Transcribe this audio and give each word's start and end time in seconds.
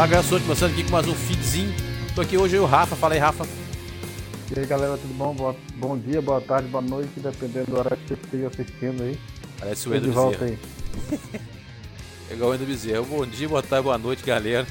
Fala 0.00 0.08
galera, 0.08 0.28
sou 0.30 0.40
começando 0.40 0.72
aqui 0.72 0.82
com 0.82 0.92
mais 0.92 1.06
um 1.06 1.14
feedzinho. 1.14 1.74
Tô 2.14 2.22
aqui 2.22 2.38
hoje 2.38 2.56
eu 2.56 2.62
o 2.62 2.66
Rafa. 2.66 2.96
Fala 2.96 3.12
aí, 3.12 3.20
Rafa. 3.20 3.46
E 4.50 4.58
aí 4.58 4.64
galera, 4.64 4.96
tudo 4.96 5.12
bom? 5.12 5.34
Boa, 5.34 5.54
bom 5.74 5.98
dia, 5.98 6.22
boa 6.22 6.40
tarde, 6.40 6.68
boa 6.68 6.80
noite, 6.80 7.10
dependendo 7.20 7.66
do 7.66 7.76
horário 7.76 7.98
que 7.98 8.08
você 8.08 8.14
esteja 8.14 8.46
assistindo 8.46 9.02
aí. 9.02 9.20
Parece 9.58 9.86
o 9.90 9.94
Endo 9.94 10.10
volta 10.10 10.38
Bezerra. 10.38 10.58
aí. 11.10 11.40
É 12.30 12.32
igual 12.32 12.50
o 12.50 12.54
Endo 12.54 12.64
Bezerra. 12.64 13.02
Bom 13.02 13.26
dia, 13.26 13.46
boa 13.46 13.62
tarde, 13.62 13.84
boa 13.84 13.98
noite, 13.98 14.24
galera. 14.24 14.66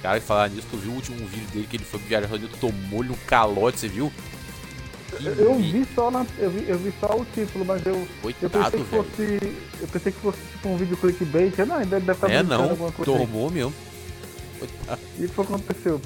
Cara, 0.00 0.18
e 0.18 0.20
falar 0.20 0.48
nisso, 0.48 0.68
tu 0.70 0.76
viu 0.76 0.92
o 0.92 0.94
último 0.94 1.16
vídeo 1.26 1.48
dele 1.52 1.66
que 1.68 1.76
ele 1.76 1.84
foi 1.84 1.98
viajar 1.98 2.28
tomou-lhe 2.60 3.10
um 3.10 3.18
calote, 3.26 3.80
você 3.80 3.88
viu? 3.88 4.12
Eu 5.36 5.54
vi- 5.56 5.86
só 5.94 6.10
na, 6.10 6.24
eu 6.38 6.50
vi, 6.50 6.68
eu 6.68 6.78
vi 6.78 6.92
só 7.00 7.08
o 7.16 7.26
título, 7.34 7.64
mas 7.64 7.84
eu, 7.84 7.94
eu 7.94 8.06
Coitado, 8.22 8.50
pensei 8.50 8.70
que 8.70 8.90
velho. 8.90 9.04
fosse. 9.04 9.56
Eu 9.82 9.88
pensei 9.88 10.12
que 10.12 10.20
fosse 10.20 10.38
tipo 10.52 10.68
um 10.68 10.76
vídeo 10.76 10.96
clickbait. 10.96 11.58
Eu, 11.58 11.66
Não, 11.66 11.78
deve, 11.78 11.90
deve 12.06 12.12
estar 12.12 12.30
É, 12.30 12.42
não, 12.42 12.70
alguma 12.70 12.92
coisa. 12.92 13.12
aí. 13.12 13.18
tomou 13.26 13.50
mesmo. 13.50 13.74
Coitado. 14.58 15.00
E 15.18 15.24
o 15.24 15.28
que 15.28 15.34
foi 15.34 15.46
que 15.46 15.52
aconteceu? 15.54 16.00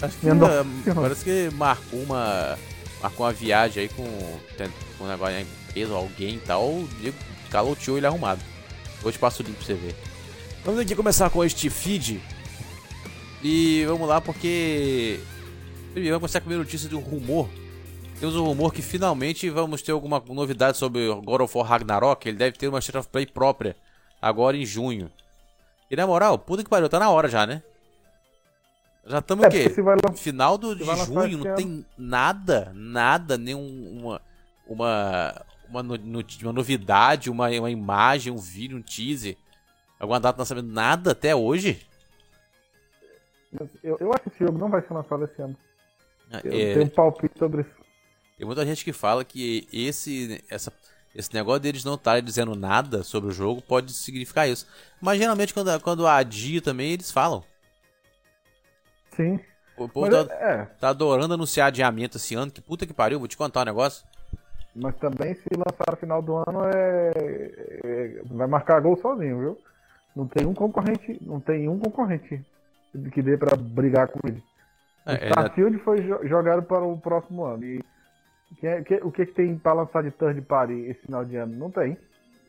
Acho 0.00 0.14
que 0.16 0.20
senhora. 0.22 0.66
parece 0.94 1.24
que 1.24 1.50
marcou 1.54 2.00
uma. 2.00 2.58
Marcou 3.02 3.26
uma 3.26 3.32
viagem 3.32 3.82
aí 3.82 3.88
com, 3.88 4.04
com 4.98 5.04
um 5.04 5.08
negócio 5.08 5.34
na 5.34 5.40
empresa, 5.42 5.92
alguém 5.92 6.34
e 6.36 6.38
tal. 6.38 6.64
O 6.64 6.88
Diego 7.00 7.16
caloteou 7.50 7.96
ele 7.98 8.06
arrumado. 8.06 8.40
Te 9.10 9.18
passo 9.18 9.42
o 9.42 9.46
link 9.46 9.56
pra 9.56 9.66
você 9.66 9.74
ver. 9.74 9.94
Vamos 10.64 10.80
aqui 10.80 10.94
começar 10.94 11.28
com 11.30 11.44
este 11.44 11.68
feed. 11.68 12.20
E 13.42 13.84
vamos 13.86 14.08
lá 14.08 14.20
porque. 14.20 15.18
Primeiro, 15.92 16.14
vamos 16.16 16.20
começar 16.30 16.40
com 16.40 16.44
a 16.44 16.48
primeira 16.48 16.64
notícia 16.64 16.88
de 16.88 16.94
um 16.96 17.00
rumor. 17.00 17.48
Temos 18.22 18.36
um 18.36 18.44
rumor 18.44 18.72
que 18.72 18.82
finalmente 18.82 19.50
vamos 19.50 19.82
ter 19.82 19.90
alguma 19.90 20.22
novidade 20.28 20.76
sobre 20.78 21.08
God 21.08 21.40
of 21.40 21.58
War 21.58 21.66
Ragnarok. 21.66 22.28
Ele 22.28 22.38
deve 22.38 22.56
ter 22.56 22.68
uma 22.68 22.78
State 22.78 22.96
of 22.96 23.08
Play 23.08 23.26
própria 23.26 23.74
agora 24.20 24.56
em 24.56 24.64
junho. 24.64 25.10
E 25.90 25.96
na 25.96 26.06
moral, 26.06 26.38
puta 26.38 26.62
que 26.62 26.70
pariu, 26.70 26.88
tá 26.88 27.00
na 27.00 27.10
hora 27.10 27.26
já, 27.28 27.44
né? 27.44 27.64
Já 29.04 29.18
estamos 29.18 29.44
É, 29.44 29.48
o 29.48 29.50
quê? 29.50 29.68
lançar. 29.68 30.12
Final 30.14 30.56
do, 30.56 30.76
de 30.76 30.84
junho 31.04 31.38
não 31.38 31.54
tem 31.56 31.84
nada, 31.98 32.70
nada, 32.76 33.36
nenhum 33.36 33.98
uma 34.00 34.22
uma 35.68 35.82
no- 35.82 35.96
uma 36.42 36.52
novidade, 36.52 37.28
uma, 37.28 37.48
uma 37.50 37.70
imagem, 37.72 38.32
um 38.32 38.38
vídeo, 38.38 38.78
um 38.78 38.82
teaser, 38.82 39.36
alguma 39.98 40.20
data 40.20 40.36
de 40.36 40.40
lançamento, 40.42 40.72
nada 40.72 41.10
até 41.10 41.34
hoje. 41.34 41.84
Eu, 43.82 43.96
eu 43.98 44.12
acho 44.12 44.22
que 44.22 44.28
esse 44.28 44.44
jogo 44.44 44.58
não 44.58 44.70
vai 44.70 44.80
ser 44.80 44.94
lançado 44.94 45.24
esse 45.24 45.42
ano. 45.42 45.56
Eu 46.44 46.52
É, 46.52 46.74
tenho 46.74 46.84
um 46.84 46.88
palpite 46.88 47.36
sobre 47.36 47.62
isso. 47.62 47.81
Tem 48.42 48.46
muita 48.48 48.66
gente 48.66 48.84
que 48.84 48.92
fala 48.92 49.24
que 49.24 49.68
esse 49.72 50.44
essa 50.50 50.72
esse 51.14 51.32
negócio 51.32 51.60
deles 51.60 51.84
não 51.84 51.94
estarem 51.94 52.24
dizendo 52.24 52.56
nada 52.56 53.04
sobre 53.04 53.28
o 53.28 53.32
jogo 53.32 53.62
pode 53.62 53.92
significar 53.92 54.48
isso. 54.48 54.66
Mas 55.00 55.16
geralmente 55.16 55.54
quando 55.54 55.80
quando 55.80 56.08
adia 56.08 56.60
também 56.60 56.90
eles 56.90 57.12
falam. 57.12 57.44
Sim. 59.14 59.38
O 59.76 59.88
povo 59.88 60.10
Mas 60.10 60.26
tá, 60.26 60.34
é, 60.34 60.54
é, 60.54 60.64
tá 60.80 60.88
adorando 60.88 61.34
anunciar 61.34 61.68
adiamento 61.68 62.16
esse 62.16 62.34
ano, 62.34 62.50
que 62.50 62.60
puta 62.60 62.84
que 62.84 62.92
pariu, 62.92 63.20
vou 63.20 63.28
te 63.28 63.36
contar 63.36 63.62
um 63.62 63.66
negócio. 63.66 64.04
mas 64.74 64.96
também 64.96 65.34
se 65.34 65.48
lançar 65.56 65.92
no 65.92 65.96
final 65.96 66.20
do 66.20 66.34
ano 66.38 66.64
é, 66.74 67.12
é- 67.84 68.22
vai 68.24 68.48
marcar 68.48 68.80
gol 68.80 68.96
sozinho, 68.96 69.38
viu? 69.38 69.58
Não 70.16 70.26
tem 70.26 70.44
um 70.46 70.52
concorrente, 70.54 71.16
não 71.22 71.38
tem 71.38 71.68
um 71.68 71.78
concorrente 71.78 72.44
que 73.12 73.22
dê 73.22 73.36
pra 73.38 73.56
brigar 73.56 74.08
com 74.08 74.18
ele. 74.26 74.42
O 75.06 75.10
É, 75.10 75.12
ainda- 75.14 75.26
Starfield 75.28 75.78
foi 75.78 76.02
jo- 76.02 76.26
jogado 76.26 76.62
para 76.64 76.82
o 76.84 76.98
próximo 76.98 77.44
ano. 77.44 77.64
E 77.64 77.80
que 78.60 78.66
é- 78.66 78.82
que- 78.82 79.00
o 79.02 79.10
que, 79.10 79.26
que 79.26 79.32
tem 79.32 79.56
pra 79.58 79.72
lançar 79.72 80.02
de 80.02 80.10
third 80.10 80.40
party 80.42 80.72
esse 80.88 81.00
final 81.02 81.24
de 81.24 81.36
ano? 81.36 81.54
Não 81.56 81.70
tem. 81.70 81.96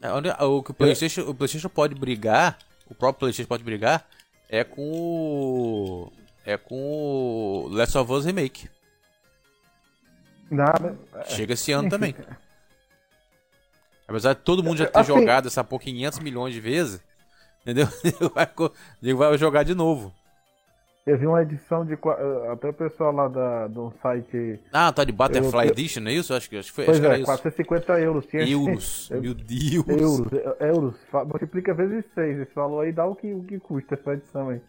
É, 0.01 0.11
onde- 0.11 0.29
O 0.29 0.61
que 0.63 0.71
o 0.71 0.73
PlayStation, 0.73 1.21
o 1.21 1.33
PlayStation 1.33 1.69
pode 1.69 1.95
brigar, 1.95 2.57
o 2.87 2.93
próprio 2.95 3.19
PlayStation 3.21 3.47
pode 3.47 3.63
brigar, 3.63 4.05
é 4.49 4.63
com 4.63 4.81
o. 4.91 6.11
É 6.45 6.57
com 6.57 6.75
o 6.75 7.67
Last 7.71 7.97
of 7.97 8.11
Us 8.11 8.25
Remake. 8.25 8.69
Nada. 10.51 10.97
Chega 11.25 11.53
esse 11.53 11.71
ano 11.71 11.89
também. 11.89 12.13
Apesar 14.07 14.33
de 14.33 14.41
todo 14.41 14.61
mundo 14.63 14.77
já 14.77 14.85
ter 14.85 14.99
Assim- 14.99 15.07
jogado 15.13 15.47
essa 15.47 15.63
por 15.63 15.79
500 15.81 16.19
milhões 16.19 16.53
de 16.53 16.59
vezes, 16.59 17.01
entendeu? 17.61 17.87
Ele 18.03 18.29
vai, 18.29 18.47
ele 19.01 19.13
vai 19.13 19.37
jogar 19.37 19.63
de 19.63 19.73
novo. 19.73 20.13
Eu 21.05 21.17
vi 21.17 21.27
uma 21.27 21.41
edição 21.41 21.85
de. 21.85 21.93
eh, 21.93 22.51
Até 22.53 22.69
o 22.69 22.73
pessoal 22.73 23.11
lá 23.11 23.27
da, 23.27 23.67
do 23.67 23.93
site. 24.01 24.57
Ah, 24.71 24.91
tá 24.93 25.03
de 25.03 25.11
Butterfly 25.11 25.65
Eu- 25.67 25.71
Edition, 25.71 25.99
não 26.01 26.09
é 26.11 26.13
isso? 26.13 26.33
Acho 26.33 26.49
que, 26.49 26.57
acho 26.57 26.69
que 26.69 26.75
foi. 26.75 26.85
Pois 26.85 26.95
acho 26.97 27.01
que 27.01 27.05
era 27.07 27.15
é, 27.17 27.19
isso. 27.19 27.25
450 27.25 27.99
euros. 27.99 28.25
Tinha 28.25 28.47
Euros. 28.47 29.09
Eu- 29.11 29.19
Meu 29.21 29.33
Deus. 29.33 29.85
Euros, 29.87 30.31
eh, 30.31 30.69
euros. 30.69 30.95
Fa- 31.11 31.25
Multiplica 31.25 31.73
vezes 31.73 32.05
6. 32.15 32.39
Esse 32.39 32.55
valor 32.55 32.85
aí 32.85 32.93
dá 32.93 33.05
o 33.05 33.15
que, 33.15 33.33
o 33.33 33.43
que 33.43 33.59
custa 33.59 33.95
essa 33.95 34.13
edição 34.13 34.49
aí. 34.49 34.61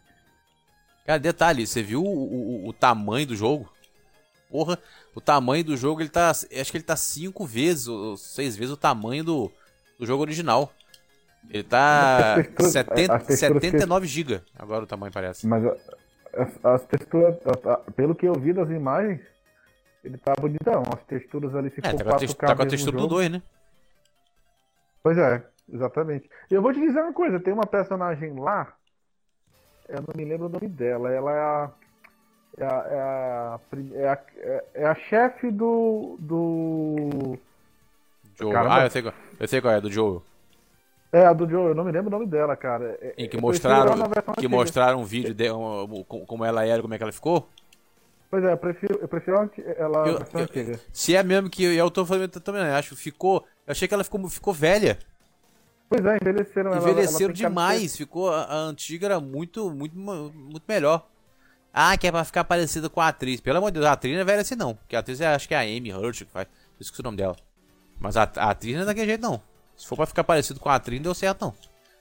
Cara, 1.06 1.18
detalhe, 1.20 1.66
você 1.66 1.82
viu 1.82 2.02
o, 2.02 2.64
o- 2.64 2.68
o 2.68 2.72
tamanho 2.72 3.26
do 3.28 3.36
jogo? 3.36 3.72
Porra, 4.50 4.76
o 5.14 5.20
tamanho 5.20 5.62
do 5.62 5.76
jogo, 5.76 6.00
ele 6.00 6.08
tá. 6.08 6.30
Acho 6.30 6.48
que 6.70 6.76
ele 6.76 6.82
tá 6.84 6.96
cinco 6.96 7.46
vezes, 7.46 7.86
ou 7.86 8.16
seis 8.16 8.56
vezes 8.56 8.72
o 8.72 8.76
tamanho 8.76 9.22
do, 9.22 9.52
do 10.00 10.04
jogo 10.06 10.22
original. 10.22 10.72
Ele 11.48 11.62
tá 11.62 12.34
As 12.36 12.46
texturas- 12.46 12.72
70, 12.72 13.14
as 13.14 13.26
texturas 13.26 13.60
que- 13.60 13.66
79 13.70 14.06
GB. 14.08 14.40
Agora 14.58 14.82
o 14.84 14.86
tamanho 14.86 15.12
parece. 15.12 15.46
Mas 15.46 15.62
as, 16.36 16.64
as 16.64 16.84
texturas. 16.86 17.36
Pelo 17.96 18.14
que 18.14 18.26
eu 18.26 18.34
vi 18.34 18.52
das 18.52 18.68
imagens, 18.70 19.20
ele 20.02 20.18
tá 20.18 20.34
bonitão. 20.40 20.82
As 20.94 21.02
texturas 21.04 21.54
ali, 21.54 21.70
se 21.70 21.80
É, 21.80 21.82
tá 21.82 21.90
com 21.92 22.10
a, 22.10 22.14
4K 22.14 22.18
tex- 22.18 22.34
tá 22.34 22.46
com 22.46 22.52
a 22.52 22.56
mesmo 22.56 22.70
textura 22.70 22.96
do 22.96 23.02
jogo. 23.02 23.14
2, 23.14 23.30
né? 23.30 23.42
Pois 25.02 25.18
é, 25.18 25.42
exatamente. 25.72 26.30
E 26.50 26.54
eu 26.54 26.62
vou 26.62 26.72
te 26.72 26.80
dizer 26.80 27.00
uma 27.00 27.12
coisa, 27.12 27.38
tem 27.38 27.52
uma 27.52 27.66
personagem 27.66 28.32
lá, 28.38 28.72
eu 29.88 30.00
não 30.00 30.14
me 30.16 30.24
lembro 30.24 30.46
o 30.46 30.48
nome 30.48 30.68
dela, 30.68 31.10
ela 31.12 31.32
é 31.32 31.40
a. 31.40 31.70
É 32.56 32.64
a, 32.64 32.68
é 32.68 33.00
a, 33.00 33.60
é 33.94 34.08
a, 34.08 34.18
é- 34.38 34.64
é 34.74 34.86
a 34.86 34.94
chefe 34.94 35.50
do. 35.50 36.16
do. 36.20 37.36
Caramba. 38.38 38.74
Ah, 38.76 38.84
eu 38.86 38.90
sei, 38.90 39.02
qual, 39.02 39.14
eu 39.40 39.48
sei 39.48 39.60
qual 39.60 39.74
é, 39.74 39.80
do 39.80 39.90
Joe. 39.90 40.20
É, 41.14 41.26
a 41.26 41.32
do 41.32 41.48
Joe, 41.48 41.68
eu 41.68 41.74
não 41.76 41.84
me 41.84 41.92
lembro 41.92 42.08
o 42.08 42.10
nome 42.10 42.26
dela, 42.26 42.56
cara. 42.56 42.98
É- 43.00 43.14
Em 43.16 43.28
que 43.28 43.36
eu 43.36 43.40
mostraram, 43.40 43.92
ela 43.92 44.10
que 44.36 44.48
mostraram 44.48 45.00
um 45.00 45.04
vídeo 45.04 45.32
de 45.32 45.48
um- 45.52 46.02
com- 46.02 46.26
como 46.26 46.44
ela 46.44 46.66
era, 46.66 46.82
como 46.82 46.92
é 46.92 46.96
que 46.96 47.04
ela 47.04 47.12
ficou. 47.12 47.48
Pois 48.28 48.42
é, 48.42 48.50
eu 48.52 48.56
prefiro, 48.56 48.98
eu 49.00 49.06
prefiro 49.06 49.48
ela 49.78 50.08
Eu- 50.08 50.14
eu- 50.14 50.40
antiga. 50.40 50.80
Se 50.92 51.14
é 51.14 51.22
mesmo 51.22 51.48
que 51.48 51.62
eu 51.62 51.88
tô 51.88 52.04
falando 52.04 52.22
eu 52.34 52.40
também, 52.40 52.62
acho, 52.62 52.96
ficou. 52.96 53.44
Eu 53.64 53.70
achei 53.70 53.86
que 53.86 53.94
ela 53.94 54.02
ficou, 54.02 54.28
ficou 54.28 54.52
velha. 54.52 54.98
Pois 55.88 56.04
é, 56.04 56.16
envelheceram 56.20 56.72
ela. 56.72 56.78
Envelheceram 56.80 57.24
ela 57.26 57.32
de 57.32 57.38
demais, 57.38 57.96
ficou 57.96 58.32
a, 58.32 58.42
a 58.46 58.56
antiga 58.56 59.06
era 59.06 59.20
muito, 59.20 59.70
muito, 59.70 59.96
muito 59.96 60.64
melhor. 60.66 61.06
Ah, 61.72 61.96
que 61.96 62.08
é 62.08 62.10
pra 62.10 62.24
ficar 62.24 62.42
parecida 62.42 62.88
com 62.90 63.00
a 63.00 63.06
atriz. 63.06 63.40
Pelo 63.40 63.58
amor 63.58 63.70
de 63.70 63.74
Deus, 63.74 63.86
a 63.86 63.92
atriz 63.92 64.14
não 64.14 64.22
é 64.22 64.24
velha 64.24 64.40
assim 64.40 64.56
não. 64.56 64.74
Porque 64.74 64.96
a 64.96 64.98
atriz 64.98 65.20
é, 65.20 65.28
acho 65.28 65.46
que 65.46 65.54
é 65.54 65.58
a 65.58 65.60
Amy 65.60 65.92
Hurt 65.94 66.24
que 66.24 66.32
faz. 66.32 66.48
Esqueci 66.80 67.00
o 67.00 67.04
nome 67.04 67.18
dela. 67.18 67.36
Mas 68.00 68.16
a, 68.16 68.22
a 68.22 68.50
atriz 68.50 68.74
não 68.74 68.82
é 68.82 68.84
daquele 68.86 69.06
jeito 69.06 69.22
não. 69.22 69.40
Se 69.76 69.86
for 69.86 69.96
pra 69.96 70.06
ficar 70.06 70.24
parecido 70.24 70.60
com 70.60 70.68
a 70.68 70.76
atriz, 70.76 70.98
não 70.98 71.04
deu 71.04 71.14
certo 71.14 71.42
não. 71.46 71.54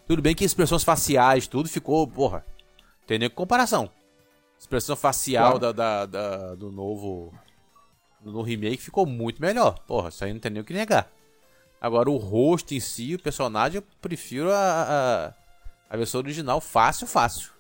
Tudo 0.08 0.22
bem 0.22 0.36
que 0.36 0.44
expressões 0.44 0.84
faciais, 0.84 1.48
tudo 1.48 1.68
ficou, 1.70 2.06
porra. 2.08 2.46
Tem 3.08 3.18
nem 3.20 3.30
comparação. 3.30 3.90
Expressão 4.60 4.96
facial 4.96 5.58
da, 5.60 5.72
da- 5.72 6.06
da- 6.06 6.56
do 6.56 6.72
novo. 6.72 7.34
No 8.24 8.42
remake 8.42 8.78
ficou 8.82 9.06
muito 9.06 9.42
melhor. 9.42 9.80
Porra, 9.80 10.10
isso 10.10 10.24
aí 10.24 10.32
não 10.34 10.40
tem 10.40 10.52
nem 10.52 10.62
o 10.62 10.66
que 10.66 10.74
negar. 10.74 11.10
Agora, 11.82 12.10
o 12.10 12.16
rosto 12.16 12.74
em 12.74 12.80
si, 12.80 13.16
o 13.16 13.20
personagem, 13.22 13.78
eu 13.78 13.84
prefiro 14.02 14.50
a, 14.54 15.34
a, 15.90 15.94
a 15.94 15.98
versão 15.98 16.22
original 16.22 16.62
fácil, 16.62 17.06
fácil. 17.06 17.52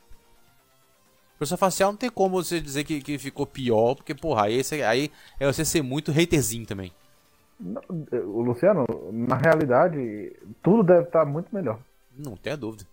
Expressão 1.34 1.58
facial 1.58 1.92
não 1.92 1.98
tem 1.98 2.10
como 2.10 2.42
você 2.42 2.62
dizer 2.62 2.86
que, 2.86 3.02
que 3.02 3.18
ficou 3.18 3.46
pior, 3.46 3.96
porque, 3.96 4.16
porra, 4.16 4.44
aí, 4.44 4.62
aí 4.88 5.12
é 5.40 5.46
você 5.46 5.66
ser 5.66 5.82
muito 5.82 6.12
haterzinho 6.12 6.66
também. 6.66 6.94
O 7.60 8.42
Luciano, 8.42 8.86
na 9.12 9.38
realidade, 9.38 10.34
tudo 10.62 10.84
deve 10.84 11.04
estar 11.04 11.26
muito 11.26 11.54
melhor. 11.54 11.80
Não 12.18 12.36
tenha 12.36 12.58
dúvida. 12.58 12.86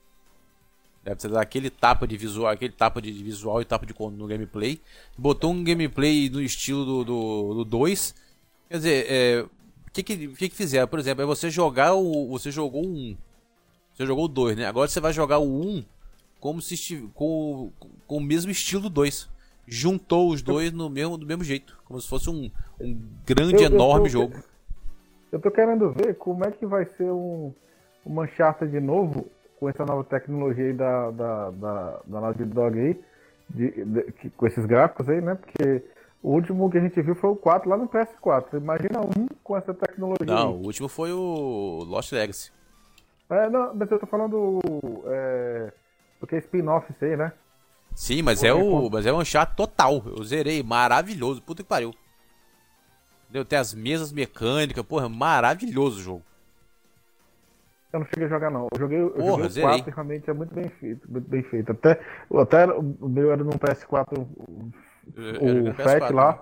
Deve 1.02 1.20
ser 1.22 1.28
daquele 1.28 1.70
tapa 1.70 2.06
de 2.06 2.16
visual, 2.16 2.52
aquele 2.52 2.72
tapa 2.72 3.00
de 3.00 3.10
visual 3.10 3.60
e 3.60 3.64
tapa 3.64 3.86
de 3.86 3.94
no 3.98 4.26
gameplay. 4.26 4.80
Botou 5.16 5.50
um 5.50 5.64
gameplay 5.64 6.28
no 6.28 6.42
estilo 6.42 6.84
do 6.84 7.04
2. 7.04 7.56
Do, 7.56 7.64
2. 7.64 8.14
Quer 8.68 8.76
dizer, 8.76 9.06
é, 9.08 9.40
o 9.42 9.90
que 9.92 10.02
que, 10.02 10.28
que 10.28 10.48
que 10.50 10.54
fizeram? 10.54 10.86
Por 10.86 10.98
exemplo, 10.98 11.22
é 11.22 11.26
você 11.26 11.50
jogar 11.50 11.94
o. 11.94 12.28
Você 12.28 12.50
jogou 12.50 12.84
o 12.84 12.88
1. 12.88 13.16
Você 13.94 14.06
jogou 14.06 14.26
o 14.26 14.28
2, 14.28 14.56
né? 14.58 14.66
Agora 14.66 14.88
você 14.88 15.00
vai 15.00 15.12
jogar 15.12 15.38
o 15.38 15.48
1 15.78 15.84
como 16.38 16.60
se 16.62 16.74
estiv- 16.74 17.10
com, 17.14 17.70
com 18.06 18.16
o 18.18 18.20
mesmo 18.20 18.50
estilo 18.50 18.82
do 18.82 18.90
2. 18.90 19.28
Juntou 19.66 20.30
os 20.30 20.42
dois 20.42 20.72
no 20.72 20.88
mesmo, 20.90 21.16
do 21.16 21.24
mesmo 21.26 21.44
jeito. 21.44 21.78
Como 21.84 22.00
se 22.00 22.08
fosse 22.08 22.28
um, 22.28 22.50
um 22.80 22.98
grande, 23.26 23.54
Eu- 23.62 23.70
eu 23.70 23.74
enorme 23.74 24.04
tô- 24.06 24.12
jogo. 24.12 24.34
Eu 25.32 25.40
tô 25.40 25.50
querendo 25.50 25.92
ver 25.92 26.16
como 26.16 26.44
é 26.44 26.50
que 26.50 26.66
vai 26.66 26.84
ser 26.96 27.10
um, 27.10 27.52
um 28.06 28.20
Uncharted 28.20 28.70
de 28.70 28.80
novo 28.80 29.26
com 29.58 29.68
essa 29.68 29.84
nova 29.84 30.02
tecnologia 30.04 30.66
aí 30.66 30.72
da, 30.72 31.10
da, 31.10 31.50
da, 31.50 32.00
da 32.06 32.20
Naughty 32.20 32.44
Dog 32.44 32.78
aí, 32.78 33.00
de- 33.48 33.84
de- 33.84 34.12
que- 34.12 34.30
com 34.30 34.46
esses 34.46 34.64
gráficos 34.66 35.08
aí, 35.08 35.20
né? 35.20 35.34
Porque 35.36 35.82
o 36.22 36.30
último 36.32 36.70
que 36.70 36.78
a 36.78 36.80
gente 36.80 37.00
viu 37.02 37.14
foi 37.14 37.30
o 37.30 37.36
4 37.36 37.68
lá 37.68 37.76
no 37.76 37.88
PS4. 37.88 38.56
Imagina 38.56 39.00
um 39.00 39.26
com 39.44 39.56
essa 39.56 39.72
tecnologia. 39.74 40.26
Não, 40.26 40.48
aí. 40.48 40.54
o 40.54 40.64
último 40.66 40.88
foi 40.88 41.12
o 41.12 41.84
Lost 41.86 42.12
Legacy. 42.12 42.50
É, 43.28 43.48
não, 43.48 43.74
mas 43.74 43.90
eu 43.90 43.98
tô 43.98 44.06
falando 44.06 44.58
é, 45.06 45.72
Porque 46.18 46.34
é 46.36 46.38
spin-off 46.38 46.92
sei, 46.98 47.16
né? 47.16 47.32
Sim, 47.94 48.22
mas 48.22 48.42
é, 48.42 48.52
o, 48.52 48.88
mas 48.90 49.06
é 49.06 49.12
um 49.12 49.18
Uncharted 49.18 49.56
total. 49.56 50.02
Eu 50.06 50.22
zerei, 50.24 50.62
maravilhoso. 50.62 51.42
Puta 51.42 51.62
que 51.62 51.68
pariu. 51.68 51.92
Entendeu? 53.30 53.44
Tem 53.44 53.60
as 53.60 53.72
mesas 53.72 54.12
mecânicas, 54.12 54.84
porra, 54.84 55.08
maravilhoso 55.08 56.00
o 56.00 56.02
jogo. 56.02 56.22
Eu 57.92 58.00
não 58.00 58.06
cheguei 58.06 58.24
a 58.24 58.28
jogar, 58.28 58.50
não. 58.50 58.66
Eu 58.72 58.78
joguei, 58.78 58.98
eu 58.98 59.10
porra, 59.10 59.48
joguei 59.48 59.62
o 59.62 59.66
4 59.66 59.88
e 59.88 59.94
realmente 59.94 60.30
é 60.30 60.32
muito 60.32 60.52
bem 60.52 60.68
feito. 60.68 61.10
Muito 61.10 61.30
bem 61.30 61.42
feito. 61.44 61.70
Até, 61.70 62.00
até 62.40 62.66
o 62.66 63.08
meu 63.08 63.30
era 63.30 63.44
no 63.44 63.52
PS4, 63.52 64.18
o, 64.18 64.70
o 65.70 65.74
Fat 65.74 66.10
lá. 66.12 66.32
Né? 66.32 66.38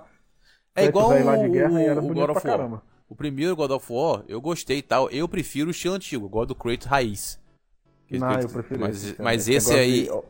É 0.77 0.85
igual 0.87 1.11
o, 1.11 1.25
lá 1.25 1.37
de 1.37 1.49
guerra, 1.51 2.01
o, 2.01 2.11
o 2.11 2.15
God 2.15 2.31
of 2.31 2.49
War. 2.49 2.83
O 3.07 3.15
primeiro 3.15 3.55
God 3.55 3.71
of 3.71 3.93
War, 3.93 4.25
eu 4.27 4.41
gostei 4.41 4.79
e 4.79 4.83
tal. 4.83 5.11
Eu 5.11 5.29
prefiro 5.29 5.69
o 5.69 5.71
estilo 5.71 5.95
antigo, 5.95 6.27
God 6.27 6.51
of 6.53 6.61
Kratos 6.61 6.87
raiz. 6.87 7.39
Não, 8.11 8.41
eu 8.41 8.49
prefiro 8.49 8.81
mas, 8.81 9.05
esse. 9.05 9.23
Mas 9.23 9.49
esse 9.49 9.75
aí... 9.75 10.05
De... 10.05 10.23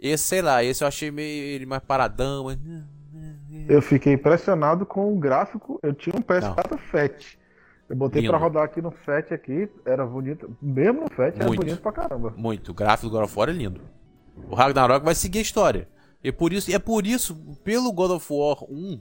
Esse, 0.00 0.24
sei 0.24 0.42
lá, 0.42 0.64
esse 0.64 0.82
eu 0.82 0.88
achei 0.88 1.10
meio 1.10 1.44
ele 1.44 1.66
mais 1.66 1.82
paradão, 1.82 2.44
mas... 2.44 2.58
Eu 3.68 3.82
fiquei 3.82 4.12
impressionado 4.12 4.84
com 4.84 5.12
o 5.12 5.18
gráfico. 5.18 5.78
Eu 5.82 5.92
tinha 5.94 6.14
um 6.16 6.22
PS4 6.22 6.70
não. 6.70 6.78
Fat. 6.78 7.38
Eu 7.88 7.96
botei 7.96 8.22
Lindo. 8.22 8.32
pra 8.32 8.38
rodar 8.38 8.64
aqui 8.64 8.80
no 8.80 8.90
FAT 8.90 9.32
aqui, 9.32 9.68
era 9.84 10.06
bonito. 10.06 10.56
Mesmo 10.60 11.02
no 11.02 11.10
FAT 11.10 11.36
era 11.36 11.46
bonito 11.46 11.80
pra 11.80 11.92
caramba. 11.92 12.32
Muito. 12.36 12.70
O 12.70 12.74
gráfico 12.74 13.08
do 13.08 13.12
God 13.12 13.24
of 13.24 13.38
War 13.38 13.48
é 13.48 13.52
lindo. 13.52 13.80
O 14.48 14.54
Ragnarok 14.54 15.04
vai 15.04 15.14
seguir 15.14 15.38
a 15.38 15.42
história. 15.42 15.88
E 16.22 16.32
por 16.32 16.52
isso, 16.52 16.74
é 16.74 16.78
por 16.78 17.06
isso, 17.06 17.36
pelo 17.62 17.92
God 17.92 18.12
of 18.12 18.32
War 18.32 18.64
1, 18.64 19.00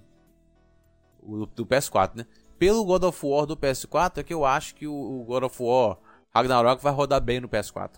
o 1.22 1.46
do 1.46 1.66
PS4, 1.66 2.12
né? 2.16 2.26
Pelo 2.60 2.84
God 2.84 3.04
of 3.04 3.26
War 3.26 3.46
do 3.46 3.56
PS4 3.56 4.18
é 4.18 4.24
que 4.24 4.34
eu 4.34 4.44
acho 4.44 4.76
que 4.76 4.86
o 4.86 5.24
God 5.26 5.44
of 5.44 5.64
War 5.64 5.98
Ragnarok 6.34 6.84
vai 6.84 6.92
rodar 6.92 7.22
bem 7.22 7.40
no 7.40 7.48
PS4. 7.48 7.92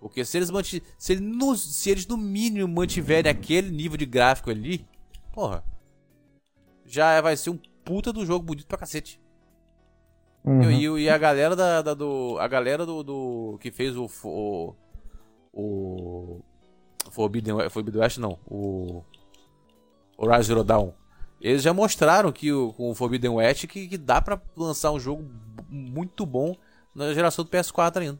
Porque 0.00 0.24
se 0.24 0.36
eles 0.36 0.50
manti 0.50 0.82
se, 0.98 1.12
eles 1.12 1.22
no, 1.22 1.56
se 1.56 1.90
eles 1.90 2.06
no 2.06 2.16
mínimo 2.16 2.66
mantiverem 2.68 3.30
aquele 3.30 3.70
nível 3.70 3.96
de 3.96 4.06
gráfico 4.06 4.50
ali, 4.50 4.86
porra, 5.36 5.62
já 6.86 7.20
vai 7.20 7.36
ser 7.36 7.50
um 7.50 7.58
puta 7.84 8.10
do 8.10 8.24
jogo 8.24 8.42
bonito 8.42 8.66
pra 8.66 8.78
cacete. 8.78 9.20
Uhum. 10.42 10.70
E, 10.70 11.02
e, 11.02 11.10
a 11.10 11.18
galera 11.18 11.54
da, 11.54 11.82
da, 11.82 11.92
do. 11.92 12.38
A 12.40 12.48
galera 12.48 12.86
do, 12.86 13.02
do. 13.02 13.58
que 13.60 13.70
fez 13.70 13.94
o. 13.96 14.08
O. 14.24 14.74
o 15.52 16.40
Forbidden, 17.10 17.68
Forbidden 17.68 18.00
West 18.00 18.16
não. 18.16 18.38
O. 18.46 19.04
Horizon 20.16 20.42
Zero 20.42 20.64
Dawn. 20.64 20.92
Eles 21.38 21.62
já 21.62 21.74
mostraram 21.74 22.32
que 22.32 22.50
o, 22.50 22.72
com 22.72 22.90
o 22.90 22.94
Forbidden 22.94 23.32
West 23.32 23.66
que, 23.66 23.88
que 23.88 23.98
dá 23.98 24.22
pra 24.22 24.40
lançar 24.56 24.90
um 24.90 24.98
jogo 24.98 25.28
muito 25.68 26.24
bom 26.24 26.56
na 26.94 27.12
geração 27.12 27.44
do 27.44 27.50
PS4 27.50 27.98
ainda. 27.98 28.18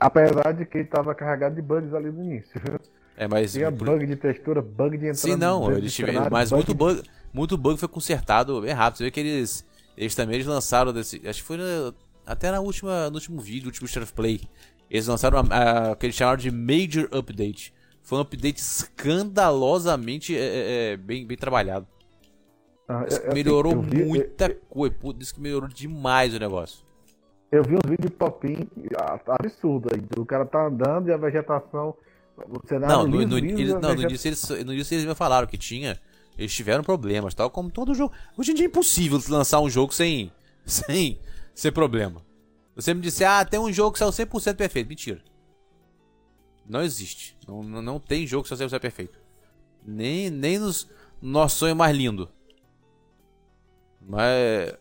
Apesar 0.00 0.52
de 0.52 0.64
que 0.64 0.78
ele 0.78 0.88
tava 0.88 1.14
carregado 1.14 1.54
de 1.54 1.60
bugs 1.60 1.92
ali 1.92 2.10
no 2.10 2.24
início. 2.24 2.58
É, 3.16 3.28
mas. 3.28 3.52
Tinha 3.52 3.70
bug 3.70 4.06
de 4.06 4.16
textura, 4.16 4.60
bug 4.60 4.96
de 4.98 5.06
entrada. 5.06 5.16
Sim, 5.16 5.36
não, 5.36 5.70
eles 5.72 5.94
tiveram. 5.94 6.28
Mas 6.30 6.50
bug 6.50 6.56
muito 6.56 6.74
bug, 6.74 7.02
muito 7.32 7.56
bug 7.56 7.78
foi 7.78 7.88
consertado 7.88 8.60
bem 8.60 8.72
rápido. 8.72 8.98
Você 8.98 9.04
vê 9.04 9.10
que 9.10 9.20
eles 9.20 9.64
eles 9.96 10.14
também 10.14 10.36
eles 10.36 10.46
lançaram 10.46 10.92
desse. 10.92 11.20
Acho 11.26 11.40
que 11.40 11.46
foi 11.46 11.56
na, 11.56 11.92
até 12.26 12.50
na 12.50 12.60
última, 12.60 13.08
no 13.08 13.14
último 13.14 13.40
vídeo, 13.40 13.64
no 13.64 13.68
último 13.68 13.86
State 13.86 14.04
of 14.04 14.12
Play. 14.12 14.40
Eles 14.90 15.06
lançaram 15.06 15.40
o 15.40 15.96
que 15.96 16.06
eles 16.06 16.16
chamaram 16.16 16.38
de 16.38 16.50
Major 16.50 17.08
Update. 17.12 17.72
Foi 18.02 18.18
um 18.18 18.20
update 18.20 18.58
escandalosamente 18.58 20.36
é, 20.36 20.40
é, 20.40 20.92
é 20.92 20.96
bem, 20.96 21.26
bem 21.26 21.36
trabalhado. 21.36 21.86
Ah, 22.86 23.06
eu, 23.10 23.32
melhorou 23.32 23.80
vi, 23.80 24.04
muita 24.04 24.46
eu, 24.46 24.60
coisa. 24.68 24.94
Diz 25.16 25.32
que 25.32 25.40
melhorou 25.40 25.68
demais 25.68 26.34
o 26.34 26.38
negócio. 26.38 26.84
Eu 27.50 27.62
vi 27.62 27.74
uns 27.74 27.88
vídeos 27.88 28.10
de 28.10 28.16
tá 28.16 29.36
absurdo 29.40 29.88
aí. 29.94 30.04
O 30.18 30.26
cara 30.26 30.44
tá 30.44 30.66
andando 30.66 31.08
e 31.08 31.12
a 31.12 31.16
vegetação. 31.16 31.96
O 32.36 32.66
cenário 32.66 32.96
não, 32.96 33.06
no, 33.06 33.26
no, 33.26 33.38
eles, 33.38 33.70
não, 33.70 33.94
no 33.94 34.02
início 34.02 34.28
eles, 34.28 34.48
no 34.48 34.72
início 34.72 34.94
eles 34.94 35.06
me 35.06 35.14
falaram 35.14 35.46
que 35.46 35.56
tinha 35.56 36.00
eles 36.36 36.52
tiveram 36.52 36.82
problemas, 36.82 37.34
tal 37.34 37.48
como 37.48 37.70
todo 37.70 37.94
jogo. 37.94 38.12
Hoje 38.36 38.50
em 38.50 38.54
dia 38.54 38.64
é 38.64 38.68
impossível 38.68 39.20
lançar 39.28 39.60
um 39.60 39.70
jogo 39.70 39.94
sem, 39.94 40.32
sem 40.66 41.20
ser 41.54 41.72
problema. 41.72 42.24
Você 42.74 42.92
me 42.92 43.00
disse, 43.00 43.24
ah, 43.24 43.44
tem 43.44 43.60
um 43.60 43.72
jogo 43.72 43.92
que 43.92 43.98
saiu 44.00 44.10
100% 44.10 44.56
perfeito. 44.56 44.88
Mentira. 44.88 45.22
Não 46.66 46.82
existe. 46.82 47.36
Não, 47.46 47.62
não, 47.62 47.80
não 47.80 48.00
tem 48.00 48.26
jogo 48.26 48.42
que 48.42 48.56
saiu 48.56 48.68
100% 48.68 48.80
perfeito. 48.80 49.20
Nem, 49.86 50.28
nem 50.30 50.58
nos 50.58 50.88
nosso 51.22 51.58
sonho 51.58 51.76
mais 51.76 51.96
lindo. 51.96 52.28
Mas. 54.00 54.74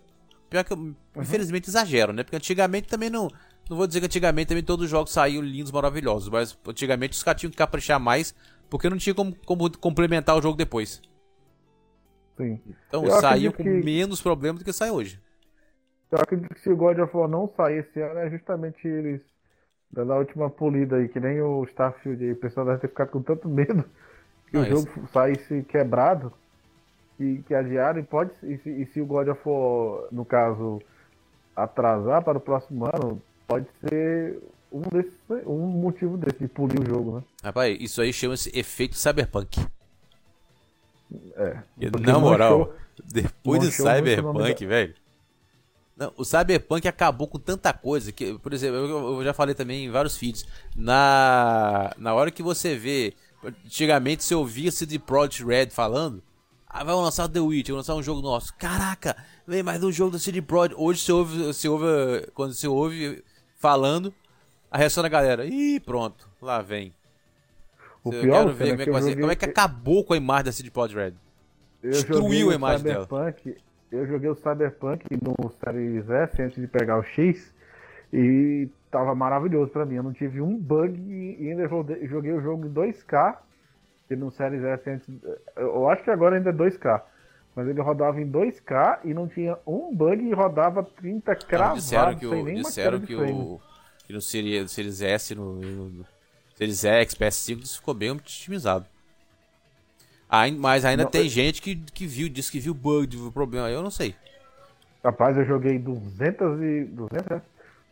Pior 0.50 0.64
que 0.64 0.74
eu, 0.74 0.78
uhum. 0.78 0.96
infelizmente, 1.18 1.70
exagero, 1.70 2.14
né? 2.14 2.24
Porque 2.24 2.36
antigamente 2.36 2.88
também 2.88 3.10
não. 3.10 3.30
Não 3.74 3.78
vou 3.78 3.88
dizer 3.88 4.02
que 4.02 4.06
antigamente 4.06 4.50
também 4.50 4.64
todos 4.64 4.86
os 4.86 4.92
jogos 4.92 5.12
saíam 5.12 5.42
lindos, 5.42 5.72
maravilhosos. 5.72 6.30
Mas 6.30 6.56
antigamente 6.68 7.14
os 7.14 7.24
caras 7.24 7.42
tinham 7.42 7.50
que 7.50 7.58
caprichar 7.58 8.00
mais. 8.00 8.36
Porque 8.70 8.88
não 8.88 8.98
tinha 8.98 9.16
como, 9.16 9.36
como 9.46 9.78
complementar 9.80 10.38
o 10.38 10.42
jogo 10.42 10.56
depois. 10.56 11.02
Sim. 12.38 12.62
Então 12.88 13.04
eu 13.04 13.12
saiu 13.20 13.52
com 13.52 13.64
que... 13.64 13.70
menos 13.70 14.22
problemas 14.22 14.60
do 14.60 14.66
que 14.66 14.72
sai 14.72 14.92
hoje. 14.92 15.20
Eu 16.12 16.20
acredito 16.20 16.54
que 16.54 16.62
se 16.62 16.70
o 16.70 16.76
God 16.76 17.00
of 17.00 17.18
War 17.18 17.28
não 17.28 17.52
sair 17.58 17.80
esse 17.80 18.00
ano 18.00 18.20
é 18.20 18.30
justamente 18.30 18.88
eles 18.88 19.22
dando 19.92 20.14
a 20.14 20.18
última 20.18 20.52
polida 20.52 20.98
aí, 20.98 21.10
que 21.10 21.20
nem 21.20 21.42
o 21.42 21.64
Starfield 21.64 22.24
aí. 22.24 22.34
O 22.34 22.36
pessoal 22.36 22.68
deve 22.68 22.80
ter 22.80 22.90
ficado 22.90 23.10
com 23.10 23.24
tanto 23.24 23.50
medo 23.50 23.84
que 24.52 24.56
não, 24.56 24.62
o 24.62 24.66
jogo 24.66 24.88
esse... 24.88 25.08
saísse 25.12 25.64
quebrado 25.64 26.32
e 27.20 27.42
que 27.48 27.56
adiaram. 27.56 28.00
E, 28.00 28.04
pode, 28.04 28.32
e 28.44 28.56
se, 28.60 28.70
e 28.70 28.86
se 28.86 29.02
o 29.02 29.06
God 29.08 29.30
of 29.30 29.42
War, 29.44 30.08
no 30.12 30.24
caso, 30.24 30.80
atrasar 31.56 32.24
para 32.24 32.38
o 32.38 32.42
próximo 32.42 32.86
ano, 32.86 33.20
pode 33.48 33.68
ser 33.88 34.40
um, 34.72 34.82
desses, 34.82 35.14
um 35.46 35.68
motivo 35.68 36.18
desse, 36.18 36.40
de 36.40 36.48
polir 36.48 36.82
o 36.82 36.86
jogo, 36.86 37.18
né? 37.18 37.24
Rapaz, 37.44 37.78
isso 37.80 38.02
aí 38.02 38.12
chama-se 38.12 38.52
efeito 38.58 38.96
cyberpunk. 38.96 39.60
É. 41.36 41.60
Na 42.02 42.20
moral, 42.20 42.74
depois 43.06 43.62
do 43.62 43.72
Cyberpunk, 43.72 44.66
velho. 44.66 44.96
Não, 45.96 46.12
o 46.18 46.26
Cyberpunk 46.26 46.88
acabou 46.88 47.28
com 47.28 47.38
tanta 47.38 47.72
coisa 47.72 48.12
que, 48.12 48.38
por 48.40 48.52
exemplo, 48.52 48.78
eu, 48.78 49.18
eu 49.18 49.24
já 49.24 49.32
falei 49.32 49.54
também 49.54 49.86
em 49.86 49.92
vários 49.92 50.18
feeds. 50.18 50.46
Na, 50.76 51.94
na 51.98 52.16
hora 52.16 52.32
que 52.32 52.42
você 52.42 52.76
vê, 52.76 53.14
antigamente 53.44 54.24
você 54.24 54.34
ouvia 54.34 54.72
CD 54.72 54.98
Projekt 54.98 55.46
Red 55.46 55.70
falando, 55.70 56.24
ah, 56.68 56.84
vai 56.84 56.96
lançar 56.96 57.30
The 57.30 57.40
Witch, 57.40 57.68
vai 57.68 57.78
lançar 57.78 57.94
um 57.94 58.02
jogo 58.02 58.22
nosso. 58.22 58.56
Caraca, 58.56 59.16
vem 59.46 59.62
mais 59.62 59.84
um 59.84 59.92
jogo 59.92 60.12
da 60.12 60.20
CD 60.20 60.42
Projekt. 60.42 60.82
Hoje 60.82 61.02
você 61.02 61.12
ouve, 61.12 61.44
você 61.44 61.70
ouve, 61.70 61.86
quando 62.34 62.54
você 62.54 62.68
ouve 62.68 63.24
falando, 63.64 64.14
a 64.70 64.78
reação 64.78 65.02
da 65.02 65.08
galera, 65.08 65.46
ih, 65.46 65.80
pronto, 65.80 66.28
lá 66.42 66.62
vem. 66.62 66.94
O 68.04 68.12
eu 68.12 68.20
pior 68.20 68.40
quero 68.40 68.54
ver 68.54 68.86
como 68.86 68.98
é, 68.98 69.00
que, 69.00 69.08
joguei... 69.08 69.16
como 69.16 69.32
é 69.32 69.36
que 69.38 69.46
acabou 69.46 70.04
com 70.04 70.14
a 70.14 70.18
imagem 70.18 70.44
da 70.44 70.52
CD 70.52 70.70
Projekt 70.70 71.00
Red. 71.00 71.14
Destruiu 71.90 72.52
a 72.52 72.56
imagem 72.56 72.80
Cyberpunk, 72.80 73.44
dela. 73.46 73.58
Eu 73.90 74.06
joguei 74.06 74.30
o 74.30 74.36
Cyberpunk 74.36 75.06
no 75.22 75.50
Series 75.50 76.10
S 76.10 76.42
antes 76.42 76.60
de 76.60 76.68
pegar 76.68 77.00
o 77.00 77.04
X 77.04 77.54
e 78.12 78.68
tava 78.92 79.16
maravilhoso 79.16 79.72
pra 79.72 79.86
mim. 79.86 79.96
Eu 79.96 80.04
não 80.04 80.12
tive 80.12 80.42
um 80.42 80.58
bug 80.58 81.00
e 81.00 81.50
ainda 81.50 81.66
joguei 82.06 82.34
o 82.34 82.42
jogo 82.42 82.68
em 82.68 82.74
2K, 82.74 83.38
que 84.10 84.16
no 84.18 84.30
Series 84.30 84.64
S 84.64 84.90
antes. 84.90 85.08
Eu 85.56 85.90
acho 85.90 86.04
que 86.04 86.12
agora 86.12 86.36
ainda 86.36 86.50
é 86.50 86.54
2K. 86.54 87.02
Mas 87.56 87.68
ele 87.68 87.82
rodava 87.82 88.20
em 88.20 88.30
2K 88.30 89.00
e 89.04 89.14
não 89.14 89.28
tinha 89.28 89.58
um 89.66 89.96
bug 89.96 90.24
e 90.24 90.34
rodava 90.34 90.84
30 90.84 91.36
cravado, 91.36 91.80
disseram 91.80 92.16
que 92.16 92.26
o, 92.26 92.46
disseram 92.56 93.00
que 93.00 93.16
o 93.16 93.60
que 94.06 94.14
no 94.14 94.22
Series, 94.22 94.72
Series 94.72 95.02
S 95.02 95.36
no, 95.36 95.56
no 95.56 96.06
Series 96.56 96.84
X, 96.84 97.16
PS5, 97.16 97.64
isso 97.64 97.80
ficou 97.80 97.94
bem 97.94 98.12
otimizado. 98.12 98.86
Mas 100.58 100.84
ainda 100.84 101.04
não, 101.04 101.12
tem 101.12 101.24
eu... 101.24 101.30
gente 101.30 101.62
que, 101.62 101.76
que 101.76 102.08
viu, 102.08 102.28
disse 102.28 102.52
que 102.52 102.60
viu 102.60 102.74
bug, 102.74 103.16
viu 103.16 103.32
problema. 103.32 103.70
Eu 103.70 103.84
não 103.84 103.92
sei. 103.92 104.16
Rapaz, 105.04 105.38
eu 105.38 105.46
joguei 105.46 105.78
200 105.78 106.62
e. 106.62 106.86
200, 106.86 107.42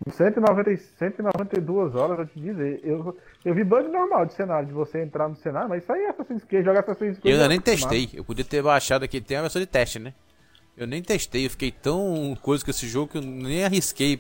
190, 0.09 0.77
192 0.97 1.95
horas, 1.95 2.19
eu 2.19 2.25
te 2.25 2.39
dizer. 2.39 2.79
Eu, 2.83 3.15
eu 3.45 3.53
vi 3.53 3.63
bug 3.63 3.87
normal 3.87 4.25
de 4.25 4.33
cenário, 4.33 4.67
de 4.67 4.73
você 4.73 5.01
entrar 5.01 5.29
no 5.29 5.35
cenário, 5.35 5.69
mas 5.69 5.83
isso 5.83 5.93
aí 5.93 6.01
é 6.03 6.09
Assassin's 6.09 6.43
Creed, 6.43 6.65
jogar 6.65 6.79
Assassin's 6.79 7.19
Creed. 7.19 7.33
Eu 7.35 7.39
ainda 7.39 7.47
nem 7.47 7.61
testei. 7.61 8.09
Eu 8.13 8.23
podia 8.23 8.43
ter 8.43 8.63
baixado 8.63 9.05
aqui, 9.05 9.21
tem 9.21 9.37
a 9.37 9.41
versão 9.41 9.61
de 9.61 9.67
teste, 9.67 9.99
né? 9.99 10.13
Eu 10.75 10.87
nem 10.87 11.03
testei, 11.03 11.45
eu 11.45 11.49
fiquei 11.49 11.71
tão 11.71 12.35
coisa 12.41 12.63
com 12.63 12.71
esse 12.71 12.87
jogo 12.87 13.11
que 13.11 13.17
eu 13.19 13.21
nem 13.21 13.63
arrisquei 13.63 14.19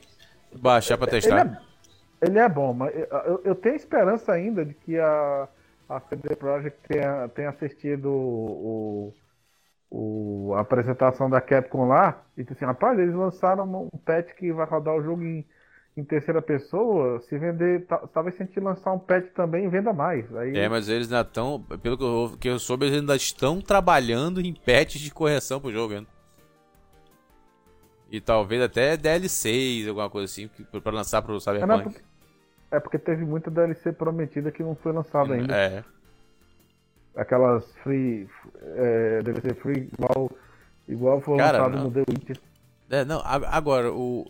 baixar 0.55 0.97
pra 0.97 1.07
testar. 1.07 1.39
Ele 1.41 1.49
é, 1.49 2.27
ele 2.27 2.39
é 2.39 2.49
bom, 2.49 2.73
mas 2.73 2.93
eu, 2.95 3.41
eu 3.43 3.55
tenho 3.55 3.75
esperança 3.75 4.31
ainda 4.31 4.63
de 4.63 4.73
que 4.75 4.99
a, 4.99 5.47
a 5.89 5.99
CD 6.01 6.35
Projekt 6.35 6.77
tenha, 6.87 7.27
tenha 7.29 7.49
assistido 7.49 8.11
o, 8.11 9.13
o, 9.89 10.53
a 10.55 10.59
apresentação 10.61 11.29
da 11.29 11.41
Capcom 11.41 11.87
lá 11.87 12.21
e 12.37 12.43
disse 12.43 12.53
assim, 12.53 12.65
rapaz, 12.65 12.99
eles 12.99 13.15
lançaram 13.15 13.63
um 13.65 13.97
patch 13.97 14.33
que 14.35 14.51
vai 14.51 14.65
rodar 14.65 14.95
o 14.95 15.01
jogo 15.01 15.23
em, 15.23 15.45
em 15.95 16.03
terceira 16.03 16.41
pessoa, 16.41 17.19
se 17.21 17.37
vender, 17.37 17.85
talvez 18.13 18.35
se 18.35 18.43
a 18.43 18.45
gente 18.45 18.59
lançar 18.59 18.93
um 18.93 18.99
patch 18.99 19.31
também 19.33 19.67
venda 19.69 19.91
mais. 19.91 20.33
Aí... 20.35 20.57
É, 20.57 20.69
mas 20.69 20.87
eles 20.87 21.11
ainda 21.11 21.27
estão, 21.27 21.61
pelo 21.81 21.97
que 21.97 22.03
eu, 22.03 22.37
que 22.39 22.49
eu 22.49 22.59
soube, 22.59 22.85
eles 22.85 22.99
ainda 22.99 23.15
estão 23.15 23.59
trabalhando 23.59 24.39
em 24.39 24.53
patches 24.53 25.01
de 25.01 25.11
correção 25.11 25.59
pro 25.59 25.71
jogo 25.71 25.93
ainda. 25.93 26.07
E 28.09 28.19
talvez 28.19 28.61
até 28.61 28.97
DLCs, 28.97 29.87
alguma 29.87 30.09
coisa 30.09 30.25
assim, 30.25 30.49
para 30.83 30.91
lançar 30.91 31.21
pro 31.21 31.39
Cyberpunk. 31.39 31.97
É 32.69 32.79
porque 32.79 32.97
teve 32.97 33.25
muita 33.25 33.51
DLC 33.51 33.91
prometida 33.91 34.51
que 34.51 34.63
não 34.63 34.75
foi 34.75 34.93
lançada 34.93 35.33
ainda. 35.33 35.55
É. 35.55 35.83
Aquelas 37.15 37.73
free. 37.83 38.27
É, 38.61 39.21
DLC 39.23 39.53
free 39.55 39.89
igual, 39.93 40.31
igual 40.87 41.21
foi 41.21 41.37
Cara, 41.37 41.59
lançado 41.59 41.77
não. 41.77 41.83
no 41.85 41.91
The 41.91 42.03
Witcher. 42.09 42.37
É, 42.89 43.05
não, 43.05 43.21
agora, 43.25 43.91
o. 43.93 44.29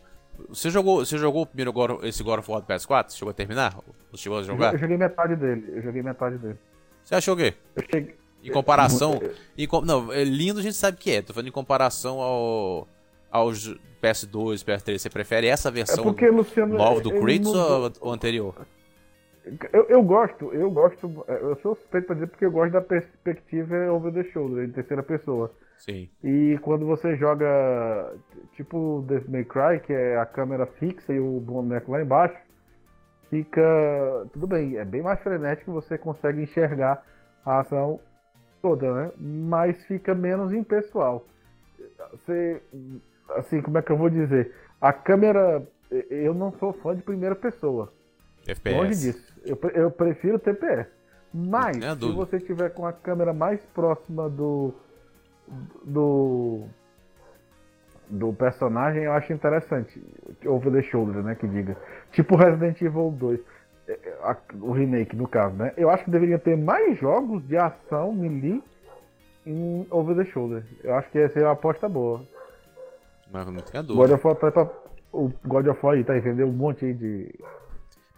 Você 0.50 0.70
jogou, 0.70 1.06
você 1.06 1.18
jogou 1.18 1.44
o 1.44 1.46
primeiro 1.46 1.72
God, 1.74 2.04
esse 2.04 2.22
God 2.24 2.40
of 2.40 2.52
War 2.52 2.62
do 2.62 2.68
PS4? 2.68 3.12
Chegou 3.14 3.32
a 3.32 3.34
terminar? 3.34 3.78
Ou 4.12 4.18
chegou 4.18 4.38
a 4.38 4.42
Eu, 4.42 4.46
jogar? 4.46 4.74
eu 4.74 4.80
joguei 4.80 4.98
metade 4.98 5.36
dele. 5.36 5.66
Eu 5.76 5.82
joguei 5.82 6.02
metade 6.04 6.38
dele. 6.38 6.58
Você 7.04 7.16
achou 7.16 7.34
o 7.34 7.38
quê? 7.38 7.54
Eu 7.76 7.84
cheguei. 7.90 8.16
Em 8.44 8.52
comparação. 8.52 9.20
É, 9.22 9.32
em 9.64 9.68
não, 9.86 10.12
é 10.12 10.24
lindo 10.24 10.60
a 10.60 10.64
gente 10.64 10.76
sabe 10.76 10.98
que 10.98 11.12
é. 11.12 11.22
Tô 11.22 11.34
falando 11.34 11.48
em 11.50 11.52
comparação 11.52 12.20
ao. 12.20 12.88
aos 13.32 13.76
PS2, 14.02 14.64
PS3. 14.64 14.98
Você 14.98 15.10
prefere 15.12 15.46
essa 15.48 15.70
É 15.70 15.72
versão 15.72 16.04
porque, 16.04 16.28
Luciano. 16.28 16.76
nova 16.76 17.00
do 17.02 17.12
Kratos 17.12 17.38
mudou- 17.48 17.84
ou, 17.84 17.92
ou 18.02 18.12
anterior? 18.12 18.56
Eu, 19.74 19.86
eu 19.90 20.04
gosto, 20.04 20.54
eu 20.54 20.70
gosto. 20.70 21.26
Eu 21.28 21.56
sou 21.58 21.76
suspeito 21.76 22.08
pra 22.08 22.14
dizer 22.14 22.28
porque 22.28 22.46
eu 22.46 22.52
gosto 22.52 22.72
da 22.72 22.82
perspectiva 22.82 23.76
over 23.92 24.14
the 24.14 24.24
shoulder, 24.26 24.64
em 24.64 24.72
terceira 24.72 25.02
pessoa. 25.02 25.52
Sim. 25.78 26.10
E 26.24 26.60
quando 26.62 26.86
você 26.86 27.16
joga 27.16 28.14
tipo 28.54 29.04
Devil 29.08 29.32
May 29.32 29.46
Cry, 29.46 29.80
que 29.84 29.94
é 29.94 30.18
a 30.18 30.26
câmera 30.28 30.68
fixa 30.68 31.12
e 31.12 31.20
o 31.20 31.40
boneco 31.40 31.92
lá 31.92 32.02
embaixo, 32.02 32.38
fica. 33.32 34.28
Tudo 34.32 34.46
bem, 34.46 34.78
é 34.78 34.86
bem 34.86 35.02
mais 35.02 35.20
frenético, 35.22 35.72
você 35.72 35.98
consegue 35.98 36.44
enxergar 36.44 37.04
a 37.44 37.62
ação 37.62 38.00
toda, 38.62 38.94
né? 38.94 39.12
Mas 39.18 39.84
fica 39.86 40.14
menos 40.14 40.54
impessoal. 40.54 41.26
Você. 42.12 42.62
Assim, 43.32 43.62
como 43.62 43.78
é 43.80 43.82
que 43.82 43.92
eu 43.92 43.98
vou 43.98 44.10
dizer? 44.10 44.54
A 44.80 44.94
câmera. 44.94 45.64
Eu 46.10 46.34
não 46.34 46.52
sou 46.54 46.72
fã 46.74 46.96
de 46.96 47.02
primeira 47.02 47.36
pessoa. 47.36 47.92
FPS. 48.48 48.78
Longe 48.78 48.96
disso. 48.96 49.42
Eu, 49.46 49.58
eu 49.74 49.92
prefiro 49.92 50.38
TPS. 50.40 50.88
Mas, 51.34 51.78
tenha 51.78 51.96
se 51.96 52.12
você 52.12 52.40
tiver 52.40 52.70
com 52.72 52.86
a 52.86 52.92
câmera 52.94 53.34
mais 53.34 53.60
próxima 53.74 54.30
do. 54.30 54.74
do. 55.84 56.64
do 58.10 58.34
personagem, 58.34 59.04
eu 59.04 59.14
acho 59.14 59.32
interessante. 59.32 60.02
Over 60.46 60.72
the 60.74 60.82
shoulder, 60.82 61.24
né? 61.24 61.36
Que 61.36 61.48
diga. 61.48 61.78
Tipo 62.12 62.36
Resident 62.36 62.82
Evil 62.82 63.12
2. 63.18 63.40
é, 63.88 63.92
é, 63.94 64.18
a- 64.24 64.38
O 64.62 64.72
remake, 64.74 65.16
no 65.16 65.28
caso, 65.28 65.56
né? 65.56 65.74
Eu 65.78 65.90
acho 65.90 66.04
que 66.06 66.12
deveria 66.12 66.38
ter 66.40 66.58
mais 66.58 66.98
jogos 67.00 67.46
de 67.48 67.58
ação 67.58 68.12
melee 68.14 68.62
em 69.46 69.88
over 69.90 70.16
the 70.16 70.26
shoulder. 70.26 70.64
Eu 70.84 70.96
acho 70.96 71.10
que 71.10 71.18
essa 71.20 71.40
é 71.40 71.44
uma 71.44 71.54
aposta 71.54 71.88
boa. 71.90 72.22
Mas 73.32 73.46
não 73.48 73.56
tenha 73.62 73.82
God 73.82 73.96
dúvida. 73.96 74.16
of 74.16 74.28
War 74.28 74.36
tá 74.52 74.70
O 75.14 75.32
God 75.46 75.68
of 75.68 75.80
War 75.86 75.96
aí, 75.96 76.04
tá 76.04 76.18
entendendo? 76.18 76.50
Um 76.50 76.54
monte 76.54 76.86
aí 76.86 76.94
de. 76.94 77.34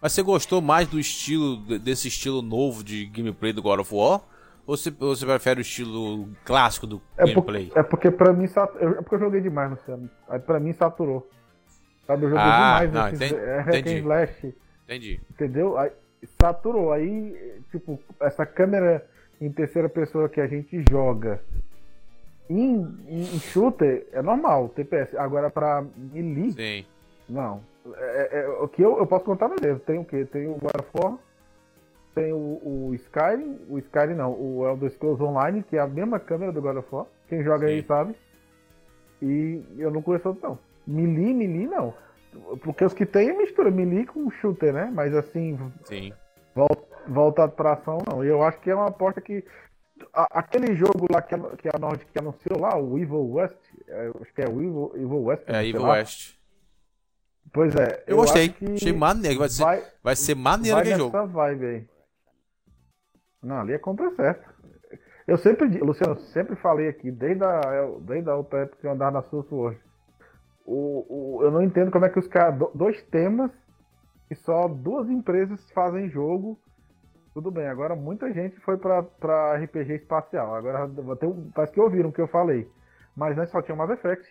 Mas 0.03 0.11
você 0.11 0.21
gostou 0.21 0.61
mais 0.61 0.85
do 0.85 0.99
estilo, 0.99 1.55
desse 1.79 2.09
estilo 2.09 2.41
novo 2.41 2.83
de 2.83 3.05
gameplay 3.05 3.53
do 3.53 3.61
God 3.61 3.79
of 3.79 3.95
War? 3.95 4.19
Ou 4.67 4.75
você, 4.75 4.93
ou 4.99 5.15
você 5.15 5.25
prefere 5.25 5.59
o 5.59 5.61
estilo 5.61 6.27
clássico 6.43 6.85
do 6.85 7.01
É, 7.17 7.23
por- 7.23 7.27
gameplay? 7.35 7.71
é 7.73 7.81
porque 7.83 8.11
pra 8.11 8.33
mim 8.33 8.45
sat- 8.47 8.75
eu- 8.81 8.91
é 8.91 9.01
porque 9.01 9.15
eu 9.15 9.19
joguei 9.19 9.39
demais, 9.39 9.71
Luciano. 9.71 10.09
Aí 10.27 10.39
pra 10.39 10.59
mim 10.59 10.73
saturou. 10.73 11.25
Sabe, 12.05 12.25
eu 12.25 12.29
joguei 12.31 12.43
Ah, 12.43 12.85
demais 12.85 12.91
não, 12.93 13.07
esses 13.07 13.21
entendi, 13.31 13.41
é, 13.49 13.61
entendi. 13.61 13.95
slash, 13.99 14.53
Entendi. 14.83 15.21
entendeu? 15.31 15.77
Aí 15.77 15.89
saturou. 16.41 16.91
Aí, 16.91 17.61
tipo, 17.71 17.97
essa 18.19 18.45
câmera 18.45 19.05
em 19.39 19.49
terceira 19.51 19.87
pessoa 19.87 20.27
que 20.27 20.41
a 20.41 20.47
gente 20.47 20.83
joga 20.89 21.41
em, 22.49 22.75
em- 23.07 23.35
em 23.35 23.39
shooter 23.39 24.05
é 24.11 24.21
normal, 24.21 24.67
TPS. 24.67 25.15
Agora 25.15 25.49
pra 25.49 25.81
melee, 26.13 26.51
Sim. 26.51 26.85
não. 27.29 27.61
É, 27.95 28.39
é- 28.41 28.47
o 28.61 28.67
que 28.67 28.81
eu, 28.81 28.97
eu 28.97 29.05
posso 29.05 29.25
contar 29.25 29.47
no 29.49 29.55
dedo. 29.55 29.79
Tem 29.81 29.99
o 29.99 30.05
quê? 30.05 30.25
Tem 30.25 30.47
o 30.47 30.53
God 30.55 30.75
of 30.79 30.89
War, 30.93 31.17
tem 32.15 32.31
o, 32.31 32.37
o 32.89 32.91
Skyrim, 32.95 33.59
o 33.69 33.77
Skyrim 33.79 34.13
não, 34.15 34.31
o 34.33 34.65
Elder 34.67 34.89
Scrolls 34.91 35.21
Online, 35.21 35.63
que 35.63 35.75
é 35.77 35.79
a 35.81 35.87
mesma 35.87 36.19
câmera 36.19 36.51
do 36.51 36.61
God 36.61 36.77
of 36.77 36.87
War. 36.91 37.05
Quem 37.27 37.43
joga 37.43 37.67
aí 37.67 37.81
Sim. 37.81 37.87
sabe. 37.87 38.15
E 39.21 39.63
eu 39.77 39.89
não 39.91 40.01
conheço 40.01 40.29
outro 40.29 40.47
não. 40.47 40.59
Melee, 40.85 41.33
melee 41.33 41.67
não. 41.67 41.93
Porque 42.63 42.83
os 42.83 42.93
que 42.93 43.05
tem 43.05 43.29
é 43.29 43.33
mistura 43.37 43.69
melee 43.71 44.05
com 44.05 44.29
shooter, 44.31 44.73
né? 44.73 44.91
Mas 44.93 45.15
assim, 45.15 45.57
Sim. 45.85 46.11
vol- 46.55 46.87
voltado 47.07 47.53
pra 47.53 47.73
ação 47.73 47.99
não. 48.09 48.23
E 48.23 48.27
eu 48.27 48.41
acho 48.43 48.59
que 48.59 48.69
é 48.69 48.75
uma 48.75 48.87
aposta 48.87 49.21
que. 49.21 49.43
a- 50.13 50.39
aquele 50.39 50.75
jogo 50.75 51.07
lá 51.11 51.21
que 51.21 51.35
a, 51.35 51.39
que 51.57 51.69
a 51.73 51.79
Nordic 51.79 52.07
anunciou 52.17 52.59
lá, 52.59 52.77
o 52.77 52.97
Evil 52.97 53.31
West, 53.33 53.55
é, 53.87 54.11
acho 54.21 54.33
que 54.33 54.41
é 54.41 54.47
o 54.47 54.61
Evil, 54.61 54.91
Evil 54.95 55.23
West. 55.23 55.43
É 55.47 55.65
Evil 55.65 55.81
lá. 55.83 55.93
West. 55.93 56.35
Pois 57.53 57.75
é. 57.75 58.03
Eu, 58.07 58.17
gostei. 58.17 58.45
acho 58.49 58.53
que 58.55 58.65
Achei 58.73 58.93
maneiro. 58.93 59.39
Vai 59.39 59.49
ser, 59.49 59.63
vai, 59.63 59.83
vai 60.03 60.15
ser 60.15 60.35
maneiro 60.35 60.75
vai 60.77 60.85
jogo. 60.97 61.27
vibe 61.27 61.65
aí. 61.65 61.87
Não, 63.43 63.59
ali 63.59 63.73
é 63.73 63.77
compra 63.77 64.09
certa. 64.15 64.53
Eu 65.27 65.37
sempre, 65.37 65.67
Luciano, 65.79 66.13
eu 66.13 66.19
sempre 66.19 66.55
falei 66.55 66.89
aqui, 66.89 67.11
desde 67.11 67.43
a, 67.45 67.61
eu- 67.75 68.01
desde 68.01 68.29
a 68.29 68.35
outra 68.35 68.59
época 68.61 68.77
que 68.81 68.87
eu 68.87 68.91
andava 68.91 69.11
na 69.11 69.21
Source 69.23 69.53
o, 69.53 69.75
o, 71.37 71.43
eu 71.43 71.51
não 71.51 71.61
entendo 71.61 71.91
como 71.91 72.05
é 72.05 72.09
que 72.09 72.19
os 72.19 72.27
caras. 72.27 72.57
do- 72.57 72.71
Dois 72.73 73.01
temas 73.03 73.51
e 74.31 74.35
só 74.35 74.67
duas 74.67 75.07
empresas 75.09 75.69
fazem 75.71 76.09
jogo. 76.09 76.59
Tudo 77.33 77.51
bem, 77.51 77.67
agora 77.67 77.95
muita 77.95 78.31
gente 78.33 78.59
foi 78.61 78.77
pra, 78.77 79.03
pra 79.03 79.55
RPG 79.57 79.93
espacial. 79.95 80.55
Agora 80.55 80.85
um- 80.85 81.51
parece 81.51 81.73
que 81.73 81.79
ouviram 81.79 82.09
o 82.09 82.13
que 82.13 82.21
eu 82.21 82.27
falei. 82.27 82.67
Mas 83.15 83.35
nós 83.37 83.49
só 83.49 83.61
tinha 83.61 83.75
o 83.75 83.77
Mass 83.77 83.89
Effect. 83.91 84.25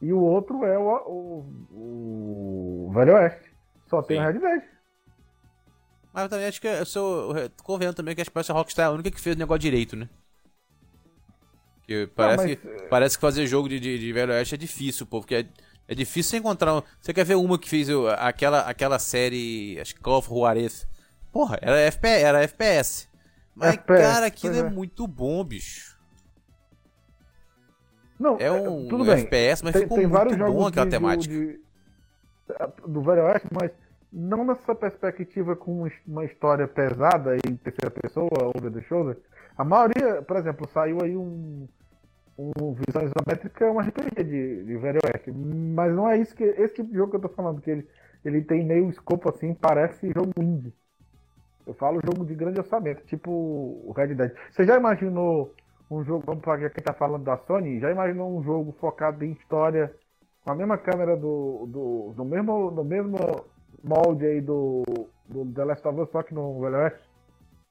E 0.00 0.12
o 0.12 0.20
outro 0.20 0.64
é 0.64 0.78
o, 0.78 1.44
o, 1.70 2.86
o 2.88 2.92
Velho 2.94 3.14
Oeste. 3.14 3.50
Só 3.88 4.02
tem 4.02 4.16
Sim. 4.16 4.20
o 4.20 4.22
Red 4.26 4.38
Dead. 4.38 4.62
Mas 6.12 6.24
eu 6.24 6.28
também 6.28 6.46
acho 6.46 6.60
que 6.60 6.66
eu 6.66 6.86
sou. 6.86 7.36
eu 7.36 7.48
Tô 7.50 7.78
vendo 7.78 7.94
também 7.94 8.14
que 8.14 8.20
acho 8.20 8.30
que 8.30 8.38
a 8.38 8.54
Rockstar 8.54 8.84
é 8.86 8.88
a 8.88 8.92
única 8.92 9.10
que 9.10 9.20
fez 9.20 9.36
o 9.36 9.38
negócio 9.38 9.60
direito, 9.60 9.96
né? 9.96 10.08
Que 11.86 12.06
parece, 12.14 12.44
mas, 12.44 12.56
que, 12.56 12.68
parece 12.88 13.16
que 13.16 13.20
fazer 13.20 13.46
jogo 13.46 13.68
de, 13.68 13.80
de, 13.80 13.98
de 13.98 14.12
Velho 14.12 14.32
Oeste 14.32 14.54
é 14.54 14.58
difícil, 14.58 15.06
pô, 15.06 15.20
porque 15.20 15.34
é, 15.36 15.46
é 15.88 15.94
difícil 15.94 16.30
você 16.30 16.36
encontrar. 16.38 16.76
um- 16.76 16.82
Você 17.00 17.12
quer 17.12 17.24
ver 17.24 17.34
uma 17.36 17.58
que 17.58 17.68
fez 17.68 17.88
aquela, 18.18 18.60
aquela 18.60 18.98
série. 18.98 19.78
Acho 19.80 19.94
que 19.94 20.00
Call 20.00 20.18
of 20.18 20.28
Juarez. 20.28 20.86
Porra, 21.32 21.58
era, 21.60 21.76
FP, 21.80 22.08
era 22.08 22.42
FPS. 22.42 23.08
Mas, 23.54 23.74
FPS, 23.74 23.92
cara, 23.92 24.26
aquilo 24.26 24.54
é 24.56 24.62
é. 24.62 24.64
muito 24.64 25.06
bom, 25.06 25.42
bicho. 25.44 25.89
Não, 28.20 28.36
É 28.38 28.50
um 28.52 28.86
tudo 28.88 29.04
bem. 29.04 29.14
FPS, 29.14 29.64
mas 29.64 29.72
tem, 29.72 29.82
ficou 29.82 29.96
tem 29.98 30.06
muito 30.06 30.18
vários 30.18 30.36
bom 30.36 30.46
jogos 30.46 30.66
aquela 30.68 30.84
de- 30.86 30.90
temática. 30.90 31.34
de- 31.34 31.60
do 32.86 33.02
Velho 33.02 33.24
Oeste, 33.24 33.48
mas 33.52 33.70
não 34.12 34.44
nessa 34.44 34.74
perspectiva 34.74 35.54
com 35.56 35.86
uma 36.06 36.24
história 36.24 36.66
pesada 36.66 37.36
em 37.36 37.54
terceira 37.56 37.90
pessoa, 37.90 38.28
over 38.56 38.70
the 38.72 38.82
shoulder. 38.82 39.16
A 39.56 39.64
maioria, 39.64 40.20
por 40.22 40.36
exemplo, 40.36 40.68
saiu 40.68 40.98
aí 41.02 41.16
um, 41.16 41.68
um 42.38 42.74
Visão 42.74 43.02
Isométrica, 43.04 43.70
um 43.70 43.80
RPG 43.80 44.24
de, 44.24 44.64
de 44.64 44.76
Velho 44.78 45.00
Oeste. 45.04 45.30
Mas 45.32 45.94
não 45.94 46.08
é 46.08 46.18
isso 46.18 46.34
que. 46.34 46.44
Esse 46.44 46.74
tipo 46.76 46.90
de 46.90 46.96
jogo 46.96 47.10
que 47.10 47.16
eu 47.16 47.20
tô 47.22 47.28
falando, 47.28 47.60
que 47.60 47.70
ele, 47.70 47.86
ele 48.24 48.42
tem 48.42 48.64
meio 48.64 48.88
escopo 48.90 49.28
assim, 49.28 49.54
parece 49.54 50.08
jogo 50.12 50.32
indie. 50.40 50.72
Eu 51.66 51.74
falo 51.74 52.00
jogo 52.04 52.24
de 52.24 52.34
grande 52.34 52.58
orçamento, 52.58 53.04
tipo 53.04 53.30
o 53.30 53.92
Red 53.96 54.14
Dead. 54.14 54.32
Você 54.50 54.64
já 54.64 54.76
imaginou 54.76 55.54
um 55.90 56.04
jogo, 56.04 56.22
vamos 56.26 56.44
falar 56.44 56.70
quem 56.70 56.84
tá 56.84 56.92
falando 56.92 57.24
da 57.24 57.36
Sony, 57.38 57.80
já 57.80 57.90
imaginou 57.90 58.38
um 58.38 58.42
jogo 58.42 58.72
focado 58.80 59.24
em 59.24 59.32
história 59.32 59.94
com 60.42 60.52
a 60.52 60.54
mesma 60.54 60.78
câmera 60.78 61.16
do, 61.16 61.66
do, 61.66 62.12
do 62.16 62.24
mesmo 62.24 62.70
do 62.70 62.84
mesmo 62.84 63.18
molde 63.82 64.24
aí 64.26 64.40
do, 64.40 64.82
do 65.26 65.44
The 65.52 65.64
Last 65.64 65.86
of 65.86 66.00
Us, 66.00 66.10
só 66.10 66.22
que 66.22 66.32
no 66.32 66.60
Velho 66.60 66.76
Oeste? 66.76 67.10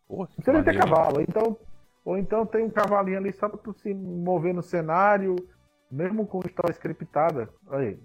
Não 0.10 0.26
precisa 0.26 0.54
nem 0.54 0.64
ter 0.64 0.74
maneiro. 0.74 0.96
cavalo, 0.96 1.22
então 1.22 1.58
ou 2.04 2.18
então 2.18 2.46
tem 2.46 2.64
um 2.64 2.70
cavalinho 2.70 3.18
ali 3.18 3.32
só 3.32 3.48
pra 3.48 3.58
tu 3.58 3.74
se 3.74 3.94
mover 3.94 4.54
no 4.54 4.64
cenário, 4.64 5.36
mesmo 5.92 6.26
com 6.26 6.40
história 6.40 6.74
scriptada. 6.74 7.50
Aí. 7.70 8.00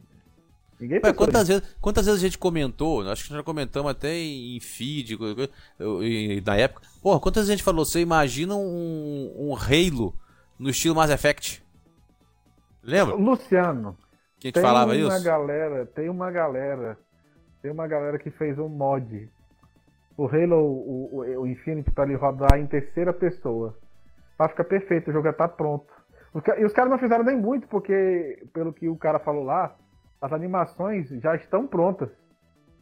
Ninguém 0.80 1.00
Ué, 1.02 1.12
quantas, 1.12 1.48
vezes, 1.48 1.76
quantas 1.80 2.06
vezes 2.06 2.20
a 2.20 2.24
gente 2.26 2.38
comentou? 2.38 3.08
Acho 3.08 3.24
que 3.24 3.34
já 3.34 3.42
comentamos 3.42 3.90
até 3.90 4.14
em 4.16 4.58
feed, 4.60 5.16
na 6.44 6.56
época. 6.56 6.82
Porra, 7.02 7.20
quantas 7.20 7.42
vezes 7.42 7.50
a 7.50 7.56
gente 7.56 7.64
falou? 7.64 7.84
Você 7.84 8.00
imagina 8.00 8.54
um, 8.54 9.32
um 9.36 9.54
Halo 9.54 10.14
no 10.58 10.70
estilo 10.70 10.94
Mass 10.94 11.10
Effect? 11.10 11.62
Lembra? 12.82 13.14
Luciano, 13.14 13.96
Que 14.40 14.48
a 14.48 14.48
gente 14.48 14.54
tem 14.54 14.62
falava 14.62 14.92
uma 14.92 15.16
isso? 15.16 15.24
galera, 15.24 15.86
tem 15.86 16.08
uma 16.08 16.30
galera, 16.30 16.98
tem 17.62 17.70
uma 17.70 17.86
galera 17.86 18.18
que 18.18 18.30
fez 18.30 18.58
um 18.58 18.68
mod 18.68 19.28
o 20.16 20.26
Halo, 20.26 20.56
o, 20.56 21.08
o, 21.12 21.40
o 21.42 21.46
Infinity 21.46 21.90
pra 21.90 22.04
ele 22.04 22.14
rodar 22.14 22.58
em 22.58 22.66
terceira 22.66 23.12
pessoa. 23.12 23.76
Pra 24.36 24.48
ficar 24.48 24.64
perfeito, 24.64 25.10
o 25.10 25.12
jogo 25.12 25.26
já 25.26 25.32
tá 25.32 25.48
pronto. 25.48 25.86
E 26.58 26.64
os 26.64 26.72
caras 26.72 26.90
não 26.90 26.98
fizeram 26.98 27.24
nem 27.24 27.36
muito, 27.36 27.68
porque, 27.68 28.44
pelo 28.52 28.72
que 28.72 28.88
o 28.88 28.96
cara 28.96 29.18
falou 29.20 29.44
lá, 29.44 29.76
as 30.20 30.32
animações 30.32 31.08
já 31.20 31.34
estão 31.36 31.66
prontas. 31.66 32.10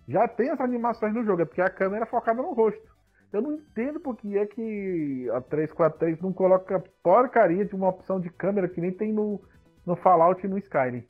Já 0.09 0.27
tem 0.29 0.51
as 0.51 0.61
animações 0.61 1.15
no 1.15 1.25
jogo, 1.25 1.43
é 1.43 1.45
porque 1.45 1.61
a 1.61 1.71
câmera 1.71 2.05
é 2.05 2.09
focada 2.09 2.43
no 2.43 2.53
rosto. 2.53 2.93
Eu 3.33 3.41
não 3.41 3.55
entendo 3.55 3.99
por 3.99 4.17
que 4.17 4.37
é 4.37 4.47
que 4.47 5.29
a 5.31 5.41
343 5.41 6.21
não 6.21 6.33
coloca 6.33 6.85
porcaria 7.03 7.65
de 7.65 7.75
uma 7.75 7.89
opção 7.89 8.21
de 8.21 8.29
câmera 8.29 8.69
que 8.69 8.81
nem 8.81 8.93
tem 8.93 9.13
no, 9.13 9.41
no 9.87 9.97
Fallout 9.97 10.45
e 10.45 10.49
no 10.49 10.59
Skyrim. 10.59 11.09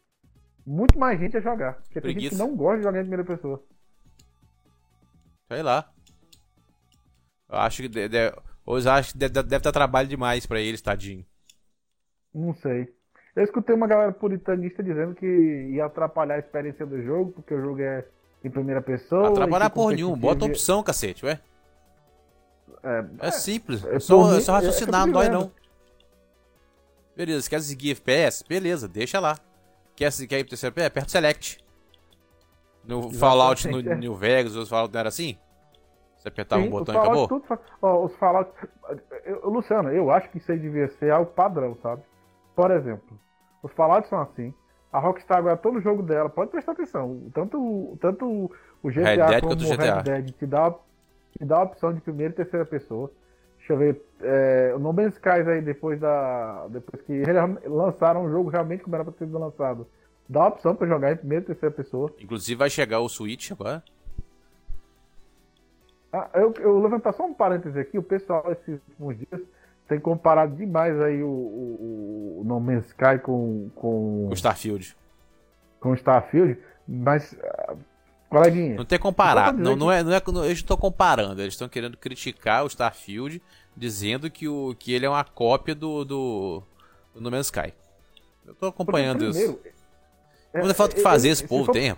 Muito 0.64 0.97
mais 0.99 1.19
gente 1.19 1.37
a 1.37 1.41
jogar. 1.41 1.75
Porque 1.83 2.00
tem 2.00 2.12
gente 2.12 2.29
que 2.29 2.37
Preguiça. 2.37 2.47
não 2.47 2.55
gosta 2.55 2.79
de 2.79 2.85
jogar 2.85 2.99
em 2.99 3.02
primeira 3.02 3.25
pessoa. 3.25 3.61
Sei 5.49 5.62
lá. 5.62 5.91
Eu 7.49 7.59
acho 7.59 7.83
que. 7.83 7.88
De, 7.88 8.09
de, 8.09 8.33
hoje 8.64 8.88
acho 8.88 9.12
que 9.12 9.19
deve, 9.19 9.43
deve 9.43 9.64
dar 9.64 9.73
trabalho 9.73 10.09
demais 10.09 10.47
pra 10.47 10.61
eles, 10.61 10.81
tadinho. 10.81 11.26
Não 12.33 12.55
sei. 12.55 12.88
Eu 13.35 13.45
escutei 13.45 13.75
uma 13.75 13.87
galera 13.87 14.12
puritanista 14.12 14.83
dizendo 14.83 15.15
que 15.15 15.27
ia 15.27 15.87
atrapalhar 15.87 16.35
a 16.35 16.39
experiência 16.39 16.85
do 16.85 17.03
jogo, 17.03 17.33
porque 17.33 17.55
o 17.55 17.61
jogo 17.61 17.81
é 17.81 18.05
em 18.45 18.51
primeira 18.51 18.83
pessoa. 18.83 19.29
Atrapalhar 19.29 19.71
porra 19.71 19.95
nenhuma. 19.95 20.17
Bota 20.17 20.45
opção, 20.45 20.83
cacete, 20.83 21.25
ué. 21.25 21.41
É, 22.83 23.05
É 23.29 23.31
simples. 23.31 23.85
é 23.85 23.97
É 23.97 24.01
só, 24.01 24.19
por 24.21 24.33
é 24.33 24.35
mim- 24.37 24.41
só 24.43 24.53
raciocinar, 24.53 25.03
é 25.03 25.07
não 25.07 25.12
dói 25.12 25.29
não. 25.29 25.51
Beleza, 27.17 27.49
quer 27.49 27.61
seguir 27.61 27.93
FPS? 27.93 28.45
Beleza, 28.47 28.89
deixa 28.89 29.19
lá. 29.21 29.39
Quer, 29.95 30.11
quer 30.27 30.39
ir 30.41 30.45
pro 30.45 30.51
terceiro 30.51 30.73
FPS? 30.75 30.87
Aperta 30.89 31.09
o 31.09 31.11
Select. 31.12 31.65
No 32.85 33.11
Fallout 33.12 33.69
no 33.69 33.79
é. 33.81 33.95
New 33.95 34.15
Vegas, 34.15 34.57
os 34.57 34.69
Fallout 34.69 34.93
não 34.93 35.01
era 35.01 35.09
assim? 35.09 35.39
Você 36.19 36.29
apertava 36.29 36.62
Sim, 36.62 36.69
um 36.69 36.71
botão 36.71 36.95
e 36.95 36.99
acabou? 36.99 37.29
Tudo 37.29 37.45
ó, 37.81 38.05
os 38.05 38.15
Fallout. 38.17 38.51
Eu- 39.25 39.49
Luciano, 39.49 39.91
eu 39.91 40.11
acho 40.11 40.29
que 40.31 40.39
isso 40.39 40.51
aí 40.51 40.59
devia 40.59 40.89
ser 40.89 41.11
algo 41.11 41.31
padrão, 41.33 41.77
sabe? 41.83 42.03
Por 42.55 42.71
exemplo, 42.71 43.19
os 43.63 43.73
Fallout 43.73 44.09
são 44.09 44.21
assim. 44.21 44.53
A 44.93 44.99
Rockstar 44.99 45.39
agora, 45.39 45.57
todo 45.57 45.81
jogo 45.81 46.03
dela, 46.03 46.29
pode 46.29 46.51
prestar 46.51 46.73
atenção. 46.73 47.31
Tanto, 47.33 47.59
o- 47.59 47.97
tanto 48.01 48.51
o 48.83 48.91
GTA 48.91 49.31
Red 49.31 49.41
Dead 49.41 49.41
como 49.43 49.55
o 49.55 49.77
GTA. 49.77 50.01
Red 50.01 50.03
Dead 50.03 50.31
te 50.33 50.47
dá, 50.47 50.71
te 51.39 51.45
dá 51.45 51.57
a 51.59 51.63
opção 51.63 51.95
de 51.95 52.01
primeira 52.01 52.33
e 52.33 52.37
terceira 52.37 52.67
pessoa. 52.67 53.11
Deixa 53.57 53.73
eu 53.73 53.79
ver. 53.79 54.03
É, 54.21 54.73
o 54.75 54.79
No 54.79 54.93
Man's 54.93 55.15
Skies 55.15 55.49
aí, 55.49 55.63
depois 55.63 55.99
da. 55.99 56.67
Depois 56.69 57.03
que 57.05 57.13
eles 57.13 57.37
lançaram 57.65 58.25
o 58.25 58.31
jogo 58.31 58.51
realmente 58.51 58.83
como 58.83 58.95
era 58.95 59.05
pra 59.05 59.13
ter 59.13 59.25
sido 59.25 59.39
lançado. 59.39 59.87
Dá 60.29 60.43
a 60.43 60.49
opção 60.49 60.75
pra 60.75 60.87
jogar 60.87 61.13
em 61.13 61.17
primeira 61.17 61.43
e 61.45 61.47
terceira 61.47 61.75
pessoa. 61.75 62.13
Inclusive 62.21 62.59
vai 62.59 62.69
chegar 62.69 63.01
o 63.01 63.09
Switch 63.09 63.51
agora. 63.51 63.83
Ah, 66.13 66.29
eu, 66.35 66.53
eu 66.59 66.73
vou 66.75 66.83
levantar 66.83 67.13
só 67.15 67.25
um 67.25 67.33
parêntese 67.33 67.79
aqui, 67.79 67.97
o 67.97 68.03
pessoal 68.03 68.53
esses 68.53 68.79
últimos 68.89 69.17
dias 69.19 69.41
tem 69.93 70.01
comparado 70.01 70.57
demais 70.57 70.99
aí 71.01 71.23
o, 71.23 71.27
o, 71.29 72.39
o 72.41 72.45
No 72.45 72.59
Man's 72.61 72.87
Sky 72.87 73.19
com, 73.23 73.69
com, 73.75 74.29
O 74.29 74.33
Starfield. 74.35 74.97
com 75.81 75.91
o 75.91 75.95
Starfield, 75.95 76.59
mas, 76.89 77.37
ah, 77.43 77.75
coleguinha, 78.31 78.77
Não 78.77 78.85
tem 78.85 78.99
comparado. 78.99 79.59
Não, 79.59 79.77
não 79.77 79.93
é, 79.93 80.03
não 80.03 80.13
é, 80.13 80.23
não- 80.27 80.45
eles 80.45 80.59
não 80.59 80.65
estão 80.65 80.77
comparando. 80.77 81.41
Eles 81.41 81.55
estão 81.55 81.69
querendo 81.69 81.97
criticar 81.99 82.65
o 82.65 82.67
Starfield, 82.69 83.43
dizendo 83.77 84.31
que, 84.31 84.49
o, 84.49 84.75
que 84.79 84.93
ele 84.95 85.05
é 85.07 85.09
uma 85.11 85.25
cópia 85.25 85.75
do, 85.75 86.05
do, 86.05 86.63
do 87.15 87.21
No 87.21 87.31
Man's 87.31 87.47
Sky. 87.47 87.73
Eu 88.47 88.55
tô 88.55 88.67
acompanhando 88.67 89.25
isso. 89.27 89.39
primeiro, 89.39 89.61
é, 90.55 90.61
Quando 90.61 90.75
falta 90.75 90.93
o 90.93 90.95
que 90.97 91.01
é, 91.01 91.05
fazer 91.05 91.29
ele- 91.29 91.33
esse 91.35 91.43
se 91.43 91.49
povo 91.49 91.66
for- 91.66 91.73
tem. 91.73 91.95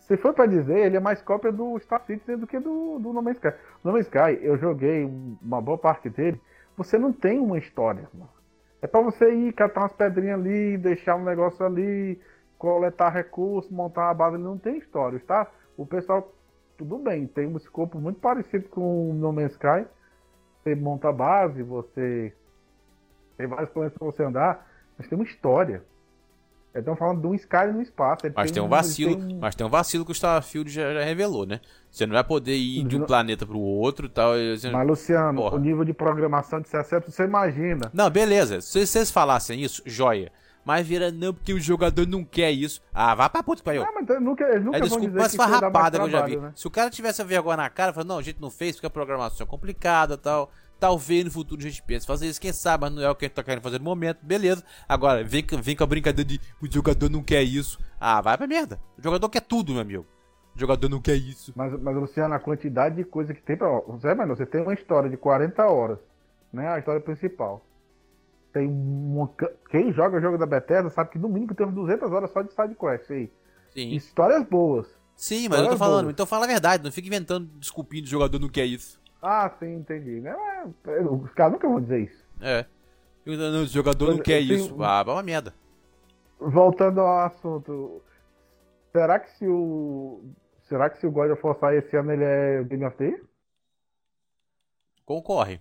Se 0.00 0.16
for 0.16 0.32
pra 0.32 0.46
dizer, 0.46 0.86
ele 0.86 0.96
é 0.96 1.00
mais 1.00 1.20
cópia 1.20 1.52
do 1.52 1.78
Star 1.80 2.02
Citizen 2.06 2.38
do 2.38 2.46
que 2.46 2.58
do, 2.58 2.98
do 2.98 3.12
No 3.12 3.20
Man's 3.22 3.36
Sky. 3.36 3.52
No 3.84 3.92
Man's 3.92 4.06
Sky, 4.06 4.38
eu 4.40 4.56
joguei 4.56 5.04
um- 5.04 5.36
uma 5.42 5.60
boa 5.60 5.76
parte 5.76 6.08
dele, 6.08 6.40
você 6.78 6.96
não 6.96 7.12
tem 7.12 7.40
uma 7.40 7.58
história. 7.58 8.08
mano. 8.14 8.30
É 8.80 8.86
pra 8.86 9.00
você 9.00 9.34
ir 9.34 9.52
catar 9.52 9.80
umas 9.80 9.92
pedrinhas 9.92 10.38
ali, 10.38 10.78
deixar 10.78 11.16
um 11.16 11.24
negócio 11.24 11.66
ali, 11.66 12.20
coletar 12.56 13.10
recursos, 13.10 13.70
montar 13.70 14.02
uma 14.06 14.14
base, 14.14 14.36
ele 14.36 14.44
não 14.44 14.56
tem 14.56 14.78
história, 14.78 15.20
tá? 15.26 15.50
O 15.76 15.84
pessoal, 15.84 16.32
tudo 16.76 16.96
bem, 16.98 17.26
tem 17.26 17.48
um 17.48 17.56
escopo 17.56 17.98
muito 17.98 18.20
parecido 18.20 18.68
com 18.68 19.10
o 19.10 19.12
No 19.12 19.32
Man's 19.32 19.52
Sky. 19.52 19.84
Você 20.62 20.76
monta 20.76 21.08
a 21.08 21.12
base, 21.12 21.62
você 21.64 22.32
tem 23.36 23.48
vários 23.48 23.70
planetas 23.70 23.98
pra 23.98 24.06
você 24.06 24.22
andar, 24.22 24.64
mas 24.96 25.08
tem 25.08 25.18
uma 25.18 25.24
história. 25.24 25.82
Estamos 26.78 26.98
falando 26.98 27.20
de 27.20 27.26
um 27.26 27.34
Sky 27.34 27.66
no 27.72 27.82
espaço. 27.82 28.26
ele 28.26 28.34
Mas 28.36 28.50
tem 28.50 28.62
um 28.62 28.68
vacilo, 28.68 29.16
tem 29.16 29.38
mas 29.38 29.54
tem 29.54 29.66
um 29.66 29.70
vacilo 29.70 30.04
que 30.04 30.10
o 30.10 30.12
Starfield 30.12 30.70
já, 30.70 30.92
já 30.94 31.04
revelou, 31.04 31.46
né? 31.46 31.60
Você 31.90 32.06
não 32.06 32.14
vai 32.14 32.24
poder 32.24 32.54
ir 32.56 32.84
de 32.84 32.96
um 32.96 33.04
planeta 33.06 33.46
pro 33.46 33.58
outro 33.58 34.06
e 34.06 34.08
tal. 34.08 34.32
você- 34.34 34.70
Mas, 34.70 34.86
Luciano, 34.86 35.40
Porra. 35.42 35.56
o 35.56 35.58
nível 35.58 35.84
de 35.84 35.92
programação 35.92 36.60
de 36.60 36.68
CSF, 36.68 37.10
você 37.10 37.24
imagina. 37.24 37.90
Não, 37.92 38.08
beleza. 38.10 38.60
Se 38.60 38.84
vocês 38.86 39.10
falassem 39.10 39.62
isso, 39.62 39.82
joia. 39.86 40.30
Mas 40.64 40.86
vira, 40.86 41.10
não, 41.10 41.32
porque 41.32 41.54
o 41.54 41.58
jogador 41.60 42.06
não 42.06 42.22
quer 42.22 42.50
isso. 42.50 42.82
Ah, 42.92 43.14
vá 43.14 43.26
pra 43.30 43.42
puta 43.42 43.62
que 43.62 43.64
pariu. 43.64 43.82
Ah, 43.82 43.90
mas 43.94 44.06
eu 44.06 44.20
nunca, 44.20 44.44
eles 44.44 44.62
nunca 44.62 44.76
É 44.76 44.80
vão 44.80 44.88
desculpa 44.88 45.06
dizer 45.08 45.18
mais 45.18 45.30
que 45.32 45.38
farrapada 45.38 45.98
que 45.98 46.04
eu 46.04 46.10
já 46.10 46.26
vi. 46.26 46.36
né? 46.36 46.52
Se 46.54 46.66
o 46.66 46.70
cara 46.70 46.90
tivesse 46.90 47.22
a 47.22 47.24
vergonha 47.24 47.56
na 47.56 47.70
cara, 47.70 47.90
fala, 47.92 48.04
não, 48.06 48.18
a 48.18 48.22
gente 48.22 48.38
não 48.38 48.50
fez 48.50 48.76
porque 48.76 48.86
a 48.86 48.90
programação 48.90 49.46
é 49.46 49.48
complicada 49.48 50.14
e 50.14 50.18
tal. 50.18 50.50
Talvez 50.78 51.24
no 51.24 51.30
futuro 51.30 51.60
a 51.60 51.64
gente 51.64 51.82
pense 51.82 52.06
fazer 52.06 52.26
isso, 52.28 52.40
quem 52.40 52.52
sabe, 52.52 52.82
mas 52.82 52.92
não 52.92 53.02
é 53.02 53.10
o 53.10 53.14
que 53.14 53.24
a 53.24 53.28
gente 53.28 53.34
tá 53.34 53.42
querendo 53.42 53.62
fazer 53.62 53.78
no 53.78 53.84
momento, 53.84 54.18
beleza. 54.22 54.62
Agora, 54.88 55.24
vem, 55.24 55.44
com- 55.44 55.60
vem 55.60 55.74
com 55.74 55.82
a 55.82 55.86
brincadeira 55.86 56.28
de 56.28 56.40
o 56.62 56.70
jogador 56.72 57.10
não 57.10 57.22
quer 57.22 57.42
isso. 57.42 57.78
Ah, 57.98 58.20
vai 58.20 58.36
pra 58.38 58.46
merda. 58.46 58.78
O 58.96 59.02
jogador 59.02 59.28
quer 59.28 59.40
tudo, 59.42 59.72
meu 59.72 59.82
amigo. 59.82 60.06
O 60.54 60.58
jogador 60.58 60.88
não 60.88 61.00
quer 61.00 61.16
isso. 61.16 61.52
Mas, 61.56 61.72
mas, 61.80 61.96
Luciano, 61.96 62.34
a 62.34 62.38
quantidade 62.38 62.94
de 62.96 63.04
coisa 63.04 63.34
que 63.34 63.42
tem 63.42 63.56
pra. 63.56 63.68
Você, 63.88 64.14
mano, 64.14 64.36
você 64.36 64.46
tem 64.46 64.60
uma 64.62 64.74
história 64.74 65.10
de 65.10 65.16
40 65.16 65.64
horas, 65.66 65.98
né? 66.52 66.68
A 66.68 66.78
história 66.78 67.00
principal. 67.00 67.64
Tem 68.52 68.66
uma... 68.66 69.30
Quem 69.70 69.92
joga 69.92 70.16
o 70.16 70.20
jogo 70.20 70.38
da 70.38 70.46
Bethesda 70.46 70.90
sabe 70.90 71.10
que 71.10 71.18
no 71.18 71.28
mínimo 71.28 71.54
tem 71.54 71.66
umas 71.66 71.74
200 71.74 72.10
horas 72.10 72.30
só 72.32 72.42
de 72.42 72.52
side 72.52 72.74
quest 72.74 73.10
aí. 73.10 73.30
Sim. 73.74 73.90
Histórias 73.94 74.44
boas. 74.48 74.86
Sim, 75.14 75.48
mas 75.48 75.60
eu 75.60 75.70
tô 75.70 75.76
falando, 75.76 76.04
boa. 76.04 76.12
então 76.12 76.24
fala 76.24 76.44
a 76.44 76.48
verdade, 76.48 76.82
não 76.84 76.92
fica 76.92 77.08
inventando 77.08 77.46
desculpinha 77.58 78.02
de 78.02 78.08
jogador 78.08 78.38
não 78.38 78.48
quer 78.48 78.64
isso. 78.64 78.97
Ah, 79.20 79.50
sim, 79.58 79.74
entendi. 79.74 80.22
É, 80.26 81.00
Os 81.02 81.32
caras 81.34 81.52
nunca 81.54 81.68
vão 81.68 81.80
dizer 81.80 82.00
isso. 82.04 82.24
É. 82.40 82.64
O 83.26 83.66
jogador 83.66 84.12
não 84.14 84.18
quer 84.22 84.38
assim, 84.38 84.54
isso. 84.54 84.82
Ah, 84.82 85.02
vai 85.02 85.14
uma 85.14 85.22
merda. 85.22 85.52
Voltando 86.40 87.00
ao 87.00 87.26
assunto, 87.26 88.00
será 88.92 89.18
que 89.18 89.30
se 89.36 89.46
o. 89.46 90.22
Será 90.68 90.88
que 90.88 90.98
se 91.00 91.06
o 91.06 91.10
God 91.10 91.30
of 91.32 91.40
War 91.44 91.58
sair 91.58 91.78
esse 91.78 91.96
ano 91.96 92.12
ele 92.12 92.24
é 92.24 92.60
o 92.60 92.64
Game 92.64 92.84
of 92.84 92.96
the 92.96 93.04
Year? 93.06 93.20
Concorre. 95.04 95.60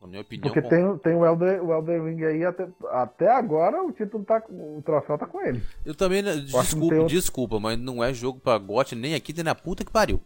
Na 0.00 0.06
minha 0.06 0.20
opinião, 0.22 0.52
Porque 0.52 0.62
tem, 0.68 0.96
tem 0.98 1.16
o, 1.16 1.26
Elder, 1.26 1.62
o 1.64 1.72
Elder 1.72 2.04
Ring 2.04 2.24
aí, 2.24 2.44
até, 2.44 2.68
até 2.90 3.28
agora 3.32 3.82
o 3.82 3.90
título 3.90 4.24
tá. 4.24 4.40
O 4.48 4.80
troféu 4.84 5.18
tá 5.18 5.26
com 5.26 5.40
ele. 5.40 5.60
Eu 5.84 5.92
também, 5.94 6.22
desculpa, 6.22 6.94
outro- 6.94 7.06
desculpa, 7.08 7.58
mas 7.60 7.76
não 7.76 8.02
é 8.02 8.14
jogo 8.14 8.38
pra 8.38 8.56
GOT 8.58 8.94
nem 8.94 9.14
aqui 9.16 9.32
nem 9.32 9.44
na 9.44 9.56
puta 9.56 9.84
que 9.84 9.90
pariu. 9.90 10.20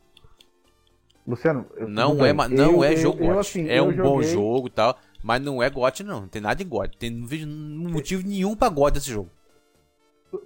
Luciano, 1.27 1.67
eu- 1.77 1.89
Não 1.89 2.25
é, 2.27 2.33
não 2.33 2.49
Eu- 2.49 2.85
é 2.85 2.97
jogo 2.97 3.23
eu, 3.25 3.39
assim, 3.39 3.69
é 3.69 3.81
um 3.81 3.93
bom 3.95 4.21
joguei- 4.21 4.29
jogo 4.29 4.67
e 4.67 4.71
tal, 4.71 4.97
mas 5.23 5.41
não 5.41 5.63
é 5.63 5.71
GOT 5.71 6.03
não, 6.03 6.23
não 6.23 6.29
tem 6.29 6.43
nada 6.43 6.57
de 6.57 6.65
GOT. 6.65 6.97
Tem, 6.99 7.11
não 7.11 7.27
vejo 7.27 7.47
motivo 7.47 8.27
nenhum 8.27 8.57
pra 8.57 8.69
GOT 8.69 8.99
esse 8.99 9.11
jogo. 9.11 9.31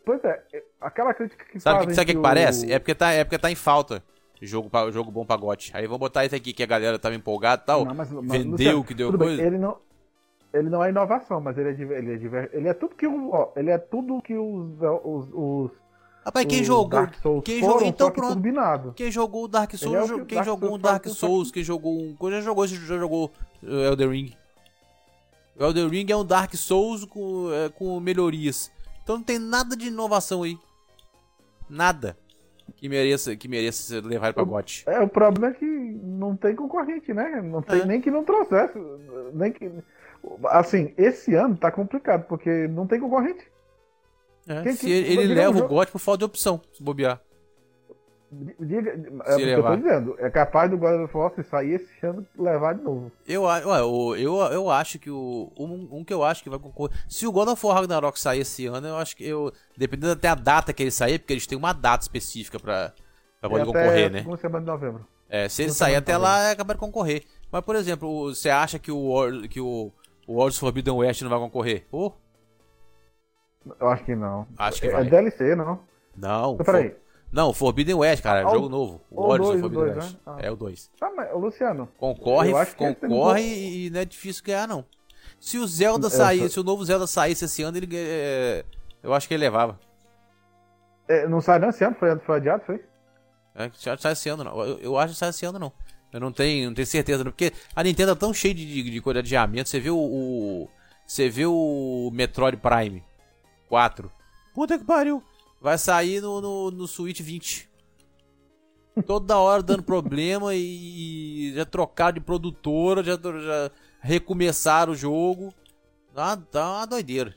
Pois 0.05 0.23
é, 0.25 0.43
aquela 0.81 1.15
crítica 1.15 1.45
que 1.51 1.61
Sabe 1.61 1.85
o 1.85 1.89
que, 1.89 1.95
sabe 1.95 2.05
o 2.05 2.07
que, 2.09 2.13
que 2.15 2.19
o- 2.19 2.23
parece? 2.23 2.71
É 2.71 2.79
porque, 2.79 2.95
tá, 2.95 3.13
é 3.13 3.23
porque 3.25 3.39
tá 3.39 3.51
em 3.51 3.55
falta 3.55 4.03
jogo, 4.43 4.69
pra, 4.69 4.91
jogo 4.91 5.11
bom 5.11 5.25
pra 5.25 5.37
GOT. 5.37 5.71
Aí 5.75 5.87
vamos 5.87 6.01
botar 6.01 6.25
esse 6.25 6.35
aqui 6.35 6.53
que 6.53 6.63
a 6.63 6.67
galera 6.67 6.99
tava 6.99 7.15
empolgada 7.15 7.63
e 7.63 7.67
tal. 7.67 7.85
Não, 7.85 7.95
mas- 7.95 8.11
mas, 8.11 8.27
vendeu 8.33 8.51
Luciano, 8.51 8.85
que 8.85 8.95
deu 8.95 9.07
tudo 9.13 9.19
bem, 9.19 9.29
coisa. 9.29 9.43
ele 9.43 9.59
não, 9.59 9.79
ele 10.53 10.69
não 10.69 10.85
é 10.85 10.91
inovação, 10.91 11.41
mas 11.41 11.57
ele 11.57 11.69
é, 11.71 11.73
ele 11.99 12.13
é, 12.37 12.51
ele 12.53 12.69
é 12.69 12.75
tudo 12.75 12.95
que 12.97 13.07
o, 13.07 13.31
ó, 13.31 13.53
ele 13.57 13.71
é 13.71 13.79
tudo 13.79 14.21
que 14.21 14.35
os, 14.37 14.73
os, 15.05 15.29
os 15.33 15.71
Rapaz, 16.27 16.45
quem 16.45 16.65
jogou? 16.65 17.07
Quem 17.45 17.61
jogou? 17.61 17.87
Então 17.87 18.11
pronto. 18.11 18.33
turbinado. 18.33 18.93
Quem 18.95 19.13
jogou 19.13 19.45
o 19.45 19.49
Dark 19.49 19.73
Souls, 19.77 20.11
é 20.11 20.15
o 20.15 20.19
que 20.19 20.25
quem 20.27 20.35
Dark 20.39 20.47
jogou 20.47 20.69
Souls 20.71 20.79
um 20.81 20.83
Dark 20.83 21.07
Souls, 21.07 21.51
quem 21.53 21.63
jogou 21.63 21.97
um. 21.97 22.17
Já 22.33 22.41
jogou, 22.41 22.67
já 22.67 22.99
jogou 22.99 23.33
uh, 23.63 23.67
Elden 23.69 24.09
Ring. 24.11 24.33
O 25.57 25.63
Elden 25.65 25.89
Ring 25.89 26.07
é 26.11 26.17
um 26.17 26.25
Dark 26.25 26.53
Souls 26.57 27.05
com, 27.05 27.53
é, 27.53 27.69
com 27.69 28.01
melhorias. 28.01 28.73
Então 29.05 29.19
não 29.19 29.23
tem 29.23 29.39
nada 29.39 29.77
de 29.77 29.87
inovação 29.87 30.43
aí. 30.43 30.59
Nada 31.71 32.17
que 32.75 32.89
mereça, 32.89 33.37
que 33.37 33.47
mereça 33.47 33.85
ser 33.85 34.05
levado 34.05 34.35
pra 34.35 34.43
Eu- 34.43 34.47
GOT. 34.47 34.83
É, 34.89 34.99
o 34.99 35.09
problema 35.09 35.55
é 35.55 35.57
que 35.57 35.65
não 35.65 36.35
tem 36.35 36.57
concorrente, 36.57 37.15
né? 37.15 37.41
Não 37.41 37.63
tem 37.63 37.83
É. 37.83 37.85
nem 37.85 38.01
que 38.01 38.11
não 38.11 38.25
trouxesse. 38.25 38.77
Nem 39.33 39.53
que... 39.53 39.71
Assim, 40.47 40.93
esse 40.99 41.35
ano 41.37 41.57
tá 41.57 41.71
complicado, 41.71 42.25
porque 42.27 42.67
não 42.67 42.85
tem 42.85 42.99
concorrente. 42.99 43.47
É, 44.49 44.63
Quem 44.63 44.73
se 44.75 44.91
ele, 44.91 45.23
ele 45.23 45.35
leva 45.35 45.51
o 45.57 45.59
jogo- 45.59 45.75
GOT 45.75 45.91
por 45.93 45.99
falta 45.99 46.19
de 46.19 46.25
opção, 46.25 46.61
se 46.73 46.83
bobear. 46.83 47.21
Diga, 48.59 48.91
é 49.25 49.33
Se 49.33 49.35
o 49.35 49.45
que 49.45 49.51
eu 49.51 49.63
tô 49.63 49.77
dizendo. 49.77 50.17
É 50.19 50.29
capaz 50.29 50.69
do 50.69 50.77
God 50.77 51.01
of 51.05 51.17
War 51.17 51.33
se 51.35 51.45
sair 51.45 51.75
esse 51.75 52.05
ano 52.07 52.27
levar 52.37 52.75
de 52.75 52.83
novo. 52.83 53.11
Eu, 53.27 53.45
o- 53.45 54.17
eu, 54.17 54.37
eu 54.53 54.69
acho 54.71 54.99
que 54.99 55.09
o. 55.09 55.51
Um, 55.59 55.89
um 55.99 56.05
que 56.05 56.13
eu 56.13 56.25
acho 56.25 56.43
que 56.43 56.51
vai 56.51 56.59
concorrer. 56.59 56.93
Se 57.09 57.25
o 57.27 57.31
God 57.33 57.49
of 57.49 57.65
War 57.65 57.77
Ragnarok 57.77 58.19
sair 58.19 58.41
esse 58.41 58.67
ano, 58.67 58.89
eu 58.89 58.97
acho 58.97 59.17
que 59.17 59.25
eu. 59.25 59.53
Dependendo 59.77 60.13
até 60.13 60.29
a 60.29 60.35
data 60.35 60.73
que 60.73 60.83
ele 60.83 60.91
sair, 60.91 61.21
porque 61.21 61.33
eles 61.35 61.47
têm 61.47 61.57
uma 61.57 61.73
data 61.73 62.03
específica 62.03 62.59
pra, 62.59 62.93
pra 63.41 63.49
poder 63.49 63.63
É 63.63 63.67
concorrer, 63.67 64.11
né? 64.11 64.19
Segunda 64.19 64.37
semana 64.39 64.61
de 64.65 64.71
novembro. 64.73 65.07
É, 65.31 65.49
se 65.49 65.63
ele 65.63 65.73
sair 65.73 65.95
até 65.97 66.17
lá, 66.17 66.51
é 66.51 66.55
capaz 66.57 66.77
de 66.77 66.81
concorrer. 66.85 67.23
Mas, 67.51 67.65
por 67.65 67.77
exemplo, 67.77 68.09
o- 68.09 68.35
você 68.35 68.51
acha 68.51 68.79
que 68.79 68.91
o, 68.91 69.49
que 69.49 69.61
o, 69.61 69.93
o 70.27 70.33
World's 70.35 70.59
Forbidden 70.59 70.95
West 70.95 71.23
não 71.23 71.31
vai 71.31 71.39
concorrer? 71.39 71.87
Pô, 71.91 72.13
Eu 73.81 73.89
acho 73.89 74.05
que 74.05 74.15
não. 74.15 74.47
acho 74.59 74.81
que 74.81 74.87
é, 74.89 74.91
vai. 74.91 75.03
é 75.07 75.11
DLC, 75.11 75.55
não? 75.57 75.81
Não, 76.17 76.55
Então, 76.55 76.65
peraí. 76.65 76.91
For- 76.91 76.97
não, 77.33 77.53
Forbidden 77.53 77.95
West, 77.97 78.23
cara, 78.23 78.41
é 78.41 78.45
Ah, 78.45 78.51
jogo 78.51 78.69
novo. 78.69 79.01
O 79.11 79.25
o 79.25 79.37
Forbidden 79.37 79.71
dois, 79.71 79.97
West. 79.97 80.13
né? 80.13 80.19
Ah. 80.25 80.37
É 80.41 80.51
o 80.51 80.57
2. 80.57 80.91
Tá, 80.99 81.11
mas, 81.15 81.29
Luciano. 81.35 81.89
Concorre, 81.99 82.53
concorre 82.77 83.87
e 83.87 83.91
não 83.91 84.01
é 84.01 84.05
difícil 84.05 84.43
ganhar, 84.45 84.67
não. 84.69 84.85
Se 85.39 85.59
o 85.59 85.67
Zelda 85.67 86.09
sair, 86.09 86.49
se 86.49 86.59
o 86.59 86.65
novo 86.65 86.85
Zelda 86.85 87.07
saísse 87.07 87.45
esse 87.45 87.63
ano, 87.63 87.77
ele 87.77 87.89
é, 87.95 88.65
eu 89.03 89.13
acho 89.13 89.29
que 89.29 89.35
ele 89.35 89.43
levava. 89.45 89.79
É, 91.09 91.27
não 91.29 91.41
sai 91.41 91.59
não 91.59 91.69
esse 91.69 91.85
ano? 91.85 91.97
Foi, 91.99 92.17
foi 92.21 92.37
adiado, 92.37 92.63
foi? 92.65 92.83
É, 93.55 93.71
sai 93.99 94.13
esse 94.13 94.29
ano, 94.29 94.45
não. 94.45 94.65
Eu, 94.65 94.79
eu 94.79 94.99
acho 94.99 95.13
que 95.13 95.19
sai 95.19 95.31
esse 95.31 95.45
ano, 95.45 95.59
não. 95.59 95.73
Eu 96.13 96.21
não 96.21 96.33
tenho, 96.33 96.69
não 96.69 96.75
tenho 96.75 96.87
certeza, 96.87 97.23
não. 97.25 97.31
Porque 97.31 97.53
a 97.75 97.83
Nintendo 97.83 98.13
é 98.13 98.15
tão 98.15 98.33
cheia 98.33 98.55
de, 98.55 98.65
de, 98.65 98.91
de 98.91 99.01
coisa 99.01 99.23
de 99.23 99.37
adiamento. 99.37 99.69
Você 99.69 99.81
viu 99.81 99.99
o. 99.99 100.69
Você 101.07 101.29
viu 101.29 101.53
o 101.55 102.11
Metroid 102.13 102.57
Prime 102.57 103.05
4. 103.69 104.11
Puta 104.55 104.79
que 104.79 104.85
pariu. 104.85 105.23
Vai 105.61 105.79
sair 105.79 106.21
no, 106.21 106.41
no, 106.41 106.71
no 106.71 106.89
Switch 106.89 107.21
20. 107.21 107.69
Toda 109.07 109.39
hora 109.39 109.63
dando 109.63 109.83
problema 109.83 110.55
e 110.55 111.53
já 111.55 111.67
trocaram 111.67 112.15
de 112.15 112.21
produtora, 112.21 113.03
já, 113.03 113.17
já 113.17 113.71
recomeçaram 114.01 114.93
o 114.93 114.97
jogo. 114.97 115.53
Tá, 116.15 116.37
tá 116.37 116.79
uma 116.79 116.87
doideira. 116.87 117.37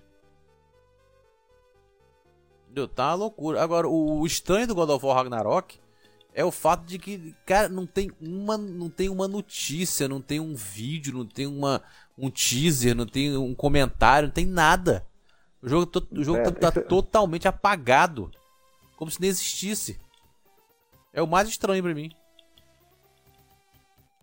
Entendeu? 2.66 2.88
Tá 2.88 3.08
uma 3.08 3.16
loucura. 3.16 3.62
Agora, 3.62 3.88
o, 3.88 4.22
o 4.22 4.26
estranho 4.26 4.68
do 4.68 4.76
God 4.76 4.90
of 4.90 5.06
War 5.06 5.18
Ragnarok 5.18 5.80
é 6.34 6.46
o 6.46 6.52
fato 6.52 6.86
de 6.86 6.98
que, 6.98 7.36
cara, 7.46 7.68
não 7.68 7.86
tem 7.86 8.12
uma, 8.22 8.58
não 8.58 8.90
tem 8.90 9.10
uma 9.10 9.28
notícia, 9.28 10.08
não 10.08 10.22
tem 10.22 10.40
um 10.40 10.56
vídeo, 10.56 11.14
não 11.14 11.26
tem 11.26 11.46
uma, 11.48 11.82
um 12.18 12.30
teaser, 12.30 12.96
não 12.96 13.06
tem 13.06 13.36
um 13.36 13.54
comentário, 13.54 14.28
não 14.28 14.34
tem 14.34 14.46
nada. 14.46 15.06
O 15.62 15.68
jogo, 15.68 15.92
o 16.12 16.24
jogo 16.24 16.40
é, 16.40 16.52
tá, 16.52 16.72
tá 16.72 16.82
totalmente 16.82 17.48
apagado. 17.48 18.32
Como 18.96 19.12
se 19.12 19.20
nem 19.20 19.30
existisse. 19.30 20.00
É 21.14 21.22
o 21.22 21.28
mais 21.28 21.50
estranho 21.50 21.84
pra 21.84 21.94
mim. 21.94 22.12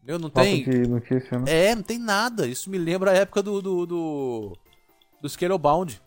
Meu, 0.02 0.18
não 0.18 0.30
Falta 0.30 0.48
tem. 0.48 0.86
Notícia, 0.86 1.38
né? 1.38 1.70
É, 1.70 1.74
não 1.74 1.82
tem 1.82 1.98
nada. 1.98 2.46
Isso 2.46 2.70
me 2.70 2.78
lembra 2.78 3.10
a 3.10 3.14
época 3.14 3.42
do. 3.42 3.60
do. 3.60 3.86
do, 3.86 4.58
do 5.20 5.28
Scalebound. 5.28 6.00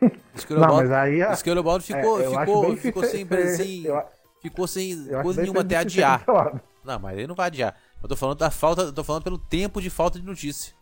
Scalebound, 0.36 0.72
não, 0.72 0.76
mas 0.76 0.92
aí. 0.92 1.20
A... 1.20 1.34
Scalebound 1.34 1.84
ficou, 1.84 2.20
é, 2.20 2.30
ficou, 2.30 2.76
ficou 2.78 3.04
sem. 3.04 3.26
Ser, 3.26 3.56
sem 3.56 3.84
eu... 3.84 4.02
Ficou 4.40 4.68
sem 4.68 5.08
coisa 5.22 5.42
nenhuma 5.42 5.62
até 5.62 5.76
adiar. 5.76 6.24
Não, 6.84 6.98
mas 7.00 7.18
aí 7.18 7.26
não 7.26 7.34
vai 7.34 7.48
adiar. 7.48 7.74
Eu 8.00 8.08
tô 8.08 8.14
falando 8.14 8.38
da 8.38 8.50
falta. 8.50 8.82
Eu 8.82 8.92
tô 8.92 9.02
falando 9.02 9.24
pelo 9.24 9.38
tempo 9.38 9.82
de 9.82 9.90
falta 9.90 10.20
de 10.20 10.24
notícia. 10.24 10.77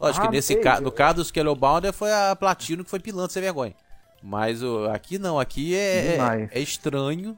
Lógico 0.00 0.24
ah, 0.24 0.28
que 0.28 0.36
nesse 0.36 0.56
caso, 0.56 0.82
no 0.82 0.90
caso 0.90 1.16
do 1.16 1.24
Scalebound 1.24 1.92
foi 1.92 2.10
a 2.10 2.34
Platino 2.34 2.82
que 2.82 2.90
foi 2.90 2.98
pilando 2.98 3.30
sem 3.30 3.42
vergonha. 3.42 3.74
Mas 4.22 4.62
o, 4.62 4.86
aqui 4.86 5.18
não, 5.18 5.38
aqui 5.38 5.76
é, 5.76 6.16
é, 6.16 6.48
é, 6.52 6.60
estranho 6.60 7.36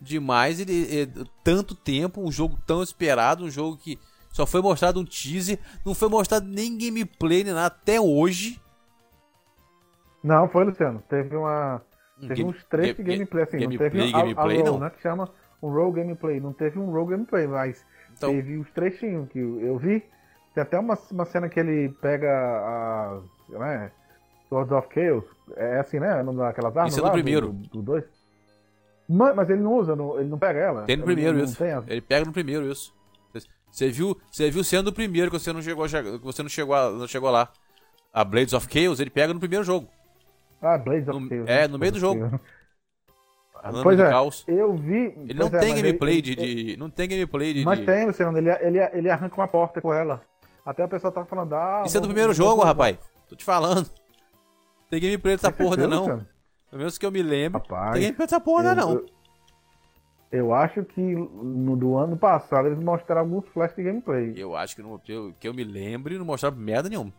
demais. 0.00 0.58
Ele, 0.58 1.02
é, 1.02 1.08
tanto 1.44 1.74
tempo, 1.74 2.22
um 2.22 2.32
jogo 2.32 2.58
tão 2.66 2.82
esperado, 2.82 3.44
um 3.44 3.50
jogo 3.50 3.76
que 3.76 3.98
só 4.32 4.46
foi 4.46 4.62
mostrado 4.62 5.00
um 5.00 5.04
teaser, 5.04 5.58
não 5.84 5.94
foi 5.94 6.08
mostrado 6.08 6.46
nem 6.46 6.78
gameplay 6.78 7.44
nem 7.44 7.52
nada 7.52 7.66
até 7.66 8.00
hoje. 8.00 8.60
Não, 10.22 10.48
foi, 10.48 10.64
Luciano. 10.64 11.02
Teve 11.08 11.36
uma. 11.36 11.82
Teve 12.20 12.34
game, 12.34 12.50
uns 12.50 12.64
três 12.64 12.96
game, 12.96 13.10
gameplay, 13.10 13.44
assim, 13.44 13.58
gameplay, 13.58 13.90
não 13.90 13.96
teve 13.96 14.12
gameplay, 14.12 14.34
a, 14.36 14.40
a 14.40 14.62
roll, 14.62 14.64
não. 14.64 14.80
né? 14.80 14.90
Que 14.90 15.00
chama 15.00 15.30
um 15.62 15.70
roll 15.70 15.92
gameplay. 15.92 16.40
Não 16.40 16.52
teve 16.52 16.78
um 16.78 16.90
roll 16.90 17.06
gameplay, 17.06 17.46
mas 17.46 17.84
então, 18.16 18.30
teve 18.30 18.56
os 18.56 18.70
trechinhos 18.70 19.28
que 19.28 19.38
eu 19.38 19.78
vi. 19.78 20.02
Tem 20.58 20.62
até 20.62 20.78
uma, 20.78 20.98
uma 21.12 21.24
cena 21.24 21.48
que 21.48 21.60
ele 21.60 21.90
pega 22.00 22.28
a. 22.28 23.20
Né, 23.48 23.92
Swords 24.48 24.72
of 24.72 24.88
Chaos. 24.92 25.24
É 25.56 25.78
assim, 25.78 26.00
né? 26.00 26.20
Aquelas 26.48 26.76
armas. 26.76 26.92
Isso 26.92 27.00
é 27.00 27.08
do 27.08 27.12
primeiro. 27.12 27.52
Do 27.52 27.80
2. 27.80 28.04
Mas 29.08 29.48
ele 29.48 29.62
não 29.62 29.74
usa, 29.74 29.92
ele 29.92 30.28
não 30.28 30.38
pega 30.38 30.58
ela. 30.58 30.82
Tem 30.82 30.96
no 30.96 31.04
primeiro 31.04 31.38
isso. 31.38 31.62
Ele 31.86 32.00
pega 32.00 32.26
no 32.26 32.32
primeiro 32.32 32.70
isso. 32.70 32.92
Você 33.70 33.88
viu, 33.88 34.18
você 34.30 34.50
viu 34.50 34.64
sendo 34.64 34.88
o 34.88 34.92
primeiro 34.92 35.30
que 35.30 35.38
você 35.38 35.52
não 35.52 35.62
chegou, 35.62 35.86
que 35.86 36.24
você 36.24 36.42
não 36.42 36.48
chegou, 36.48 36.74
a, 36.74 36.90
não 36.90 37.06
chegou 37.06 37.30
lá. 37.30 37.50
A 38.12 38.24
Blades 38.24 38.52
of 38.52 38.66
Chaos 38.68 38.98
ele 38.98 39.10
pega 39.10 39.32
no 39.32 39.38
primeiro 39.38 39.64
jogo. 39.64 39.86
Ah, 40.60 40.76
Blades 40.76 41.06
of 41.06 41.20
no, 41.20 41.28
Chaos. 41.28 41.48
É, 41.48 41.68
no 41.68 41.78
meio 41.78 41.92
do 41.92 42.00
jogo. 42.00 42.40
Pois 43.82 43.98
é, 43.98 44.08
caos. 44.08 44.44
eu 44.46 44.76
vi. 44.76 45.14
Ele 45.28 45.34
não 45.34 45.48
é, 45.48 45.58
tem 45.58 45.74
gameplay 45.74 46.18
ele, 46.18 46.22
de, 46.22 46.34
de, 46.36 46.76
Não 46.76 46.88
tem 46.88 47.08
gameplay 47.08 47.54
de. 47.54 47.64
Mas 47.64 47.80
tem, 47.80 48.06
Luciano. 48.06 48.38
Ele, 48.38 48.50
ele, 48.50 48.78
ele 48.78 49.10
arranca 49.10 49.36
uma 49.36 49.48
porta 49.48 49.80
com 49.80 49.92
ela. 49.92 50.22
Até 50.68 50.82
a 50.82 50.88
pessoa 50.88 51.10
tá 51.10 51.24
falando. 51.24 51.54
Ah, 51.54 51.82
Isso 51.86 51.96
é 51.96 52.00
do 52.00 52.08
primeiro 52.08 52.34
jogo, 52.34 52.62
rapaz. 52.62 52.98
Tô 53.26 53.34
te 53.34 53.42
falando. 53.42 53.90
Tem 54.90 55.00
gameplay 55.00 55.34
dessa 55.34 55.50
porra, 55.50 55.86
não. 55.86 56.04
Pelo 56.04 56.26
menos 56.80 56.98
que 56.98 57.06
eu 57.06 57.10
me 57.10 57.22
lembro. 57.22 57.58
Rapaz, 57.58 57.92
tem 57.92 58.02
gameplay 58.02 58.26
dessa 58.26 58.38
porra, 58.38 58.64
eu, 58.64 58.76
não. 58.76 58.92
Eu, 58.92 59.06
eu 60.30 60.52
acho 60.52 60.84
que 60.84 61.00
no 61.00 61.74
do 61.74 61.96
ano 61.96 62.18
passado 62.18 62.68
eles 62.68 62.78
mostraram 62.78 63.22
alguns 63.22 63.48
flash 63.48 63.74
de 63.76 63.82
gameplay. 63.82 64.34
Eu 64.36 64.54
acho 64.54 64.76
que, 64.76 64.82
que, 64.82 65.10
eu, 65.10 65.34
que 65.40 65.48
eu 65.48 65.54
me 65.54 65.64
lembre 65.64 66.18
não 66.18 66.26
mostraram 66.26 66.58
merda 66.58 66.90
nenhuma. 66.90 67.14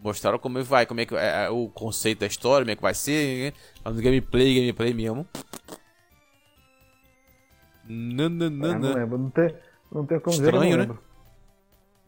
Mostraram 0.00 0.38
como 0.38 0.60
é 0.60 0.62
vai, 0.62 0.86
como 0.86 1.00
é 1.00 1.06
que 1.06 1.16
é, 1.16 1.46
é, 1.46 1.50
o 1.50 1.68
conceito 1.68 2.20
da 2.20 2.28
história, 2.28 2.64
como 2.64 2.70
é 2.70 2.76
que 2.76 2.82
vai 2.82 2.94
ser, 2.94 3.52
né? 3.84 3.90
no 3.90 4.00
gameplay, 4.00 4.54
gameplay 4.54 4.94
mesmo. 4.94 5.26
Não, 7.88 8.28
não, 8.28 8.48
não, 8.48 8.68
não. 8.68 8.78
não 8.78 8.94
lembro, 8.94 9.18
não 9.18 9.30
tem, 9.30 9.56
não 9.90 10.06
tem 10.06 10.20
como 10.20 10.36
Estranho, 10.36 10.78
dizer, 10.78 10.88
né? 10.90 11.09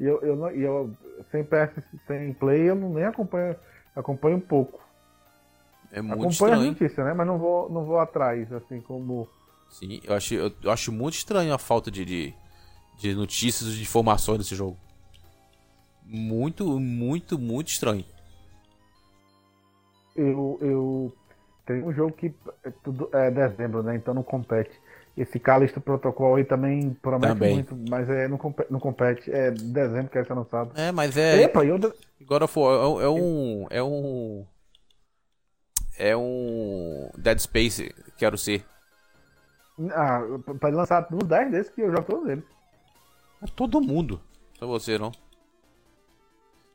E 0.02 0.04
eu, 0.04 0.20
eu, 0.20 0.48
eu, 0.48 0.60
eu, 0.60 0.96
sem 1.30 1.44
PS, 1.44 1.82
sem 2.06 2.32
play, 2.34 2.68
eu 2.68 2.74
não 2.74 2.92
nem 2.92 3.04
acompanho, 3.04 3.54
acompanho 3.94 4.36
um 4.36 4.40
pouco. 4.40 4.80
É 5.92 6.02
muito 6.02 6.14
acompanho 6.14 6.30
estranho. 6.30 6.62
a 6.62 6.66
notícia, 6.66 7.04
né? 7.04 7.14
Mas 7.14 7.26
não 7.26 7.38
vou, 7.38 7.70
não 7.70 7.84
vou 7.84 7.98
atrás, 7.98 8.52
assim 8.52 8.80
como 8.80 9.28
Sim, 9.72 10.02
eu 10.04 10.14
acho, 10.14 10.34
eu, 10.34 10.52
eu 10.62 10.70
acho 10.70 10.92
muito 10.92 11.14
estranho 11.14 11.54
a 11.54 11.58
falta 11.58 11.90
de, 11.90 12.04
de, 12.04 12.34
de 12.98 13.14
notícias 13.14 13.70
e 13.70 13.76
de 13.76 13.82
informações 13.82 14.38
desse 14.38 14.54
jogo. 14.54 14.76
Muito, 16.04 16.78
muito, 16.78 17.38
muito 17.38 17.68
estranho. 17.68 18.04
Eu, 20.14 20.58
eu 20.60 21.12
tem 21.64 21.82
um 21.82 21.92
jogo 21.92 22.12
que 22.12 22.34
é, 22.64 22.70
tudo 22.84 23.08
é 23.14 23.30
dezembro, 23.30 23.82
né? 23.82 23.96
Então 23.96 24.12
não 24.12 24.22
compete. 24.22 24.78
Esse 25.16 25.38
Calixto 25.38 25.80
Protocol 25.80 26.36
aí 26.36 26.44
também 26.44 26.94
promete 26.94 27.34
também. 27.34 27.54
muito, 27.54 27.76
mas 27.88 28.08
é, 28.08 28.26
não, 28.28 28.38
compete, 28.38 28.72
não 28.72 28.80
compete. 28.80 29.30
É 29.30 29.50
dezembro 29.50 30.08
que 30.08 30.14
vai 30.14 30.24
ser 30.24 30.34
lançado. 30.34 30.72
É, 30.74 30.90
mas 30.90 31.16
é. 31.16 31.42
Epa, 31.42 31.64
eu... 31.64 31.78
God 32.22 32.42
of 32.42 32.58
War 32.58 33.00
é, 33.00 33.04
é 33.04 33.08
um. 33.08 33.66
É 33.68 33.82
um. 33.82 34.46
É 35.98 36.16
um. 36.16 37.10
Dead 37.18 37.38
Space, 37.38 37.94
quero 38.16 38.38
ser. 38.38 38.64
Ah, 39.90 40.20
pode 40.60 40.76
lançar 40.76 41.06
uns 41.12 41.24
10 41.24 41.50
desses 41.50 41.72
que 41.72 41.82
eu 41.82 41.90
jogo 41.90 42.04
todos 42.04 42.28
eles. 42.30 42.44
É 43.42 43.46
todo 43.54 43.80
mundo. 43.80 44.20
Só 44.58 44.66
você, 44.66 44.98
não. 44.98 45.12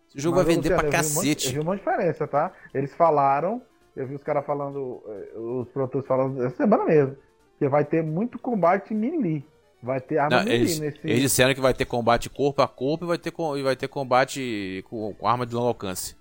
Esse 0.10 0.19
jogo 0.19 0.38
Mas 0.38 0.45
vai 0.45 0.56
vender 0.56 0.76
pra 0.76 0.89
cacete. 0.89 1.47
eu 1.47 1.54
vi 1.54 1.60
uma 1.60 1.76
diferença, 1.76 2.28
tá? 2.28 2.52
Eles 2.73 2.93
falaram, 2.93 3.62
eu 3.95 4.08
vi 4.08 4.15
os 4.15 4.23
caras 4.23 4.45
falando, 4.45 5.02
eh, 5.08 5.38
os 5.38 5.69
produtores 5.69 6.08
falando 6.08 6.43
essa 6.43 6.56
semana 6.56 6.86
mesmo, 6.86 7.17
que 7.58 7.67
vai 7.67 7.84
ter 7.84 8.04
muito 8.04 8.38
combate 8.38 8.93
melee. 8.93 9.43
Vai 9.82 10.02
ter 10.02 10.17
arma 10.17 10.38
não, 10.38 10.43
melee 10.43 10.62
eles, 10.62 10.80
nesse... 10.80 11.00
Eles 11.04 11.22
disseram 11.22 11.54
que 11.54 11.62
vai 11.62 11.74
ter 11.74 11.86
combate 11.86 12.30
corpo 12.30 12.62
a 12.62 12.67
corpo 12.67 13.06
e 13.06 13.08
vai 13.08 13.17
ter, 13.17 13.34
e 13.58 13.63
vai 13.63 13.76
ter 13.76 13.88
combate 13.88 14.84
com, 14.89 15.13
com 15.13 15.28
arma 15.28 15.46
de 15.46 15.56
longo 15.56 15.67
alcance. 15.67 16.15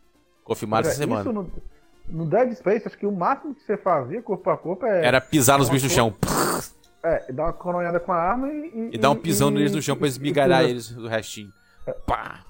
Confirmado 0.45 0.87
essa 0.87 0.97
semana. 0.97 1.33
No, 1.33 1.51
no, 2.09 2.27
Dead 2.27 2.53
Space, 2.55 2.87
acho 2.87 2.97
que 2.97 3.07
o 3.07 3.13
máximo 3.13 3.55
que 3.55 3.63
você 3.63 3.77
fazia 3.77 4.23
corpo 4.23 4.49
a 4.51 4.57
corpo 4.57 4.87
é... 4.87 5.05
Era 5.05 5.21
pisar 5.21 5.59
nos 5.59 5.69
bichos 5.69 5.91
no 5.91 5.95
chão. 5.95 6.15
É, 7.03 7.33
dar 7.33 7.45
uma 7.45 7.53
coronhada 7.53 8.01
com 8.01 8.13
a 8.13 8.17
arma 8.17 8.49
e. 8.49 8.91
E, 8.91 8.91
e 8.95 8.99
dar 8.99 9.11
um 9.11 9.17
pisão 9.17 9.49
neles 9.49 9.73
no 9.73 9.81
chão 9.81 9.97
pra 9.97 10.09
esmigalhar 10.09 10.65
eles 10.65 10.91
do 10.91 11.07
restinho. 11.07 11.53
É. 11.87 11.93
Pá! 11.93 12.45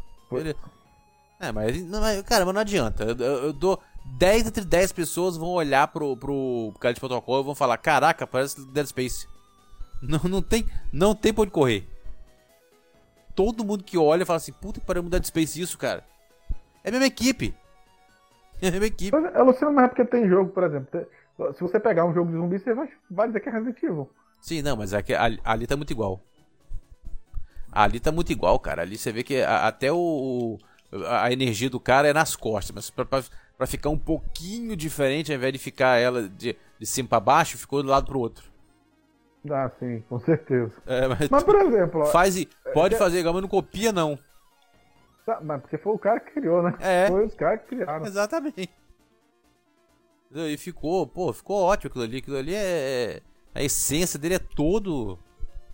É, 1.38 1.53
mas, 1.53 1.83
não, 1.85 2.01
cara, 2.22 2.46
mas 2.46 2.55
não 2.55 2.61
adianta. 2.62 3.05
Eu, 3.05 3.16
eu, 3.16 3.44
eu, 3.44 3.53
dou 3.53 3.79
10 4.19 4.47
entre 4.47 4.64
10 4.64 4.92
pessoas 4.92 5.37
vão 5.37 5.51
olhar 5.51 5.88
pro, 5.88 6.16
pro 6.16 6.73
cara 6.81 6.95
de 6.95 7.01
protocolo 7.01 7.42
e 7.42 7.45
vão 7.47 7.55
falar: 7.55 7.77
Caraca, 7.79 8.27
parece 8.27 8.64
Dead 8.69 8.87
Space. 8.87 9.29
Não, 10.03 10.21
não, 10.25 10.42
tem, 10.42 10.66
não 10.92 11.14
tem 11.14 11.33
pra 11.33 11.42
onde 11.42 11.51
correr. 11.51 11.87
Todo 13.35 13.64
mundo 13.64 13.85
que 13.85 13.99
olha 13.99 14.25
fala 14.25 14.38
assim: 14.38 14.53
Puta 14.53 14.81
que 14.81 14.87
pariu, 14.87 15.03
Dead 15.03 15.25
Space 15.25 15.61
isso, 15.61 15.77
cara. 15.77 16.05
É 16.83 16.88
a 16.88 16.92
mesma 16.92 17.07
equipe. 17.07 17.55
É 18.62 18.69
a 18.69 18.71
mesma 18.71 18.87
equipe. 18.87 19.14
É, 19.14 19.42
Luciano, 19.42 19.75
mas 19.75 19.85
é 19.85 19.88
porque 19.88 20.03
tem 20.07 20.27
jogo, 20.27 20.51
por 20.51 20.64
exemplo. 20.64 21.07
Se 21.53 21.61
você 21.61 21.79
pegar 21.79 22.07
um 22.07 22.14
jogo 22.14 22.31
de 22.31 22.38
zumbi, 22.38 22.59
você 22.59 22.73
vai, 22.73 22.88
vai 23.11 23.27
dizer 23.27 23.40
que 23.40 23.51
é 23.51 23.53
Resident 23.53 23.83
Evil. 23.83 24.11
Sim, 24.40 24.62
não, 24.62 24.79
mas 24.79 24.95
aqui, 24.95 25.12
ali, 25.12 25.38
ali 25.45 25.66
tá 25.66 25.77
muito 25.77 25.90
igual. 25.90 26.23
Ali 27.71 28.01
tá 28.01 28.11
muito 28.11 28.33
igual, 28.33 28.59
cara. 28.59 28.81
Ali 28.81 28.97
você 28.97 29.12
vê 29.12 29.23
que 29.23 29.42
a, 29.42 29.66
até 29.66 29.92
o, 29.92 30.59
a 31.07 31.31
energia 31.31 31.69
do 31.69 31.79
cara 31.79 32.09
é 32.09 32.14
nas 32.14 32.35
costas, 32.35 32.75
mas 32.75 32.88
pra, 32.88 33.05
pra, 33.05 33.23
pra, 33.57 33.66
ficar 33.66 33.90
um 33.90 33.99
pouquinho 33.99 34.77
diferente, 34.77 35.33
ao 35.33 35.37
invés 35.37 35.53
de 35.53 35.59
ficar 35.59 35.97
ela 35.99 36.29
de, 36.29 36.57
de 36.79 36.87
cima 36.87 37.09
para 37.09 37.21
baixo, 37.21 37.59
ficou 37.59 37.83
do 37.83 37.88
lado 37.88 38.07
pro 38.07 38.19
outro. 38.19 38.45
Ah, 39.51 39.71
sim, 39.79 40.03
com 40.09 40.19
certeza. 40.19 40.73
É, 40.87 41.07
mas, 41.07 41.29
mas, 41.29 41.45
por 41.45 41.55
exemplo. 41.55 42.07
Faz, 42.07 42.45
pode 42.75 42.95
é, 42.95 42.99
fazer, 42.99 43.23
mas 43.25 43.42
não 43.42 43.49
copia, 43.49 43.92
não. 43.92 44.19
Tá, 45.25 45.40
mas 45.40 45.61
porque 45.61 45.79
foi 45.79 45.92
o 45.92 45.99
cara 45.99 46.21
que 46.21 46.33
criou, 46.33 46.62
né? 46.62 46.75
É. 46.81 47.09
Foi 47.09 47.27
os 47.27 47.35
caras 47.35 47.61
que 47.62 47.77
criaram. 47.77 48.07
Exatamente. 48.07 48.71
E 50.35 50.57
ficou, 50.57 51.07
pô, 51.07 51.33
ficou 51.33 51.62
ótimo 51.62 51.88
aquilo 51.88 52.05
ali. 52.05 52.19
Aquilo 52.19 52.37
ali 52.37 52.55
é. 52.55 53.21
A 53.55 53.62
essência 53.62 54.19
dele 54.19 54.35
é 54.35 54.38
todo 54.38 55.19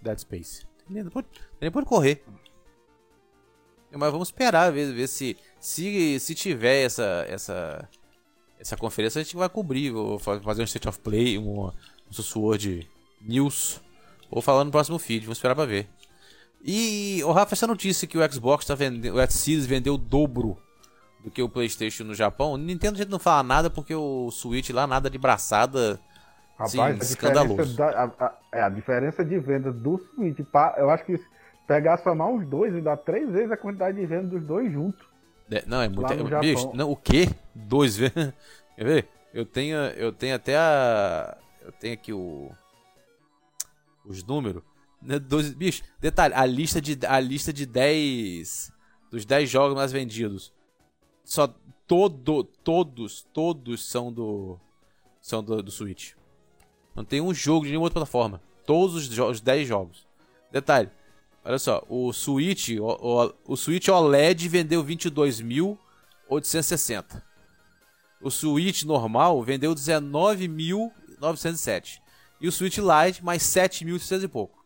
Dead 0.01 0.19
Space. 0.19 0.67
Nem 0.89 1.05
pode, 1.09 1.27
nem 1.61 1.71
pode 1.71 1.87
correr. 1.87 2.25
Mas 3.91 4.11
vamos 4.11 4.29
esperar, 4.29 4.73
ver, 4.73 4.93
ver 4.93 5.07
se, 5.07 5.37
se 5.63 6.19
se 6.19 6.35
tiver 6.35 6.85
essa 6.85 7.25
essa 7.29 7.89
essa 8.61 8.77
conferência 8.77 9.21
a 9.21 9.25
gente 9.25 9.37
vai 9.37 9.49
cobrir, 9.49 9.91
vou 9.91 10.19
fazer 10.19 10.63
um 10.63 10.65
state 10.65 10.89
of 10.89 10.99
play, 11.01 11.39
um, 11.39 11.67
um 11.67 12.13
Sword 12.13 12.89
news. 13.21 13.81
Vou 14.31 14.43
falar 14.43 14.65
no 14.65 14.71
próximo 14.71 14.99
feed, 14.99 15.27
vou 15.27 15.33
esperar 15.33 15.55
pra 15.55 15.65
ver. 15.65 15.89
E, 16.65 17.21
o 17.25 17.33
Rafa, 17.33 17.55
essa 17.55 17.67
notícia 17.67 18.07
que 18.07 18.17
o 18.17 18.33
Xbox 18.33 18.65
tá 18.65 18.75
vendendo, 18.75 19.15
o 19.17 19.21
X 19.21 19.35
Series 19.35 19.67
vendeu 19.67 19.95
o 19.95 19.99
dobro 19.99 20.57
do 21.25 21.31
que 21.31 21.43
o 21.43 21.49
PlayStation 21.49 22.05
no 22.05 22.15
Japão. 22.15 22.53
O 22.53 22.57
Nintendo 22.57 22.95
a 22.95 22.99
gente 22.99 23.11
não 23.11 23.19
fala 23.19 23.43
nada 23.43 23.69
porque 23.69 23.95
o 23.95 24.31
Switch 24.31 24.71
lá 24.71 24.87
nada 24.87 25.11
de 25.11 25.19
braçada. 25.19 25.99
Rapaz, 26.57 26.71
Sim, 26.71 26.81
a 26.83 26.91
escandaloso. 26.99 27.77
da, 27.77 27.89
a, 27.89 28.05
a- 28.27 28.39
é, 28.53 28.63
a 28.63 28.69
diferença 28.69 29.25
de 29.25 29.39
vendas 29.39 29.75
do 29.75 29.99
Switch, 29.99 30.39
pá, 30.53 30.75
eu 30.79 30.89
acho 30.91 31.05
que 31.05 31.19
pegar 31.67 31.97
somar 31.99 32.31
os 32.31 32.47
dois 32.47 32.75
e 32.75 32.81
dar 32.81 32.97
três 32.97 33.29
vezes 33.31 33.51
a 33.51 33.57
quantidade 33.57 33.99
de 33.99 34.07
vendas 34.07 34.31
dos 34.31 34.43
dois 34.47 34.73
juntos. 34.73 35.12
É, 35.51 35.65
não, 35.67 35.81
é 35.83 35.89
muito. 35.89 36.09
Bicho, 36.41 36.71
não, 36.75 36.91
o 36.91 36.97
quê? 36.97 37.29
Dois 37.55 37.97
vezes. 37.97 38.15
Quer 38.77 38.85
ver? 38.85 39.09
Eu 39.35 39.45
tenho, 39.47 39.77
eu 39.77 40.13
tenho 40.13 40.35
até 40.35 40.57
a. 40.57 41.37
Eu 41.61 41.73
tenho 41.73 41.95
aqui 41.95 42.13
o. 42.13 42.51
Os 44.05 44.25
números. 44.25 44.63
Né, 45.01 45.19
Dois, 45.19 45.53
bicho, 45.53 45.83
detalhe, 46.01 46.33
a 46.35 46.45
lista 46.47 46.81
de 46.81 46.99
a 47.07 47.19
lista 47.19 47.53
de 47.53 47.67
10 47.67 48.73
dos 49.11 49.25
10 49.25 49.51
jogos 49.51 49.77
mais 49.77 49.91
vendidos. 49.93 50.53
Só 51.25 51.53
todo 51.87 52.45
todos 52.45 53.27
todos 53.33 53.85
são 53.85 54.13
do 54.13 54.59
são 55.21 55.43
do, 55.43 55.63
do 55.63 55.71
Switch. 55.71 56.13
Não 56.95 57.05
tem 57.05 57.21
um 57.21 57.33
jogo 57.35 57.65
de 57.65 57.71
nenhuma 57.71 57.87
outra 57.87 58.01
plataforma. 58.01 58.41
Todos 58.67 58.95
os, 58.95 59.09
jo- 59.09 59.29
os 59.29 59.41
10 59.41 59.67
jogos. 59.67 60.07
Detalhe, 60.53 60.91
olha 61.45 61.59
só, 61.59 61.85
o 61.89 62.13
Switch, 62.13 62.69
o, 62.79 62.85
o, 62.85 63.35
o 63.49 63.57
Switch 63.57 63.89
OLED 63.89 64.49
vendeu 64.49 64.85
22.860. 64.85 67.21
O 68.21 68.31
Switch 68.31 68.85
normal 68.85 69.43
vendeu 69.43 69.75
19.907. 69.75 72.01
E 72.41 72.47
o 72.49 72.53
Switch 72.53 72.79
Lite 72.79 73.25
mais 73.25 73.43
7.600 73.43 74.25
e 74.25 74.29
pouco. 74.29 74.63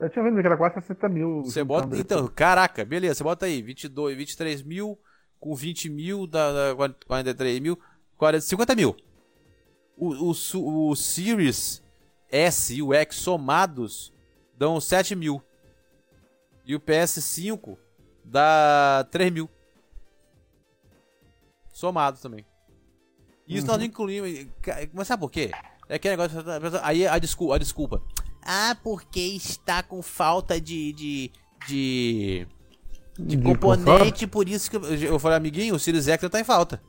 Eu 0.00 0.08
tinha 0.10 0.24
visto 0.24 0.40
que 0.40 0.46
era 0.46 0.56
quase 0.56 0.74
60 0.74 1.08
mil. 1.08 1.44
Você 1.44 1.62
bota, 1.62 1.96
então, 1.96 2.26
caraca, 2.28 2.84
beleza, 2.84 3.14
você 3.14 3.24
bota 3.24 3.46
aí 3.46 3.62
22, 3.62 4.16
23 4.16 4.62
mil 4.62 4.98
com 5.38 5.54
20 5.54 5.88
mil, 5.88 6.26
dá, 6.26 6.72
dá 6.72 6.88
43 7.06 7.60
mil, 7.60 7.78
40, 8.16 8.44
50 8.44 8.74
mil. 8.76 8.96
O, 9.96 10.30
o, 10.30 10.34
o 10.90 10.96
Series 10.96 11.82
S 12.30 12.74
e 12.74 12.82
o 12.82 12.92
X 12.94 13.16
somados 13.16 14.12
dão 14.56 14.80
7 14.80 15.16
mil. 15.16 15.42
E 16.64 16.74
o 16.74 16.80
PS5 16.80 17.76
dá 18.24 19.06
3 19.10 19.32
mil. 19.32 19.50
Somado 21.72 22.18
também. 22.18 22.44
Isso 23.48 23.66
nós 23.66 23.78
não 23.78 23.84
incluímos. 23.84 24.46
Mas 24.92 25.08
sabe 25.08 25.20
por 25.20 25.30
quê? 25.30 25.50
É 25.88 25.96
aquele 25.96 26.16
negócio. 26.16 26.38
Aí 26.82 27.06
a 27.06 27.18
desculpa, 27.18 27.56
a 27.56 27.58
desculpa. 27.58 28.02
Ah, 28.42 28.76
porque 28.82 29.20
está 29.20 29.82
com 29.82 30.00
falta 30.02 30.60
de. 30.60 30.92
de. 30.92 31.32
de, 31.66 32.46
de 33.18 33.36
De 33.36 33.42
componente, 33.42 34.26
por 34.26 34.48
isso 34.48 34.70
que. 34.70 34.76
Eu, 34.76 34.94
eu 35.14 35.18
falei, 35.18 35.36
amiguinho, 35.38 35.74
o 35.74 35.78
Series 35.78 36.06
X 36.08 36.22
não 36.22 36.30
tá 36.30 36.40
em 36.40 36.44
falta. 36.44 36.82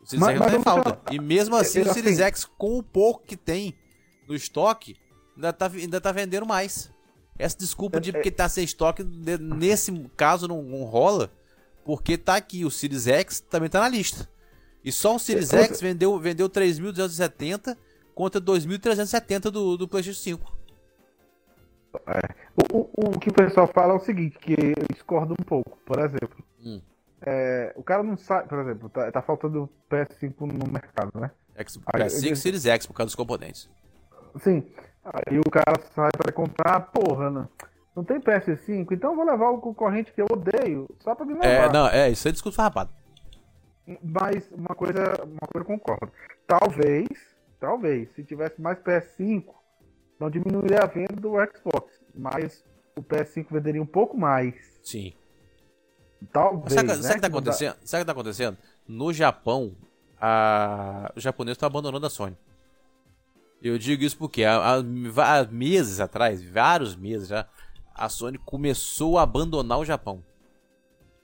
O 0.00 0.06
Series 0.06 0.20
Mas- 0.26 0.36
X 0.36 0.40
não 0.40 0.48
tá 0.50 0.56
em 0.56 0.62
falta. 0.62 1.00
E 1.12 1.18
mesmo 1.20 1.54
assim, 1.56 1.80
eu- 1.80 1.90
o 1.90 1.94
Series 1.94 2.14
assim- 2.20 2.22
X, 2.24 2.44
com 2.44 2.78
o 2.78 2.82
pouco 2.82 3.24
que 3.24 3.36
tem 3.36 3.74
no 4.26 4.34
estoque, 4.34 4.96
ainda 5.36 5.52
tá, 5.52 5.66
ainda 5.66 6.00
tá 6.00 6.10
vendendo 6.12 6.46
mais. 6.46 6.90
Essa 7.38 7.58
desculpa 7.58 8.00
de 8.00 8.10
É- 8.10 8.12
porque 8.12 8.30
tá 8.30 8.48
sem 8.48 8.64
estoque, 8.64 9.02
nesse 9.04 9.92
caso 10.16 10.46
não, 10.46 10.62
não 10.62 10.84
rola, 10.84 11.30
porque 11.84 12.16
tá 12.16 12.36
aqui, 12.36 12.64
o 12.64 12.70
Series 12.70 13.06
X 13.06 13.40
também 13.40 13.68
tá 13.68 13.80
na 13.80 13.88
lista. 13.88 14.28
E 14.84 14.92
só 14.92 15.16
o 15.16 15.18
Series 15.18 15.52
É, 15.52 15.64
X 15.64 15.80
vendeu, 15.80 16.18
vendeu 16.18 16.48
3.270 16.48 17.76
contra 18.14 18.40
2.370 18.40 19.50
do, 19.50 19.76
do 19.76 19.88
PlayStation 19.88 20.20
5. 20.20 20.54
O, 22.72 22.78
o, 22.78 22.90
o 23.14 23.18
que 23.20 23.30
o 23.30 23.32
pessoal 23.32 23.66
fala 23.72 23.92
é 23.92 23.96
o 23.96 24.00
seguinte, 24.00 24.38
que 24.38 24.52
eu 24.52 24.86
discordo 24.92 25.32
um 25.38 25.44
pouco. 25.44 25.78
Por 25.86 25.98
exemplo, 25.98 26.44
Hum. 26.64 26.80
é, 27.24 27.72
o 27.76 27.82
cara 27.82 28.02
não 28.02 28.16
sabe, 28.16 28.48
por 28.48 28.58
exemplo, 28.60 28.88
tá, 28.88 29.10
tá 29.12 29.22
faltando 29.22 29.68
PS5 29.90 30.40
no 30.40 30.70
mercado, 30.72 31.12
né? 31.20 31.30
X, 31.56 31.78
Aí, 31.86 32.02
PS5 32.02 32.30
eu- 32.30 32.36
Series 32.36 32.66
X 32.66 32.86
por 32.86 32.94
causa 32.94 33.08
dos 33.08 33.14
componentes. 33.14 33.70
Sim. 34.42 34.66
Aí 35.04 35.38
o 35.38 35.50
cara 35.50 35.80
sai 35.94 36.10
pra 36.16 36.32
comprar, 36.32 36.80
porra, 36.92 37.30
não, 37.30 37.48
não 37.94 38.04
tem 38.04 38.18
PS5, 38.18 38.92
então 38.92 39.10
eu 39.10 39.16
vou 39.16 39.24
levar 39.24 39.50
o 39.50 39.60
concorrente 39.60 40.12
que 40.12 40.20
eu 40.20 40.26
odeio, 40.30 40.88
só 41.00 41.14
pra 41.14 41.26
me 41.26 41.34
levar. 41.34 41.46
É, 41.46 41.72
não, 41.72 41.88
é, 41.88 42.10
isso 42.10 42.26
é 42.26 42.32
discurso 42.32 42.56
farrapado. 42.56 42.90
Mas 44.02 44.50
uma 44.50 44.74
coisa, 44.74 45.22
uma 45.24 45.46
coisa 45.52 45.56
eu 45.56 45.64
concordo. 45.64 46.10
Talvez, 46.46 47.06
talvez, 47.60 48.10
se 48.14 48.24
tivesse 48.24 48.60
mais 48.60 48.78
PS5, 48.78 49.44
não 50.18 50.30
diminuiria 50.30 50.80
a 50.80 50.86
venda 50.86 51.16
do 51.16 51.32
Xbox. 51.52 51.92
Mas 52.14 52.64
o 52.96 53.02
PS5 53.02 53.46
venderia 53.50 53.82
um 53.82 53.86
pouco 53.86 54.16
mais. 54.16 54.54
Sim. 54.82 55.12
Talvez. 56.32 56.72
Sabe, 56.72 56.88
né? 56.88 56.94
sabe 56.94 57.12
o 57.12 57.14
que 57.16 57.20
tá 57.20 57.26
acontecendo? 57.26 57.76
Sabe 57.84 58.00
o 58.00 58.04
que 58.04 58.06
tá 58.06 58.12
acontecendo? 58.12 58.58
No 58.88 59.12
Japão, 59.12 59.76
a... 60.20 61.12
os 61.14 61.22
japoneses 61.22 61.56
estão 61.56 61.66
abandonando 61.66 62.06
a 62.06 62.10
Sony. 62.10 62.36
Eu 63.62 63.78
digo 63.78 64.04
isso 64.04 64.16
porque 64.16 64.44
há, 64.44 64.56
há 64.56 64.78
há 64.78 65.44
meses 65.46 66.00
atrás, 66.00 66.42
vários 66.42 66.94
meses 66.94 67.28
já, 67.28 67.48
a 67.94 68.08
Sony 68.08 68.38
começou 68.38 69.18
a 69.18 69.22
abandonar 69.22 69.78
o 69.78 69.84
Japão. 69.84 70.22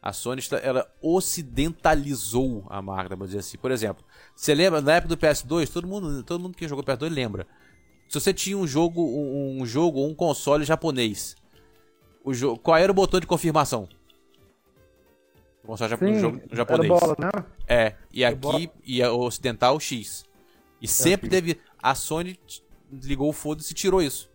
A 0.02 0.14
Sony 0.14 0.40
ela 0.62 0.90
ocidentalizou 1.02 2.64
a 2.70 2.80
marca, 2.80 3.10
vamos 3.10 3.28
dizer 3.28 3.40
assim. 3.40 3.58
Por 3.58 3.70
exemplo, 3.70 4.02
você 4.34 4.54
lembra 4.54 4.80
na 4.80 4.94
época 4.94 5.14
do 5.14 5.20
PS2, 5.20 5.70
todo 5.70 5.86
mundo, 5.86 6.22
todo 6.22 6.40
mundo 6.40 6.56
que 6.56 6.66
jogou 6.66 6.82
PS2 6.82 7.10
lembra. 7.10 7.46
Se 8.08 8.18
você 8.18 8.32
tinha 8.32 8.56
um 8.56 8.66
jogo, 8.66 9.02
um, 9.02 9.60
um 9.60 9.66
jogo 9.66 9.98
ou 10.00 10.08
um 10.08 10.14
console 10.14 10.64
japonês, 10.64 11.36
o 12.24 12.56
qual 12.56 12.78
era 12.78 12.90
o 12.90 12.94
botão 12.94 13.20
de 13.20 13.26
confirmação? 13.26 13.88
O 15.62 15.66
console 15.66 15.96
Sim, 15.98 16.18
jogo 16.18 16.40
japonês. 16.50 16.88
bola, 16.88 17.14
né? 17.18 17.30
É, 17.68 17.94
e 18.10 18.24
aqui 18.24 18.70
e 18.84 19.02
ocidental 19.02 19.78
X. 19.78 20.24
E 20.80 20.88
sempre 20.88 21.28
teve. 21.28 21.60
A 21.82 21.94
Sony 21.94 22.38
ligou 22.92 23.28
o 23.28 23.32
foda-se 23.32 23.72
e 23.72 23.74
tirou 23.74 24.02
isso. 24.02 24.30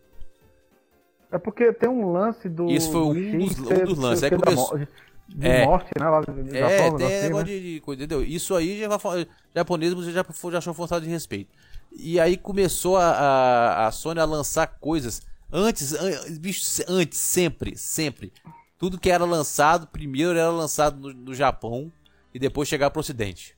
É 1.32 1.38
porque 1.38 1.74
tem 1.74 1.90
um 1.90 2.12
lance 2.12 2.48
do. 2.48 2.68
Isso 2.70 2.92
foi 2.92 3.02
um 3.02 3.38
dos- 3.40 3.60
um 3.60 3.86
dos 3.86 3.98
lances. 3.98 4.24
Aí 4.24 4.30
da 4.30 4.38
começou- 4.38 4.80
De 5.28 5.48
É. 5.48 5.66
morte, 5.66 5.90
né? 6.00 6.08
Lá 6.08 6.20
É, 6.54 6.84
Japão, 6.84 6.98
tem 6.98 7.08
assim, 7.08 7.24
negócio 7.24 7.48
né? 7.48 7.60
de, 7.60 7.80
coisa, 7.82 8.04
entendeu? 8.04 8.24
Isso 8.24 8.54
aí 8.56 8.80
já 8.80 8.88
vai 8.88 9.28
japonês 9.56 9.92
você 9.92 10.12
já, 10.12 10.24
já 10.52 10.58
achou 10.60 10.74
forçado 10.74 11.04
de 11.04 11.10
respeito. 11.12 11.50
E 11.92 12.20
aí 12.20 12.38
começou 12.38 12.96
a, 12.96 13.10
a, 13.10 13.88
a 13.88 13.92
Sony 13.92 14.20
a 14.20 14.26
lançar 14.26 14.68
coisas 14.80 15.24
antes, 15.52 15.94
an- 15.94 16.38
bicho, 16.40 16.84
antes, 16.88 17.18
sempre, 17.18 17.76
sempre. 17.76 18.32
Tudo 18.78 19.00
que 19.00 19.10
era 19.10 19.26
lançado, 19.26 19.88
primeiro 19.88 20.38
era 20.38 20.52
lançado 20.52 21.00
no, 21.00 21.12
no 21.12 21.34
Japão 21.34 21.92
e 22.32 22.38
depois 22.38 22.70
chegar 22.70 22.92
pro 22.92 23.00
ocidente. 23.00 23.58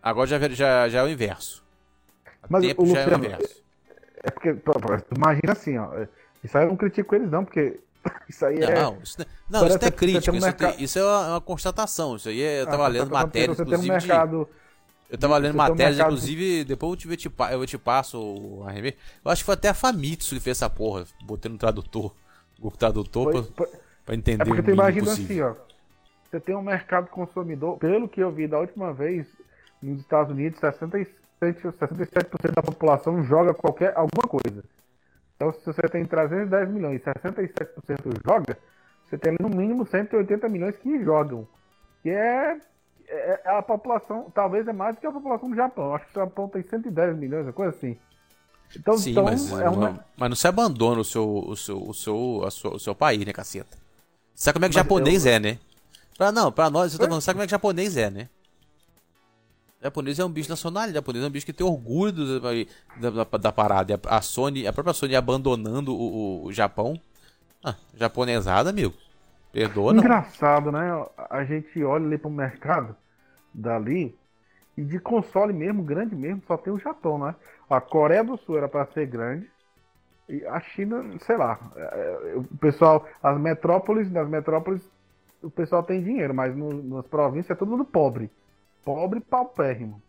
Agora 0.00 0.28
já, 0.28 0.38
já, 0.50 0.88
já 0.88 1.00
é 1.00 1.02
o 1.02 1.08
inverso. 1.08 1.64
Mas, 2.50 2.62
tempo 2.66 2.82
o 2.82 2.86
já 2.86 3.00
é 3.00 3.06
o 3.06 3.10
Luciano, 3.10 3.24
inverso. 3.24 3.62
É 4.22 4.30
porque, 4.30 4.52
tu 4.54 5.14
imagina 5.16 5.52
assim, 5.52 5.78
ó. 5.78 5.94
é, 5.94 6.08
Isso 6.44 6.58
aí 6.58 6.64
eu 6.64 6.68
não 6.68 6.76
critico 6.76 7.14
eles, 7.14 7.30
não, 7.30 7.44
porque 7.44 7.80
isso 8.28 8.44
aí 8.44 8.56
é. 8.62 8.74
Não, 8.82 8.98
isso 9.02 9.16
não, 9.48 9.60
isso 9.60 9.68
não 9.68 9.74
é 9.76 9.78
tem 9.78 9.92
crítica, 9.92 10.32
um 10.32 10.36
isso, 10.36 10.46
mercado- 10.46 10.74
tem- 10.76 10.84
isso 10.84 10.98
é 10.98 11.04
uma, 11.04 11.28
uma 11.30 11.40
constatação. 11.40 12.16
Isso 12.16 12.28
aí 12.28 12.42
é, 12.42 12.60
eu 12.60 12.64
Ah, 12.64 12.66
tava 12.66 12.82
tá 12.82 12.88
lendo 12.88 13.10
Você 13.10 13.26
tem 13.32 13.48
um 13.48 13.52
inclusive, 13.52 13.80
de, 13.82 13.88
mercado. 13.88 14.48
Eu 15.08 15.18
tava 15.18 15.36
lendo 15.38 15.54
um 15.54 15.56
matéria, 15.56 15.86
mercado- 15.88 16.06
inclusive, 16.12 16.64
depois 16.64 16.90
eu 16.92 16.96
te, 16.96 17.08
eu 17.08 17.16
te, 17.16 17.32
eu 17.52 17.66
te 17.66 17.78
passo 17.78 18.18
o 18.20 18.64
arremesso. 18.66 18.96
Eu 19.24 19.30
acho 19.30 19.42
que 19.42 19.46
foi 19.46 19.54
até 19.54 19.68
a 19.68 19.74
Famitsu 19.74 20.34
que 20.34 20.40
fez 20.40 20.56
essa 20.58 20.68
porra. 20.70 21.04
Botei 21.24 21.50
no 21.50 21.58
tradutor, 21.58 22.14
Google 22.58 22.78
Tradutor, 22.78 23.24
Foi- 23.32 23.42
pra, 23.42 23.66
foi- 23.66 23.78
pra 24.06 24.14
entender 24.14 24.42
É 24.42 24.44
porque 24.46 24.60
o 24.60 24.64
tu 24.64 24.70
imagina 24.70 25.06
possível. 25.06 25.48
assim, 25.48 25.60
ó. 25.60 25.70
Você 26.30 26.38
tem 26.40 26.54
um 26.54 26.62
mercado 26.62 27.08
consumidor, 27.08 27.76
pelo 27.78 28.08
que 28.08 28.20
eu 28.20 28.30
vi 28.30 28.46
da 28.46 28.58
última 28.60 28.92
vez, 28.92 29.26
nos 29.82 29.98
Estados 30.00 30.30
Unidos, 30.30 30.60
67%, 30.60 31.08
67% 31.40 32.54
da 32.54 32.62
população 32.62 33.22
joga 33.24 33.54
qualquer 33.54 33.96
alguma 33.96 34.28
coisa. 34.28 34.62
Então, 35.36 35.52
se 35.52 35.64
você 35.64 35.82
tem 35.82 36.04
310 36.04 36.68
milhões 36.70 37.00
e 37.00 37.04
67% 37.04 38.10
joga, 38.24 38.58
você 39.08 39.16
tem 39.18 39.36
no 39.40 39.48
mínimo 39.48 39.86
180 39.86 40.48
milhões 40.48 40.76
que 40.76 41.02
jogam. 41.02 41.48
Que 42.02 42.10
é, 42.10 42.58
é- 43.08 43.40
é 43.44 43.50
a 43.56 43.62
população, 43.62 44.30
talvez 44.34 44.68
é 44.68 44.72
mais 44.72 44.94
do 44.94 45.00
que 45.00 45.06
a 45.06 45.12
população 45.12 45.48
do 45.50 45.56
Japão. 45.56 45.94
Acho 45.94 46.06
que 46.06 46.12
o 46.18 46.22
Japão 46.22 46.48
tem 46.48 46.62
110 46.62 47.16
milhões, 47.16 47.46
uma 47.46 47.52
coisa 47.52 47.74
assim. 47.74 47.96
Então, 48.76 48.96
Sim, 48.96 49.10
então 49.12 49.24
mas, 49.24 49.50
é 49.60 49.68
uma. 49.68 50.04
mas 50.16 50.28
não 50.28 50.36
se 50.36 50.46
abandona 50.46 51.00
o 51.00 51.04
seu, 51.04 51.26
o 51.28 51.56
seu, 51.56 51.82
o 51.82 51.92
seu, 51.94 52.44
a 52.46 52.50
sua- 52.50 52.74
o 52.74 52.78
seu 52.78 52.94
país, 52.94 53.24
né, 53.26 53.32
caceta? 53.32 53.76
Sabe 54.34 54.54
como 54.54 54.66
é 54.66 54.68
que 54.68 54.76
Mas 54.76 54.84
japonês 54.84 55.26
eu- 55.26 55.32
é, 55.32 55.40
né? 55.40 55.58
Pra, 56.16 56.30
não, 56.30 56.52
pra 56.52 56.70
nós, 56.70 56.92
eu 56.92 56.98
tô 56.98 57.06
falando, 57.06 57.20
sabe 57.22 57.36
como 57.36 57.44
é 57.44 57.46
que 57.46 57.50
japonês 57.50 57.96
é, 57.96 58.10
né? 58.10 58.28
Japonês 59.82 60.18
é 60.18 60.24
um 60.24 60.30
bicho 60.30 60.50
nacional, 60.50 60.90
japonês 60.90 61.24
é 61.24 61.28
um 61.28 61.30
bicho 61.30 61.46
que 61.46 61.52
tem 61.54 61.66
orgulho 61.66 62.12
do- 62.12 62.40
da, 62.40 63.24
da, 63.24 63.38
da 63.38 63.52
parada. 63.52 63.98
A 64.06 64.20
Sony, 64.20 64.66
a 64.66 64.72
própria 64.72 64.92
Sony 64.92 65.16
abandonando 65.16 65.94
o, 65.94 66.42
o- 66.42 66.44
o 66.46 66.52
Japão. 66.52 67.00
Ah, 67.64 67.76
japonesada, 67.96 68.70
amigo. 68.70 68.94
Perdoa, 69.52 69.94
não. 69.94 70.06
Engraçado, 70.06 70.70
né? 70.72 70.80
A 71.30 71.44
gente 71.44 71.82
olha 71.84 72.06
ali 72.06 72.18
pro 72.18 72.30
mercado 72.30 72.96
dali 73.54 74.18
E 74.76 74.84
de 74.84 75.00
console 75.00 75.52
mesmo, 75.52 75.84
grande 75.84 76.16
mesmo, 76.16 76.42
só 76.46 76.56
tem 76.58 76.72
o 76.72 76.78
Japão, 76.78 77.18
né? 77.18 77.36
A 77.70 77.80
Coreia 77.80 78.24
do 78.24 78.36
Sul 78.38 78.58
era 78.58 78.68
para 78.68 78.86
ser 78.92 79.06
grande. 79.06 79.50
E 80.28 80.44
a 80.46 80.60
China, 80.60 81.04
sei 81.20 81.36
lá. 81.38 81.58
É, 81.76 82.32
é, 82.34 82.36
o 82.38 82.44
pessoal, 82.58 83.06
as 83.22 83.38
metrópoles, 83.40 84.10
nas 84.12 84.28
metrópoles, 84.28 84.82
o 85.42 85.50
pessoal 85.50 85.82
tem 85.84 86.02
dinheiro, 86.04 86.34
mas 86.34 86.56
no, 86.56 86.82
nas 86.82 87.06
províncias 87.08 87.52
é 87.52 87.56
todo 87.58 87.70
mundo 87.72 87.84
pobre. 87.86 88.30
Pobre 88.84 89.20
paupérrimo. 89.20 90.02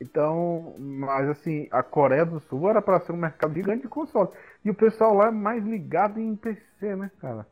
Então, 0.00 0.74
mas 0.78 1.28
assim, 1.28 1.66
a 1.70 1.82
Coreia 1.82 2.24
do 2.24 2.40
Sul 2.48 2.70
era 2.70 2.80
para 2.80 3.00
ser 3.00 3.12
um 3.12 3.16
mercado 3.16 3.54
gigante 3.54 3.82
de 3.82 3.88
console. 3.88 4.28
E 4.64 4.70
o 4.70 4.74
pessoal 4.74 5.14
lá 5.14 5.28
é 5.28 5.30
mais 5.30 5.64
ligado 5.64 6.20
em 6.20 6.36
PC, 6.36 6.94
né, 6.94 7.10
cara? 7.20 7.46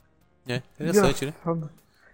É, 0.49 0.63
interessante, 0.75 1.27
né? 1.27 1.35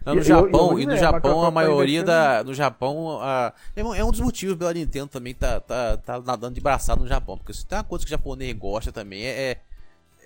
Não, 0.04 0.16
no 0.16 0.22
Japão, 0.22 0.78
e 0.78 0.86
no 0.86 0.96
Japão 0.96 1.44
a 1.44 1.50
maioria 1.50 2.02
da. 2.02 2.42
No 2.42 2.54
Japão, 2.54 3.20
a, 3.20 3.52
é, 3.76 3.84
um, 3.84 3.94
é 3.94 4.02
um 4.02 4.10
dos 4.10 4.20
motivos 4.20 4.56
pela 4.56 4.72
Nintendo 4.72 5.06
também 5.06 5.34
tá, 5.34 5.60
tá, 5.60 5.96
tá 5.96 6.20
nadando 6.20 6.54
de 6.54 6.60
braçado 6.60 7.02
no 7.02 7.08
Japão. 7.08 7.36
Porque 7.36 7.52
se 7.52 7.66
tem 7.66 7.78
uma 7.78 7.84
coisa 7.84 8.04
que 8.04 8.08
o 8.08 8.16
japonês 8.16 8.52
gosta 8.56 8.90
também 8.90 9.24
é, 9.24 9.50
é, 9.52 9.60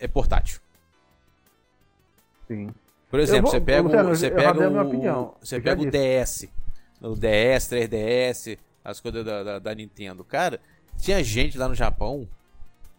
é 0.01 0.09
portátil. 0.09 0.61
Sim. 2.49 2.71
Por 3.11 3.21
exemplo, 3.21 3.51
vou, 3.51 3.51
você 3.51 3.61
pega, 3.61 3.87
o, 3.87 4.09
você 4.09 4.31
pega 4.31 4.69
o, 4.69 5.35
você 5.41 5.61
pega 5.61 5.83
o 5.83 5.91
DS, 5.91 6.49
o 7.01 7.15
DS, 7.15 7.69
3DS, 7.69 8.59
as 8.85 9.01
coisas 9.01 9.25
da, 9.25 9.43
da, 9.43 9.59
da, 9.59 9.75
Nintendo. 9.75 10.25
Cara, 10.25 10.61
tinha 10.99 11.23
gente 11.23 11.59
lá 11.59 11.69
no 11.69 11.75
Japão 11.75 12.29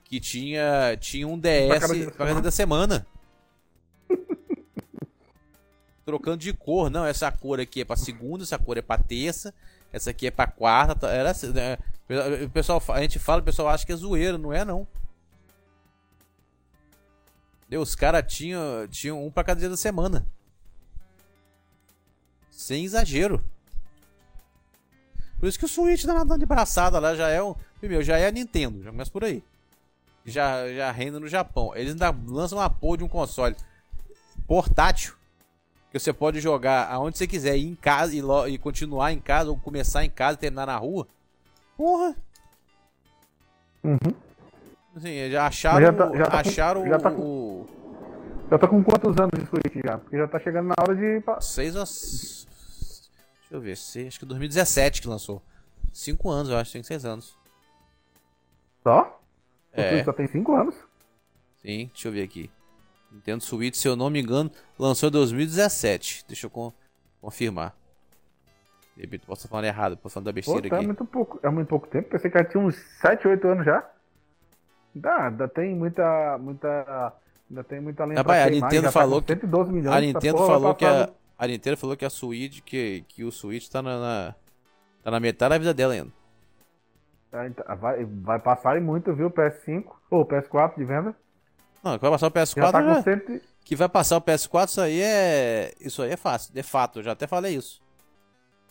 que 0.04 0.20
tinha, 0.20 0.96
tinha 1.00 1.28
um 1.28 1.38
DS 1.38 2.12
pra 2.16 2.26
cada 2.26 2.42
da 2.42 2.52
semana 2.52 3.06
trocando 6.06 6.38
de 6.38 6.54
cor. 6.54 6.90
Não, 6.90 7.06
essa 7.06 7.32
cor 7.32 7.60
aqui 7.60 7.82
é 7.82 7.86
pra 7.86 7.98
segunda, 7.98 8.44
essa 8.44 8.58
cor 8.58 8.78
é 8.78 8.82
pra 8.82 8.98
terça, 8.98 9.54
essa 9.92 10.12
aqui 10.12 10.28
é 10.28 10.32
pra 10.32 10.48
quarta. 10.48 10.96
Tá, 10.96 11.10
era 11.10 11.32
assim, 11.32 11.52
né? 11.52 11.78
O 12.46 12.50
pessoal, 12.50 12.82
a 12.90 13.02
gente 13.02 13.20
fala, 13.20 13.42
o 13.42 13.46
pessoal 13.46 13.68
acha 13.68 13.86
que 13.86 13.92
é 13.92 13.96
zoeira, 13.96 14.38
não 14.38 14.54
é 14.54 14.64
não. 14.64 14.88
Deus, 17.68 17.90
os 17.90 17.96
caras 17.96 18.34
tinham, 18.34 18.88
tinham 18.88 19.26
um 19.26 19.30
pra 19.30 19.44
cada 19.44 19.60
dia 19.60 19.70
da 19.70 19.76
semana. 19.76 20.26
Sem 22.50 22.86
exagero. 22.86 23.44
Por 25.40 25.48
isso 25.48 25.60
que 25.60 25.66
o 25.66 25.68
Switch 25.68 26.04
tá 26.04 26.14
nadando 26.14 26.40
de 26.40 26.46
braçada 26.46 27.00
lá 27.00 27.16
já 27.16 27.30
é 27.30 27.42
um. 27.42 27.56
Primeiro, 27.80 28.04
já 28.04 28.18
é 28.18 28.28
a 28.28 28.32
Nintendo, 28.32 28.84
já 28.84 28.92
começa 28.92 29.12
por 29.12 29.24
aí. 29.24 29.44
Já, 30.26 30.68
já 30.74 30.92
reina 30.92 31.20
no 31.20 31.28
Japão. 31.28 31.72
Eles 31.76 31.94
ainda 31.94 32.14
lançam 32.28 32.58
uma 32.58 32.70
porra 32.70 32.98
de 32.98 33.04
um 33.04 33.08
console 33.08 33.56
portátil 34.48 35.14
que 35.92 36.00
você 36.00 36.12
pode 36.12 36.40
jogar 36.40 36.90
aonde 36.92 37.18
você 37.18 37.26
quiser, 37.26 37.58
ir 37.58 37.68
em 37.68 37.76
casa 37.76 38.14
e, 38.16 38.22
e 38.54 38.58
continuar 38.58 39.14
em 39.14 39.20
casa, 39.20 39.50
ou 39.50 39.58
começar 39.58 40.04
em 40.04 40.10
casa 40.10 40.34
e 40.34 40.42
terminar 40.42 40.68
na 40.68 40.78
rua. 40.78 41.08
Porra! 41.78 42.16
Uhum. 43.84 44.14
Assim, 44.96 45.30
já 45.30 45.48
acharam, 45.48 45.80
já 45.80 45.94
tá, 45.94 46.12
já 46.14 46.26
tá 46.26 46.40
acharam 46.40 46.82
com, 46.82 46.90
já 46.90 47.00
tá 47.00 47.12
com, 47.12 47.22
o... 47.22 47.68
Já 48.50 48.58
tá 48.58 48.68
com 48.68 48.84
quantos 48.84 49.18
anos 49.18 49.40
de 49.40 49.46
Switch 49.46 49.86
já? 49.86 49.98
Porque 49.98 50.18
já 50.18 50.28
tá 50.28 50.40
chegando 50.40 50.68
na 50.68 50.76
hora 50.80 50.96
de... 50.96 51.24
Seis 51.40 51.76
ou... 51.76 51.86
Deixa 53.48 53.56
eu 53.56 53.62
ver, 53.62 53.78
seis, 53.78 54.08
acho 54.08 54.20
que 54.20 54.26
2017 54.26 55.02
que 55.02 55.08
lançou. 55.08 55.42
Cinco 55.94 56.30
anos, 56.30 56.50
eu 56.52 56.58
acho, 56.58 56.74
tem 56.74 56.84
seis 56.84 57.06
anos. 57.06 57.38
Só? 58.84 59.22
É. 59.72 60.04
Só 60.04 60.12
tem 60.12 60.28
cinco 60.28 60.54
anos? 60.54 60.76
Sim, 61.62 61.88
deixa 61.88 62.10
eu 62.10 62.12
ver 62.12 62.24
aqui. 62.24 62.52
Nintendo 63.10 63.42
Switch, 63.42 63.76
se 63.76 63.88
eu 63.88 63.96
não 63.96 64.10
me 64.10 64.22
engano, 64.22 64.52
lançou 64.78 65.08
em 65.08 65.12
2017. 65.14 66.26
Deixa 66.28 66.46
eu 66.46 66.50
con 66.50 66.74
confirmar. 67.22 67.74
De 68.96 69.04
repente 69.04 69.26
posso 69.26 69.42
estar 69.42 69.50
falando 69.50 69.66
errado, 69.66 69.96
posso 69.98 70.16
falando 70.16 70.26
da 70.26 70.34
besteira 70.34 70.62
Pô, 70.64 70.70
tá 70.70 70.76
aqui. 70.76 70.84
É 70.84 70.88
muito, 70.88 71.06
pouco, 71.06 71.40
é 71.42 71.50
muito 71.50 71.68
pouco 71.68 71.88
tempo. 71.88 72.10
Pensei 72.10 72.30
que 72.30 72.38
ela 72.38 72.46
tinha 72.46 72.62
uns 72.62 72.76
7, 73.00 73.28
8 73.28 73.48
anos 73.48 73.66
já. 73.66 73.90
Dá, 74.94 75.28
ainda 75.28 75.48
tem 75.48 75.74
muita. 75.74 76.38
muita 76.38 77.14
ainda 77.50 77.64
tem 77.64 77.80
muita 77.80 78.04
lenda. 78.04 78.22
Ah, 78.22 78.44
a 78.44 78.50
Nintendo 78.50 78.84
tá 78.84 78.92
falou 78.92 79.22
tá 79.22 79.36
que. 79.36 79.46
Milhões, 79.46 79.96
a 79.96 80.02
Nintendo 80.02 80.38
falou 80.38 80.76
que 80.76 80.86
a, 80.86 81.10
a 81.38 81.48
Nintendo 81.48 81.78
falou 81.78 81.96
que 81.96 82.06
a 82.06 82.10
Switch, 82.10 82.62
que, 82.62 83.04
que 83.08 83.24
o 83.24 83.32
Switch 83.32 83.68
tá 83.68 83.82
na, 83.82 84.00
na, 84.00 84.36
tá 85.04 85.12
na 85.12 85.20
metade 85.20 85.52
da 85.52 85.58
vida 85.58 85.74
dela 85.74 85.94
ainda. 85.94 86.12
Tá, 87.30 87.76
vai, 87.76 88.06
vai 88.06 88.40
passar 88.40 88.80
muito, 88.82 89.14
viu? 89.14 89.30
PS5 89.30 89.86
ou 90.10 90.26
PS4 90.26 90.78
de 90.78 90.86
venda. 90.86 91.16
Não, 91.84 91.96
que 91.98 92.02
vai 92.02 92.12
passar 92.12 92.28
o 92.28 92.32
PS4 92.32 92.56
já 92.56 92.72
tá 92.72 92.84
já... 92.84 93.04
Cento... 93.04 93.42
Que 93.64 93.76
vai 93.76 93.90
passar 93.90 94.18
o 94.18 94.22
PS4, 94.22 94.68
isso 94.68 94.82
aí 94.82 95.02
é. 95.02 95.74
Isso 95.80 96.02
aí 96.02 96.12
é 96.12 96.18
fácil, 96.18 96.54
de 96.54 96.64
fato, 96.64 97.00
eu 97.00 97.04
já 97.04 97.12
até 97.12 97.28
falei 97.28 97.56
isso. 97.56 97.82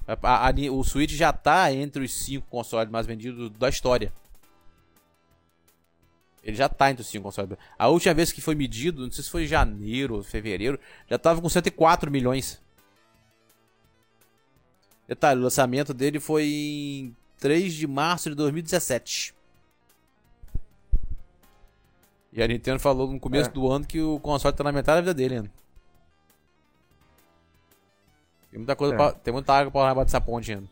A, 0.06 0.48
a, 0.48 0.52
o 0.72 0.82
Switch 0.82 1.12
já 1.12 1.32
tá 1.32 1.72
entre 1.72 2.04
os 2.04 2.24
5 2.24 2.46
consoles 2.48 2.90
mais 2.90 3.06
vendidos 3.06 3.50
da 3.50 3.68
história. 3.68 4.12
Ele 6.46 6.54
já 6.54 6.68
tá 6.68 6.92
entre 6.92 7.02
os 7.02 7.08
5 7.08 7.24
consoles. 7.24 7.58
A 7.76 7.88
última 7.88 8.14
vez 8.14 8.30
que 8.30 8.40
foi 8.40 8.54
medido, 8.54 9.02
não 9.02 9.10
sei 9.10 9.24
se 9.24 9.30
foi 9.30 9.48
janeiro 9.48 10.14
ou 10.14 10.22
fevereiro, 10.22 10.78
já 11.10 11.18
tava 11.18 11.42
com 11.42 11.48
104 11.48 12.08
milhões. 12.08 12.62
Detalhe, 15.08 15.40
o 15.40 15.42
lançamento 15.42 15.92
dele 15.92 16.20
foi 16.20 16.44
em 16.44 17.16
3 17.40 17.74
de 17.74 17.88
março 17.88 18.30
de 18.30 18.36
2017. 18.36 19.34
E 22.32 22.40
a 22.40 22.46
Nintendo 22.46 22.78
falou 22.78 23.10
no 23.10 23.18
começo 23.18 23.50
é. 23.50 23.52
do 23.52 23.68
ano 23.68 23.84
que 23.84 24.00
o 24.00 24.20
console 24.20 24.54
tá 24.54 24.62
na 24.62 24.70
metade 24.70 24.98
da 24.98 25.00
vida 25.00 25.14
dele 25.14 25.34
ainda. 25.34 25.50
Tem 28.52 28.58
muita 28.58 28.76
coisa 28.76 28.94
é. 28.94 28.96
pra, 28.96 29.12
Tem 29.12 29.34
muita 29.34 29.52
água 29.52 29.72
pra 29.72 29.88
rolar 29.88 30.04
dessa 30.04 30.20
ponte 30.20 30.52
ainda. 30.52 30.68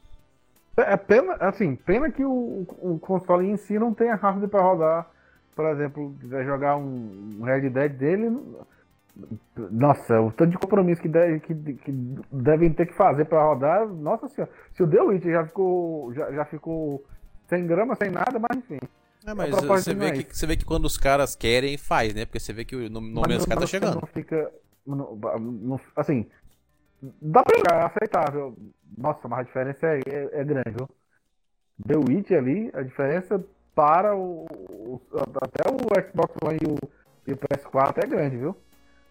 É, 0.76 0.92
é 0.92 0.96
pena, 0.96 1.34
assim, 1.40 1.74
pena 1.74 2.12
que 2.12 2.24
o, 2.24 2.64
o 2.80 2.96
console 3.00 3.48
em 3.48 3.56
si 3.56 3.76
não 3.76 3.92
tenha 3.92 4.14
hardware 4.14 4.48
para 4.48 4.62
rodar. 4.62 5.13
Por 5.54 5.66
exemplo, 5.66 6.14
quiser 6.20 6.44
jogar 6.44 6.76
um, 6.76 7.38
um 7.38 7.44
Red 7.44 7.70
Dead 7.70 7.92
dele. 7.92 8.36
Nossa, 9.70 10.20
o 10.20 10.32
tanto 10.32 10.50
de 10.50 10.58
compromisso 10.58 11.00
que, 11.00 11.08
deve, 11.08 11.38
que, 11.40 11.54
que 11.54 11.92
devem 12.32 12.72
ter 12.72 12.86
que 12.86 12.94
fazer 12.94 13.24
para 13.26 13.44
rodar. 13.44 13.86
Nossa 13.86 14.28
senhora, 14.28 14.52
se 14.72 14.82
o 14.82 14.88
The 14.88 15.00
Witch 15.00 15.24
já 15.24 15.46
ficou, 15.46 16.12
já, 16.12 16.32
já 16.32 16.44
ficou 16.44 17.04
sem 17.48 17.66
grama, 17.66 17.94
sem 17.94 18.10
nada, 18.10 18.38
mas 18.38 18.58
enfim. 18.58 18.80
É, 19.26 19.32
mas 19.32 19.50
você 19.50 19.94
vê, 19.94 20.06
é 20.06 20.22
que, 20.22 20.36
você 20.36 20.46
vê 20.46 20.56
que 20.56 20.64
quando 20.64 20.84
os 20.84 20.98
caras 20.98 21.34
querem, 21.34 21.78
faz, 21.78 22.12
né? 22.14 22.26
Porque 22.26 22.40
você 22.40 22.52
vê 22.52 22.64
que 22.64 22.76
o 22.76 22.90
nome 22.90 23.12
dos 23.12 23.46
caras 23.46 23.62
tá 23.62 23.66
chegando. 23.66 24.00
Não 24.00 24.08
fica. 24.08 24.52
Não, 24.86 25.16
não, 25.16 25.80
assim, 25.96 26.26
dá 27.22 27.42
pra 27.42 27.56
jogar, 27.56 27.82
é 27.82 27.86
aceitável. 27.86 28.56
Nossa, 28.98 29.26
mas 29.28 29.40
a 29.40 29.42
diferença 29.44 29.86
é, 29.86 30.00
é, 30.06 30.40
é 30.40 30.44
grande, 30.44 30.70
viu? 30.70 30.88
The 31.86 31.96
Witch 31.96 32.30
ali, 32.32 32.70
a 32.74 32.82
diferença 32.82 33.42
para 33.74 34.14
o, 34.14 34.46
o, 34.70 35.00
até 35.42 35.62
o 35.70 36.08
Xbox 36.08 36.34
One 36.42 36.58
e 36.62 36.66
o, 36.66 36.78
e 37.26 37.32
o 37.32 37.36
PS4 37.36 38.04
é 38.04 38.06
grande, 38.06 38.36
viu? 38.36 38.56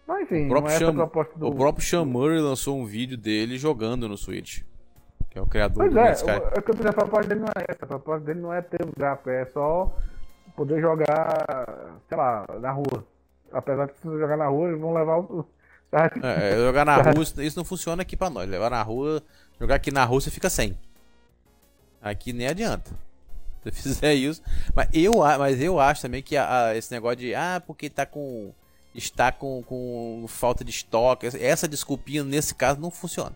Mas 0.06 0.22
enfim, 0.22 0.46
o 0.46 0.48
próprio, 0.48 0.80
não 0.80 0.88
é 0.88 0.94
proposta 0.94 1.38
do... 1.38 1.46
o 1.46 1.54
próprio 1.54 1.86
Sean 1.86 2.04
Murray 2.04 2.40
lançou 2.40 2.78
um 2.78 2.84
vídeo 2.84 3.16
dele 3.16 3.56
jogando 3.56 4.08
no 4.08 4.16
Switch. 4.16 4.62
Que 5.30 5.38
é 5.38 5.42
o 5.42 5.46
criador 5.46 5.82
pois 5.82 5.92
do 5.92 5.98
é, 5.98 6.12
Sky. 6.12 6.30
É 6.30 6.60
que 6.60 6.88
a 6.88 6.92
proposta 6.92 7.28
dele 7.28 7.40
não 7.40 7.48
é 7.48 7.64
essa. 7.68 7.84
A 7.84 7.88
proposta 7.88 8.24
dele 8.24 8.40
não 8.40 8.52
é 8.52 8.62
ter 8.62 8.82
o 8.82 8.92
gráfico, 8.96 9.30
é 9.30 9.44
só 9.46 9.92
poder 10.54 10.80
jogar, 10.80 11.98
sei 12.08 12.16
lá, 12.16 12.46
na 12.60 12.70
rua. 12.70 13.04
Apesar 13.52 13.86
de 13.86 13.94
se 13.94 14.04
você 14.04 14.18
jogar 14.18 14.36
na 14.36 14.46
rua, 14.46 14.68
eles 14.68 14.80
vão 14.80 14.94
levar 14.94 15.18
o. 15.18 15.46
É, 16.22 16.50
é, 16.50 16.56
jogar 16.56 16.84
na 16.84 16.96
rua, 17.02 17.22
isso 17.22 17.56
não 17.56 17.64
funciona 17.64 18.02
aqui 18.02 18.16
pra 18.16 18.30
nós. 18.30 18.48
Levar 18.48 18.70
na 18.70 18.82
rua, 18.82 19.22
jogar 19.58 19.76
aqui 19.76 19.90
na 19.90 20.04
rua 20.04 20.20
você 20.20 20.30
fica 20.30 20.50
sem. 20.50 20.78
Aqui 22.02 22.32
nem 22.32 22.46
adianta. 22.46 22.92
Se 23.64 23.70
fizer 23.82 24.14
isso. 24.14 24.42
Mas 24.74 24.88
eu, 24.92 25.12
mas 25.38 25.60
eu 25.60 25.80
acho 25.80 26.02
também 26.02 26.22
que 26.22 26.36
a, 26.36 26.66
a, 26.66 26.76
esse 26.76 26.92
negócio 26.92 27.18
de. 27.18 27.34
Ah, 27.34 27.62
porque 27.64 27.88
tá 27.88 28.04
com. 28.06 28.52
Está 28.94 29.32
com, 29.32 29.62
com 29.66 30.24
falta 30.28 30.64
de 30.64 30.70
estoque. 30.70 31.26
Essa 31.26 31.66
desculpinha 31.66 32.22
nesse 32.22 32.54
caso 32.54 32.80
não 32.80 32.92
funciona. 32.92 33.34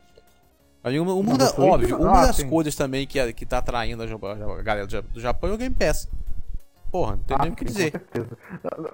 Uma, 0.84 1.12
uma 1.12 1.36
da, 1.36 1.52
óbvio, 1.58 1.98
uma 1.98 2.22
ah, 2.22 2.26
das 2.26 2.36
sim. 2.36 2.48
coisas 2.48 2.74
também 2.76 3.06
que, 3.06 3.32
que 3.32 3.44
tá 3.44 3.58
atraindo 3.58 4.02
a, 4.02 4.62
galera 4.62 4.86
do 4.86 5.20
Japão 5.20 5.50
é 5.50 5.52
o 5.52 5.58
Game 5.58 5.74
Pass. 5.74 6.08
Porra, 6.90 7.16
não 7.16 7.24
tem 7.24 7.36
ah, 7.38 7.42
nem 7.42 7.52
o 7.52 7.56
que 7.56 7.64
dizer. 7.64 7.92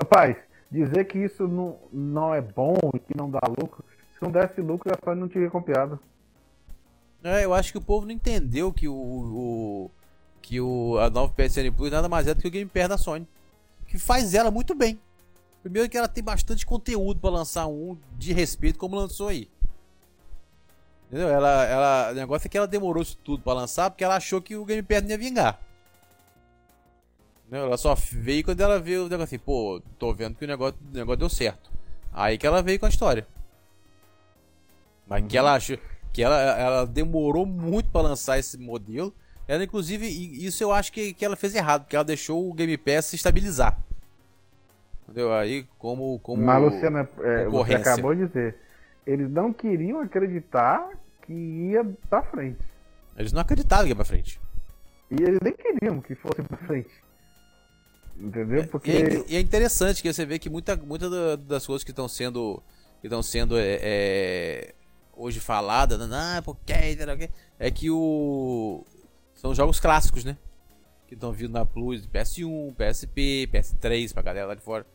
Rapaz, 0.00 0.36
dizer 0.70 1.04
que 1.04 1.18
isso 1.18 1.46
não, 1.46 1.76
não 1.92 2.34
é 2.34 2.40
bom 2.40 2.76
e 2.94 2.98
que 2.98 3.16
não 3.16 3.30
dá 3.30 3.40
lucro, 3.46 3.84
se 4.14 4.22
não 4.22 4.30
desse 4.30 4.60
lucro, 4.60 4.92
a 4.92 5.04
Sony 5.04 5.20
não 5.20 5.28
teria 5.28 5.50
copiado. 5.50 6.00
É, 7.22 7.44
eu 7.44 7.54
acho 7.54 7.72
que 7.72 7.78
o 7.78 7.82
povo 7.82 8.04
não 8.04 8.12
entendeu 8.12 8.72
que 8.72 8.88
o, 8.88 8.94
o 8.94 9.90
que 10.44 10.60
o, 10.60 10.98
a 10.98 11.08
nova 11.08 11.32
PSN 11.32 11.72
Plus 11.74 11.90
nada 11.90 12.06
mais 12.06 12.26
é 12.28 12.34
do 12.34 12.42
que 12.42 12.48
o 12.48 12.50
Game 12.50 12.70
Pass 12.70 12.88
da 12.88 12.98
Sony. 12.98 13.26
Que 13.88 13.98
faz 13.98 14.34
ela 14.34 14.50
muito 14.50 14.74
bem. 14.74 15.00
Primeiro 15.62 15.88
que 15.88 15.96
ela 15.96 16.06
tem 16.06 16.22
bastante 16.22 16.66
conteúdo 16.66 17.18
para 17.18 17.30
lançar 17.30 17.66
um 17.66 17.96
de 18.18 18.34
respeito 18.34 18.78
como 18.78 18.94
lançou 18.94 19.28
aí. 19.28 19.48
Entendeu? 21.06 21.30
Ela, 21.30 21.64
ela, 21.64 22.12
o 22.12 22.14
negócio 22.14 22.46
é 22.46 22.48
que 22.50 22.58
ela 22.58 22.66
demorou 22.66 23.02
isso 23.02 23.16
tudo 23.24 23.42
pra 23.42 23.54
lançar 23.54 23.90
porque 23.90 24.04
ela 24.04 24.16
achou 24.16 24.42
que 24.42 24.54
o 24.54 24.66
Game 24.66 24.82
Pass 24.82 25.02
não 25.02 25.10
ia 25.10 25.18
vingar. 25.18 25.58
Entendeu? 27.46 27.66
Ela 27.66 27.78
só 27.78 27.94
veio 27.94 28.44
quando 28.44 28.60
ela 28.60 28.78
viu 28.78 29.06
o 29.06 29.08
negócio 29.08 29.24
assim, 29.24 29.38
pô, 29.38 29.80
tô 29.98 30.12
vendo 30.12 30.36
que 30.36 30.44
o 30.44 30.48
negócio, 30.48 30.78
o 30.78 30.94
negócio 30.94 31.20
deu 31.20 31.30
certo. 31.30 31.70
Aí 32.12 32.36
que 32.36 32.46
ela 32.46 32.62
veio 32.62 32.78
com 32.78 32.84
a 32.84 32.90
história. 32.90 33.26
Mas 35.06 35.22
uhum. 35.22 35.28
que 35.28 35.38
ela 35.38 35.54
achou. 35.54 35.78
Que 36.12 36.22
ela, 36.22 36.38
ela 36.38 36.86
demorou 36.86 37.46
muito 37.46 37.88
para 37.90 38.02
lançar 38.02 38.38
esse 38.38 38.58
modelo. 38.58 39.12
Ela, 39.46 39.64
inclusive, 39.64 40.06
isso 40.06 40.62
eu 40.62 40.72
acho 40.72 40.92
que, 40.92 41.12
que 41.12 41.24
ela 41.24 41.36
fez 41.36 41.54
errado, 41.54 41.82
porque 41.82 41.96
ela 41.96 42.04
deixou 42.04 42.48
o 42.48 42.54
Game 42.54 42.76
Pass 42.78 43.06
se 43.06 43.16
estabilizar. 43.16 43.78
Entendeu? 45.02 45.32
Aí, 45.32 45.66
como. 45.78 46.18
como 46.20 46.42
Mas, 46.42 46.62
Luciana, 46.62 47.08
é, 47.20 47.46
você 47.46 47.74
acabou 47.74 48.14
de 48.14 48.26
dizer. 48.26 48.56
Eles 49.06 49.30
não 49.30 49.52
queriam 49.52 50.00
acreditar 50.00 50.88
que 51.22 51.32
ia 51.32 51.84
pra 52.08 52.22
frente. 52.22 52.58
Eles 53.16 53.32
não 53.32 53.42
acreditavam 53.42 53.84
que 53.84 53.90
ia 53.90 53.96
pra 53.96 54.04
frente. 54.04 54.40
E 55.10 55.22
eles 55.22 55.38
nem 55.42 55.52
queriam 55.52 56.00
que 56.00 56.14
fosse 56.14 56.42
pra 56.42 56.56
frente. 56.58 56.90
Entendeu? 58.18 58.62
É, 58.62 58.66
Porque. 58.66 58.90
E 59.28 59.34
é, 59.34 59.38
é 59.38 59.40
interessante 59.40 60.02
que 60.02 60.12
você 60.12 60.24
vê 60.24 60.38
que 60.38 60.48
muita, 60.48 60.76
muita 60.76 61.36
das 61.36 61.66
coisas 61.66 61.84
que 61.84 61.90
estão 61.90 62.08
sendo. 62.08 62.62
Que 63.00 63.06
estão 63.06 63.22
sendo 63.22 63.58
é, 63.58 63.78
é, 63.82 64.74
hoje 65.14 65.38
faladas, 65.38 65.98
né? 66.08 66.16
ah, 66.38 66.42
porque 66.42 66.72
é 67.58 67.70
que 67.70 67.90
o. 67.90 68.84
São 69.44 69.54
jogos 69.54 69.78
clássicos, 69.78 70.24
né? 70.24 70.38
Que 71.06 71.12
estão 71.12 71.30
vindo 71.30 71.52
na 71.52 71.66
Plus, 71.66 72.06
PS1, 72.06 72.74
PSP, 72.76 73.46
PS3 73.52 74.14
pra 74.14 74.22
galera 74.22 74.46
lá 74.46 74.54
de 74.54 74.62
fora. 74.62 74.86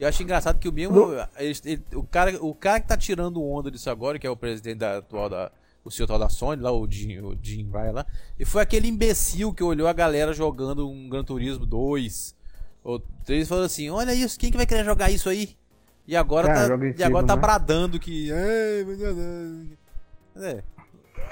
Eu 0.00 0.08
acho 0.08 0.20
engraçado 0.20 0.58
que 0.58 0.68
o 0.68 0.72
mesmo. 0.72 1.12
Ele, 1.36 1.54
ele, 1.64 1.82
o, 1.94 2.02
cara, 2.02 2.44
o 2.44 2.52
cara 2.52 2.80
que 2.80 2.88
tá 2.88 2.96
tirando 2.96 3.40
onda 3.40 3.70
disso 3.70 3.88
agora, 3.88 4.18
que 4.18 4.26
é 4.26 4.30
o 4.30 4.36
presidente 4.36 4.78
da, 4.78 4.98
atual 4.98 5.30
da. 5.30 5.52
O 5.84 5.92
senhor 5.92 6.06
atual 6.06 6.18
da 6.18 6.28
Sony, 6.28 6.60
lá, 6.60 6.72
o 6.72 6.90
Jim, 6.90 7.20
o 7.20 7.38
Jim 7.40 7.70
Ryan 7.70 7.92
lá. 7.92 8.06
E 8.36 8.44
foi 8.44 8.62
aquele 8.62 8.88
imbecil 8.88 9.54
que 9.54 9.62
olhou 9.62 9.86
a 9.86 9.92
galera 9.92 10.32
jogando 10.32 10.90
um 10.90 11.08
Gran 11.08 11.22
Turismo 11.22 11.64
2 11.64 12.34
ou 12.82 12.98
3 13.24 13.46
e 13.46 13.48
falou 13.48 13.64
assim: 13.64 13.90
Olha 13.90 14.12
isso, 14.12 14.36
quem 14.40 14.50
que 14.50 14.56
vai 14.56 14.66
querer 14.66 14.84
jogar 14.84 15.12
isso 15.12 15.28
aí? 15.28 15.56
E 16.04 16.16
agora 16.16 16.48
tá, 16.48 16.68
e 16.98 17.04
agora 17.04 17.24
tá 17.24 17.36
né? 17.36 17.40
bradando 17.40 18.00
que. 18.00 18.28
É, 18.32 18.84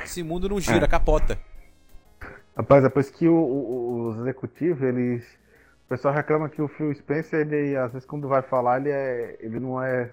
esse 0.04 0.22
mundo 0.22 0.48
não 0.48 0.60
gira, 0.60 0.84
é. 0.84 0.88
capota. 0.88 1.36
Rapaz, 2.56 2.82
depois 2.82 3.10
que 3.10 3.26
o, 3.28 3.34
o, 3.34 4.08
os 4.08 4.18
executivos, 4.20 4.82
eles. 4.82 5.24
O 5.86 5.88
pessoal 5.88 6.14
reclama 6.14 6.48
que 6.48 6.62
o 6.62 6.68
Phil 6.68 6.94
Spencer, 6.94 7.40
ele, 7.40 7.76
às 7.76 7.92
vezes, 7.92 8.06
quando 8.06 8.28
vai 8.28 8.42
falar, 8.42 8.80
ele, 8.80 8.90
é, 8.90 9.36
ele 9.40 9.58
não 9.58 9.82
é. 9.82 10.10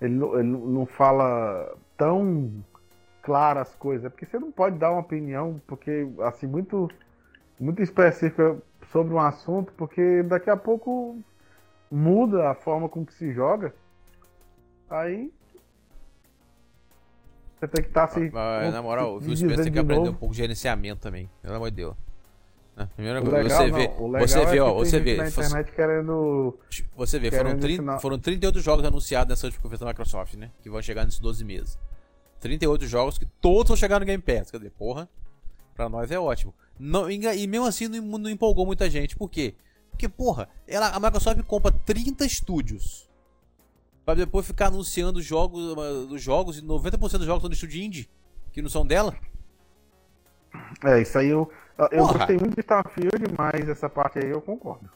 Ele 0.00 0.14
não, 0.14 0.38
ele 0.38 0.48
não 0.48 0.86
fala 0.86 1.76
tão 1.96 2.52
claro 3.22 3.60
as 3.60 3.74
coisas. 3.76 4.10
Porque 4.10 4.26
você 4.26 4.38
não 4.38 4.50
pode 4.52 4.78
dar 4.78 4.90
uma 4.90 5.00
opinião, 5.00 5.60
porque, 5.66 6.08
assim, 6.20 6.46
muito, 6.46 6.90
muito 7.58 7.82
específica 7.82 8.56
sobre 8.90 9.14
um 9.14 9.20
assunto, 9.20 9.72
porque 9.74 10.22
daqui 10.24 10.50
a 10.50 10.56
pouco 10.56 11.18
muda 11.90 12.50
a 12.50 12.54
forma 12.54 12.88
com 12.88 13.06
que 13.06 13.14
se 13.14 13.32
joga. 13.32 13.74
Aí 14.90 15.32
você 17.58 17.68
tem 17.68 17.82
que 17.82 17.90
estar 17.90 18.06
tá 18.06 18.12
assim. 18.12 18.30
Mas, 18.30 18.72
na 18.72 18.82
moral, 18.82 19.16
o 19.16 19.20
Phil 19.20 19.36
Spencer 19.36 19.64
tem 19.64 19.72
que 19.72 19.78
aprender 19.78 20.08
um 20.08 20.14
pouco 20.14 20.34
de 20.34 20.38
gerenciamento 20.38 21.00
também. 21.00 21.30
Pelo 21.42 21.54
amor 21.54 21.70
de 21.70 21.76
Deus. 21.76 21.94
Né? 22.76 22.88
Primeira 22.96 23.22
coisa, 23.22 23.48
você 23.48 23.70
vê, 23.70 23.88
você 24.18 24.46
vê, 24.46 24.56
é 24.56 24.62
ó, 24.62 24.74
você 24.74 25.00
vê. 25.00 25.16
Na 25.16 25.28
internet 25.28 25.72
querendo. 25.72 26.58
Você 26.96 27.18
vê, 27.18 27.30
foram, 27.30 27.58
30, 27.58 27.98
foram 28.00 28.18
38 28.18 28.60
jogos 28.60 28.84
anunciados 28.84 29.30
nessa 29.30 29.46
última 29.46 29.62
conferência 29.62 29.84
da 29.84 29.92
Microsoft, 29.92 30.34
né? 30.34 30.50
Que 30.60 30.68
vão 30.68 30.82
chegar 30.82 31.04
nesses 31.04 31.20
12 31.20 31.44
meses. 31.44 31.78
38 32.40 32.86
jogos 32.86 33.16
que 33.16 33.26
todos 33.40 33.68
vão 33.68 33.76
chegar 33.76 34.00
no 34.00 34.06
Game 34.06 34.22
Pass. 34.22 34.50
Quer 34.50 34.58
dizer, 34.58 34.70
porra, 34.70 35.08
pra 35.74 35.88
nós 35.88 36.10
é 36.10 36.18
ótimo. 36.18 36.52
Não, 36.78 37.08
e 37.08 37.46
mesmo 37.46 37.66
assim 37.66 37.86
não, 37.86 38.18
não 38.18 38.28
empolgou 38.28 38.66
muita 38.66 38.90
gente. 38.90 39.16
Por 39.16 39.30
quê? 39.30 39.54
Porque, 39.90 40.08
porra, 40.08 40.48
ela, 40.66 40.88
a 40.88 40.98
Microsoft 40.98 41.40
compra 41.44 41.70
30 41.70 42.26
estúdios 42.26 43.08
Pra 44.04 44.14
depois 44.14 44.46
ficar 44.46 44.66
anunciando 44.66 45.22
jogos, 45.22 45.74
os 46.10 46.22
jogos, 46.22 46.58
e 46.58 46.62
90% 46.62 46.98
dos 46.98 47.26
jogos 47.26 47.40
são 47.40 47.48
do 47.48 47.54
estúdio 47.54 47.82
indie, 47.82 48.08
que 48.52 48.60
não 48.60 48.68
são 48.68 48.86
dela. 48.86 49.16
É, 50.84 51.00
isso 51.00 51.18
aí 51.18 51.28
eu. 51.28 51.50
Eu 51.78 51.88
Porra. 51.88 52.18
gostei 52.18 52.38
muito 52.38 52.54
de 52.54 52.60
Starfield, 52.60 53.34
mas 53.36 53.68
essa 53.68 53.88
parte 53.88 54.18
aí 54.18 54.30
eu 54.30 54.40
concordo. 54.40 54.88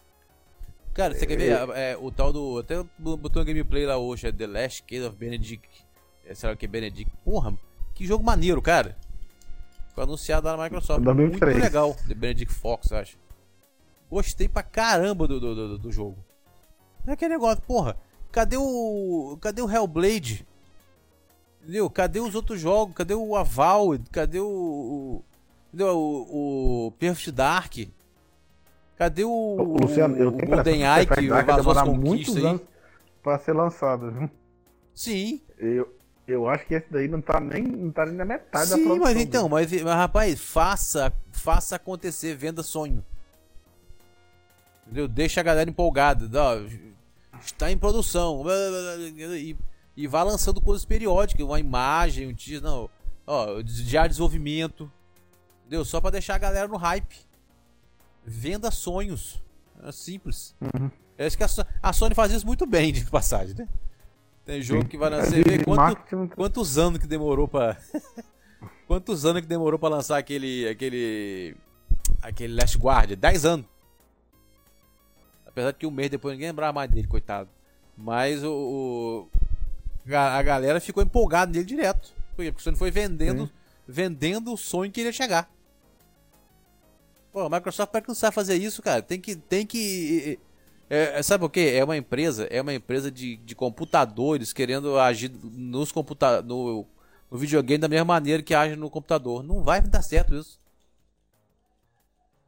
Cara, 0.94 1.14
você 1.14 1.24
é, 1.24 1.26
quer 1.26 1.36
ver 1.36 1.52
é, 1.52 1.92
é, 1.92 1.96
o 1.96 2.10
tal 2.10 2.32
do. 2.32 2.58
Até 2.58 2.84
botou 2.98 3.42
um 3.42 3.44
gameplay 3.44 3.86
lá 3.86 3.96
hoje, 3.96 4.28
é 4.28 4.32
The 4.32 4.46
Last 4.46 4.82
Case 4.84 5.04
of 5.04 5.16
Benedict. 5.16 5.68
É, 6.24 6.34
será 6.34 6.54
que 6.54 6.66
é 6.66 6.68
Benedict? 6.68 7.12
Porra, 7.24 7.56
que 7.94 8.06
jogo 8.06 8.22
maneiro, 8.22 8.60
cara. 8.62 8.96
Foi 9.94 10.04
anunciado 10.04 10.46
lá 10.46 10.56
na 10.56 10.64
Microsoft. 10.64 11.02
2003. 11.02 11.52
Muito 11.52 11.64
legal, 11.64 11.96
The 12.06 12.14
Benedict 12.14 12.54
Fox, 12.54 12.90
eu 12.90 12.98
acho. 12.98 13.18
Gostei 14.10 14.48
pra 14.48 14.62
caramba 14.62 15.26
do, 15.26 15.40
do, 15.40 15.54
do, 15.54 15.78
do 15.78 15.92
jogo. 15.92 16.16
É 17.06 17.12
aquele 17.12 17.34
negócio, 17.34 17.62
porra. 17.62 17.96
Cadê 18.30 18.56
o. 18.56 19.38
Cadê 19.40 19.62
o 19.62 19.70
Hellblade? 19.70 20.46
Entendeu? 21.62 21.88
Cadê 21.90 22.20
os 22.20 22.34
outros 22.34 22.60
jogos? 22.60 22.94
Cadê 22.94 23.14
o 23.14 23.36
Aval? 23.36 23.90
Cadê 24.12 24.40
o. 24.40 25.22
O, 25.72 26.86
o 26.86 26.92
Perfect 26.92 27.32
Dark? 27.32 27.74
Cadê 28.96 29.24
o. 29.24 29.76
Luciano, 29.80 30.16
eu 30.16 30.32
tenho 30.32 30.52
o 30.52 30.54
Golden 30.54 30.82
Eye 30.82 31.06
que 31.06 31.28
vazou 31.28 31.72
as 31.72 31.82
conquistas 31.82 32.44
aí? 32.44 32.60
Pra 33.22 33.38
ser 33.38 33.52
lançado, 33.52 34.10
viu? 34.10 34.30
Sim. 34.94 35.40
Eu, 35.58 35.94
eu 36.26 36.48
acho 36.48 36.66
que 36.66 36.74
esse 36.74 36.86
daí 36.90 37.06
não 37.06 37.20
tá 37.20 37.38
nem, 37.38 37.62
não 37.62 37.90
tá 37.90 38.04
nem 38.04 38.14
na 38.14 38.24
metade 38.24 38.66
Sim, 38.66 38.70
da 38.70 38.76
produção. 38.76 38.94
Sim, 38.94 39.00
mas 39.00 39.16
então, 39.22 39.48
mas, 39.48 39.70
mas, 39.70 39.94
rapaz, 39.94 40.40
faça, 40.40 41.12
faça 41.30 41.76
acontecer, 41.76 42.34
venda 42.34 42.62
sonho. 42.62 43.04
Entendeu? 44.86 45.06
Deixa 45.06 45.40
a 45.40 45.44
galera 45.44 45.68
empolgada. 45.68 46.28
Ó, 46.40 46.56
está 47.44 47.70
em 47.70 47.78
produção. 47.78 48.44
E, 49.36 49.56
e 49.96 50.06
vai 50.06 50.24
lançando 50.24 50.60
coisas 50.60 50.84
periódicas, 50.84 51.44
uma 51.44 51.60
imagem, 51.60 52.28
um 52.28 52.34
teaser, 52.34 52.62
não. 52.62 52.88
Ó, 53.26 53.62
já 53.64 54.06
desenvolvimento. 54.06 54.90
Entendeu? 55.60 55.84
Só 55.84 56.00
para 56.00 56.12
deixar 56.12 56.34
a 56.36 56.38
galera 56.38 56.68
no 56.68 56.76
hype. 56.76 57.16
Venda 58.24 58.70
sonhos. 58.70 59.42
É 59.82 59.92
simples. 59.92 60.54
Uhum. 60.60 60.90
É 61.16 61.26
isso 61.26 61.36
que 61.36 61.44
a, 61.44 61.48
a, 61.82 61.92
Sony 61.92 62.14
faz 62.14 62.32
isso 62.32 62.46
muito 62.46 62.66
bem, 62.66 62.92
de 62.92 63.04
passagem, 63.04 63.54
né? 63.54 63.68
Tem 64.44 64.62
jogo 64.62 64.82
Sim. 64.82 64.88
que 64.88 64.96
vai 64.96 65.10
nascer. 65.10 65.44
Vê 65.44 65.62
quanto, 65.62 66.34
quantos 66.34 66.78
anos 66.78 66.98
que 66.98 67.06
demorou 67.06 67.46
para 67.46 67.76
Quantos 68.88 69.26
anos 69.26 69.42
que 69.42 69.46
demorou 69.46 69.78
para 69.78 69.96
lançar 69.96 70.16
aquele. 70.16 70.66
aquele. 70.66 71.54
aquele 72.22 72.54
Last 72.54 72.78
Guard? 72.78 73.14
10 73.14 73.44
anos. 73.44 73.66
Apesar 75.58 75.72
de 75.72 75.78
que 75.78 75.86
um 75.86 75.90
mês 75.90 76.08
depois 76.08 76.34
ninguém 76.34 76.50
lembrava 76.50 76.72
mais 76.72 76.88
dele, 76.88 77.08
coitado. 77.08 77.50
Mas 77.96 78.44
o, 78.44 79.28
o 80.08 80.14
a, 80.14 80.40
galera 80.40 80.80
ficou 80.80 81.02
empolgada 81.02 81.50
nele 81.50 81.64
direto. 81.64 82.14
Por 82.36 82.44
quê? 82.44 82.52
Porque 82.52 82.60
o 82.60 82.62
Sony 82.62 82.76
foi 82.76 82.92
vendendo, 82.92 83.46
Sim. 83.46 83.52
vendendo 83.86 84.52
o 84.52 84.56
sonho 84.56 84.92
que 84.92 85.00
ele 85.00 85.08
ia 85.08 85.12
chegar. 85.12 85.50
Pô, 87.32 87.40
a 87.40 87.50
Microsoft 87.50 87.90
para 87.90 88.00
que 88.00 88.06
não 88.06 88.14
sabe 88.14 88.36
fazer 88.36 88.54
isso, 88.54 88.80
cara. 88.80 89.02
Tem 89.02 89.20
que. 89.20 89.34
Tem 89.34 89.66
que 89.66 90.38
é, 90.88 91.18
é 91.18 91.22
sabe 91.24 91.44
o 91.44 91.50
que? 91.50 91.60
É 91.60 91.82
uma 91.82 91.96
empresa, 91.96 92.44
é 92.52 92.62
uma 92.62 92.72
empresa 92.72 93.10
de, 93.10 93.36
de 93.38 93.56
computadores 93.56 94.52
querendo 94.52 94.96
agir 94.96 95.28
nos 95.42 95.90
computa 95.90 96.40
no, 96.40 96.86
no 97.28 97.36
videogame 97.36 97.78
da 97.78 97.88
mesma 97.88 98.04
maneira 98.04 98.44
que 98.44 98.54
age 98.54 98.76
no 98.76 98.88
computador. 98.88 99.42
Não 99.42 99.64
vai 99.64 99.80
dar 99.80 100.02
certo 100.02 100.36
isso. 100.36 100.60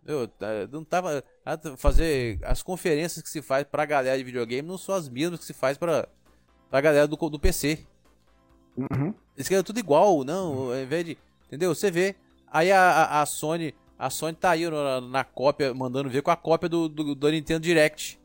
Eu, 0.07 0.31
não 0.71 0.85
tava 0.85 1.25
fazer 1.77 2.39
as 2.43 2.63
conferências 2.63 3.23
que 3.23 3.29
se 3.29 3.41
faz 3.41 3.65
pra 3.65 3.85
galera 3.85 4.19
de 4.19 4.25
videogame 4.25 4.67
não 4.67 4.79
são 4.79 4.95
as 4.95 5.09
mesmas 5.09 5.41
que 5.41 5.47
se 5.47 5.53
faz 5.53 5.79
pra, 5.79 6.09
pra 6.69 6.81
galera 6.81 7.07
do, 7.07 7.17
do 7.17 7.39
PC. 7.39 7.87
Uhum. 8.77 9.15
Eles 9.37 9.49
querem 9.49 9.65
tudo 9.65 9.79
igual, 9.79 10.25
não, 10.25 10.71
ao 10.71 10.79
invés 10.79 11.05
de. 11.05 11.19
Entendeu? 11.47 11.75
Você 11.75 11.91
vê. 11.91 12.15
Aí 12.51 12.71
a, 12.71 12.81
a, 12.81 13.23
a 13.23 13.27
Sony. 13.27 13.75
A 13.99 14.09
Sony 14.09 14.35
tá 14.35 14.51
aí 14.51 14.69
na, 14.69 15.01
na, 15.01 15.25
cópia, 15.25 15.75
mandando 15.75 16.09
ver 16.09 16.23
com 16.23 16.31
a 16.31 16.37
cópia 16.37 16.69
do, 16.69 16.89
do, 16.89 17.15
do 17.15 17.31
Nintendo 17.31 17.61
Direct. 17.61 18.19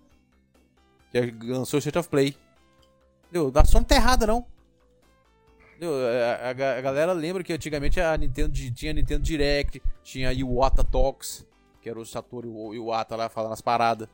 Que 1.11 1.33
lançou 1.43 1.77
o 1.77 1.79
State 1.79 1.97
of 1.97 2.09
Play. 2.09 2.35
Entendeu? 3.29 3.51
A 3.53 3.65
Sony 3.65 3.85
tá 3.85 3.95
errada, 3.95 4.25
não. 4.25 4.45
A, 5.81 6.47
a, 6.47 6.49
a 6.49 6.81
galera 6.81 7.11
lembra 7.11 7.43
que 7.43 7.51
antigamente 7.51 7.99
a 7.99 8.15
Nintendo 8.17 8.53
tinha 8.73 8.93
Nintendo 8.93 9.23
Direct, 9.23 9.81
tinha 10.01 10.31
Iwata 10.31 10.83
Talks 10.83 11.45
que 11.85 11.89
era 11.89 11.99
o 11.99 12.05
Satoru 12.05 12.73
e 12.73 12.79
o 12.79 12.91
Ata 12.91 13.15
lá 13.15 13.29
falando 13.29 13.53
as 13.53 13.61
paradas. 13.61 14.09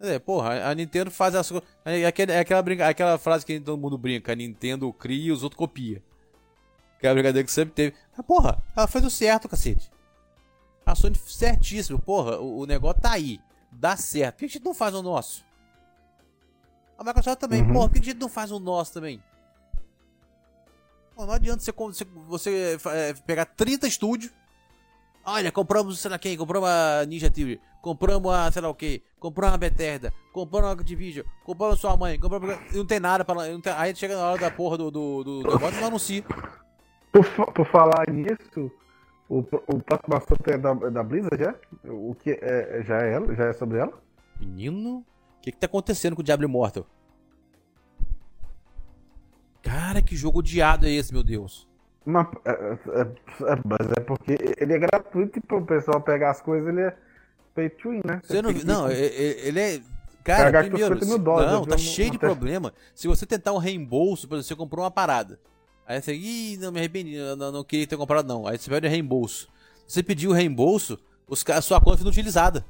É, 0.00 0.18
porra, 0.18 0.70
a 0.70 0.74
Nintendo 0.74 1.10
faz 1.10 1.34
as 1.34 1.50
coisas. 1.50 1.68
É, 1.84 2.06
aquela, 2.06 2.32
é 2.32 2.38
aquela, 2.38 2.62
brinca, 2.62 2.88
aquela 2.88 3.18
frase 3.18 3.44
que 3.44 3.60
todo 3.60 3.78
mundo 3.78 3.98
brinca: 3.98 4.32
a 4.32 4.34
Nintendo 4.34 4.90
cria 4.90 5.26
e 5.26 5.30
os 5.30 5.42
outros 5.42 5.58
copia. 5.58 6.02
Que 6.98 7.06
é 7.06 7.10
a 7.10 7.12
brincadeira 7.12 7.44
que 7.44 7.52
sempre 7.52 7.74
teve. 7.74 7.94
Mas, 8.16 8.24
porra, 8.24 8.56
ela 8.74 8.86
faz 8.86 9.04
o 9.04 9.10
certo, 9.10 9.50
cacete. 9.50 9.90
A 10.86 10.94
Sony 10.94 11.14
certíssimo, 11.14 11.98
porra, 11.98 12.38
o, 12.38 12.60
o, 12.60 12.66
negócio 12.66 13.02
tá 13.02 13.12
aí. 13.12 13.38
Dá 13.70 13.98
certo. 13.98 14.36
Por 14.36 14.38
que 14.38 14.44
a 14.46 14.48
gente 14.48 14.64
não 14.64 14.72
faz 14.72 14.94
o 14.94 15.02
nosso? 15.02 15.44
A 16.96 17.04
Microsoft 17.04 17.38
também, 17.38 17.60
uhum. 17.64 17.72
porra, 17.74 17.88
por 17.90 17.94
que 17.96 18.00
a 18.00 18.12
gente 18.12 18.20
não 18.20 18.30
faz 18.30 18.50
o 18.50 18.58
nosso 18.58 18.94
também? 18.94 19.22
Pô, 21.14 21.26
não 21.26 21.34
adianta 21.34 21.62
você, 21.62 21.70
você, 21.70 22.06
você 22.78 22.80
é, 22.86 23.12
pegar 23.26 23.44
30 23.44 23.86
estúdios 23.86 24.32
Olha, 25.26 25.50
compramos, 25.50 25.98
sei 25.98 26.10
lá 26.10 26.18
quem, 26.18 26.36
compramos 26.36 26.68
a 26.68 27.04
Ninja 27.06 27.30
Theory, 27.30 27.60
compramos 27.80 28.32
a, 28.32 28.50
sei 28.52 28.60
lá 28.60 28.68
o 28.68 28.74
que, 28.74 29.02
compramos 29.18 29.54
a 29.54 29.58
Bethesda, 29.58 30.12
compramos 30.32 30.70
a 30.70 30.72
Activision, 30.72 31.26
compramos 31.44 31.78
a 31.78 31.80
sua 31.80 31.96
mãe, 31.96 32.18
compramos. 32.18 32.56
Não 32.74 32.84
tem 32.84 33.00
nada 33.00 33.24
pra. 33.24 33.48
Não 33.48 33.60
tem, 33.60 33.72
aí 33.72 33.94
chega 33.96 34.16
na 34.16 34.30
hora 34.30 34.40
da 34.40 34.50
porra 34.50 34.76
do, 34.76 34.90
do, 34.90 35.24
do 35.24 35.42
negócio 35.42 35.78
e 35.78 35.80
não 35.80 35.88
anuncia. 35.88 36.22
Por, 37.10 37.24
por 37.52 37.66
falar 37.66 38.04
nisso, 38.10 38.70
O, 39.28 39.38
o 39.38 39.82
próximo 39.82 40.16
assunto 40.16 40.48
é 40.48 40.58
da, 40.58 40.74
da 40.74 41.02
Blizzard, 41.02 41.42
já? 41.42 41.54
O 41.90 42.14
que 42.14 42.32
é, 42.32 42.82
já 42.84 43.02
é 43.02 43.14
ela? 43.14 43.34
Já 43.34 43.44
é 43.46 43.52
sobre 43.52 43.78
ela? 43.78 43.92
Menino, 44.38 44.98
o 44.98 45.40
que, 45.40 45.50
que 45.50 45.56
tá 45.58 45.66
acontecendo 45.66 46.14
com 46.14 46.20
o 46.20 46.24
Diablo 46.24 46.46
Immortal? 46.46 46.86
Cara, 49.62 50.02
que 50.02 50.14
jogo 50.14 50.40
odiado 50.40 50.86
é 50.86 50.90
esse, 50.90 51.12
meu 51.12 51.22
Deus? 51.22 51.66
Mas 52.06 52.26
é, 52.44 52.50
é, 52.50 53.00
é, 53.02 53.58
mas 53.64 53.90
é 53.96 54.00
porque 54.00 54.36
ele 54.58 54.72
é 54.74 54.78
gratuito 54.78 55.38
e 55.38 55.42
pro 55.42 55.64
pessoal 55.64 56.00
pegar 56.00 56.30
as 56.30 56.40
coisas, 56.42 56.68
ele 56.68 56.82
é 56.82 56.96
pay 57.54 57.70
to 57.70 57.90
win, 57.90 58.00
né? 58.04 58.20
Você 58.22 58.42
não, 58.42 58.52
não, 58.52 58.90
ele 58.90 59.60
é. 59.60 59.80
Cara, 60.22 60.62
primeiro, 60.62 60.78
gastou 60.78 60.96
50 61.00 61.06
mil 61.06 61.16
se- 61.18 61.22
dólares, 61.24 61.52
não, 61.52 61.66
tá 61.66 61.76
cheio 61.78 62.10
de 62.10 62.18
problema. 62.18 62.72
Se 62.94 63.06
você 63.06 63.26
tentar 63.26 63.52
um 63.52 63.58
reembolso, 63.58 64.26
por 64.28 64.34
exemplo, 64.36 64.48
você 64.48 64.56
comprou 64.56 64.84
uma 64.84 64.90
parada. 64.90 65.38
Aí 65.86 66.00
você, 66.00 66.14
ih, 66.14 66.56
não 66.58 66.72
me 66.72 66.78
arrependi, 66.78 67.14
eu 67.14 67.36
não, 67.36 67.52
não 67.52 67.64
queria 67.64 67.86
ter 67.86 67.96
comprado 67.96 68.26
não. 68.26 68.46
Aí 68.46 68.56
você 68.58 68.70
pede 68.70 68.86
o 68.86 68.90
reembolso. 68.90 69.48
Você 69.86 70.02
pediu 70.02 70.30
o 70.30 70.34
reembolso, 70.34 70.98
os, 71.28 71.44
a 71.50 71.60
sua 71.60 71.78
conta 71.78 71.98
foi 71.98 72.04
inutilizada. 72.06 72.64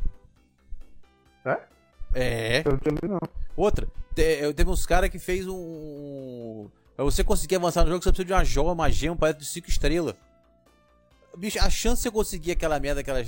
É? 1.45 1.59
É. 2.14 2.62
Eu 2.66 3.09
não. 3.09 3.20
Outra, 3.57 3.87
te- 4.14 4.39
eu 4.41 4.53
teve 4.53 4.68
uns 4.70 4.85
caras 4.87 5.11
que 5.11 5.18
fez 5.18 5.47
um. 5.47 6.66
Pra 6.97 7.05
você 7.05 7.25
conseguir 7.25 7.57
avançar 7.57 7.83
no 7.83 7.91
jogo, 7.91 8.03
você 8.03 8.11
precisa 8.11 8.27
de 8.27 8.33
uma 8.33 8.45
joia, 8.45 8.73
uma 8.73 8.91
gema, 8.91 9.17
parece 9.17 9.41
de 9.41 9.47
5 9.47 9.69
estrelas. 9.69 10.15
Bicho, 11.37 11.59
a 11.59 11.69
chance 11.69 11.97
de 11.97 12.03
você 12.05 12.11
conseguir 12.11 12.53
aquela 12.53 12.79
merda, 12.79 13.01
aquela, 13.01 13.21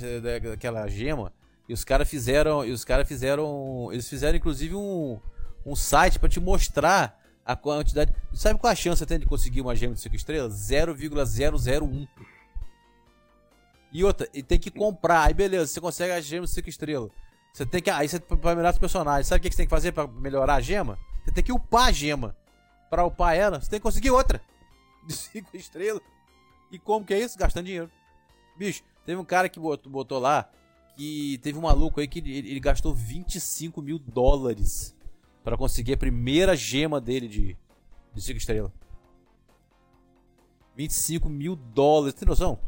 aquela 0.53 0.87
gema, 0.87 1.33
e 1.67 1.73
os 1.73 1.83
caras 1.83 2.09
fizeram. 2.09 2.65
E 2.65 2.71
os 2.71 2.85
caras 2.85 3.07
fizeram. 3.07 3.89
Eles 3.91 4.07
fizeram 4.07 4.37
inclusive 4.37 4.75
um, 4.75 5.19
um 5.65 5.75
site 5.75 6.17
pra 6.17 6.29
te 6.29 6.39
mostrar 6.39 7.19
a 7.45 7.55
quantidade. 7.55 8.13
Sabe 8.33 8.59
qual 8.59 8.71
a 8.71 8.75
chance 8.75 8.99
você 8.99 9.05
tem 9.05 9.19
de 9.19 9.25
conseguir 9.25 9.61
uma 9.61 9.75
gema 9.75 9.93
de 9.93 9.99
5 9.99 10.15
estrelas? 10.15 10.53
0,001. 10.53 12.07
E 13.91 14.03
outra, 14.03 14.27
e 14.33 14.41
tem 14.41 14.59
que 14.59 14.71
comprar. 14.71 15.23
Aí 15.23 15.33
beleza, 15.33 15.67
você 15.67 15.81
consegue 15.81 16.13
a 16.13 16.21
gema 16.21 16.45
de 16.45 16.51
5 16.51 16.69
estrelas. 16.69 17.11
Você 17.53 17.65
tem 17.65 17.81
que. 17.81 17.89
Aí 17.89 18.07
você 18.07 18.19
pra 18.19 18.55
melhorar 18.55 18.71
os 18.71 18.79
personagens. 18.79 19.27
Sabe 19.27 19.39
o 19.39 19.41
que 19.41 19.51
você 19.51 19.57
tem 19.57 19.65
que 19.65 19.71
fazer 19.71 19.91
pra 19.91 20.07
melhorar 20.07 20.55
a 20.55 20.61
gema? 20.61 20.97
Você 21.25 21.31
tem 21.31 21.43
que 21.43 21.51
upar 21.51 21.87
a 21.87 21.91
gema. 21.91 22.35
Pra 22.89 23.05
upar 23.05 23.35
ela, 23.35 23.59
você 23.61 23.69
tem 23.69 23.79
que 23.79 23.83
conseguir 23.83 24.11
outra. 24.11 24.41
De 25.05 25.13
5 25.13 25.55
estrelas. 25.55 26.01
E 26.71 26.77
como 26.79 27.05
que 27.05 27.13
é 27.13 27.19
isso? 27.19 27.37
Gastando 27.37 27.65
dinheiro. 27.65 27.89
Bicho, 28.57 28.83
teve 29.05 29.19
um 29.19 29.25
cara 29.25 29.47
que 29.49 29.59
botou, 29.59 29.91
botou 29.91 30.19
lá 30.19 30.49
que 30.95 31.37
teve 31.43 31.57
um 31.57 31.61
maluco 31.61 31.99
aí 31.99 32.07
que 32.07 32.19
ele, 32.19 32.37
ele 32.39 32.59
gastou 32.59 32.93
25 32.93 33.81
mil 33.81 33.99
dólares 33.99 34.95
pra 35.43 35.55
conseguir 35.55 35.93
a 35.93 35.97
primeira 35.97 36.55
gema 36.55 36.99
dele 36.99 37.27
de 37.27 37.57
5 38.19 38.37
estrelas. 38.37 38.71
25 40.75 41.29
mil 41.29 41.55
dólares, 41.55 42.13
tem 42.13 42.27
noção? 42.27 42.59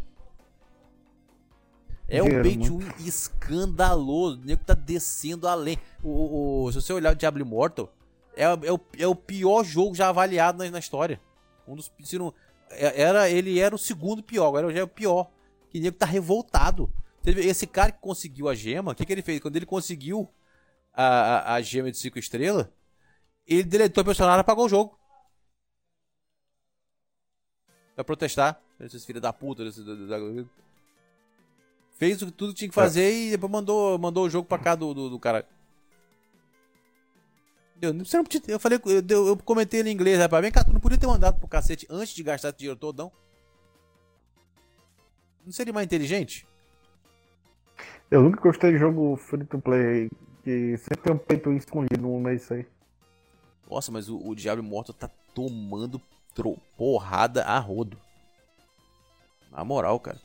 É 2.07 2.24
um 2.24 2.28
pay 2.41 2.57
to 2.57 2.78
win 2.80 3.07
escandaloso. 3.07 4.39
O 4.41 4.45
nego 4.45 4.63
tá 4.63 4.74
descendo 4.74 5.47
além. 5.47 5.78
O, 6.03 6.09
o- 6.09 6.63
o- 6.65 6.72
se 6.72 6.82
você 6.82 6.91
olhar 6.93 7.13
o 7.13 7.15
Diablo 7.15 7.41
Immortal, 7.41 7.91
é, 8.39 8.67
é 8.67 8.71
o, 8.71 8.79
é 8.97 9.07
o 9.07 9.15
pior 9.15 9.63
jogo 9.63 9.93
já 9.93 10.07
avaliado 10.07 10.57
na, 10.63 10.71
na 10.71 10.79
história. 10.79 11.19
Um 11.67 11.75
dos. 11.75 11.91
Se 12.03 12.17
não, 12.17 12.33
é- 12.69 13.01
era, 13.01 13.29
ele 13.29 13.59
era 13.59 13.75
o 13.75 13.77
segundo 13.77 14.23
pior, 14.23 14.47
agora 14.47 14.71
já 14.71 14.79
é 14.79 14.83
o 14.83 14.87
pior. 14.87 15.29
Que 15.69 15.79
nego 15.79 15.97
tá 15.97 16.05
revoltado. 16.05 16.91
Esse 17.25 17.67
cara 17.67 17.91
que 17.91 17.99
conseguiu 17.99 18.47
a 18.47 18.55
gema, 18.55 18.93
o 18.93 18.95
que, 18.95 19.05
que 19.05 19.11
ele 19.11 19.21
fez? 19.21 19.39
Quando 19.41 19.57
ele 19.57 19.65
conseguiu 19.65 20.27
a, 20.93 21.03
a, 21.05 21.53
a 21.55 21.61
gema 21.61 21.91
de 21.91 21.97
5 21.97 22.17
estrelas, 22.17 22.67
ele 23.45 23.63
deletou 23.63 24.01
o 24.01 24.05
personagem 24.05 24.39
e 24.39 24.41
apagou 24.41 24.65
o 24.65 24.69
jogo. 24.69 24.97
Pra 27.93 28.03
protestar. 28.03 28.61
Esses 28.79 29.05
filhos 29.05 29.21
da 29.21 29.33
puta. 29.33 29.63
Esses, 29.63 29.85
Fez 31.97 32.21
o 32.21 32.27
que 32.27 32.31
tudo 32.31 32.53
tinha 32.53 32.69
que 32.69 32.73
fazer 32.73 33.11
e 33.13 33.31
depois 33.31 33.51
mandou, 33.51 33.99
mandou 33.99 34.25
o 34.25 34.29
jogo 34.29 34.47
pra 34.47 34.57
cá 34.57 34.73
do, 34.73 34.93
do, 34.93 35.09
do 35.09 35.19
cara. 35.19 35.45
Eu, 37.82 37.93
você 37.93 38.17
não 38.17 38.23
podia, 38.23 38.41
eu 38.47 38.59
falei, 38.59 38.80
eu, 39.09 39.27
eu 39.27 39.38
comentei 39.38 39.80
ele 39.80 39.89
em 39.89 39.93
inglês, 39.93 40.19
rapaz. 40.19 40.41
Vem 40.41 40.51
cá, 40.51 40.63
tu 40.63 40.73
não 40.73 40.80
podia 40.80 40.97
ter 40.97 41.07
mandado 41.07 41.39
pro 41.39 41.47
cacete 41.47 41.88
antes 41.89 42.13
de 42.13 42.23
gastar 42.23 42.49
esse 42.49 42.57
dinheiro 42.57 42.80
todo, 42.80 42.97
não? 42.97 43.11
Não 45.45 45.51
seria 45.51 45.73
mais 45.73 45.86
inteligente? 45.86 46.47
Eu 48.11 48.21
nunca 48.21 48.41
gostei 48.41 48.71
de 48.71 48.77
jogo 48.77 49.15
free 49.15 49.45
to 49.45 49.59
play 49.59 50.09
que 50.43 50.77
sempre 50.77 50.97
tem 51.03 51.13
um 51.13 51.17
peito 51.17 51.51
escondido 51.53 52.01
no 52.01 52.19
meio 52.19 52.38
disso 52.38 52.53
aí. 52.53 52.65
Nossa, 53.69 53.91
mas 53.91 54.09
o, 54.09 54.17
o 54.17 54.36
Diablo 54.36 54.63
Immortal 54.63 54.95
tá 54.95 55.09
tomando 55.34 56.01
porrada 56.77 57.43
a 57.43 57.59
rodo. 57.59 57.97
Na 59.51 59.63
moral, 59.63 59.99
cara. 59.99 60.19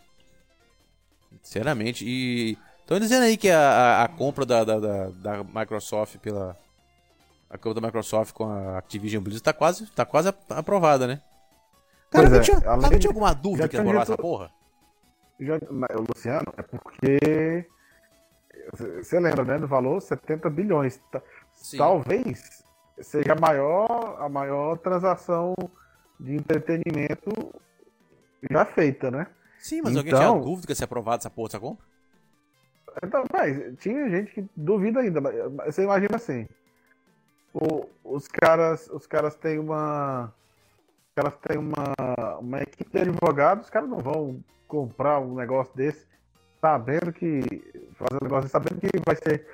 Sinceramente. 1.42 2.04
E. 2.06 2.56
Estão 2.80 3.00
dizendo 3.00 3.24
aí 3.24 3.36
que 3.36 3.48
a, 3.48 3.58
a, 3.58 4.04
a 4.04 4.08
compra 4.08 4.44
da, 4.44 4.62
da, 4.62 4.78
da, 4.78 5.10
da 5.10 5.44
Microsoft 5.44 6.18
pela. 6.18 6.56
A 7.54 7.58
compra 7.58 7.80
da 7.80 7.86
Microsoft 7.86 8.32
com 8.34 8.44
a 8.50 8.78
Activision 8.78 9.22
Blizzard 9.22 9.44
tá 9.44 9.52
quase, 9.52 9.86
tá 9.92 10.04
quase 10.04 10.28
ap- 10.30 10.50
aprovada, 10.52 11.06
né? 11.06 11.20
Cara, 12.10 12.28
não 12.28 12.36
é, 12.38 12.40
tinha, 12.40 12.60
cara, 12.60 12.76
não 12.76 12.88
tinha 12.98 13.10
alguma 13.10 13.32
dúvida 13.32 13.68
que 13.68 13.76
ia 13.76 13.82
rolar 13.82 14.02
essa 14.02 14.16
porra? 14.16 14.50
Já, 15.38 15.54
Luciano, 16.08 16.52
é 16.56 16.62
porque. 16.62 17.66
Você 18.98 19.20
lembra, 19.20 19.44
né? 19.44 19.58
Do 19.58 19.68
valor 19.68 20.00
70 20.00 20.50
bilhões. 20.50 21.00
Sim. 21.52 21.78
Talvez 21.78 22.64
seja 23.00 23.34
a 23.34 23.40
maior, 23.40 24.16
a 24.20 24.28
maior 24.28 24.76
transação 24.78 25.54
de 26.18 26.34
entretenimento 26.34 27.30
já 28.50 28.64
feita, 28.64 29.12
né? 29.12 29.28
Sim, 29.60 29.80
mas 29.82 29.96
alguém 29.96 30.12
Então- 30.12 30.32
tinha 30.32 30.44
dúvida 30.44 30.66
que 30.66 30.72
ia 30.72 30.76
ser 30.76 30.84
aprovada 30.84 31.18
essa 31.22 31.30
porra 31.30 31.48
dessa 31.48 31.60
compra? 31.60 31.84
Então, 33.02 33.24
mas 33.32 33.78
tinha 33.78 34.08
gente 34.08 34.32
que 34.32 34.44
duvida 34.56 35.00
ainda, 35.00 35.20
você 35.66 35.82
imagina 35.84 36.16
assim. 36.16 36.48
O- 37.54 37.88
os 38.04 38.28
caras, 38.28 38.88
os 38.90 39.06
caras 39.06 39.34
têm 39.36 39.58
uma. 39.58 40.32
Os 41.08 41.14
caras 41.14 41.34
têm 41.42 41.58
uma, 41.58 42.38
uma 42.40 42.60
equipe 42.62 42.90
de 42.90 42.98
advogados, 42.98 43.66
os 43.66 43.70
caras 43.70 43.88
não 43.88 43.98
vão 44.00 44.42
comprar 44.66 45.20
um 45.20 45.34
negócio 45.34 45.74
desse 45.76 46.06
sabendo 46.60 47.12
que. 47.12 47.40
Fazer 47.94 48.16
um 48.20 48.24
negócio 48.24 48.42
desse, 48.42 48.52
sabendo 48.52 48.80
que 48.80 48.88
vai 49.06 49.16
ser. 49.16 49.46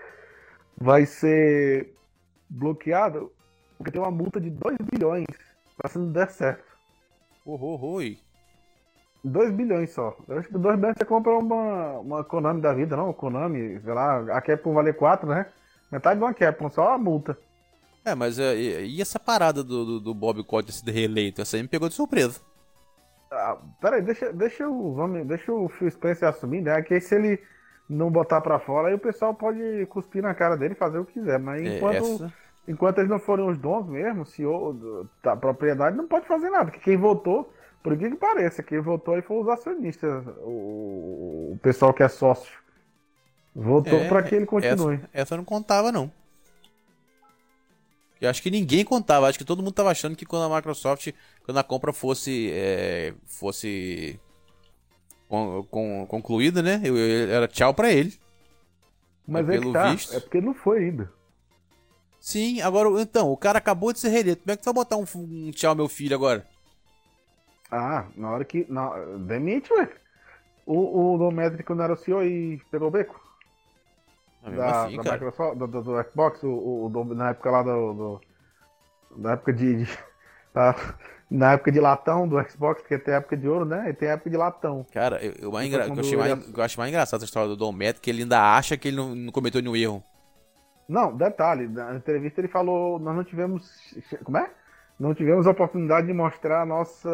Vai 0.79 1.07
ser 1.07 1.95
bloqueado 2.49 3.31
porque 3.81 3.91
tem 3.93 4.01
uma 4.01 4.11
multa 4.11 4.39
de 4.39 4.51
2 4.51 4.77
bilhões 4.93 5.27
pra 5.75 5.89
se 5.89 5.99
não 5.99 6.13
der 6.13 6.31
certo. 6.31 6.63
Oh, 7.47 7.79
oi. 7.95 8.19
2 9.25 9.51
bilhões 9.53 9.91
só. 9.91 10.15
Eu 10.29 10.39
acho 10.39 10.49
que 10.49 10.59
2 10.59 10.77
bilhões 10.77 10.97
você 10.99 11.05
compra 11.07 11.33
uma, 11.33 11.99
uma 12.01 12.23
Konami 12.23 12.61
da 12.61 12.75
vida, 12.75 12.95
não? 12.95 13.11
Konami, 13.15 13.81
sei 13.81 13.95
lá, 13.95 14.37
a 14.37 14.41
Capcom 14.43 14.75
vale 14.75 14.93
4, 14.93 15.27
né? 15.27 15.47
Metade 15.91 16.19
de 16.19 16.25
uma 16.25 16.35
Capcom, 16.35 16.69
só 16.69 16.93
a 16.93 16.99
multa. 16.99 17.39
É, 18.11 18.15
mas 18.15 18.39
é, 18.39 18.57
e, 18.57 18.97
e 18.97 19.03
essa 19.03 19.19
parada 19.19 19.63
do, 19.63 19.85
do, 19.85 20.01
do 20.01 20.15
Bob 20.15 20.43
Cott 20.45 20.67
ter 20.67 20.73
sido 20.73 20.91
reeleito? 20.91 21.41
Essa 21.41 21.57
aí 21.57 21.63
me 21.63 21.69
pegou 21.69 21.89
de 21.89 21.95
surpresa. 21.95 22.41
Ah, 23.31 23.57
peraí, 23.81 24.03
deixa, 24.03 24.33
deixa, 24.33 24.69
o, 24.69 24.93
vamos, 24.95 25.25
deixa 25.27 25.53
o 25.53 25.69
Phil 25.69 25.91
Spencer 25.91 26.29
assumir, 26.29 26.63
né? 26.63 26.83
Que 26.83 26.95
aí 26.95 27.01
se 27.01 27.15
ele 27.15 27.41
não 27.89 28.11
botar 28.11 28.41
pra 28.41 28.59
fora, 28.59 28.89
aí 28.89 28.95
o 28.95 28.99
pessoal 28.99 29.35
pode 29.35 29.87
cuspir 29.87 30.23
na 30.23 30.35
cara 30.35 30.57
dele 30.57 30.75
e 30.75 30.77
fazer 30.77 30.99
o 30.99 31.05
que 31.05 31.13
quiser. 31.15 31.39
Mas 31.39 31.65
É, 31.65 31.77
enquanto, 31.77 32.05
essa- 32.05 32.33
enquanto 32.67 32.99
eles 32.99 33.11
não 33.11 33.21
forem 33.21 33.49
os 33.49 33.57
dons 33.59 33.87
mesmo, 33.87 34.23
o 34.23 34.27
CEO 34.27 35.09
da 35.23 35.37
propriedade 35.37 35.97
não 35.97 36.09
pode 36.09 36.27
fazer 36.27 36.51
nada. 36.51 36.67
Porque 36.67 36.81
quem 36.81 36.97
votou, 36.97 37.53
por 37.83 37.97
que 37.97 38.11
que 38.11 38.17
pareça, 38.17 38.63
quem 38.63 38.81
votou 38.81 39.15
aí 39.15 39.23
foram 39.23 39.43
os 39.43 39.49
acionistas, 39.49 40.25
o, 40.43 41.53
o 41.53 41.59
pessoal 41.63 41.95
que 41.95 42.03
é 42.03 42.09
sócio. 42.09 42.59
Votou 43.55 43.99
É, 43.99 44.09
pra 44.09 44.23
que 44.23 44.35
ele 44.35 44.47
continue. 44.47 44.95
Essa, 44.97 45.11
essa 45.13 45.35
eu 45.35 45.39
não 45.39 45.45
contava, 45.45 45.93
não. 45.93 46.11
Eu 48.21 48.29
acho 48.31 48.43
que 48.43 48.51
ninguém 48.51 48.85
contava. 48.85 49.29
Acho 49.29 49.39
que 49.39 49.45
todo 49.45 49.63
mundo 49.63 49.73
tava 49.73 49.91
achando 49.91 50.17
que 50.17 50.27
quando 50.27 50.53
a 50.53 50.57
Microsoft, 50.57 51.13
quando 51.45 51.59
a 51.59 51.65
compra 51.65 51.93
fosse 51.93 52.51
é, 52.53 53.15
fosse 53.27 54.21
con- 55.29 55.65
con- 55.71 56.07
concluída, 56.07 56.63
né? 56.63 56.81
Eu, 56.85 56.97
eu- 56.97 57.31
era 57.31 57.49
tchau 57.49 57.73
pra 57.75 57.91
ele. 57.91 58.19
Mas 59.27 59.49
é 59.49 59.59
que 59.59 59.59
pelo 59.61 59.73
tá, 59.73 59.95
visto- 59.95 60.15
é 60.15 60.21
porque 60.21 60.41
não 60.43 60.53
foi 60.55 60.79
ainda. 60.85 61.11
Sim, 62.21 62.61
agora 62.61 62.89
então, 63.01 63.31
o 63.33 63.37
cara 63.37 63.59
acabou 63.59 63.93
de 63.93 63.99
ser 64.01 64.11
reeleito. 64.11 64.43
Como 64.43 64.53
é 64.53 64.57
que 64.57 64.63
tu 64.63 64.67
vai 64.67 64.75
botar 64.75 64.97
um, 64.97 65.05
um 65.15 65.51
tchau 65.51 65.75
meu 65.75 65.89
filho 65.89 66.15
agora? 66.15 66.47
Ah, 67.71 68.09
na 68.17 68.31
hora 68.31 68.45
que. 68.45 68.67
Na, 68.69 68.91
demite, 69.19 69.73
ué. 69.73 69.89
O, 70.67 71.15
o 71.15 71.19
Dométrico 71.19 71.69
quando 71.69 71.83
era 71.83 71.95
o 71.95 71.97
CEO 71.97 72.25
e 72.25 72.59
pegou 72.71 72.89
o 72.89 72.91
beco. 72.91 73.20
Da, 74.43 74.85
assim, 74.85 74.97
da. 74.97 75.13
Microsoft, 75.13 75.59
do, 75.59 75.67
do- 75.67 75.83
do 75.83 76.03
Xbox, 76.11 76.43
o, 76.43 76.49
o- 76.87 77.15
na 77.15 77.31
época 77.31 77.51
lá 77.51 77.63
do. 77.63 78.21
na 79.17 79.33
época 79.33 79.53
de. 79.53 79.85
de- 79.85 79.99
tá, 80.53 80.75
na 81.31 81.53
época 81.53 81.71
de 81.71 81.79
latão 81.79 82.27
do 82.27 82.43
Xbox, 82.49 82.81
porque 82.83 82.99
tem 82.99 83.15
época 83.15 83.37
de 83.37 83.47
ouro, 83.49 83.65
né? 83.65 83.91
E 83.91 83.95
tem 83.95 84.09
época 84.09 84.31
de 84.31 84.37
latão. 84.37 84.85
Cara, 84.93 85.25
eu, 85.25 85.33
eu, 85.39 85.53
mais 85.53 85.69
Foi 85.71 85.81
engra... 85.81 85.87
eu, 85.95 86.01
achei 86.01 86.17
mais, 86.17 86.55
eu 86.57 86.63
acho 86.63 86.79
mais 86.79 86.89
engraçado 86.91 87.19
essa 87.19 87.25
história 87.27 87.49
do 87.49 87.57
Dom 87.57 87.73
Metro, 87.73 88.03
que 88.03 88.11
ele 88.11 88.23
ainda 88.23 88.57
acha 88.57 88.77
que 88.77 88.89
ele 88.89 88.97
não, 88.97 89.15
não 89.15 89.33
cometeu 89.33 89.63
nenhum 89.63 89.77
erro. 89.77 90.03
Não, 90.89 91.17
detalhe, 91.17 91.69
na 91.69 91.95
entrevista 91.95 92.41
ele 92.41 92.49
falou, 92.49 92.99
nós 92.99 93.15
não 93.15 93.23
tivemos. 93.23 93.95
Como 94.25 94.39
é? 94.39 94.51
não 95.01 95.15
tivemos 95.15 95.47
a 95.47 95.51
oportunidade 95.51 96.07
de 96.07 96.13
mostrar 96.13 96.61
a 96.61 96.67
nossa. 96.67 97.09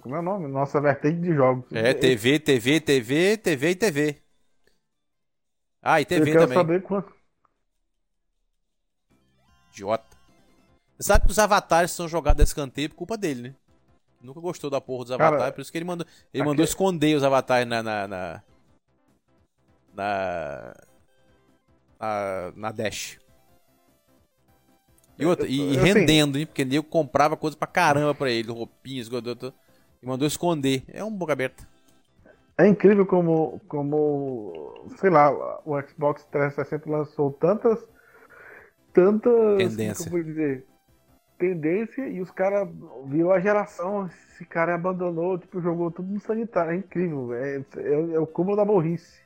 Como 0.00 0.16
é 0.16 0.18
o 0.18 0.22
nome? 0.22 0.48
Nossa 0.48 0.80
vertente 0.80 1.20
de 1.20 1.34
jogos. 1.34 1.66
É, 1.72 1.92
TV, 1.92 2.38
TV, 2.40 2.80
TV, 2.80 3.36
TV 3.36 3.70
e 3.70 3.74
TV. 3.74 4.16
Ah, 5.82 6.00
e 6.00 6.04
TV 6.04 6.22
Eu 6.22 6.24
quero 6.26 6.40
também. 6.40 6.58
saber 6.58 6.82
quanto. 6.82 7.14
Idiota. 9.72 10.16
Você 10.98 11.06
sabe 11.06 11.24
que 11.24 11.30
os 11.30 11.38
avatares 11.38 11.90
são 11.92 12.06
jogados 12.08 12.40
a 12.40 12.44
escanteio 12.44 12.90
por 12.90 12.96
culpa 12.96 13.16
dele, 13.16 13.48
né? 13.50 13.54
Nunca 14.20 14.40
gostou 14.40 14.68
da 14.68 14.80
porra 14.80 15.04
dos 15.04 15.16
Cara, 15.16 15.28
avatares, 15.28 15.54
por 15.54 15.60
isso 15.62 15.72
que 15.72 15.78
ele 15.78 15.84
mandou, 15.86 16.06
ele 16.34 16.42
aqui- 16.42 16.48
mandou 16.48 16.64
esconder 16.64 17.16
os 17.16 17.22
avatares 17.22 17.66
na. 17.66 17.82
na. 17.82 18.06
na. 18.08 18.42
na, 19.94 20.74
na- 21.98 22.52
na 22.54 22.72
Dash. 22.72 23.18
E, 25.18 25.24
outra, 25.26 25.46
e, 25.46 25.54
e 25.54 25.60
Eu- 25.76 25.82
assim- 25.82 25.92
rendendo, 25.92 26.38
hein? 26.38 26.46
Porque 26.46 26.64
nego 26.64 26.86
comprava 26.86 27.36
coisa 27.36 27.56
pra 27.56 27.66
caramba 27.66 28.14
pra 28.14 28.30
ele, 28.30 28.50
roupinhas, 28.52 29.08
e 29.08 30.06
mandou 30.06 30.26
esconder. 30.26 30.82
É 30.88 31.02
um 31.04 31.10
boca 31.10 31.32
aberta. 31.32 31.66
É 32.60 32.68
incrível 32.68 33.06
como, 33.06 33.58
como, 33.66 34.84
sei 34.98 35.08
lá, 35.08 35.30
o 35.64 35.80
Xbox 35.80 36.26
360 36.26 36.90
lançou 36.90 37.32
tantas, 37.32 37.78
tantas, 38.92 39.56
Tendência. 39.56 40.04
como 40.04 40.22
dizer, 40.22 40.66
tendência 41.38 42.06
e 42.06 42.20
os 42.20 42.30
caras 42.30 42.68
virou 43.06 43.32
a 43.32 43.40
geração, 43.40 44.06
esse 44.08 44.44
cara 44.44 44.74
abandonou, 44.74 45.38
tipo, 45.38 45.58
jogou 45.62 45.90
tudo 45.90 46.12
no 46.12 46.20
sanitário, 46.20 46.72
é 46.72 46.76
incrível, 46.76 47.32
é, 47.32 47.64
é, 47.78 48.14
é 48.16 48.20
o 48.20 48.26
cúmulo 48.26 48.58
da 48.58 48.64
burrice. 48.64 49.22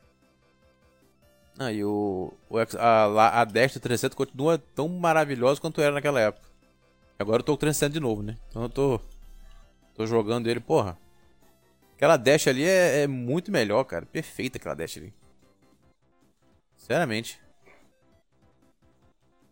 Ah, 1.58 1.72
e 1.72 1.84
o, 1.84 2.32
o 2.48 2.56
a, 2.78 3.40
a 3.40 3.44
Dash 3.44 3.74
do 3.74 3.80
360 3.80 4.14
continua 4.14 4.58
tão 4.58 4.88
maravilhosa 4.88 5.60
quanto 5.60 5.80
era 5.80 5.92
naquela 5.92 6.20
época. 6.20 6.46
Agora 7.18 7.40
eu 7.40 7.44
tô 7.44 7.52
com 7.52 7.56
o 7.56 7.58
360 7.58 7.94
de 7.94 8.00
novo, 8.00 8.22
né? 8.22 8.36
Então 8.48 8.62
eu 8.62 8.68
tô, 8.68 9.00
tô 9.96 10.06
jogando 10.06 10.48
ele, 10.48 10.60
porra. 10.60 10.96
Aquela 12.04 12.18
Dash 12.18 12.46
ali 12.48 12.64
é, 12.64 13.04
é 13.04 13.06
muito 13.06 13.50
melhor, 13.50 13.82
cara. 13.84 14.04
Perfeita 14.04 14.58
aquela 14.58 14.74
Dash 14.74 14.98
ali. 14.98 15.14
Sinceramente. 16.76 17.40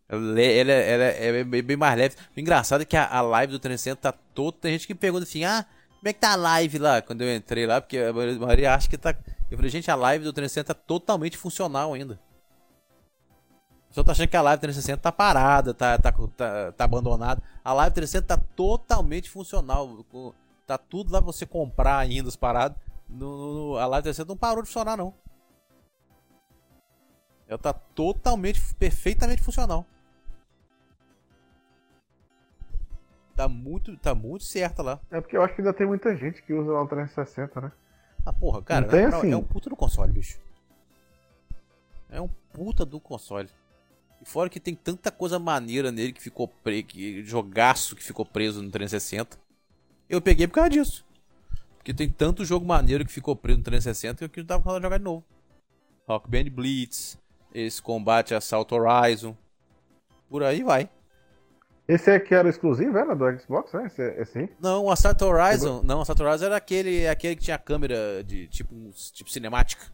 Ela, 0.07 0.39
ela, 0.39 0.73
ela 0.73 1.39
é 1.39 1.45
bem 1.45 1.79
mais 1.79 1.97
leve. 1.97 2.15
O 2.37 2.39
engraçado 2.39 2.83
é 2.83 2.85
que 2.85 2.95
a, 2.95 3.09
a 3.09 3.23
live 3.23 3.55
do 3.55 3.59
360 3.59 3.97
tá 3.97 4.13
toda. 4.35 4.59
Tem 4.61 4.73
gente 4.73 4.87
que 4.87 4.95
pergunta 4.95 5.25
assim: 5.25 5.45
ah, 5.45 5.65
como 5.99 6.11
é 6.11 6.13
que 6.13 6.21
tá 6.21 6.33
a 6.33 6.37
live 6.37 6.79
lá? 6.79 7.01
Quando 7.01 7.23
eu 7.23 7.35
entrei 7.35 7.65
lá, 7.65 7.81
porque 7.81 7.97
a 7.97 8.13
maioria 8.13 8.75
acha 8.75 8.87
que 8.87 8.99
tá. 8.99 9.17
Eu 9.51 9.57
falei, 9.57 9.71
gente, 9.71 9.91
a 9.91 9.95
live 9.95 10.23
do 10.23 10.33
360 10.35 10.75
tá 10.75 10.79
totalmente 10.87 11.39
funcional 11.39 11.95
ainda. 11.95 12.21
Pessoal 13.89 14.05
tá 14.05 14.13
achando 14.13 14.29
que 14.29 14.37
a 14.37 14.43
live 14.43 14.61
360 14.61 15.01
tá 15.01 15.11
parada, 15.11 15.73
tá, 15.73 15.97
tá, 15.97 16.13
tá, 16.13 16.73
tá 16.73 16.85
abandonada. 16.85 17.43
A 17.65 17.73
live 17.73 17.95
360 17.95 18.27
tá 18.27 18.43
totalmente 18.55 19.31
funcional. 19.31 20.05
Tá 20.67 20.79
tudo 20.79 21.13
lá 21.13 21.21
pra 21.21 21.27
você 21.33 21.45
comprar 21.47 21.99
ainda 21.99 22.29
os 22.29 22.37
parados. 22.37 22.79
No, 23.09 23.73
no- 23.73 23.77
a 23.77 23.87
live 23.87 24.05
360 24.05 24.29
não 24.29 24.37
parou 24.37 24.63
de 24.63 24.69
funcionar, 24.69 24.97
não. 24.97 25.15
Ela 27.47 27.59
tá 27.59 27.73
totalmente, 27.73 28.61
perfeitamente 28.75 29.43
funcional. 29.43 29.85
Tá 33.37 33.49
muito, 33.49 33.97
tá 33.97 34.15
muito 34.15 34.45
certa 34.45 34.83
lá. 34.83 35.01
É 35.11 35.21
porque 35.21 35.37
eu 35.37 35.43
acho 35.43 35.55
que 35.55 35.61
ainda 35.63 35.73
tem 35.73 35.87
muita 35.87 36.17
gente 36.17 36.43
que 36.43 36.53
usa 36.53 36.71
lá 36.71 36.83
o 36.83 36.87
360, 36.89 37.61
né? 37.61 37.73
Ah, 38.25 38.33
porra, 38.33 38.63
cara, 38.63 38.87
Não 38.87 38.99
moral, 39.05 39.21
assim. 39.21 39.33
é 39.33 39.37
um 39.37 39.43
puta 39.43 39.69
do 39.69 39.77
console, 39.77 40.13
bicho. 40.13 40.39
É 42.09 42.21
um 42.21 42.29
puta 42.53 42.85
do 42.85 43.01
console. 43.01 43.49
E 44.21 44.25
fora 44.25 44.49
que 44.49 44.61
tem 44.61 44.75
tanta 44.75 45.11
coisa 45.11 45.39
maneira 45.39 45.91
nele 45.91 46.13
que 46.13 46.23
ficou 46.23 46.47
preso, 46.47 46.87
que 46.87 47.25
jogaço 47.25 47.97
que 47.97 48.05
ficou 48.05 48.25
preso 48.25 48.63
no 48.63 48.71
360. 48.71 49.39
Eu 50.13 50.21
peguei 50.21 50.47
por 50.47 50.53
causa 50.57 50.69
disso. 50.69 51.07
Porque 51.79 51.95
tem 51.95 52.07
tanto 52.07 52.45
jogo 52.45 52.67
maneiro 52.67 53.03
que 53.03 53.11
ficou 53.11 53.35
preso 53.35 53.59
no 53.59 53.65
360 53.65 54.19
que 54.19 54.25
eu 54.25 54.29
quis 54.29 54.45
dar 54.45 54.61
pra 54.61 54.79
jogar 54.79 54.99
de 54.99 55.05
novo. 55.05 55.25
Rock 56.07 56.29
Band 56.29 56.51
Blitz, 56.51 57.19
esse 57.55 57.81
combate 57.81 58.35
Assault 58.35 58.73
Horizon. 58.75 59.35
Por 60.29 60.43
aí 60.43 60.63
vai. 60.63 60.91
Esse 61.89 62.11
é 62.11 62.21
que 62.21 62.35
era 62.35 62.47
exclusivo, 62.47 62.99
era 62.99 63.17
do 63.17 63.41
Xbox, 63.41 63.73
né? 63.73 63.87
Esse, 63.87 64.03
esse 64.21 64.39
aí? 64.39 64.51
Não, 64.61 64.85
o 64.85 64.91
Assault 64.91 65.25
Horizon, 65.25 65.83
não, 65.83 66.01
o 66.01 66.03
Assault 66.03 66.23
Horizon 66.23 66.45
era 66.45 66.57
aquele, 66.57 67.09
aquele 67.09 67.35
que 67.35 67.45
tinha 67.45 67.59
câmera 67.59 68.23
de 68.23 68.47
tipo, 68.49 68.75
tipo 69.15 69.31
cinemática. 69.31 69.87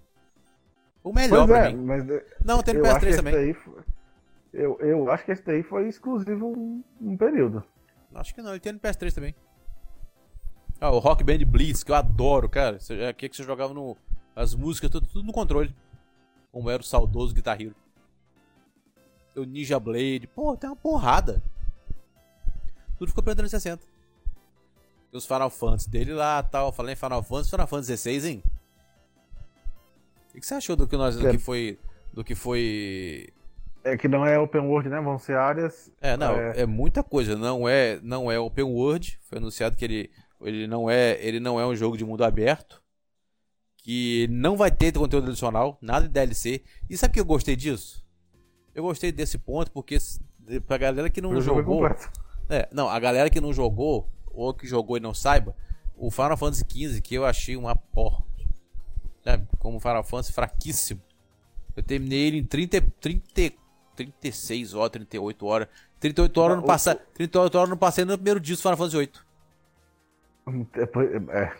O 1.02 1.12
melhor 1.12 1.46
Pois 1.46 1.58
pra 1.58 1.68
é, 1.68 1.72
mim. 1.72 1.84
mas 1.84 2.04
Não, 2.44 2.60
tem 2.60 2.74
no 2.74 2.80
eu 2.80 2.86
acho 2.86 2.98
que 3.00 3.06
PS3 3.06 3.08
esse 3.08 3.16
também. 3.18 3.32
daí 3.32 3.56
eu, 4.52 4.78
eu 4.80 5.10
acho 5.12 5.24
que 5.24 5.30
esse 5.30 5.44
daí 5.44 5.62
foi 5.62 5.88
exclusivo 5.88 6.48
um, 6.48 6.82
um 7.00 7.16
período. 7.16 7.62
Acho 8.14 8.34
que 8.34 8.42
não, 8.42 8.50
ele 8.50 8.60
tem 8.60 8.72
no 8.72 8.80
PS3 8.80 9.14
também. 9.14 9.34
Ah, 10.80 10.90
o 10.90 10.98
Rock 10.98 11.24
Band 11.24 11.38
Blitz, 11.46 11.82
que 11.82 11.90
eu 11.90 11.96
adoro, 11.96 12.48
cara. 12.48 12.78
É 12.90 13.08
aquele 13.08 13.30
que 13.30 13.36
você 13.36 13.42
jogava 13.42 13.74
no. 13.74 13.96
As 14.34 14.54
músicas, 14.54 14.90
tudo, 14.90 15.06
tudo 15.06 15.26
no 15.26 15.32
controle. 15.32 15.74
Como 16.52 16.70
era 16.70 16.80
o 16.80 16.84
saudoso 16.84 17.34
Guitar 17.34 17.60
Hero. 17.60 17.74
O 19.36 19.42
Ninja 19.44 19.78
Blade. 19.80 20.28
Pô, 20.34 20.56
tem 20.56 20.70
uma 20.70 20.76
porrada. 20.76 21.42
Tudo 22.96 23.08
ficou 23.08 23.22
pelo 23.22 23.36
360. 23.36 23.82
Tem 25.10 25.18
os 25.18 25.26
Final 25.26 25.50
Fantasy 25.50 25.90
dele 25.90 26.12
lá 26.12 26.42
tal. 26.42 26.72
Falei 26.72 26.92
em 26.92 26.96
Final 26.96 27.22
Fantasy, 27.22 27.50
Final 27.50 27.66
Fantasy 27.66 27.88
16, 27.92 28.24
hein? 28.24 28.42
O 30.28 30.32
que 30.32 30.40
que 30.40 30.46
você 30.46 30.54
achou 30.54 30.76
do 30.76 30.86
que, 30.86 30.96
nós, 30.96 31.16
do 31.16 31.26
É. 31.26 31.30
que 31.32 31.38
foi. 31.38 31.78
Do 32.12 32.22
que 32.24 32.34
foi 32.34 33.28
É 33.84 33.96
que 33.96 34.08
não 34.08 34.24
é 34.26 34.38
open 34.38 34.60
world, 34.62 34.88
né? 34.88 35.00
Vão 35.00 35.18
ser 35.18 35.36
áreas. 35.36 35.90
É, 36.00 36.16
não, 36.16 36.32
É. 36.34 36.60
é, 36.60 36.66
muita 36.66 37.02
coisa. 37.02 37.36
Não 37.36 37.68
é, 37.68 37.98
não 38.02 38.30
é 38.30 38.38
open 38.38 38.64
world. 38.64 39.18
Foi 39.22 39.38
anunciado 39.38 39.76
que 39.76 39.84
ele, 39.84 40.10
ele 40.42 40.66
não 40.66 40.88
é, 40.90 41.18
ele 41.24 41.40
não 41.40 41.58
é 41.58 41.66
um 41.66 41.74
jogo 41.74 41.96
de 41.96 42.04
mundo 42.04 42.24
aberto. 42.24 42.82
Que 43.78 44.26
não 44.30 44.56
vai 44.56 44.70
ter 44.70 44.92
conteúdo 44.92 45.28
adicional, 45.30 45.78
nada 45.80 46.06
de 46.06 46.12
DLC. 46.12 46.62
E 46.90 46.96
sabe 46.96 47.14
que 47.14 47.20
eu 47.20 47.24
gostei 47.24 47.56
disso? 47.56 48.04
Eu 48.74 48.82
gostei 48.82 49.10
desse 49.10 49.38
ponto 49.38 49.70
porque 49.72 49.96
pra 50.66 50.76
galera 50.78 51.08
que 51.08 51.20
não 51.20 51.36
é 51.36 51.40
jogou, 51.40 51.86
é, 52.48 52.68
não, 52.72 52.88
a 52.88 52.98
galera 53.00 53.30
que 53.30 53.40
não 53.40 53.52
jogou 53.52 54.08
ou 54.26 54.52
que 54.54 54.66
jogou 54.66 54.96
e 54.96 55.00
não 55.00 55.14
saiba, 55.14 55.56
o 55.96 56.10
Final 56.10 56.36
Fantasy 56.36 56.64
XV 56.68 57.00
que 57.00 57.14
eu 57.14 57.24
achei 57.24 57.56
uma 57.56 57.74
porra. 57.74 58.24
Sabe? 59.24 59.46
Como 59.58 59.80
Final 59.80 60.04
Fantasy 60.04 60.32
fraquíssimo. 60.32 61.00
Eu 61.74 61.82
terminei 61.82 62.26
ele 62.26 62.38
em 62.38 62.44
30, 62.44 62.80
30, 63.00 63.54
36 63.96 64.74
horas, 64.74 64.90
38 64.92 65.46
horas. 65.46 65.68
38 66.00 66.38
horas 66.40 66.56
no 66.58 66.62
O- 66.62 66.66
passado, 66.66 67.00
38 67.14 67.54
horas 67.56 67.70
no 67.70 67.76
passei 67.76 68.04
no 68.04 68.16
primeiro 68.16 68.38
dia 68.40 68.54
do 68.54 68.60
Final 68.62 68.76
Fantasy 68.76 68.96
VIII. 68.98 69.10
É. 71.30 71.52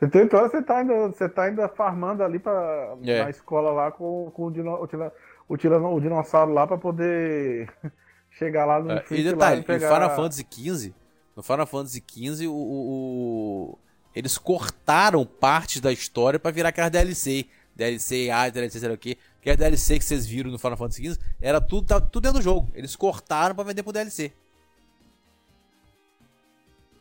78 0.00 0.36
horas 0.36 0.50
você 0.50 0.62
tá 0.62 0.78
ainda, 0.78 1.08
você 1.08 1.28
tá 1.28 1.42
ainda 1.44 1.68
farmando 1.68 2.22
ali 2.22 2.38
pra, 2.38 2.96
É. 3.04 3.24
na 3.24 3.30
escola 3.30 3.70
lá 3.70 3.90
com, 3.90 4.30
com 4.34 4.46
o, 4.46 4.50
dino, 4.50 4.72
o, 4.74 4.86
tira- 4.86 5.12
o, 5.48 5.56
tirano- 5.56 5.94
o 5.94 6.00
dinossauro 6.00 6.52
lá 6.52 6.66
pra 6.66 6.78
poder 6.78 7.68
chegar 8.30 8.64
lá 8.64 8.80
no 8.80 8.92
É, 8.92 9.04
e 9.10 9.22
detalhe, 9.22 9.62
pegar... 9.62 9.88
no 9.88 9.94
Final 9.94 10.16
Fantasy 10.16 10.46
XV, 10.50 10.94
no 11.36 11.42
Final 11.42 11.66
Fantasy 11.66 12.02
XV, 12.08 12.46
o, 12.46 12.52
o- 12.52 13.72
o- 13.72 13.78
eles 14.14 14.38
cortaram 14.38 15.24
partes 15.26 15.80
da 15.80 15.92
história 15.92 16.38
pra 16.38 16.50
virar 16.50 16.70
aquelas 16.70 16.90
DLC. 16.90 17.46
DLC 17.76 18.28
A, 18.30 18.48
DLC 18.50 18.78
sei 18.80 18.88
lá 18.88 18.94
o 18.94 18.98
que. 18.98 19.16
Que 19.40 19.50
a 19.50 19.54
DLC 19.54 19.98
que 19.98 20.04
vocês 20.04 20.26
viram 20.26 20.50
no 20.50 20.58
Final 20.58 20.76
Fantasy 20.76 21.04
XV, 21.14 21.20
era 21.40 21.60
tudo, 21.60 21.86
tava 21.86 22.00
tudo 22.00 22.22
dentro 22.24 22.38
do 22.38 22.42
jogo. 22.44 22.68
Eles 22.74 22.96
cortaram 22.96 23.54
pra 23.54 23.64
vender 23.64 23.82
pro 23.82 23.92
DLC. 23.92 24.32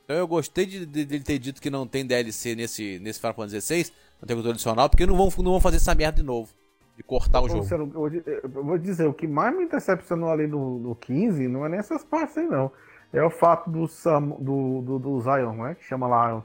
Então 0.10 0.18
eu 0.18 0.28
gostei 0.28 0.66
de, 0.66 0.88
de, 0.88 1.06
de 1.06 1.20
ter 1.20 1.38
dito 1.38 1.62
que 1.62 1.70
não 1.70 1.86
tem 1.86 2.04
DLC 2.04 2.56
nesse, 2.56 2.98
nesse 2.98 3.20
Final 3.20 3.36
Fantasy 3.36 3.62
XVI, 3.62 3.92
não 4.20 4.26
tem 4.28 4.36
controle 4.36 4.56
adicional, 4.56 4.90
porque 4.90 5.06
não 5.06 5.16
vão, 5.16 5.28
não 5.38 5.52
vão 5.52 5.60
fazer 5.62 5.76
essa 5.78 5.94
merda 5.94 6.20
de 6.20 6.24
novo. 6.26 6.52
De 6.98 7.04
cortar 7.04 7.42
o 7.42 7.48
jogo. 7.48 7.64
Eu 7.72 8.50
vou 8.64 8.80
dizer, 8.80 9.06
o 9.06 9.14
que 9.14 9.28
mais 9.28 9.56
me 9.56 9.68
decepcionou 9.70 10.32
ali 10.32 10.48
no, 10.48 10.80
no 10.80 10.96
15 10.96 11.48
não 11.48 11.64
é 11.64 11.70
nem 11.70 11.78
essas 11.80 12.04
partes 12.04 12.36
aí, 12.40 12.48
não. 12.48 12.72
É 13.14 13.22
o 13.24 13.30
fato 13.30 13.70
do, 13.70 13.88
Sam, 13.88 14.30
do, 14.40 14.82
do, 14.82 14.98
do 14.98 15.22
Zion, 15.22 15.54
né? 15.64 15.76
Que 15.76 15.84
chama 15.84 16.08
lá 16.08 16.44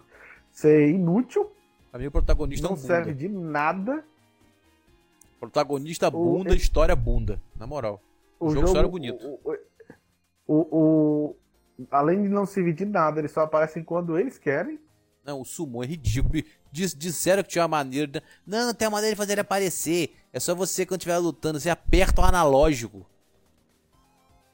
ser 0.52 0.90
inútil, 0.90 1.50
Pra 1.90 1.98
mim 1.98 2.06
o 2.08 2.10
protagonista 2.10 2.66
é 2.66 2.68
não 2.68 2.74
um 2.76 2.76
bunda. 2.78 2.86
serve 2.86 3.14
de 3.14 3.28
nada. 3.30 4.04
Protagonista 5.40 6.08
O- 6.08 6.10
bunda, 6.10 6.50
ele- 6.50 6.58
história 6.58 6.94
bunda. 6.94 7.40
Na 7.56 7.66
moral. 7.66 7.98
O, 8.38 8.50
jogo, 8.50 8.66
só 8.68 8.76
era 8.80 8.88
bonito. 8.88 9.24
O, 9.26 9.56
o, 10.46 10.56
o- 10.70 11.36
além 11.90 12.22
de 12.22 12.28
não 12.28 12.46
servir 12.46 12.72
de 12.74 12.84
nada, 12.84 13.20
eles 13.20 13.32
só 13.32 13.40
aparecem 13.42 13.82
quando 13.82 14.18
eles 14.18 14.38
querem. 14.38 14.78
Não, 15.24 15.40
o 15.40 15.44
Summon 15.44 15.82
é 15.82 15.86
ridículo. 15.86 16.42
Diz, 16.70 16.94
disseram 16.94 17.42
que 17.42 17.48
tinha 17.50 17.62
uma 17.62 17.68
maneira. 17.68 18.06
de- 18.06 18.22
Não, 18.46 18.74
tem 18.74 18.86
uma 18.88 18.96
maneira 18.96 19.14
de 19.14 19.18
fazer 19.18 19.32
ele 19.32 19.40
aparecer. 19.40 20.14
É 20.32 20.38
só 20.40 20.54
você, 20.54 20.84
quando 20.84 21.00
estiver 21.00 21.16
lutando, 21.18 21.58
você 21.58 21.70
aperta 21.70 22.20
o 22.20 22.24
analógico. 22.24 23.06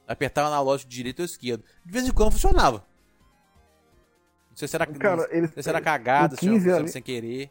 Apertar 0.06 0.44
o 0.44 0.46
analógico 0.46 0.90
direito 0.90 1.20
ou 1.20 1.24
esquerdo. 1.24 1.64
De 1.84 1.92
vez 1.92 2.06
em 2.06 2.12
quando 2.12 2.32
funcionava. 2.32 2.84
Não 4.50 4.56
sei 4.56 4.68
se 4.68 4.76
era, 4.76 4.86
Cara, 4.86 5.16
não 5.16 5.26
eles- 5.30 5.50
se 5.56 5.68
era 5.68 5.80
cagada, 5.80 6.34
o 6.34 6.38
se 6.38 6.44
era 6.44 6.52
15 6.52 6.58
funcionando 6.64 6.82
ali- 6.84 6.92
sem 6.92 7.02
querer. 7.02 7.50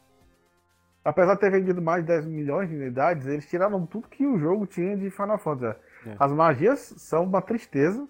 Apesar 1.04 1.34
de 1.36 1.40
ter 1.40 1.50
vendido 1.52 1.82
mais 1.82 2.04
de 2.04 2.08
10 2.08 2.26
milhões 2.26 2.70
de 2.70 2.76
unidades, 2.76 3.26
eles 3.26 3.48
tiraram 3.50 3.86
tudo 3.86 4.08
que 4.10 4.26
o 4.28 4.38
jogo 4.38 4.68
tinha 4.68 4.96
de 4.98 5.10
Final 5.10 5.40
Fantasy. 5.40 5.80
É. 6.06 6.16
As 6.20 6.32
magias 6.32 6.94
são 6.98 7.24
uma 7.24 7.42
tristeza. 7.42 8.08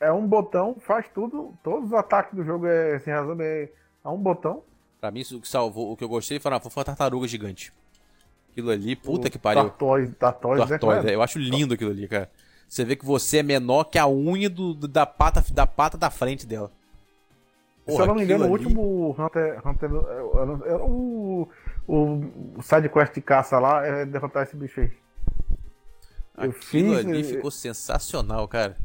É 0.00 0.10
um 0.10 0.26
botão, 0.26 0.76
faz 0.80 1.06
tudo, 1.12 1.54
todos 1.62 1.88
os 1.88 1.92
ataques 1.92 2.34
do 2.34 2.42
jogo 2.42 2.66
é, 2.66 2.98
se 2.98 3.10
resume 3.10 3.44
é 3.44 3.68
a 4.02 4.10
um 4.10 4.18
botão. 4.18 4.62
Pra 4.98 5.10
mim, 5.10 5.22
o 5.32 5.40
que 5.40 5.48
salvou, 5.48 5.92
o 5.92 5.96
que 5.96 6.02
eu 6.02 6.08
gostei 6.08 6.40
foi, 6.40 6.50
foi 6.58 6.80
a 6.80 6.84
tartaruga 6.84 7.28
gigante. 7.28 7.72
Aquilo 8.50 8.70
ali, 8.70 8.96
puta 8.96 9.28
o 9.28 9.30
que 9.30 9.38
pariu. 9.38 9.62
Tartóis, 9.64 10.14
tartóis, 10.16 10.68
tartóis 10.68 11.04
né, 11.04 11.14
Eu 11.14 11.22
acho 11.22 11.38
lindo 11.38 11.74
aquilo 11.74 11.90
ali, 11.90 12.08
cara. 12.08 12.30
Você 12.68 12.84
vê 12.84 12.96
que 12.96 13.04
você 13.04 13.38
é 13.38 13.42
menor 13.42 13.84
que 13.84 13.98
a 13.98 14.06
unha 14.08 14.48
do, 14.48 14.74
da, 14.74 15.04
pata, 15.04 15.44
da 15.52 15.66
pata 15.66 15.98
da 15.98 16.10
frente 16.10 16.46
dela. 16.46 16.70
Porra, 17.84 17.96
Se 17.96 18.02
eu 18.02 18.06
não 18.06 18.14
me 18.14 18.22
engano, 18.22 18.44
ali... 18.44 18.52
o 18.52 18.56
último 18.56 19.16
Hunter, 19.18 19.66
Hunter 19.66 19.90
era 20.64 20.84
o, 20.84 21.48
o 21.88 22.62
sidequest 22.62 23.14
de 23.14 23.20
caça 23.20 23.58
lá 23.58 23.84
é 23.84 24.06
derrotar 24.06 24.44
esse 24.44 24.56
bicho 24.56 24.80
aí. 24.80 24.92
Eu 26.38 26.50
Aquilo 26.50 26.94
fiz, 26.94 26.98
ali 26.98 27.24
ficou 27.24 27.50
sensacional, 27.50 28.46
cara. 28.46 28.76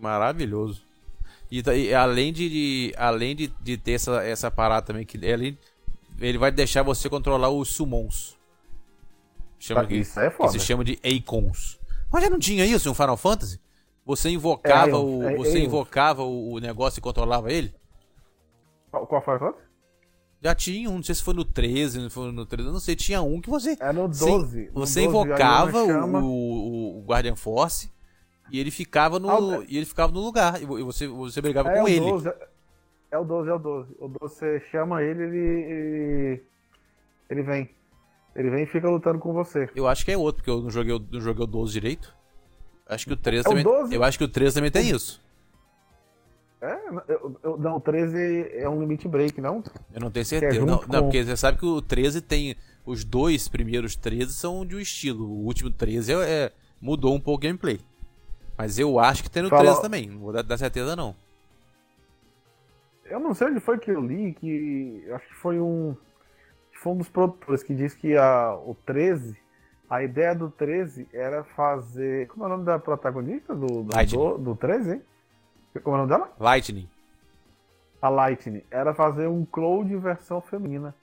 Maravilhoso. 0.00 0.82
E, 1.50 1.60
e 1.60 1.94
além 1.94 2.32
de, 2.32 2.48
de, 2.48 2.94
além 2.96 3.34
de, 3.34 3.48
de 3.60 3.76
ter 3.76 3.92
essa, 3.92 4.22
essa 4.22 4.50
parada 4.50 4.86
também, 4.86 5.04
que 5.04 5.18
ele, 5.24 5.58
ele 6.18 6.38
vai 6.38 6.50
deixar 6.50 6.82
você 6.82 7.08
controlar 7.08 7.50
os 7.50 7.68
summons. 7.68 8.38
Chama 9.58 9.86
tá, 9.86 9.92
isso 9.92 10.18
é 10.18 10.30
foda. 10.30 10.52
Que 10.52 10.58
se 10.58 10.64
chama 10.64 10.84
de 10.84 10.98
Eikons. 11.02 11.78
Mas 12.10 12.22
já 12.22 12.30
não 12.30 12.38
tinha 12.38 12.64
isso 12.64 12.88
em 12.88 12.94
Final 12.94 13.16
Fantasy? 13.16 13.60
Você 14.06 14.30
invocava, 14.30 14.92
é, 14.92 14.94
o, 14.94 15.22
é, 15.22 15.36
você 15.36 15.62
invocava 15.62 16.22
o, 16.22 16.58
negócio 16.58 16.98
e 16.98 17.02
controlava 17.02 17.52
ele? 17.52 17.74
Qual, 18.90 19.06
qual 19.06 19.20
Final 19.20 19.38
Fantasy? 19.38 19.70
Já 20.42 20.54
tinha 20.54 20.88
um, 20.88 20.94
não 20.94 21.02
sei 21.02 21.14
se 21.14 21.22
foi 21.22 21.34
no 21.34 21.44
13, 21.44 22.00
não 22.00 22.08
foi 22.08 22.32
no 22.32 22.46
13, 22.46 22.70
não 22.70 22.80
sei, 22.80 22.96
tinha 22.96 23.20
um 23.20 23.42
que 23.42 23.50
você. 23.50 23.76
É 23.78 23.92
no 23.92 24.08
12. 24.08 24.16
Você, 24.16 24.70
você 24.72 25.00
12, 25.00 25.02
invocava 25.02 25.82
o, 25.82 26.16
o, 26.16 26.98
o 26.98 27.04
Guardian 27.04 27.36
Force 27.36 27.90
e 28.50 28.58
ele 28.58 28.70
ficava 28.70 29.18
no, 29.18 29.30
ah, 29.30 29.64
e 29.68 29.76
ele 29.76 29.86
ficava 29.86 30.12
no 30.12 30.20
lugar. 30.20 30.60
E 30.60 30.66
você, 30.66 31.06
você 31.06 31.40
brigava 31.40 31.70
é 31.70 31.80
com 31.80 31.88
ele. 31.88 32.00
12, 32.00 32.32
é 33.10 33.18
o 33.18 33.24
12, 33.24 33.50
é 33.50 33.54
o 33.54 33.58
12. 33.58 33.96
O 33.98 34.08
12 34.08 34.18
você 34.20 34.60
chama 34.70 35.02
ele, 35.02 35.22
ele, 35.22 36.42
ele, 37.28 37.42
vem. 37.42 37.70
Ele 38.34 38.50
vem 38.50 38.62
e 38.64 38.66
fica 38.66 38.88
lutando 38.88 39.18
com 39.18 39.32
você. 39.32 39.68
Eu 39.74 39.88
acho 39.88 40.04
que 40.04 40.12
é 40.12 40.18
outro, 40.18 40.42
porque 40.42 40.50
eu 40.50 40.62
não 40.62 40.70
joguei, 40.70 40.98
não 41.10 41.20
joguei 41.20 41.44
o 41.44 41.46
12 41.46 41.72
direito. 41.72 42.14
Acho 42.86 43.06
que 43.06 43.12
o 43.12 43.16
13 43.16 43.40
é 43.40 43.48
também. 43.48 43.66
O 43.66 43.68
12... 43.68 43.94
Eu 43.94 44.04
acho 44.04 44.18
que 44.18 44.24
o 44.24 44.28
13 44.28 44.54
também 44.54 44.70
tem 44.70 44.90
isso. 44.90 45.20
É, 46.60 46.78
eu, 47.08 47.38
eu, 47.42 47.56
não, 47.56 47.76
o 47.76 47.80
13 47.80 48.50
é 48.52 48.68
um 48.68 48.80
limit 48.80 49.08
break, 49.08 49.40
não? 49.40 49.62
Eu 49.94 50.00
não 50.00 50.10
tenho 50.10 50.22
é 50.22 50.24
certeza. 50.24 50.60
É 50.60 50.64
não, 50.64 50.78
com... 50.78 50.92
não, 50.92 51.02
porque 51.04 51.24
você 51.24 51.36
sabe 51.36 51.58
que 51.58 51.64
o 51.64 51.80
13 51.80 52.20
tem. 52.20 52.56
Os 52.84 53.04
dois 53.04 53.48
primeiros 53.48 53.96
13 53.96 54.32
são 54.32 54.66
de 54.66 54.76
um 54.76 54.80
estilo. 54.80 55.24
O 55.24 55.44
último 55.44 55.70
13 55.70 56.12
é, 56.12 56.16
é 56.16 56.52
mudou 56.80 57.14
um 57.14 57.20
pouco 57.20 57.44
o 57.44 57.48
gameplay. 57.48 57.80
Mas 58.60 58.78
eu 58.78 58.98
acho 59.00 59.22
que 59.22 59.30
tem 59.30 59.42
no 59.42 59.48
Fala... 59.48 59.62
13 59.62 59.80
também. 59.80 60.06
Não 60.06 60.18
vou 60.18 60.32
dar, 60.34 60.58
certeza, 60.58 60.94
não. 60.94 61.16
Eu 63.06 63.18
não 63.18 63.32
sei 63.32 63.46
onde 63.46 63.58
foi 63.58 63.78
que 63.78 63.90
eu 63.90 64.02
li, 64.02 64.34
que. 64.34 65.02
Acho 65.14 65.28
que 65.28 65.34
foi 65.34 65.58
um. 65.58 65.96
Foi 66.74 66.92
um 66.92 66.98
dos 66.98 67.08
produtores 67.08 67.62
que 67.62 67.74
disse 67.74 67.96
que 67.96 68.14
a, 68.18 68.54
o 68.54 68.76
13. 68.84 69.34
A 69.88 70.02
ideia 70.02 70.34
do 70.34 70.50
13 70.50 71.08
era 71.10 71.42
fazer. 71.42 72.28
Como 72.28 72.44
é 72.44 72.48
o 72.48 72.50
nome 72.50 72.64
da 72.66 72.78
protagonista 72.78 73.54
do, 73.54 73.82
do, 73.82 74.06
do, 74.06 74.38
do 74.38 74.56
13, 74.56 74.92
hein? 74.92 75.02
Como 75.82 75.96
é 75.96 76.00
o 76.00 76.06
nome 76.06 76.10
dela? 76.10 76.30
Lightning. 76.38 76.88
A 78.02 78.10
Lightning. 78.10 78.62
Era 78.70 78.92
fazer 78.92 79.26
um 79.26 79.42
Cloud 79.46 79.96
versão 79.96 80.38
feminina. 80.42 80.94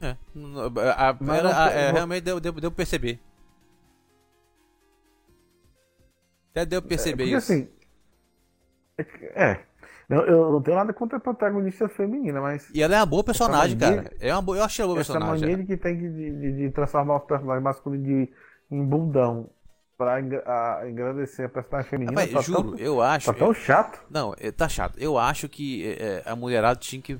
É. 0.00 0.16
A, 0.96 1.10
a, 1.10 1.36
era, 1.36 1.64
a, 1.64 1.70
é, 1.70 1.92
realmente 1.92 2.24
deu, 2.24 2.40
deu, 2.40 2.52
deu 2.52 2.70
pra 2.72 2.78
perceber. 2.78 3.20
Até 6.52 6.66
deu 6.66 6.80
pra 6.82 6.90
perceber 6.90 7.24
é, 7.24 7.26
isso. 7.26 7.36
Assim, 7.36 7.68
é. 9.34 9.60
Eu, 10.08 10.20
eu, 10.26 10.52
não 10.52 10.60
tenho 10.60 10.76
nada 10.76 10.92
contra 10.92 11.16
a 11.16 11.20
protagonista 11.20 11.88
feminina, 11.88 12.40
mas. 12.40 12.68
E 12.74 12.82
ela 12.82 12.94
é 12.94 12.98
uma 12.98 13.06
boa 13.06 13.24
personagem, 13.24 13.78
cara. 13.78 14.12
É 14.20 14.32
uma 14.32 14.42
boa, 14.42 14.58
eu 14.58 14.64
achei 14.64 14.82
ela 14.82 14.92
boa 14.92 15.00
essa 15.00 15.12
personagem. 15.14 15.48
Essa 15.48 15.58
mania 15.58 15.66
que 15.66 15.76
tem 15.76 15.96
de, 15.96 16.10
de, 16.10 16.52
de, 16.52 16.70
transformar 16.70 17.16
os 17.16 17.24
personagens 17.24 17.64
masculinos 17.64 18.06
de, 18.06 18.28
em 18.70 18.84
bundão 18.84 19.48
pra 19.96 20.20
engrandecer 20.20 21.46
a 21.46 21.48
personagem 21.48 21.88
feminina. 21.88 22.20
Rapaz, 22.20 22.32
tá 22.32 22.40
juro, 22.42 22.76
tão, 22.76 22.78
eu 22.78 23.00
acho. 23.00 23.26
Tá 23.26 23.38
tão 23.38 23.54
chato. 23.54 24.02
Não, 24.10 24.34
é, 24.38 24.50
tá 24.50 24.68
chato. 24.68 24.98
Eu 24.98 25.16
acho 25.16 25.48
que 25.48 25.96
é, 25.98 26.22
a 26.26 26.36
mulherada 26.36 26.78
tinha 26.78 27.00
que. 27.00 27.18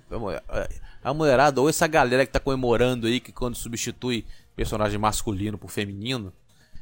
A 1.02 1.14
mulherada, 1.14 1.60
ou 1.62 1.70
essa 1.70 1.86
galera 1.86 2.26
que 2.26 2.32
tá 2.32 2.40
comemorando 2.40 3.06
aí, 3.06 3.20
que 3.20 3.32
quando 3.32 3.54
substitui 3.54 4.26
personagem 4.54 4.98
masculino 4.98 5.56
por 5.56 5.70
feminino, 5.70 6.30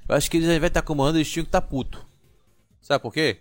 eu 0.09 0.17
acho 0.17 0.29
que 0.29 0.39
eles, 0.39 0.49
ao 0.49 0.57
invés 0.57 0.63
de 0.63 0.73
estar 0.73 0.83
tá 0.83 0.87
comemorando, 0.87 1.19
eles 1.19 1.31
tinham 1.31 1.45
que 1.45 1.49
estar 1.49 1.61
tá 1.61 1.67
puto. 1.67 2.10
Sabe 2.81 3.03
por 3.03 3.13
quê? 3.13 3.41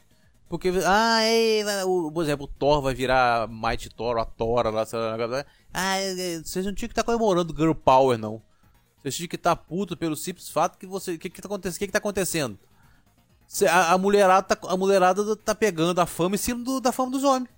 Porque, 0.50 0.72
ah, 0.86 1.24
ei, 1.24 1.64
o, 1.86 2.12
por 2.12 2.24
exemplo, 2.24 2.46
o 2.46 2.48
Thor 2.48 2.82
vai 2.82 2.96
virar 2.96 3.48
Mighty 3.48 3.90
Thor, 3.90 4.18
a 4.18 4.26
Thor, 4.26 4.66
lá, 4.74 4.84
ah, 5.72 5.98
vocês 6.44 6.66
não 6.66 6.74
tinham 6.74 6.88
que 6.88 6.94
estar 6.94 7.04
tá 7.04 7.06
comemorando 7.06 7.56
Girl 7.56 7.74
Power, 7.74 8.18
não. 8.18 8.42
Vocês 8.98 9.16
tinham 9.16 9.30
que 9.30 9.36
estar 9.36 9.56
tá 9.56 9.62
puto 9.62 9.96
pelo 9.96 10.16
simples 10.16 10.50
fato 10.50 10.78
que 10.78 10.88
você. 10.88 11.14
O 11.14 11.20
que, 11.20 11.30
que, 11.30 11.42
tá 11.42 11.48
que, 11.48 11.86
que 11.86 11.88
tá 11.88 12.00
acontecendo? 12.00 12.58
A, 13.70 13.94
a, 13.94 13.98
mulherada 13.98 14.56
tá, 14.56 14.68
a 14.68 14.76
mulherada 14.76 15.36
tá 15.36 15.56
pegando 15.56 16.00
a 16.00 16.06
fama 16.06 16.36
em 16.36 16.38
cima 16.38 16.64
do, 16.64 16.80
da 16.82 16.92
fama 16.92 17.12
dos 17.12 17.24
homens. 17.24 17.50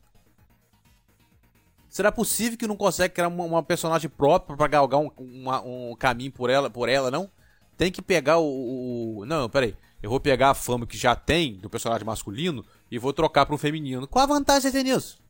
Será 1.89 2.11
possível 2.11 2.57
que 2.57 2.67
não 2.67 2.77
consegue 2.77 3.13
criar 3.13 3.27
uma, 3.27 3.43
uma 3.43 3.63
personagem 3.63 4.09
própria 4.09 4.55
para 4.55 4.67
galgar 4.67 4.99
um, 4.99 5.11
uma, 5.17 5.61
um 5.61 5.95
caminho 5.97 6.31
por 6.31 6.49
ela, 6.49 6.69
por 6.69 6.87
ela, 6.87 7.11
não? 7.11 7.29
Tem 7.77 7.91
que 7.91 8.01
pegar 8.01 8.37
o, 8.37 9.19
o. 9.19 9.25
Não, 9.25 9.49
peraí. 9.49 9.75
Eu 10.01 10.09
vou 10.09 10.19
pegar 10.19 10.49
a 10.49 10.53
fama 10.53 10.87
que 10.87 10.97
já 10.97 11.15
tem 11.15 11.57
do 11.57 11.69
personagem 11.69 12.05
masculino 12.05 12.65
e 12.89 12.97
vou 12.97 13.13
trocar 13.13 13.45
para 13.45 13.53
um 13.53 13.57
feminino. 13.57 14.07
Qual 14.07 14.23
a 14.23 14.27
vantagem 14.27 14.71
de 14.71 14.77
ter 14.77 14.83
nisso? 14.83 15.21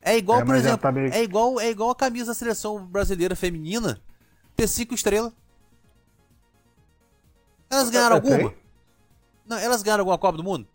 É 0.00 0.16
igual, 0.16 0.40
é, 0.40 0.44
por 0.44 0.54
exemplo, 0.54 0.78
tá 0.78 0.90
meio... 0.90 1.12
é 1.12 1.22
igual 1.22 1.60
é 1.60 1.68
igual 1.68 1.90
a 1.90 1.94
camisa 1.94 2.28
da 2.28 2.34
seleção 2.34 2.86
brasileira 2.86 3.36
feminina 3.36 4.00
ter 4.56 4.66
cinco 4.66 4.94
estrelas. 4.94 5.32
Elas 7.68 7.90
ganharam 7.90 8.16
alguma? 8.16 8.54
Não, 9.46 9.58
elas 9.58 9.82
ganharam 9.82 10.02
alguma 10.02 10.16
Copa 10.16 10.38
do 10.38 10.44
Mundo? 10.44 10.66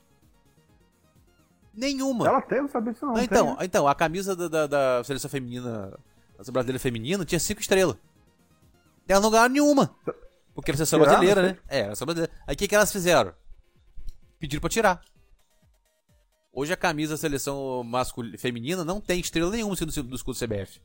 Nenhuma. 1.74 2.28
Ela 2.28 2.42
tem, 2.42 2.62
não 2.62 2.70
sabia 2.70 2.94
disso 2.94 3.06
não. 3.06 3.18
então, 3.20 3.56
tem. 3.56 3.66
então, 3.66 3.88
a 3.88 3.96
camisa 3.96 4.36
da, 4.36 4.48
da, 4.48 4.68
da 4.68 5.04
seleção 5.04 5.30
feminina, 5.30 5.98
da 6.38 6.52
brasileira 6.52 6.80
feminina, 6.80 7.26
tinha 7.26 7.40
cinco 7.40 7.60
estrelas. 7.60 7.98
Elas 9.08 9.22
não 9.22 9.32
ganharam 9.32 9.54
nenhuma. 9.54 9.94
Porque 10.56 10.72
era 10.72 10.78
seleção 10.78 11.00
brasileira, 11.00 11.42
né? 11.42 11.58
É, 11.68 11.80
era 11.80 11.88
seleção 11.88 12.06
brasileira. 12.06 12.34
Aí 12.48 12.56
o 12.56 12.58
que, 12.58 12.68
que 12.68 12.74
elas 12.74 12.92
fizeram? 12.92 13.34
Pediram 14.40 14.62
pra 14.62 14.70
tirar. 14.70 15.02
Hoje 16.54 16.72
a 16.72 16.78
camisa 16.78 17.16
da 17.16 17.18
seleção 17.18 17.84
masculina, 17.84 18.38
feminina 18.38 18.86
não 18.86 19.02
tem 19.02 19.20
estrela 19.20 19.52
nenhuma 19.52 19.76
sendo 19.76 19.92
do 20.04 20.16
escudo 20.16 20.40
CBF. 20.40 20.80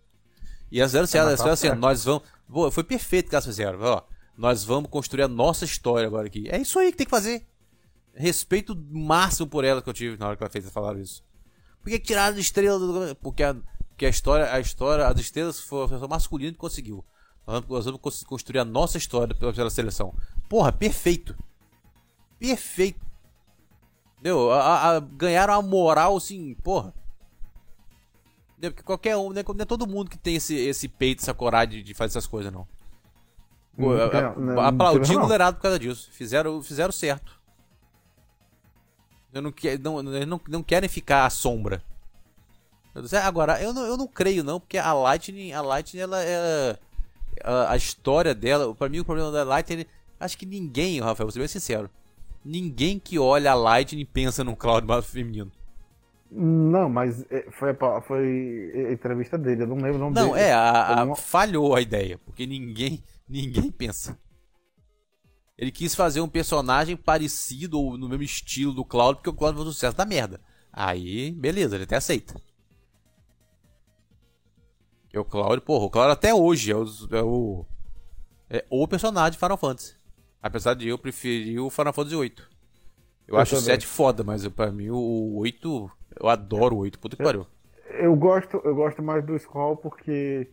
E 0.72 0.80
elas 0.80 0.90
fizeram 0.90 1.04
assim, 1.04 1.18
elas 1.18 1.32
fizeram 1.34 1.52
assim, 1.52 1.68
nós 1.80 2.04
vamos. 2.04 2.24
Foi 2.74 2.82
perfeito 2.82 3.28
que 3.28 3.34
elas 3.36 3.46
fizeram. 3.46 3.80
Ó, 3.80 4.02
nós 4.36 4.64
vamos 4.64 4.90
construir 4.90 5.22
a 5.22 5.28
nossa 5.28 5.64
história 5.64 6.08
agora 6.08 6.26
aqui. 6.26 6.48
É 6.50 6.58
isso 6.58 6.76
aí 6.78 6.90
que 6.90 6.98
tem 6.98 7.06
que 7.06 7.10
fazer. 7.10 7.46
Respeito 8.12 8.76
máximo 8.90 9.46
por 9.46 9.64
ela 9.64 9.80
que 9.80 9.88
eu 9.88 9.94
tive 9.94 10.16
na 10.16 10.26
hora 10.26 10.36
que 10.36 10.42
ela 10.42 10.50
fez 10.50 10.68
falar 10.70 10.98
isso. 10.98 11.22
Por 11.80 11.90
que 11.90 11.98
tiraram 12.00 12.36
a 12.36 12.40
estrela 12.40 12.78
do. 12.78 13.16
Porque 13.16 13.44
a, 13.44 13.54
porque 13.90 14.06
a 14.06 14.08
história, 14.08 14.52
a 14.52 14.58
história, 14.58 15.06
as 15.06 15.20
estrelas 15.20 15.60
foi 15.60 15.84
a 15.84 16.08
masculina 16.08 16.52
que 16.52 16.58
conseguiu. 16.58 17.04
Nós 17.46 17.84
vamos 17.84 18.22
construir 18.24 18.60
a 18.60 18.64
nossa 18.64 18.98
história 18.98 19.34
pela 19.34 19.70
seleção. 19.70 20.14
Porra, 20.48 20.72
perfeito. 20.72 21.36
Perfeito. 22.38 23.04
Entendeu? 24.14 24.50
A, 24.52 24.96
a, 24.96 25.00
ganharam 25.00 25.54
a 25.54 25.62
moral, 25.62 26.16
assim, 26.16 26.54
porra. 26.62 26.94
Entendeu? 28.52 28.72
Porque 28.72 28.82
qualquer 28.82 29.16
um, 29.16 29.30
né? 29.30 29.42
não 29.42 29.62
é 29.62 29.64
todo 29.64 29.86
mundo 29.86 30.10
que 30.10 30.18
tem 30.18 30.36
esse, 30.36 30.54
esse 30.54 30.86
peito, 30.88 31.22
essa 31.22 31.34
coragem 31.34 31.78
de, 31.78 31.82
de 31.82 31.94
fazer 31.94 32.12
essas 32.18 32.26
coisas, 32.26 32.52
não. 32.52 32.68
Pô, 33.76 33.94
não, 34.38 34.60
aplaudi 34.60 35.16
o 35.16 35.20
goleirado 35.20 35.56
por 35.56 35.62
causa 35.62 35.78
disso. 35.78 36.10
Fizeram, 36.12 36.62
fizeram 36.62 36.92
certo. 36.92 37.40
Eu 39.32 39.42
não, 39.42 39.52
não, 40.02 40.02
não, 40.02 40.40
não 40.48 40.62
querem 40.62 40.88
ficar 40.88 41.24
à 41.24 41.30
sombra. 41.30 41.82
Agora, 43.24 43.62
eu 43.62 43.72
não, 43.72 43.82
eu 43.86 43.96
não 43.96 44.06
creio, 44.06 44.42
não, 44.42 44.58
porque 44.58 44.76
a 44.76 44.92
Lightning, 44.92 45.52
a 45.52 45.62
Lightning, 45.62 46.00
ela 46.00 46.20
é 46.22 46.78
a, 47.44 47.72
a 47.72 47.76
história 47.76 48.34
dela, 48.34 48.74
para 48.74 48.88
mim 48.88 49.00
o 49.00 49.04
problema 49.04 49.30
da 49.30 49.44
Lightning, 49.44 49.86
acho 50.18 50.36
que 50.36 50.46
ninguém, 50.46 51.00
Rafael, 51.00 51.26
vou 51.26 51.30
ser 51.30 51.38
bem 51.38 51.48
sincero, 51.48 51.90
ninguém 52.44 52.98
que 52.98 53.18
olha 53.18 53.52
a 53.52 53.54
Lightning 53.54 54.06
pensa 54.06 54.44
num 54.44 54.54
Cloud 54.54 54.86
feminino. 55.02 55.50
Não, 56.30 56.88
mas 56.88 57.24
é, 57.30 57.50
foi 57.50 57.70
a, 57.70 58.00
foi 58.00 58.72
a 58.88 58.92
entrevista 58.92 59.36
dele, 59.36 59.64
eu 59.64 59.66
não 59.66 59.76
lembro 59.76 59.96
o 59.96 59.98
nome 59.98 60.14
não, 60.14 60.28
dele. 60.28 60.34
Não, 60.34 60.36
é, 60.36 60.52
a, 60.52 61.02
a, 61.02 61.16
falhou 61.16 61.74
a 61.74 61.80
ideia, 61.80 62.18
porque 62.18 62.46
ninguém, 62.46 63.02
ninguém 63.28 63.70
pensa. 63.70 64.16
Ele 65.58 65.70
quis 65.72 65.94
fazer 65.94 66.20
um 66.20 66.28
personagem 66.28 66.96
parecido 66.96 67.78
ou 67.78 67.98
no 67.98 68.08
mesmo 68.08 68.22
estilo 68.22 68.72
do 68.72 68.84
Cloud, 68.84 69.16
porque 69.16 69.28
o 69.28 69.34
Cloud 69.34 69.56
foi 69.56 69.66
um 69.66 69.70
sucesso 69.72 69.96
da 69.96 70.06
merda. 70.06 70.40
Aí, 70.72 71.32
beleza, 71.32 71.74
ele 71.74 71.84
até 71.84 71.96
aceita. 71.96 72.40
Que 75.10 75.16
é 75.16 75.20
o 75.20 75.24
Cloud, 75.24 75.60
porra, 75.62 75.84
o 75.84 75.90
Cloud 75.90 76.12
até 76.12 76.32
hoje 76.32 76.70
é 76.70 76.76
o, 76.76 76.84
é 77.10 77.22
o, 77.22 77.66
é 78.48 78.64
o 78.70 78.86
personagem 78.86 79.32
de 79.32 79.38
Final 79.38 79.56
Fantasy. 79.56 79.94
Apesar 80.40 80.74
de 80.74 80.88
eu 80.88 80.96
preferir 80.96 81.60
o 81.60 81.68
Final 81.68 81.92
Fantasy 81.92 82.16
VIII. 82.16 82.34
Eu, 83.26 83.36
acho 83.36 83.56
o 83.56 83.60
7 83.60 83.86
foda, 83.86 84.24
mas 84.24 84.46
pra 84.48 84.70
mim 84.72 84.88
o 84.90 85.36
8. 85.38 85.90
Eu 86.20 86.28
adoro 86.28 86.76
o 86.76 86.78
8, 86.78 86.98
puta 86.98 87.16
que 87.16 87.22
pariu. 87.22 87.46
Eu 87.90 88.14
gosto, 88.16 88.60
eu 88.64 88.74
gosto 88.74 89.02
mais 89.02 89.24
do 89.24 89.38
Scroll 89.38 89.76
porque. 89.76 90.48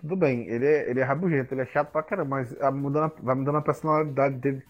Tudo 0.00 0.14
bem, 0.14 0.46
ele 0.48 0.64
é, 0.64 0.90
ele 0.90 1.00
é 1.00 1.02
rabugento, 1.02 1.52
ele 1.52 1.62
é 1.62 1.66
chato 1.66 1.90
pra 1.90 2.04
caramba, 2.04 2.36
mas 2.36 2.52
vai 2.52 2.70
mudando, 2.70 3.12
vai 3.20 3.34
mudando 3.34 3.56
a 3.56 3.62
personalidade 3.62 4.36
dele 4.36 4.62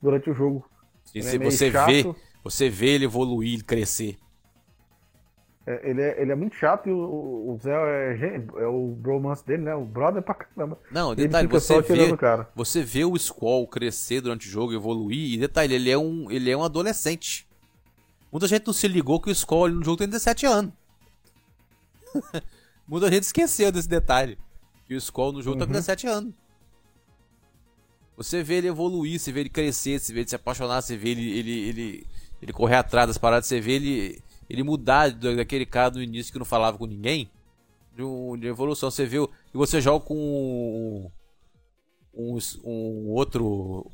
durante 0.00 0.30
o 0.30 0.34
jogo. 0.34 0.64
E 1.12 1.22
se 1.22 1.36
é 1.36 1.38
você 1.38 1.70
vê, 1.70 2.14
você 2.44 2.70
vê 2.70 2.90
ele 2.90 3.06
evoluir, 3.06 3.54
ele 3.54 3.64
crescer. 3.64 4.16
É, 5.66 5.90
ele, 5.90 6.00
é, 6.00 6.22
ele 6.22 6.32
é 6.32 6.34
muito 6.34 6.56
chato 6.56 6.88
e 6.88 6.92
o, 6.92 6.98
o 6.98 7.58
Zé 7.62 7.70
é, 7.70 8.62
é 8.62 8.66
o 8.66 8.94
bromance 8.98 9.44
dele, 9.46 9.64
né? 9.64 9.74
O 9.74 9.84
brother 9.84 10.22
pra 10.22 10.34
caramba. 10.34 10.78
Não, 10.90 11.14
detalhe, 11.14 11.46
você 11.46 11.80
vê, 11.82 12.16
você 12.54 12.82
vê 12.82 13.04
o 13.04 13.16
Squall 13.18 13.66
crescer 13.68 14.22
durante 14.22 14.48
o 14.48 14.50
jogo, 14.50 14.72
evoluir, 14.72 15.34
e 15.34 15.38
detalhe, 15.38 15.74
ele 15.74 15.90
é 15.90 15.98
um, 15.98 16.30
ele 16.30 16.50
é 16.50 16.56
um 16.56 16.64
adolescente. 16.64 17.46
Muita 18.32 18.46
gente 18.46 18.66
não 18.66 18.72
se 18.72 18.88
ligou 18.88 19.20
que 19.20 19.30
o 19.30 19.34
Squall 19.34 19.68
no 19.68 19.84
jogo 19.84 19.98
tem 19.98 20.08
17 20.08 20.46
anos. 20.46 20.72
Muita 22.86 23.10
gente 23.10 23.24
esqueceu 23.24 23.70
desse 23.70 23.88
detalhe. 23.88 24.38
Que 24.86 24.94
o 24.94 25.00
Squall 25.00 25.32
no 25.32 25.42
jogo 25.42 25.54
uhum. 25.54 25.60
tá 25.60 25.66
com 25.66 25.72
17 25.72 26.06
uhum. 26.06 26.12
anos. 26.12 26.34
Você 28.16 28.42
vê 28.42 28.56
ele 28.56 28.68
evoluir, 28.68 29.18
você 29.18 29.32
vê 29.32 29.40
ele 29.40 29.48
crescer, 29.48 29.98
você 29.98 30.12
vê 30.12 30.20
ele 30.20 30.28
se 30.28 30.36
apaixonar, 30.36 30.82
você 30.82 30.96
vê 30.96 31.10
ele, 31.10 31.38
ele, 31.38 31.68
ele, 31.68 32.06
ele 32.42 32.52
correr 32.52 32.76
atrás 32.76 33.06
das 33.06 33.16
paradas, 33.16 33.46
você 33.46 33.60
vê 33.60 33.72
ele, 33.72 34.22
ele 34.50 34.64
mudar 34.64 35.12
daquele 35.12 35.64
cara 35.64 35.92
do 35.92 36.02
início 36.02 36.32
que 36.32 36.38
não 36.38 36.44
falava 36.44 36.76
com 36.76 36.84
ninguém. 36.84 37.30
De, 37.94 38.02
um, 38.02 38.36
de 38.36 38.48
evolução. 38.48 38.90
Você 38.90 39.06
vê. 39.06 39.18
E 39.18 39.28
você 39.56 39.80
joga 39.80 40.04
com 40.04 41.08
um, 42.12 42.38
um, 42.64 43.08
outro. 43.10 43.88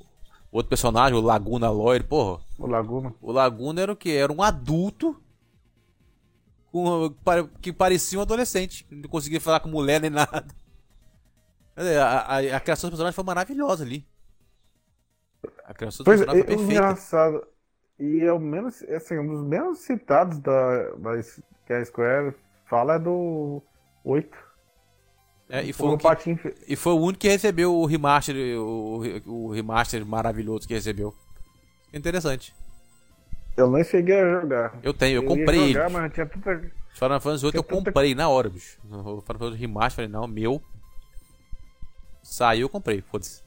Outro 0.51 0.71
personagem, 0.71 1.19
o 1.19 1.21
Laguna 1.21 1.69
Lawyer, 1.71 2.03
porra. 2.05 2.43
O 2.59 2.67
Laguna. 2.67 3.15
O 3.21 3.31
Laguna 3.31 3.83
era 3.83 3.93
o 3.93 3.97
que? 3.97 4.11
Era 4.11 4.33
um 4.33 4.43
adulto 4.43 5.21
com, 6.73 7.15
que 7.61 7.71
parecia 7.71 8.19
um 8.19 8.23
adolescente. 8.23 8.87
Não 8.91 9.11
conseguia 9.11 9.41
falar 9.41 9.61
com 9.61 9.69
mulher 9.69 10.01
nem 10.01 10.09
nada. 10.09 10.47
A, 11.77 12.37
a, 12.37 12.57
a 12.57 12.61
criação 12.61 12.89
do 12.89 12.93
personagem 12.93 13.15
foi 13.15 13.25
maravilhosa 13.25 13.85
ali. 13.85 14.07
A 15.63 15.75
criação 15.75 16.05
do 16.05 16.07
pois 16.07 16.21
personagem 16.21 16.43
é, 16.43 16.47
foi 16.47 16.57
perfeita. 16.57 16.73
Engraçado. 16.73 17.47
E 17.99 18.21
é 18.21 18.33
o 18.33 18.39
menos, 18.39 18.83
assim, 18.83 19.19
um 19.19 19.27
dos 19.27 19.43
menos 19.43 19.79
citados 19.79 20.39
da, 20.39 20.91
da 20.97 21.13
que 21.67 21.73
a 21.73 21.85
Square 21.85 22.35
fala 22.67 22.95
é 22.95 22.99
do 22.99 23.63
8. 24.05 24.47
É, 25.49 25.63
e, 25.63 25.73
foi 25.73 25.89
o 25.89 25.99
que, 25.99 26.55
e 26.67 26.75
foi 26.75 26.93
o 26.93 27.01
único 27.01 27.21
que 27.21 27.29
recebeu 27.29 27.73
o 27.73 27.87
remaster, 27.87 28.35
o, 28.59 29.01
o 29.27 29.53
remaster 29.53 30.05
maravilhoso 30.05 30.67
que 30.67 30.75
recebeu. 30.75 31.15
Interessante. 31.95 32.55
Eu 33.57 33.71
nem 33.71 33.83
cheguei 33.85 34.21
a 34.21 34.41
jogar. 34.41 34.79
Eu 34.83 34.93
tenho, 34.93 35.17
eu, 35.17 35.23
eu 35.23 35.29
comprei 35.29 35.73
jogar. 35.73 35.89
Mas 35.89 36.13
tinha 36.13 36.27
tanta... 36.27 36.71
Final 36.93 37.21
Fantasy 37.21 37.47
8 37.47 37.57
eu 37.57 37.65
comprei 37.65 38.11
tanta... 38.11 38.23
na 38.23 38.29
hora, 38.29 38.51
bicho. 38.51 38.79
O 38.85 39.21
Final 39.21 39.39
Fantasy 39.39 39.57
Remaster, 39.57 39.93
falei, 39.93 40.11
não, 40.11 40.27
meu. 40.27 40.61
Saiu, 42.23 42.63
eu 42.63 42.69
comprei, 42.69 43.01
foda-se. 43.01 43.43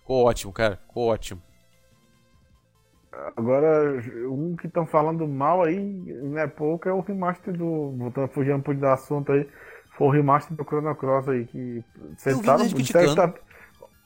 Ficou 0.00 0.26
ótimo, 0.26 0.52
cara. 0.52 0.76
Ficou 0.76 1.08
ótimo. 1.08 1.42
Agora, 3.36 4.00
um 4.30 4.54
que 4.56 4.68
estão 4.68 4.86
falando 4.86 5.26
mal 5.26 5.62
aí, 5.64 5.78
não 6.22 6.38
é 6.38 6.46
pouco, 6.46 6.88
é 6.88 6.92
o 6.92 7.00
remaster 7.00 7.56
do. 7.56 7.92
Voltando 7.96 8.28
fugindo 8.28 8.56
um 8.56 8.60
pouco 8.60 8.80
do 8.80 8.86
assunto 8.86 9.32
aí. 9.32 9.48
Foi 9.96 10.06
o 10.06 10.10
remaster 10.10 10.56
do 10.56 10.64
Chrono 10.64 10.94
Cross 10.94 11.28
aí, 11.28 11.44
que. 11.46 11.82
Você 12.16 12.32
tá, 12.40 13.28
tá, 13.28 13.34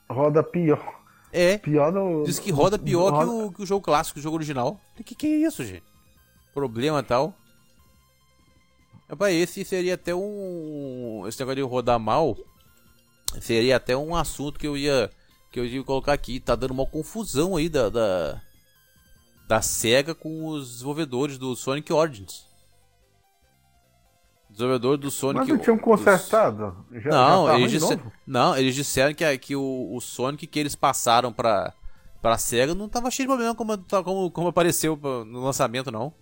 roda 0.09 0.43
pior. 0.43 1.03
É. 1.31 1.59
Pior 1.59 1.93
no. 1.93 2.25
Diz 2.25 2.39
que 2.39 2.51
roda 2.51 2.79
pior. 2.79 3.19
Que, 3.19 3.25
o, 3.25 3.53
que 3.53 3.63
o 3.63 3.67
jogo 3.67 3.85
clássico, 3.85 4.19
o 4.19 4.23
jogo 4.23 4.37
original. 4.37 4.81
O 4.99 5.05
que, 5.05 5.15
que 5.15 5.27
é 5.27 5.47
isso, 5.47 5.63
gente? 5.65 5.85
Problema 6.55 7.03
tal. 7.03 7.35
Rapaz, 9.09 9.35
esse 9.35 9.63
seria 9.63 9.95
até 9.95 10.15
um. 10.15 11.25
Esse 11.27 11.39
negócio 11.39 11.57
de 11.57 11.63
rodar 11.63 12.01
mal. 12.01 12.37
Seria 13.41 13.77
até 13.77 13.95
um 13.95 14.17
assunto 14.17 14.59
que 14.59 14.67
eu 14.67 14.77
ia. 14.77 15.11
Que 15.51 15.61
eu 15.61 15.67
ia 15.67 15.85
colocar 15.85 16.15
aqui. 16.15 16.41
Tá 16.41 16.55
dando 16.55 16.71
uma 16.71 16.87
confusão 16.87 17.57
aí 17.57 17.69
da, 17.69 17.91
da 17.91 18.41
da 19.53 19.61
SEGA 19.61 20.15
com 20.15 20.47
os 20.47 20.71
desenvolvedores 20.71 21.37
do 21.37 21.55
Sonic 21.55 21.93
Origins. 21.93 22.47
Desenvolvedor 24.49 24.97
do 24.97 25.11
Sonic. 25.11 25.41
Mas 25.41 25.49
não 25.49 25.59
tinham 25.59 25.79
consertado? 25.79 26.75
Já, 26.91 27.11
não, 27.11 27.47
já 27.47 27.59
eles 27.59 27.71
disse... 27.71 28.01
não, 28.27 28.57
eles 28.57 28.75
disseram 28.75 29.13
que, 29.13 29.37
que 29.37 29.55
o, 29.55 29.95
o 29.95 30.01
Sonic 30.01 30.47
que 30.47 30.59
eles 30.59 30.75
passaram 30.75 31.31
pra, 31.31 31.75
pra 32.23 32.39
SEGA 32.39 32.75
não 32.75 32.89
tava 32.89 33.11
cheio 33.11 33.27
de 33.27 33.31
problema 33.31 33.55
como, 33.55 33.77
como, 34.03 34.31
como 34.31 34.49
apareceu 34.49 34.99
no 35.27 35.45
lançamento, 35.45 35.93
não. 35.93 36.15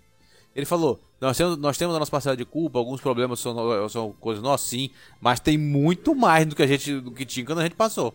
Ele 0.53 0.66
falou: 0.66 1.01
nós 1.20 1.37
temos, 1.37 1.57
nós 1.57 1.78
temos 1.78 1.95
a 1.95 2.01
nossa 2.01 2.11
parcela 2.11 2.37
de 2.37 2.45
culpa, 2.45 2.81
alguns 2.81 3.01
problemas 3.01 3.39
são, 3.39 3.89
são 3.89 4.12
coisas 4.14 4.43
nossas, 4.43 4.66
sim, 4.66 4.91
mas 5.20 5.39
tem 5.39 5.57
muito 5.57 6.16
mais 6.16 6.47
do 6.47 6.57
que 6.57 6.64
a 6.64 6.66
gente 6.66 7.01
do 7.01 7.12
que 7.12 7.24
tinha 7.24 7.47
quando 7.47 7.61
a 7.61 7.62
gente 7.62 7.76
passou. 7.76 8.12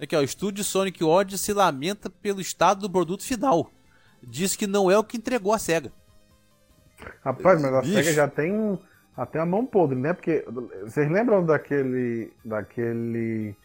Aqui, 0.00 0.16
ó, 0.16 0.18
o 0.18 0.24
estúdio 0.24 0.64
Sonic 0.64 1.04
Origins 1.04 1.40
se 1.40 1.52
lamenta 1.52 2.10
pelo 2.10 2.40
estado 2.40 2.80
do 2.80 2.90
produto 2.90 3.22
final 3.22 3.70
disse 4.26 4.56
que 4.56 4.66
não 4.66 4.90
é 4.90 4.98
o 4.98 5.04
que 5.04 5.16
entregou 5.16 5.52
a 5.52 5.58
SEGA. 5.58 5.92
Rapaz, 7.24 7.60
mas 7.60 7.72
a 7.72 7.80
Bicho. 7.80 7.94
SEGA 7.94 8.12
já 8.12 8.28
tem 8.28 8.78
até 9.16 9.38
a 9.38 9.46
mão 9.46 9.64
podre, 9.64 9.98
né? 9.98 10.12
Porque 10.12 10.44
vocês 10.82 11.10
lembram 11.10 11.44
daquele 11.44 12.32
daquele 12.44 13.56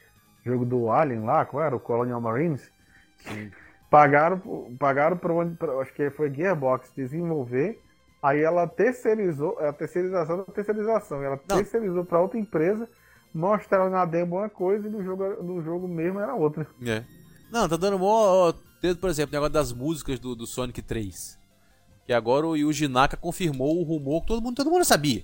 jogo 0.46 0.66
do 0.66 0.92
Alien 0.92 1.24
lá, 1.24 1.46
qual 1.46 1.64
era? 1.64 1.76
O 1.76 1.80
Colonial 1.80 2.22
Marines? 2.22 2.70
Sim. 3.18 3.52
Pagaram, 3.90 4.40
pagaram 4.78 5.18
para 5.18 5.34
onde, 5.34 5.58
acho 5.82 5.94
que 5.94 6.10
foi 6.12 6.32
Gearbox 6.34 6.92
desenvolver. 6.96 7.82
Aí 8.22 8.42
ela 8.42 8.68
terceirizou, 8.68 9.58
a 9.60 9.72
terceirização 9.72 10.38
da 10.38 10.44
terceirização, 10.44 11.24
ela 11.24 11.40
não. 11.50 11.58
terceirizou 11.58 12.04
para 12.04 12.20
outra 12.20 12.38
empresa, 12.38 12.88
mostraram 13.34 13.90
na 13.90 14.06
demo 14.06 14.38
uma 14.38 14.50
coisa 14.50 14.88
e 14.88 14.92
no 14.92 15.02
jogo, 15.04 15.42
no 15.42 15.62
jogo 15.64 15.88
mesmo 15.88 16.20
era 16.20 16.36
outra. 16.36 16.68
É. 16.86 17.04
Não, 17.50 17.68
tá 17.68 17.78
dando 17.78 17.98
mó 17.98 18.54
Desde, 18.82 19.00
por 19.00 19.10
exemplo, 19.10 19.32
o 19.32 19.34
negócio 19.34 19.54
das 19.54 19.74
músicas 19.74 20.20
do, 20.20 20.36
do 20.36 20.48
Sonic 20.48 20.82
3. 20.82 21.38
Que 22.06 22.14
agora 22.14 22.48
o 22.48 22.56
Yuji 22.56 22.88
Naka 22.88 23.18
confirmou 23.18 23.80
o 23.80 23.84
rumor 23.84 24.22
que 24.22 24.28
todo 24.28 24.42
mundo, 24.42 24.56
todo 24.56 24.70
mundo 24.70 24.84
sabia. 24.84 25.24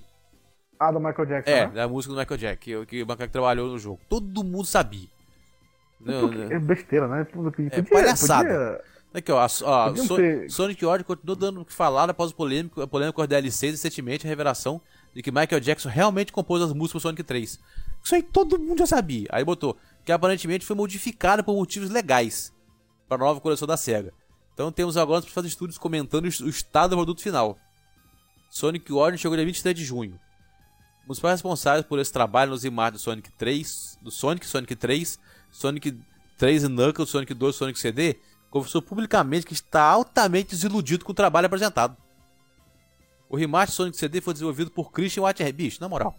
Ah, 0.78 0.92
do 0.92 1.00
Michael 1.00 1.26
Jackson. 1.26 1.50
É, 1.50 1.66
né? 1.66 1.72
da 1.72 1.88
música 1.88 2.14
do 2.14 2.20
Michael 2.20 2.38
Jackson, 2.38 2.60
que, 2.60 2.86
que 2.86 3.02
o 3.02 3.06
Michael 3.06 3.30
trabalhou 3.30 3.68
no 3.68 3.78
jogo. 3.78 3.98
Todo 4.08 4.44
mundo 4.44 4.66
sabia. 4.66 5.08
Não, 5.98 6.30
é 6.50 6.58
besteira, 6.58 7.08
né? 7.08 7.24
Podia, 7.24 7.70
é 7.72 7.82
palhaçada. 7.82 8.48
Podia... 8.48 8.96
Aqui, 9.14 9.32
ó, 9.32 9.38
a, 9.38 9.46
ó 9.62 9.94
so, 9.96 10.16
ter... 10.16 10.50
Sonic 10.50 10.84
Origins 10.84 11.06
continuou 11.06 11.36
dando 11.36 11.62
o 11.62 11.64
que 11.64 11.72
falar 11.72 12.10
após 12.10 12.32
o 12.32 12.34
polêmico, 12.34 12.82
a 12.82 12.86
polêmica 12.86 13.14
com 13.14 13.26
DLCs 13.26 13.62
e 13.62 13.70
recentemente 13.70 14.26
a 14.26 14.28
revelação 14.28 14.80
de 15.14 15.22
que 15.22 15.30
Michael 15.30 15.60
Jackson 15.60 15.88
realmente 15.88 16.30
compôs 16.30 16.62
as 16.62 16.72
músicas 16.74 17.00
do 17.00 17.08
Sonic 17.08 17.22
3. 17.22 17.58
Isso 18.04 18.14
aí 18.14 18.22
todo 18.22 18.58
mundo 18.58 18.78
já 18.80 18.86
sabia. 18.86 19.26
Aí 19.32 19.42
botou 19.42 19.76
que 20.04 20.12
aparentemente 20.12 20.66
foi 20.66 20.76
modificado 20.76 21.42
por 21.42 21.54
motivos 21.54 21.88
legais 21.88 22.52
para 23.08 23.22
a 23.22 23.26
nova 23.26 23.40
coleção 23.40 23.66
da 23.66 23.76
SEGA. 23.76 24.12
Então 24.54 24.72
temos 24.72 24.96
agora 24.96 25.24
os 25.24 25.30
fazer 25.30 25.48
estudos 25.48 25.76
comentando 25.76 26.24
o 26.24 26.48
estado 26.48 26.90
do 26.90 26.96
produto 26.96 27.20
final. 27.20 27.58
Sonic 28.50 28.92
Origins 28.92 29.20
chegou 29.20 29.36
dia 29.36 29.44
23 29.44 29.76
de 29.76 29.84
junho. 29.84 30.18
Os 31.02 31.06
principais 31.06 31.34
responsáveis 31.34 31.86
por 31.86 31.98
esse 31.98 32.12
trabalho 32.12 32.50
nos 32.50 32.64
imagens 32.64 33.00
do 33.00 33.04
Sonic 33.04 33.30
3, 33.32 33.98
do 34.02 34.10
Sonic, 34.10 34.46
Sonic 34.46 34.74
3, 34.74 35.18
Sonic 35.52 36.00
3 36.38 36.64
e 36.64 36.68
Knuckles, 36.68 37.10
Sonic 37.10 37.32
2 37.32 37.54
Sonic 37.54 37.78
CD, 37.78 38.18
confessou 38.50 38.82
publicamente 38.82 39.46
que 39.46 39.52
está 39.52 39.82
altamente 39.82 40.50
desiludido 40.50 41.04
com 41.04 41.12
o 41.12 41.14
trabalho 41.14 41.46
apresentado. 41.46 41.96
O 43.28 43.36
remaster 43.36 43.74
Sonic 43.74 43.96
CD 43.96 44.20
foi 44.20 44.32
desenvolvido 44.32 44.70
por 44.70 44.90
Christian 44.90 45.24
Whitehead. 45.24 45.52
Bicho, 45.52 45.80
na 45.80 45.88
moral. 45.88 46.16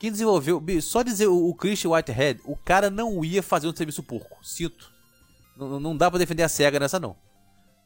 Quem 0.00 0.10
desenvolveu. 0.10 0.62
Só 0.80 1.02
dizer 1.02 1.26
o 1.26 1.54
Christian 1.54 1.90
Whitehead, 1.90 2.40
o 2.44 2.56
cara 2.56 2.88
não 2.88 3.24
ia 3.24 3.42
fazer 3.42 3.68
um 3.68 3.76
serviço 3.76 4.02
porco. 4.02 4.38
Sinto. 4.42 4.93
Não, 5.56 5.78
não 5.80 5.96
dá 5.96 6.10
pra 6.10 6.18
defender 6.18 6.42
a 6.42 6.48
SEGA 6.48 6.80
nessa, 6.80 6.98
não. 6.98 7.16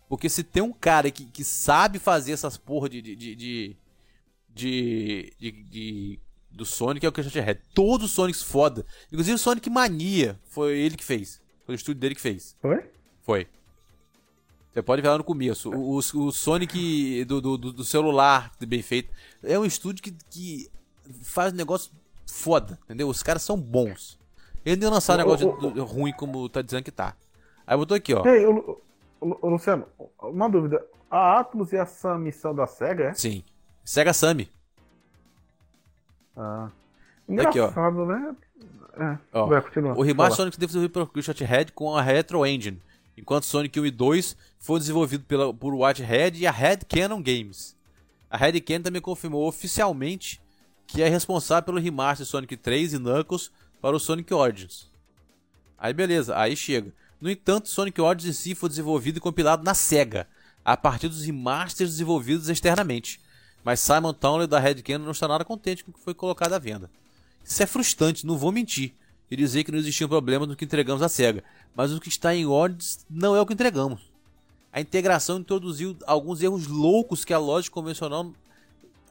Porque 0.08 0.28
se 0.28 0.42
tem 0.42 0.62
um 0.62 0.72
cara 0.72 1.10
que, 1.10 1.26
que 1.26 1.44
sabe 1.44 1.98
fazer 1.98 2.32
essas 2.32 2.56
porra 2.56 2.88
de. 2.88 3.02
de, 3.02 3.14
de, 3.14 3.36
de, 3.36 3.76
de, 4.54 5.32
de, 5.38 6.20
do 6.50 6.64
Sonic 6.64 7.04
é 7.04 7.08
o 7.08 7.12
Christian 7.12 7.42
Red. 7.42 7.58
Todos 7.74 8.06
os 8.06 8.12
Sonics 8.12 8.42
foda. 8.42 8.86
Inclusive 9.08 9.34
o 9.34 9.38
Sonic 9.38 9.68
Mania 9.68 10.38
foi 10.44 10.78
ele 10.78 10.96
que 10.96 11.04
fez. 11.04 11.40
Foi 11.66 11.74
o 11.74 11.76
estúdio 11.76 12.00
dele 12.00 12.14
que 12.14 12.20
fez. 12.20 12.56
Foi? 12.60 12.84
Foi. 13.22 13.46
Você 14.72 14.82
pode 14.82 15.02
ver 15.02 15.08
lá 15.08 15.18
no 15.18 15.24
começo. 15.24 15.70
O, 15.70 15.96
o, 15.96 15.98
o 15.98 16.32
Sonic 16.32 17.24
do, 17.26 17.40
do, 17.40 17.58
do, 17.58 17.84
celular, 17.84 18.52
bem 18.66 18.80
feito. 18.80 19.12
É 19.42 19.58
um 19.58 19.64
estúdio 19.64 20.02
que, 20.02 20.12
que 20.30 20.70
faz 21.22 21.52
um 21.52 21.56
negócio 21.56 21.92
foda, 22.26 22.78
entendeu? 22.84 23.08
Os 23.08 23.22
caras 23.22 23.42
são 23.42 23.56
bons. 23.58 24.18
Ele 24.64 24.80
não 24.80 24.90
lançar 24.90 25.14
um 25.14 25.18
negócio 25.18 25.50
ruim 25.84 26.12
como 26.12 26.48
tá 26.48 26.62
dizendo 26.62 26.84
que 26.84 26.90
tá. 26.90 27.14
Aí 27.68 27.76
botou 27.76 27.94
aqui, 27.94 28.14
ó. 28.14 28.24
Ei, 28.26 28.46
Luciano, 29.20 29.86
uma 30.18 30.48
dúvida. 30.48 30.82
A 31.10 31.38
Atlus 31.38 31.72
e 31.72 31.76
a 31.76 31.84
Sammy 31.84 32.32
são 32.32 32.54
da 32.54 32.66
SEGA, 32.66 33.10
é? 33.10 33.14
Sim. 33.14 33.44
SEGA 33.84 34.14
Sammy. 34.14 34.50
Ah. 36.34 36.70
Engraçado, 37.28 37.60
aqui, 37.60 37.80
ó. 38.00 38.06
né? 38.06 38.36
É, 38.98 39.18
ó, 39.32 39.46
vai, 39.46 39.62
O 39.96 40.02
remaster 40.02 40.36
Sonic 40.36 40.56
foi 40.56 40.66
desenvolvido 40.66 40.92
pelo 40.92 41.06
Christian 41.06 41.46
Head 41.46 41.72
com 41.72 41.94
a 41.94 42.02
Retro 42.02 42.44
Engine 42.44 42.80
enquanto 43.18 43.44
Sonic 43.44 43.78
1 43.78 43.86
e 43.86 43.90
2 43.90 44.36
foi 44.58 44.78
desenvolvido 44.78 45.24
pela, 45.24 45.52
por 45.52 45.74
Whitehead 45.74 46.40
e 46.40 46.46
a 46.46 46.50
Red 46.50 46.78
Cannon 46.88 47.20
Games. 47.20 47.76
A 48.30 48.36
Red 48.36 48.60
Cannon 48.60 48.82
também 48.82 49.02
confirmou 49.02 49.46
oficialmente 49.46 50.40
que 50.86 51.02
é 51.02 51.08
responsável 51.08 51.64
pelo 51.64 51.78
remaster 51.78 52.26
Sonic 52.26 52.56
3 52.56 52.94
e 52.94 52.98
Knuckles 52.98 53.52
para 53.80 53.94
o 53.94 54.00
Sonic 54.00 54.32
Origins. 54.32 54.90
Aí 55.76 55.92
beleza, 55.92 56.36
aí 56.36 56.56
chega. 56.56 56.92
No 57.20 57.30
entanto, 57.30 57.68
Sonic 57.68 58.00
Origins 58.00 58.30
em 58.30 58.32
si 58.32 58.54
foi 58.54 58.68
desenvolvido 58.68 59.18
e 59.18 59.20
compilado 59.20 59.64
na 59.64 59.74
SEGA, 59.74 60.28
a 60.64 60.76
partir 60.76 61.08
dos 61.08 61.24
remasters 61.24 61.90
desenvolvidos 61.90 62.48
externamente. 62.48 63.20
Mas 63.64 63.80
Simon 63.80 64.12
Townley 64.12 64.46
da 64.46 64.58
Red 64.58 64.76
Cannon 64.82 65.04
não 65.04 65.12
está 65.12 65.26
nada 65.26 65.44
contente 65.44 65.82
com 65.82 65.90
o 65.90 65.94
que 65.94 66.00
foi 66.00 66.14
colocado 66.14 66.52
à 66.52 66.58
venda. 66.58 66.90
Isso 67.44 67.62
é 67.62 67.66
frustrante, 67.66 68.26
não 68.26 68.36
vou 68.36 68.52
mentir 68.52 68.94
e 69.30 69.36
dizer 69.36 69.64
que 69.64 69.72
não 69.72 69.78
existiam 69.78 70.08
problemas 70.08 70.48
no 70.48 70.56
que 70.56 70.64
entregamos 70.64 71.02
à 71.02 71.08
SEGA, 71.08 71.42
mas 71.74 71.92
o 71.92 72.00
que 72.00 72.08
está 72.08 72.34
em 72.34 72.46
Origins 72.46 73.04
não 73.10 73.34
é 73.34 73.40
o 73.40 73.46
que 73.46 73.52
entregamos. 73.52 74.00
A 74.72 74.80
integração 74.80 75.38
introduziu 75.38 75.96
alguns 76.06 76.42
erros 76.42 76.66
loucos 76.66 77.24
que 77.24 77.34
a 77.34 77.38
lógica 77.38 77.74
convencional 77.74 78.32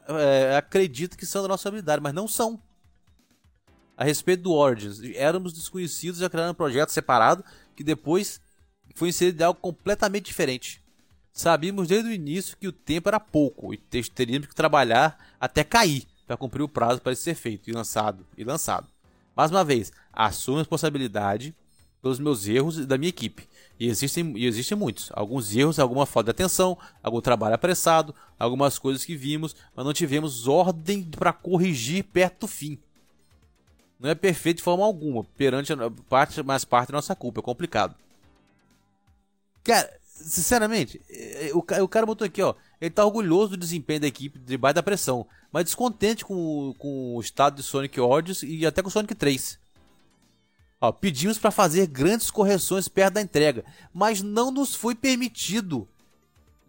é, 0.06 0.56
acredita 0.56 1.16
que 1.16 1.26
são 1.26 1.42
da 1.42 1.48
nossa 1.48 1.68
habilidade, 1.68 2.02
mas 2.02 2.14
não 2.14 2.26
são. 2.26 2.60
A 3.96 4.04
respeito 4.04 4.44
do 4.44 4.52
Origins, 4.52 5.00
éramos 5.14 5.52
desconhecidos 5.52 6.22
e 6.22 6.28
criaram 6.28 6.52
um 6.52 6.54
projeto 6.54 6.90
separado 6.90 7.44
que 7.78 7.84
depois 7.84 8.40
foi 8.96 9.10
inserido 9.10 9.40
em 9.40 9.44
algo 9.44 9.60
completamente 9.60 10.26
diferente. 10.26 10.82
Sabíamos 11.32 11.86
desde 11.86 12.08
o 12.08 12.12
início 12.12 12.56
que 12.56 12.66
o 12.66 12.72
tempo 12.72 13.08
era 13.08 13.20
pouco 13.20 13.72
e 13.72 13.76
teríamos 13.76 14.48
que 14.48 14.54
trabalhar 14.54 15.16
até 15.38 15.62
cair 15.62 16.04
para 16.26 16.36
cumprir 16.36 16.62
o 16.64 16.68
prazo 16.68 17.00
para 17.00 17.14
ser 17.14 17.36
feito 17.36 17.70
e 17.70 17.72
lançado 17.72 18.26
e 18.36 18.42
lançado. 18.42 18.88
Mais 19.36 19.52
uma 19.52 19.62
vez, 19.62 19.92
assumo 20.12 20.56
a 20.56 20.60
responsabilidade 20.60 21.54
pelos 22.02 22.18
meus 22.18 22.48
erros 22.48 22.78
e 22.78 22.84
da 22.84 22.98
minha 22.98 23.10
equipe. 23.10 23.48
E 23.78 23.86
existem, 23.86 24.36
e 24.36 24.44
existem 24.44 24.76
muitos. 24.76 25.12
Alguns 25.14 25.54
erros, 25.54 25.78
alguma 25.78 26.04
falta 26.04 26.32
de 26.32 26.42
atenção, 26.42 26.76
algum 27.00 27.20
trabalho 27.20 27.54
apressado, 27.54 28.12
algumas 28.36 28.76
coisas 28.76 29.04
que 29.04 29.14
vimos, 29.14 29.54
mas 29.76 29.86
não 29.86 29.92
tivemos 29.92 30.48
ordem 30.48 31.04
para 31.04 31.32
corrigir 31.32 32.02
perto 32.02 32.40
do 32.40 32.48
fim. 32.48 32.76
Não 33.98 34.10
é 34.10 34.14
perfeito 34.14 34.58
de 34.58 34.62
forma 34.62 34.84
alguma, 34.84 35.24
perante 35.36 35.72
a 35.72 35.90
parte, 36.08 36.42
mas 36.42 36.64
parte 36.64 36.88
da 36.88 36.98
nossa 36.98 37.16
culpa, 37.16 37.40
é 37.40 37.42
complicado. 37.42 37.96
Cara, 39.64 39.92
sinceramente, 40.02 41.00
é, 41.08 41.48
é, 41.48 41.54
o, 41.54 41.58
o 41.58 41.88
cara 41.88 42.06
botou 42.06 42.24
aqui, 42.24 42.40
ó. 42.40 42.54
Ele 42.80 42.90
tá 42.90 43.04
orgulhoso 43.04 43.50
do 43.50 43.56
desempenho 43.56 44.00
da 44.00 44.06
equipe 44.06 44.38
debaixo 44.38 44.76
da 44.76 44.82
pressão, 44.82 45.26
mas 45.52 45.64
descontente 45.64 46.24
com, 46.24 46.74
com 46.78 47.16
o 47.16 47.20
estado 47.20 47.56
de 47.56 47.62
Sonic 47.62 47.98
Origins 48.00 48.42
e 48.42 48.64
até 48.64 48.82
com 48.82 48.90
Sonic 48.90 49.14
3. 49.14 49.58
Ó, 50.80 50.92
pedimos 50.92 51.38
para 51.38 51.50
fazer 51.50 51.88
grandes 51.88 52.30
correções 52.30 52.86
perto 52.86 53.14
da 53.14 53.20
entrega, 53.20 53.64
mas 53.92 54.22
não 54.22 54.52
nos 54.52 54.76
foi 54.76 54.94
permitido 54.94 55.88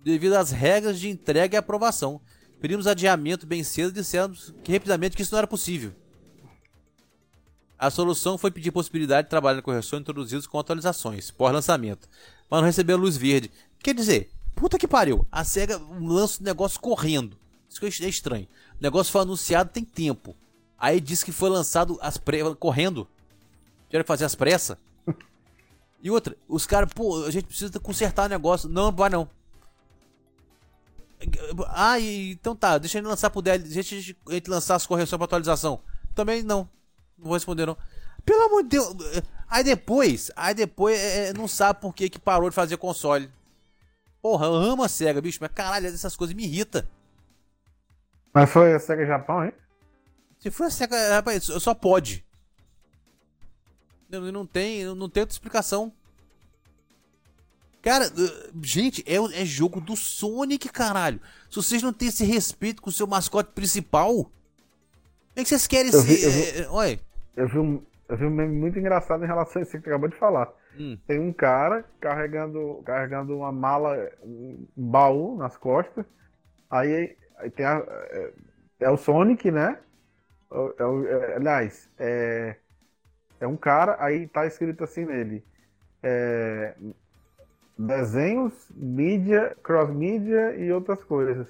devido 0.04 0.34
às 0.34 0.50
regras 0.50 1.00
de 1.00 1.10
entrega 1.10 1.56
e 1.56 1.60
aprovação. 1.60 2.20
Pedimos 2.60 2.88
adiamento 2.88 3.46
bem 3.46 3.64
cedo 3.64 3.92
e 3.92 3.94
dissemos 3.94 4.54
que 4.64 4.74
rapidamente 4.74 5.16
que 5.16 5.22
isso 5.22 5.32
não 5.32 5.38
era 5.38 5.48
possível. 5.48 5.94
A 7.80 7.90
solução 7.90 8.38
foi 8.38 8.52
pedir 8.52 8.74
possibilidade 8.74 9.28
de 9.28 9.30
trabalhar 9.30 9.56
na 9.56 9.62
correção 9.62 10.00
introduzidos 10.00 10.46
com 10.46 10.60
atualizações 10.60 11.32
pós-lançamento, 11.32 12.10
mas 12.50 12.60
não 12.60 12.68
recebeu 12.68 12.98
luz 12.98 13.16
verde. 13.16 13.50
Quer 13.82 13.96
dizer, 13.96 14.30
puta 14.54 14.78
que 14.78 14.86
pariu, 14.86 15.26
a 15.32 15.46
SEGA 15.46 15.82
lança 16.02 16.42
o 16.42 16.44
negócio 16.44 16.78
correndo. 16.78 17.38
Isso 17.70 17.80
que 17.80 18.04
é 18.04 18.10
estranho. 18.10 18.48
O 18.78 18.84
negócio 18.84 19.14
foi 19.14 19.22
anunciado 19.22 19.70
tem 19.70 19.86
tempo. 19.86 20.36
Aí 20.78 21.00
disse 21.00 21.24
que 21.24 21.32
foi 21.32 21.50
lançado 21.50 21.98
as 22.02 22.18
pre... 22.18 22.44
correndo. 22.56 23.08
Tiveram 23.88 24.04
que 24.04 24.08
fazer 24.08 24.26
as 24.26 24.36
pressas. 24.36 24.78
E 26.02 26.10
outra, 26.10 26.34
os 26.48 26.66
caras, 26.66 26.94
pô, 26.94 27.26
a 27.26 27.30
gente 27.30 27.44
precisa 27.44 27.78
consertar 27.78 28.26
o 28.26 28.30
negócio. 28.30 28.70
Não, 28.70 28.90
vai 28.90 29.10
não. 29.10 29.30
Ah, 31.68 32.00
então 32.00 32.56
tá, 32.56 32.78
deixa 32.78 33.00
ele 33.00 33.08
lançar 33.08 33.30
pro 33.30 33.42
DL, 33.42 33.62
deixa 33.62 33.96
ele 33.96 34.44
lançar 34.48 34.76
as 34.76 34.88
correções 34.88 35.18
pra 35.18 35.26
atualização. 35.26 35.82
Também 36.16 36.42
não. 36.42 36.70
Não 37.20 37.26
vou 37.26 37.34
responder 37.34 37.66
não. 37.66 37.78
Pelo 38.26 38.44
amor 38.44 38.64
de 38.64 38.70
Deus. 38.70 38.96
Aí 39.48 39.64
depois, 39.64 40.32
aí 40.36 40.54
depois 40.54 40.98
é, 41.00 41.30
é, 41.30 41.34
não 41.34 41.48
sabe 41.48 41.82
por 41.82 41.94
que, 41.94 42.10
que 42.10 42.20
parou 42.20 42.50
de 42.50 42.56
fazer 42.56 42.78
console. 42.78 43.32
Porra, 44.22 44.46
eu 44.46 44.54
amo 44.54 44.84
a 44.84 44.90
SEGA, 44.90 45.22
bicho, 45.22 45.40
mas 45.42 45.52
caralho, 45.54 45.88
essas 45.88 46.16
coisas 46.16 46.36
me 46.36 46.44
irritam. 46.44 46.84
Mas 48.34 48.50
foi 48.50 48.74
a 48.74 48.80
SEGA 48.80 49.06
Japão, 49.06 49.46
hein? 49.46 49.54
Se 50.40 50.52
foi 50.52 50.68
a 50.68 50.70
SEGA, 50.70 51.16
rapaz, 51.16 51.44
só 51.44 51.74
pode. 51.74 52.26
Não, 54.10 54.32
não 54.32 54.46
tem, 54.46 54.86
não 54.86 55.10
tem 55.10 55.22
outra 55.22 55.34
explicação. 55.34 55.92
Cara, 57.82 58.12
gente, 58.62 59.04
é, 59.08 59.16
é 59.16 59.46
jogo 59.46 59.80
do 59.80 59.96
Sonic, 59.96 60.68
caralho. 60.70 61.20
Se 61.50 61.56
vocês 61.56 61.82
não 61.82 61.94
têm 61.94 62.10
esse 62.10 62.26
respeito 62.26 62.82
com 62.82 62.90
o 62.90 62.94
seu 62.94 63.08
mascote 63.08 63.52
principal, 63.54 64.14
como 64.14 64.32
é 65.36 65.44
que 65.44 65.50
vocês 65.50 65.66
querem 65.66 65.92
eu 65.92 66.02
vi, 66.02 66.22
Eu 66.22 66.32
vi, 66.32 66.62
é, 66.62 66.70
Oi? 66.70 67.00
Eu 67.40 67.48
vi, 67.48 67.58
um, 67.58 67.82
eu 68.08 68.18
vi 68.18 68.26
um 68.26 68.30
meme 68.30 68.56
muito 68.56 68.78
engraçado 68.78 69.24
em 69.24 69.28
relação 69.28 69.62
a 69.62 69.64
isso 69.64 69.72
que 69.72 69.84
você 69.84 69.90
acabou 69.90 70.10
de 70.10 70.16
falar. 70.16 70.52
Hum. 70.78 70.98
Tem 71.08 71.20
um 71.20 71.32
cara 71.32 71.86
carregando, 72.00 72.82
carregando 72.86 73.38
uma 73.38 73.52
mala, 73.52 74.10
um 74.24 74.68
baú 74.76 75.38
nas 75.38 75.56
costas. 75.58 76.06
Aí, 76.70 77.16
aí 77.38 77.50
tem 77.50 77.66
a, 77.66 77.84
é, 77.88 78.34
é, 78.82 78.90
o 78.90 78.98
Sonic, 78.98 79.50
né? 79.52 79.80
É, 80.52 80.84
é, 80.84 81.36
aliás, 81.36 81.90
é 81.98 82.56
é 83.40 83.48
um 83.48 83.56
cara, 83.56 83.96
aí 84.00 84.28
tá 84.28 84.46
escrito 84.46 84.84
assim 84.84 85.06
nele. 85.06 85.44
É, 86.04 86.76
desenhos, 87.78 88.70
mídia, 88.76 89.56
cross-mídia 89.64 90.56
e 90.58 90.72
outras 90.72 91.04
coisas. 91.04 91.48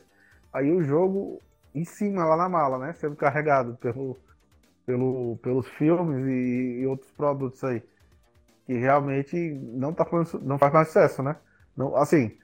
Aí 0.53 0.71
o 0.71 0.83
jogo 0.83 1.41
em 1.73 1.83
cima, 1.83 2.23
lá 2.25 2.37
na 2.37 2.49
mala, 2.49 2.77
né? 2.77 2.93
Sendo 2.93 3.15
carregado 3.15 3.75
pelo, 3.77 4.17
pelo, 4.89 5.37
pelos 5.43 5.67
filmes 5.67 6.25
e, 6.25 6.81
e 6.81 6.87
outros 6.87 7.11
produtos 7.11 7.63
aí. 7.63 7.83
Que 8.65 8.73
realmente 8.73 9.37
não, 9.37 9.93
tá 9.93 10.03
fazendo, 10.03 10.43
não 10.43 10.57
faz 10.57 10.73
mais 10.73 10.87
sucesso, 10.87 11.21
né? 11.21 11.35
Não, 11.77 11.95
assim, 11.95 12.35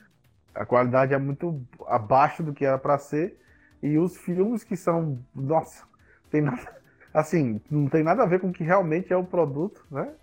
a 0.54 0.64
qualidade 0.64 1.16
é 1.16 1.18
muito 1.18 1.60
abaixo 1.88 2.44
do 2.44 2.54
que 2.54 2.64
era 2.64 2.78
para 2.78 3.00
ser. 3.00 3.40
E 3.82 3.98
os 3.98 4.16
filmes 4.16 4.64
que 4.64 4.78
são. 4.78 5.20
Nossa, 5.34 5.86
tem 6.30 6.42
nada 6.42 6.76
assim, 7.12 7.60
não 7.70 7.88
tem 7.88 8.04
nada 8.04 8.22
a 8.22 8.28
ver 8.28 8.40
com 8.40 8.50
o 8.50 8.54
que 8.54 8.64
realmente 8.64 9.12
é 9.12 9.18
o 9.18 9.24
produto, 9.24 9.84
né? 9.90 10.14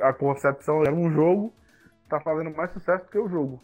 A 0.00 0.12
concepção 0.12 0.82
era 0.82 0.94
um 0.94 1.10
jogo, 1.10 1.52
tá 2.08 2.20
fazendo 2.20 2.54
mais 2.54 2.70
sucesso 2.70 3.04
do 3.06 3.10
que 3.10 3.18
o 3.18 3.28
jogo. 3.28 3.60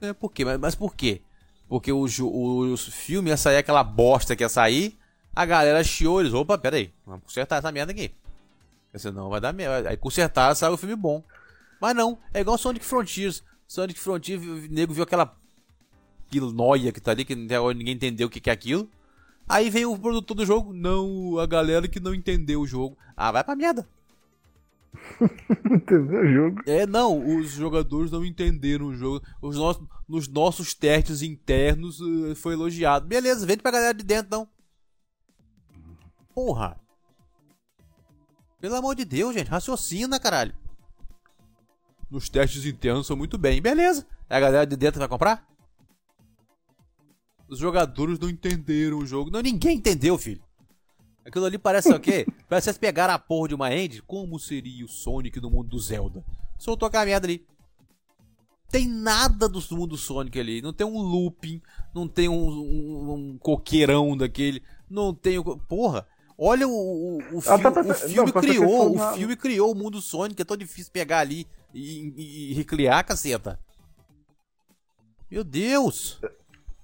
É, 0.00 0.12
por 0.12 0.30
quê? 0.30 0.44
Mas, 0.44 0.58
mas 0.58 0.74
por 0.76 0.94
quê? 0.94 1.22
Porque 1.68 1.90
o, 1.90 2.04
o, 2.04 2.72
o 2.74 2.76
filme 2.76 3.30
ia 3.30 3.36
sair 3.36 3.56
aquela 3.56 3.82
bosta 3.82 4.36
que 4.36 4.44
ia 4.44 4.48
sair, 4.48 4.98
a 5.34 5.46
galera 5.46 5.82
chiou, 5.84 6.20
eles, 6.20 6.32
opa, 6.32 6.58
pera 6.58 6.76
aí, 6.76 6.92
vamos 7.06 7.24
consertar 7.24 7.58
essa 7.58 7.72
merda 7.72 7.92
aqui. 7.92 8.10
Senão 8.94 9.28
vai 9.28 9.40
dar 9.40 9.52
merda. 9.52 9.90
Aí 9.90 9.96
consertar, 9.96 10.54
saiu 10.54 10.74
o 10.74 10.76
filme 10.76 10.96
bom. 10.96 11.22
Mas 11.80 11.94
não, 11.94 12.18
é 12.34 12.40
igual 12.40 12.58
Sonic 12.58 12.84
Frontiers. 12.84 13.42
Sonic 13.66 14.00
Frontiers, 14.00 14.42
o 14.42 14.72
nego 14.72 14.92
viu 14.92 15.04
aquela 15.04 15.36
noia 16.52 16.92
que 16.92 17.00
tá 17.00 17.12
ali, 17.12 17.24
que 17.24 17.34
ninguém 17.34 17.94
entendeu 17.94 18.26
o 18.26 18.30
que, 18.30 18.40
que 18.40 18.50
é 18.50 18.52
aquilo. 18.52 18.88
Aí 19.48 19.70
vem 19.70 19.86
o 19.86 19.98
produtor 19.98 20.36
do 20.36 20.44
jogo, 20.44 20.72
não, 20.74 21.38
a 21.38 21.46
galera 21.46 21.88
que 21.88 22.00
não 22.00 22.14
entendeu 22.14 22.60
o 22.60 22.66
jogo. 22.66 22.98
Ah, 23.16 23.32
vai 23.32 23.42
pra 23.42 23.56
merda. 23.56 23.88
Entendeu 25.70 26.20
o 26.20 26.32
jogo? 26.32 26.62
É, 26.66 26.86
não, 26.86 27.38
os 27.38 27.50
jogadores 27.50 28.10
não 28.10 28.24
entenderam 28.24 28.86
o 28.86 28.94
jogo. 28.94 29.24
Os 29.40 29.56
nossos, 29.56 29.86
nos 30.08 30.28
nossos 30.28 30.74
testes 30.74 31.22
internos 31.22 32.00
uh, 32.00 32.34
foi 32.34 32.54
elogiado. 32.54 33.06
Beleza, 33.06 33.46
vende 33.46 33.62
pra 33.62 33.70
galera 33.70 33.94
de 33.94 34.04
dentro, 34.04 34.26
então. 34.26 34.48
Porra. 36.38 36.80
Pelo 38.60 38.76
amor 38.76 38.94
de 38.94 39.04
Deus, 39.04 39.34
gente, 39.34 39.48
raciocina, 39.48 40.20
caralho. 40.20 40.54
Nos 42.08 42.28
testes 42.28 42.64
internos 42.64 43.08
são 43.08 43.16
muito 43.16 43.36
bem. 43.36 43.60
Beleza. 43.60 44.06
A 44.30 44.38
galera 44.38 44.64
de 44.64 44.76
dentro 44.76 45.00
vai 45.00 45.08
comprar? 45.08 45.44
Os 47.48 47.58
jogadores 47.58 48.20
não 48.20 48.30
entenderam 48.30 48.98
o 48.98 49.04
jogo. 49.04 49.32
Não, 49.32 49.40
ninguém 49.40 49.78
entendeu, 49.78 50.16
filho. 50.16 50.40
Aquilo 51.24 51.44
ali 51.44 51.58
parece 51.58 51.92
o 51.92 51.98
quê? 51.98 52.24
parece 52.48 52.66
vocês 52.66 52.78
pegaram 52.78 53.14
a 53.14 53.18
porra 53.18 53.48
de 53.48 53.56
uma 53.56 53.74
end. 53.74 54.00
Como 54.02 54.38
seria 54.38 54.84
o 54.84 54.88
Sonic 54.88 55.40
no 55.40 55.50
mundo 55.50 55.70
do 55.70 55.78
Zelda? 55.80 56.24
Soltou 56.56 56.88
a 56.92 57.04
merda 57.04 57.26
ali. 57.26 57.44
Tem 58.70 58.86
nada 58.86 59.48
do 59.48 59.60
mundo 59.72 59.88
do 59.88 59.96
Sonic 59.96 60.38
ali. 60.38 60.62
Não 60.62 60.72
tem 60.72 60.86
um 60.86 61.02
looping. 61.02 61.60
Não 61.92 62.06
tem 62.06 62.28
um, 62.28 62.48
um, 62.48 63.12
um 63.12 63.38
coqueirão 63.38 64.16
daquele. 64.16 64.62
Não 64.88 65.12
tem. 65.12 65.42
Porra! 65.42 66.06
Olha 66.40 66.68
o, 66.68 66.70
o, 66.70 67.18
o, 67.18 67.38
ah, 67.48 67.58
tá, 67.58 67.70
tá, 67.72 67.82
tá. 67.82 67.94
filme, 67.94 68.30
o 68.30 68.32
filme 68.32 68.32
não, 68.32 68.40
criou. 68.40 68.94
O 68.94 69.14
filme 69.14 69.36
criou 69.36 69.72
o 69.72 69.74
mundo 69.74 70.00
Sonic. 70.00 70.40
É 70.40 70.44
tão 70.44 70.56
difícil 70.56 70.92
pegar 70.92 71.18
ali 71.18 71.48
e, 71.74 72.12
e, 72.16 72.50
e 72.50 72.54
recriar, 72.54 73.04
caceta. 73.04 73.58
Meu 75.28 75.42
Deus! 75.42 76.20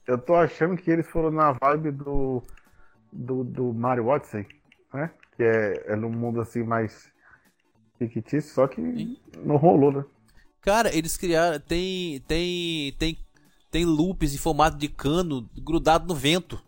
Eu 0.06 0.18
tô 0.18 0.34
achando 0.34 0.76
que 0.76 0.90
eles 0.90 1.06
foram 1.06 1.30
na 1.30 1.52
vibe 1.52 1.92
do, 1.92 2.42
do, 3.12 3.44
do 3.44 3.72
Mario 3.72 4.08
Odyssey, 4.08 4.46
né? 4.92 5.10
Que 5.36 5.44
é, 5.44 5.92
é 5.92 5.96
num 5.96 6.10
mundo 6.10 6.40
assim 6.40 6.62
mais 6.62 7.08
fictício, 7.96 8.52
só 8.52 8.66
que 8.66 8.82
Sim. 8.82 9.16
não 9.44 9.56
rolou, 9.56 9.92
né? 9.92 10.04
Cara, 10.60 10.94
eles 10.94 11.16
criaram. 11.16 11.60
Tem. 11.60 12.20
Tem. 12.20 12.92
Tem. 12.98 13.18
Tem 13.70 13.84
loops 13.84 14.34
em 14.34 14.38
formato 14.38 14.76
de 14.76 14.88
cano 14.88 15.48
grudado 15.56 16.06
no 16.06 16.14
vento. 16.14 16.62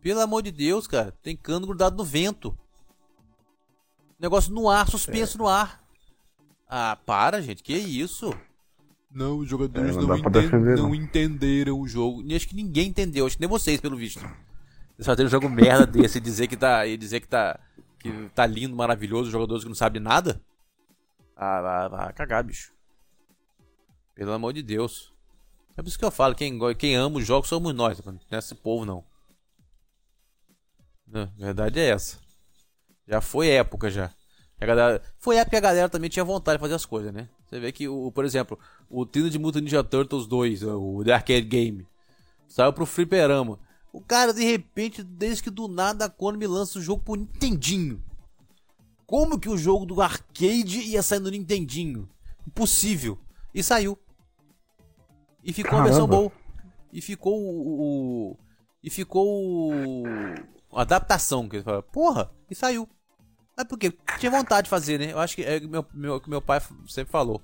Pelo 0.00 0.20
amor 0.20 0.42
de 0.42 0.50
Deus, 0.50 0.86
cara. 0.86 1.12
Tem 1.22 1.36
cano 1.36 1.66
grudado 1.66 1.96
no 1.96 2.04
vento. 2.04 2.56
Negócio 4.18 4.52
no 4.52 4.68
ar, 4.68 4.88
suspenso 4.88 5.36
é. 5.36 5.38
no 5.38 5.48
ar. 5.48 5.82
Ah, 6.68 6.98
para, 7.06 7.40
gente. 7.40 7.62
Que 7.62 7.76
isso? 7.76 8.34
Não, 9.10 9.38
os 9.38 9.48
jogadores 9.48 9.96
é, 9.96 10.00
não, 10.00 10.06
não, 10.06 10.30
defender, 10.30 10.76
não, 10.76 10.94
entenderam 10.94 11.80
o 11.80 11.88
jogo. 11.88 12.22
E 12.22 12.34
acho 12.34 12.48
que 12.48 12.54
ninguém 12.54 12.88
entendeu. 12.88 13.26
Acho 13.26 13.36
que 13.36 13.40
nem 13.40 13.48
vocês, 13.48 13.80
pelo 13.80 13.96
visto. 13.96 14.20
Eles 14.20 15.06
fazem 15.06 15.26
um 15.26 15.30
jogo 15.30 15.48
merda 15.48 15.86
desse 15.86 16.18
e 16.18 16.20
dizer 16.20 16.46
que 16.46 16.56
tá. 16.56 16.86
E 16.86 16.96
dizer 16.96 17.20
que 17.20 17.28
tá. 17.28 17.58
Que 17.98 18.30
tá 18.34 18.46
lindo, 18.46 18.76
maravilhoso, 18.76 19.30
jogadores 19.30 19.64
que 19.64 19.68
não 19.68 19.74
sabem 19.74 20.00
nada. 20.00 20.40
Ah, 21.34 21.60
vai, 21.60 21.88
vai 21.88 22.12
cagar, 22.12 22.44
bicho. 22.44 22.72
Pelo 24.14 24.32
amor 24.32 24.52
de 24.52 24.62
Deus. 24.62 25.12
É 25.76 25.82
por 25.82 25.88
isso 25.88 25.98
que 25.98 26.04
eu 26.04 26.10
falo, 26.10 26.34
quem, 26.34 26.58
quem 26.74 26.96
ama 26.96 27.18
os 27.18 27.26
jogos 27.26 27.48
somos 27.48 27.72
nós, 27.72 28.02
não 28.04 28.18
é 28.32 28.38
esse 28.38 28.52
povo 28.52 28.84
não. 28.84 29.04
A 31.12 31.24
verdade 31.36 31.80
é 31.80 31.90
essa. 31.90 32.18
Já 33.06 33.20
foi 33.20 33.48
época 33.48 33.90
já. 33.90 34.10
A 34.60 34.66
galera, 34.66 35.02
foi 35.18 35.36
época 35.36 35.50
que 35.50 35.56
a 35.56 35.60
galera 35.60 35.88
também 35.88 36.10
tinha 36.10 36.24
vontade 36.24 36.58
de 36.58 36.60
fazer 36.60 36.74
as 36.74 36.84
coisas, 36.84 37.12
né? 37.12 37.28
Você 37.46 37.60
vê 37.60 37.72
que, 37.72 37.88
o, 37.88 38.10
por 38.12 38.24
exemplo, 38.24 38.58
o 38.90 39.06
Teenage 39.06 39.38
Mutant 39.38 39.62
Ninja 39.62 39.84
Turtles 39.84 40.26
2, 40.26 40.64
o 40.64 41.02
The 41.04 41.12
Arcade 41.12 41.42
Game, 41.42 41.86
saiu 42.46 42.72
pro 42.72 42.84
fliperama. 42.84 43.58
O 43.92 44.00
cara, 44.00 44.34
de 44.34 44.44
repente, 44.44 45.02
desde 45.02 45.42
que 45.42 45.50
do 45.50 45.68
nada 45.68 46.04
a 46.04 46.10
Konami 46.10 46.46
lança 46.46 46.78
o 46.78 46.82
jogo 46.82 47.02
pro 47.02 47.14
Nintendinho. 47.14 48.02
Como 49.06 49.38
que 49.40 49.48
o 49.48 49.56
jogo 49.56 49.86
do 49.86 50.02
arcade 50.02 50.80
ia 50.80 51.02
sair 51.02 51.20
no 51.20 51.30
Nintendinho? 51.30 52.08
Impossível. 52.46 53.18
E 53.54 53.62
saiu. 53.62 53.98
E 55.42 55.52
ficou 55.52 55.70
Caramba. 55.70 55.88
a 55.88 55.90
versão 55.90 56.06
boa. 56.06 56.32
E 56.92 57.00
ficou 57.00 57.34
o. 57.40 58.36
E 58.82 58.90
ficou 58.90 59.26
o. 59.72 60.02
Adaptação 60.72 61.48
que 61.48 61.56
ele 61.56 61.62
fala. 61.62 61.82
Porra, 61.82 62.30
e 62.50 62.54
saiu. 62.54 62.88
Mas 63.56 63.66
por 63.66 63.78
quê? 63.78 63.92
Tinha 64.18 64.30
vontade 64.30 64.64
de 64.64 64.70
fazer, 64.70 64.98
né? 64.98 65.12
Eu 65.12 65.18
acho 65.18 65.34
que 65.34 65.42
é 65.42 65.60
meu, 65.60 65.84
meu, 65.92 66.22
meu 66.26 66.42
pai 66.42 66.60
sempre 66.86 67.10
falou. 67.10 67.42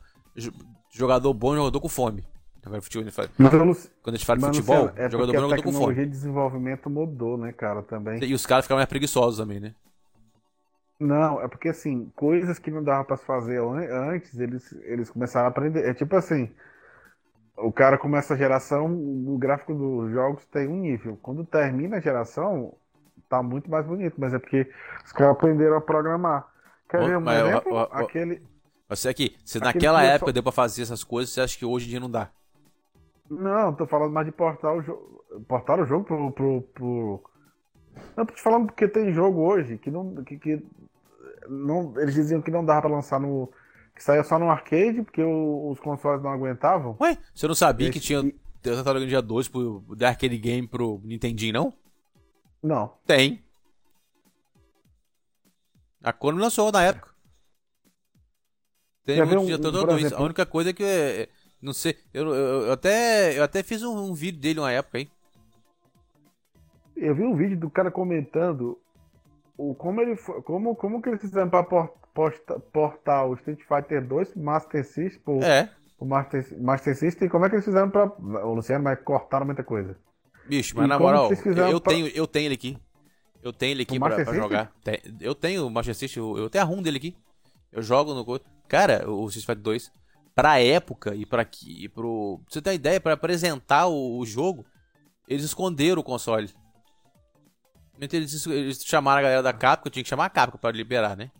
Jogador 0.90 1.32
bom, 1.34 1.56
jogador 1.56 1.80
com 1.80 1.88
fome. 1.88 2.24
Quando 2.62 2.76
a 2.76 4.16
gente 4.16 4.24
fala 4.24 4.38
de 4.38 4.46
futebol, 4.46 4.90
é 4.96 5.10
jogador 5.10 5.32
bom, 5.32 5.40
jogador 5.40 5.62
com 5.62 5.72
fome. 5.72 5.76
A 5.76 5.78
tecnologia 5.78 6.04
de 6.06 6.10
desenvolvimento 6.10 6.88
mudou, 6.88 7.36
né, 7.36 7.52
cara, 7.52 7.82
também. 7.82 8.24
E 8.24 8.32
os 8.32 8.46
caras 8.46 8.64
ficaram 8.64 8.78
mais 8.78 8.88
preguiçosos 8.88 9.38
também, 9.38 9.60
né? 9.60 9.74
Não, 10.98 11.42
é 11.42 11.48
porque 11.48 11.68
assim, 11.68 12.10
coisas 12.16 12.58
que 12.58 12.70
não 12.70 12.82
dava 12.82 13.04
para 13.04 13.16
fazer 13.16 13.60
antes, 13.60 14.38
eles, 14.38 14.72
eles 14.84 15.10
começaram 15.10 15.46
a 15.46 15.50
aprender. 15.50 15.86
É 15.86 15.92
tipo 15.92 16.16
assim, 16.16 16.50
o 17.58 17.70
cara 17.70 17.98
começa 17.98 18.32
a 18.32 18.36
geração, 18.36 18.86
o 18.86 19.36
gráfico 19.36 19.74
dos 19.74 20.12
jogos 20.12 20.46
tem 20.46 20.66
um 20.66 20.80
nível. 20.80 21.18
Quando 21.20 21.44
termina 21.44 21.98
a 21.98 22.00
geração, 22.00 22.74
tá 23.34 23.42
muito 23.42 23.70
mais 23.70 23.84
bonito, 23.84 24.14
mas 24.16 24.32
é 24.32 24.38
porque 24.38 24.70
os 25.04 25.12
caras 25.12 25.32
aprenderam 25.32 25.76
a 25.76 25.80
programar. 25.80 26.46
Quer 26.88 27.04
ver 27.04 27.18
um 27.18 27.30
exemplo? 27.30 27.72
Eu, 27.72 27.76
eu, 27.76 27.88
aquele. 27.90 28.42
Você 28.88 29.08
aqui, 29.08 29.36
se 29.44 29.58
naquela 29.58 30.02
época 30.02 30.32
deu 30.32 30.42
pra 30.42 30.52
fazer 30.52 30.82
essas 30.82 31.02
coisas, 31.02 31.32
você 31.32 31.40
acha 31.40 31.58
que 31.58 31.64
hoje 31.64 31.86
em 31.86 31.90
dia 31.90 32.00
não 32.00 32.10
dá? 32.10 32.30
Não, 33.28 33.72
tô 33.72 33.86
falando 33.86 34.12
mais 34.12 34.26
de 34.26 34.32
portar 34.32 34.74
o 34.74 34.82
jogo. 34.82 35.24
Portar 35.48 35.80
o 35.80 35.86
jogo 35.86 36.04
pro. 36.04 36.30
pro, 36.30 36.62
pro... 36.74 37.24
Não, 38.16 38.24
tô 38.24 38.34
te 38.34 38.42
falando 38.42 38.66
porque 38.66 38.86
tem 38.86 39.12
jogo 39.12 39.40
hoje 39.40 39.78
que 39.78 39.90
não. 39.90 40.22
Que, 40.22 40.38
que 40.38 40.64
não, 41.48 41.92
eles 41.96 42.14
diziam 42.14 42.40
que 42.40 42.50
não 42.50 42.64
dava 42.64 42.82
pra 42.82 42.90
lançar 42.90 43.18
no. 43.18 43.50
Que 43.94 44.02
saía 44.02 44.24
só 44.24 44.38
no 44.38 44.50
arcade, 44.50 45.02
porque 45.02 45.22
o, 45.22 45.70
os 45.70 45.80
consoles 45.80 46.22
não 46.22 46.30
aguentavam. 46.30 46.96
Ué, 47.00 47.16
você 47.32 47.46
não 47.46 47.54
sabia 47.54 47.88
Esse, 47.88 47.98
que 47.98 48.04
tinha 48.04 48.20
e... 48.20 48.34
Tartaruga 48.60 49.04
Ninja 49.04 49.22
2 49.22 49.48
pro 49.48 49.84
The 49.96 50.06
Arcade 50.06 50.36
Game 50.38 50.66
pro 50.66 51.00
Nintendinho, 51.04 51.52
não? 51.52 51.72
Não. 52.64 52.94
Tem. 53.06 53.44
A 56.02 56.14
Konami 56.14 56.40
lançou 56.40 56.72
na 56.72 56.82
época. 56.82 57.10
Tem 59.04 59.20
um, 59.20 59.28
Turtle 59.28 59.86
2. 59.86 60.00
Exemplo, 60.00 60.18
a 60.18 60.24
única 60.24 60.46
coisa 60.46 60.70
é 60.70 60.72
que. 60.72 60.82
É, 60.82 61.28
não 61.60 61.74
sei. 61.74 61.94
Eu, 62.12 62.34
eu, 62.34 62.62
eu, 62.62 62.72
até, 62.72 63.38
eu 63.38 63.44
até 63.44 63.62
fiz 63.62 63.82
um, 63.82 64.10
um 64.10 64.14
vídeo 64.14 64.40
dele 64.40 64.60
uma 64.60 64.72
época, 64.72 64.98
hein? 64.98 65.10
Eu 66.96 67.14
vi 67.14 67.22
um 67.22 67.36
vídeo 67.36 67.58
do 67.58 67.68
cara 67.68 67.90
comentando 67.90 68.78
o, 69.58 69.74
como, 69.74 70.00
ele, 70.00 70.16
como, 70.16 70.74
como 70.74 71.02
que 71.02 71.10
eles 71.10 71.20
fizeram 71.20 71.50
para 71.50 71.64
portar, 71.64 72.60
portar 72.72 73.26
o 73.28 73.34
Street 73.34 73.60
Fighter 73.60 74.06
2 74.06 74.36
Master 74.36 74.82
System 74.86 75.20
pro, 75.22 75.42
é. 75.42 75.68
pro 75.98 76.06
Master, 76.06 76.62
Master 76.62 76.96
System 76.96 77.28
e 77.28 77.30
como 77.30 77.44
é 77.44 77.50
que 77.50 77.56
eles 77.56 77.64
fizeram 77.66 77.90
para 77.90 78.06
O 78.46 78.54
Luciano 78.54 78.84
vai 78.84 78.96
cortar 78.96 79.44
muita 79.44 79.62
coisa. 79.62 79.94
Bicho, 80.46 80.76
mas 80.76 80.86
e 80.86 80.88
na 80.88 80.98
moral, 80.98 81.30
eu, 81.70 81.80
pra... 81.80 81.92
tenho, 81.92 82.06
eu 82.08 82.26
tenho 82.26 82.46
ele 82.46 82.54
aqui. 82.54 82.78
Eu 83.42 83.52
tenho 83.52 83.72
ele 83.72 83.82
aqui 83.82 83.98
pra, 83.98 84.24
pra, 84.24 84.34
jogar. 84.34 84.72
Eu 85.20 85.34
tenho 85.34 85.66
o 85.66 85.70
Master 85.70 85.94
System, 85.94 86.22
eu 86.22 86.48
tenho 86.48 86.64
a 86.64 86.66
ROM 86.66 86.82
dele 86.82 86.96
aqui. 86.96 87.16
Eu 87.70 87.82
jogo 87.82 88.14
no. 88.14 88.40
Cara, 88.66 89.10
o 89.10 89.26
Street 89.26 89.44
Fighter 89.44 89.62
2, 89.62 89.92
pra 90.34 90.60
época 90.60 91.14
e 91.14 91.26
pra 91.26 91.42
aqui, 91.42 91.88
pro. 91.88 92.40
Pra 92.44 92.52
você 92.52 92.62
ter 92.62 92.70
uma 92.70 92.74
ideia, 92.74 93.00
pra 93.00 93.12
apresentar 93.12 93.86
o, 93.86 94.18
o 94.18 94.24
jogo, 94.24 94.64
eles 95.28 95.44
esconderam 95.44 96.00
o 96.00 96.04
console. 96.04 96.50
Eles, 98.00 98.46
eles 98.46 98.82
chamaram 98.84 99.20
a 99.20 99.22
galera 99.22 99.42
da 99.42 99.52
Capcom, 99.52 99.90
tinha 99.90 100.02
que 100.02 100.08
chamar 100.08 100.26
a 100.26 100.30
Capcom 100.30 100.58
para 100.58 100.76
liberar, 100.76 101.16
né? 101.16 101.30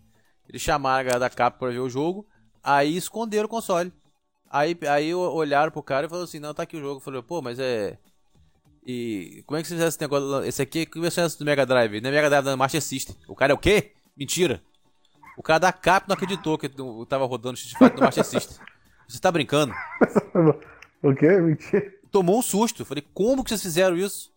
Eles 0.48 0.62
chamaram 0.62 1.00
a 1.00 1.02
galera 1.02 1.20
da 1.20 1.30
Capcom 1.30 1.58
para 1.58 1.72
ver 1.72 1.80
o 1.80 1.88
jogo, 1.88 2.26
aí 2.62 2.96
esconderam 2.96 3.46
o 3.46 3.48
console. 3.48 3.92
Aí, 4.50 4.78
aí 4.88 5.12
olharam 5.14 5.72
pro 5.72 5.82
cara 5.82 6.06
e 6.06 6.08
falaram 6.08 6.26
assim: 6.26 6.38
Não, 6.38 6.54
tá 6.54 6.62
aqui 6.62 6.76
o 6.76 6.80
jogo. 6.80 6.96
Eu 6.96 7.00
falei, 7.00 7.22
pô, 7.22 7.42
mas 7.42 7.58
é. 7.58 7.98
E 8.86 9.42
como 9.46 9.58
é 9.58 9.62
que 9.62 9.68
você 9.68 9.76
fez 9.76 9.88
esse 9.88 10.00
negócio? 10.00 10.44
Esse 10.44 10.60
aqui, 10.60 10.84
que 10.84 11.00
versão 11.00 11.24
é 11.24 11.26
essa 11.26 11.38
do 11.38 11.44
Mega 11.44 11.64
Drive? 11.64 12.00
Não 12.00 12.10
é 12.10 12.12
Mega 12.12 12.28
Drive, 12.28 12.44
não 12.44 12.52
é 12.52 12.56
Master 12.56 12.82
System. 12.82 13.16
O 13.26 13.34
cara 13.34 13.52
é 13.52 13.54
o 13.54 13.58
quê? 13.58 13.92
Mentira. 14.16 14.60
O 15.36 15.42
cara 15.42 15.58
da 15.58 15.72
Capcom 15.72 16.08
não 16.10 16.14
acreditou 16.14 16.58
que 16.58 16.66
eu 16.66 17.06
tava 17.06 17.24
rodando 17.24 17.56
Street 17.56 17.78
Fighter 17.78 17.96
no 17.96 18.04
Master 18.04 18.24
System. 18.24 18.58
Você 19.08 19.18
tá 19.18 19.32
brincando? 19.32 19.72
o 21.02 21.14
quê? 21.14 21.28
Mentira. 21.40 21.92
Tomou 22.10 22.38
um 22.38 22.42
susto. 22.42 22.82
Eu 22.82 22.86
falei, 22.86 23.04
como 23.14 23.42
que 23.42 23.50
vocês 23.50 23.62
fizeram 23.62 23.96
isso? 23.96 24.32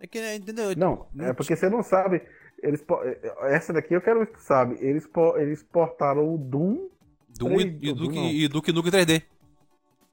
É 0.00 0.06
que, 0.06 0.34
entendeu? 0.34 0.74
Não, 0.76 1.06
é 1.18 1.32
porque 1.34 1.54
você 1.54 1.68
não 1.68 1.82
sabe. 1.82 2.22
Eles, 2.62 2.82
essa 3.42 3.72
daqui 3.72 3.94
eu 3.94 4.00
quero 4.00 4.20
ver 4.20 4.26
se 4.26 4.32
tu 4.32 4.40
sabe. 4.40 4.76
Eles, 4.80 5.08
eles 5.36 5.62
portaram 5.62 6.34
o 6.34 6.38
Doom. 6.38 6.88
Doom 7.38 7.56
3, 7.56 7.64
e, 7.64 7.92
Duke, 7.92 8.14
Doom, 8.14 8.26
e 8.30 8.48
Duke 8.48 8.72
Nukem 8.72 8.92
3D. 8.92 9.22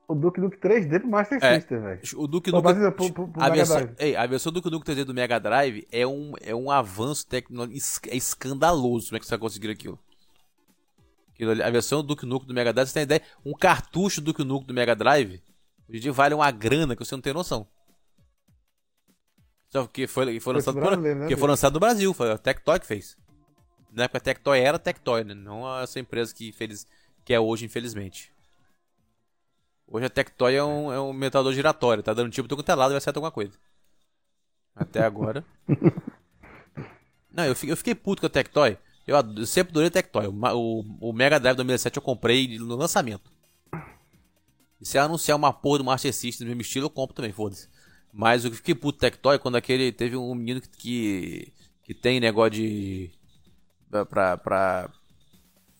O 0.07 0.15
Duke 0.15 0.39
Nukem 0.39 0.57
3D 0.57 1.01
pro 1.01 1.09
Master 1.09 1.37
é, 1.43 1.55
System, 1.55 1.81
velho. 1.81 2.01
O 2.15 2.27
Duke 2.27 2.49
Nukem. 2.49 2.71
a, 3.35 3.49
versão, 3.49 3.89
ei, 3.99 4.15
a 4.15 4.25
versão 4.25 4.53
Duke 4.53 4.71
Nukem 4.71 4.95
3D 4.95 5.03
do 5.03 5.13
Mega 5.13 5.37
Drive 5.37 5.85
é 5.91 6.07
um, 6.07 6.31
é 6.41 6.55
um 6.55 6.71
avanço 6.71 7.27
tecnológico 7.27 8.07
é 8.09 8.15
escandaloso. 8.15 9.07
Como 9.07 9.17
é 9.17 9.19
que 9.19 9.25
você 9.25 9.31
vai 9.31 9.39
conseguir 9.39 9.69
aquilo? 9.69 9.99
A 11.63 11.69
versão 11.69 12.01
do 12.01 12.07
Duke 12.07 12.25
Nukem 12.25 12.47
do 12.47 12.53
Mega 12.53 12.71
Drive, 12.71 12.87
você 12.87 12.93
tem 12.93 13.03
ideia? 13.03 13.21
Um 13.45 13.53
cartucho 13.53 14.21
do 14.21 14.31
Duke 14.31 14.45
Nukem 14.45 14.67
do 14.67 14.73
Mega 14.73 14.95
Drive, 14.95 15.43
hoje 15.89 15.97
em 15.97 15.99
dia 15.99 16.13
vale 16.13 16.33
uma 16.33 16.49
grana 16.51 16.95
que 16.95 17.03
você 17.03 17.13
não 17.13 17.21
tem 17.21 17.33
noção. 17.33 17.67
Só 19.69 19.85
que 19.87 20.07
foi, 20.07 20.39
foi, 20.39 20.53
lançado, 20.53 20.79
por, 20.79 20.97
né, 20.97 21.27
que 21.27 21.35
foi 21.35 21.49
lançado 21.49 21.73
no 21.73 21.79
Brasil, 21.81 22.13
foi 22.13 22.31
a 22.31 22.37
Tectoy 22.37 22.79
que 22.79 22.87
fez. 22.87 23.17
Na 23.91 24.05
época 24.05 24.19
a 24.19 24.21
Tectoy 24.21 24.59
era 24.59 24.79
Tectoy, 24.79 25.25
né? 25.25 25.33
Não 25.33 25.81
essa 25.81 25.99
empresa 25.99 26.33
que, 26.33 26.53
feliz, 26.53 26.87
que 27.25 27.33
é 27.33 27.39
hoje, 27.39 27.65
infelizmente. 27.65 28.31
Hoje 29.87 30.05
a 30.05 30.09
Tectoy 30.09 30.53
é 30.55 30.63
um, 30.63 30.91
é 30.91 30.99
um 30.99 31.13
metador 31.13 31.53
giratório, 31.53 32.03
tá 32.03 32.13
dando 32.13 32.29
tipo 32.29 32.47
do 32.47 32.61
telado 32.61 32.91
e 32.91 32.93
vai 32.93 32.97
acertar 32.97 33.19
alguma 33.19 33.31
coisa. 33.31 33.53
Até 34.75 35.01
agora. 35.01 35.45
Não, 37.31 37.45
eu 37.45 37.55
fiquei, 37.55 37.71
eu 37.71 37.77
fiquei 37.77 37.95
puto 37.95 38.21
com 38.21 38.27
a 38.27 38.29
Tectoy. 38.29 38.77
Eu, 39.05 39.15
eu 39.15 39.45
sempre 39.45 39.71
adorei 39.71 39.87
a 39.87 39.91
Tectoy. 39.91 40.27
O, 40.27 40.31
o, 40.31 41.09
o 41.09 41.13
Mega 41.13 41.39
Drive 41.39 41.55
2007 41.55 41.97
eu 41.97 42.01
comprei 42.01 42.57
no 42.59 42.75
lançamento. 42.75 43.31
E 44.79 44.85
se 44.85 44.97
anunciar 44.97 45.37
uma 45.37 45.53
porra 45.53 45.79
do 45.79 45.83
Master 45.85 46.13
System 46.13 46.45
do 46.45 46.49
mesmo 46.49 46.61
estilo, 46.61 46.85
eu 46.85 46.89
compro 46.89 47.15
também, 47.15 47.31
foda-se. 47.31 47.69
Mas 48.11 48.45
o 48.45 48.49
que 48.51 48.57
fiquei 48.57 48.75
puto 48.75 48.99
Tectoy 48.99 49.39
quando 49.39 49.55
aquele 49.55 49.91
teve 49.91 50.15
um 50.17 50.35
menino 50.35 50.61
que, 50.61 50.69
que, 50.69 51.53
que 51.83 51.93
tem 51.93 52.19
negócio 52.19 52.51
de. 52.51 53.11
Pra, 54.09 54.37
pra. 54.37 54.89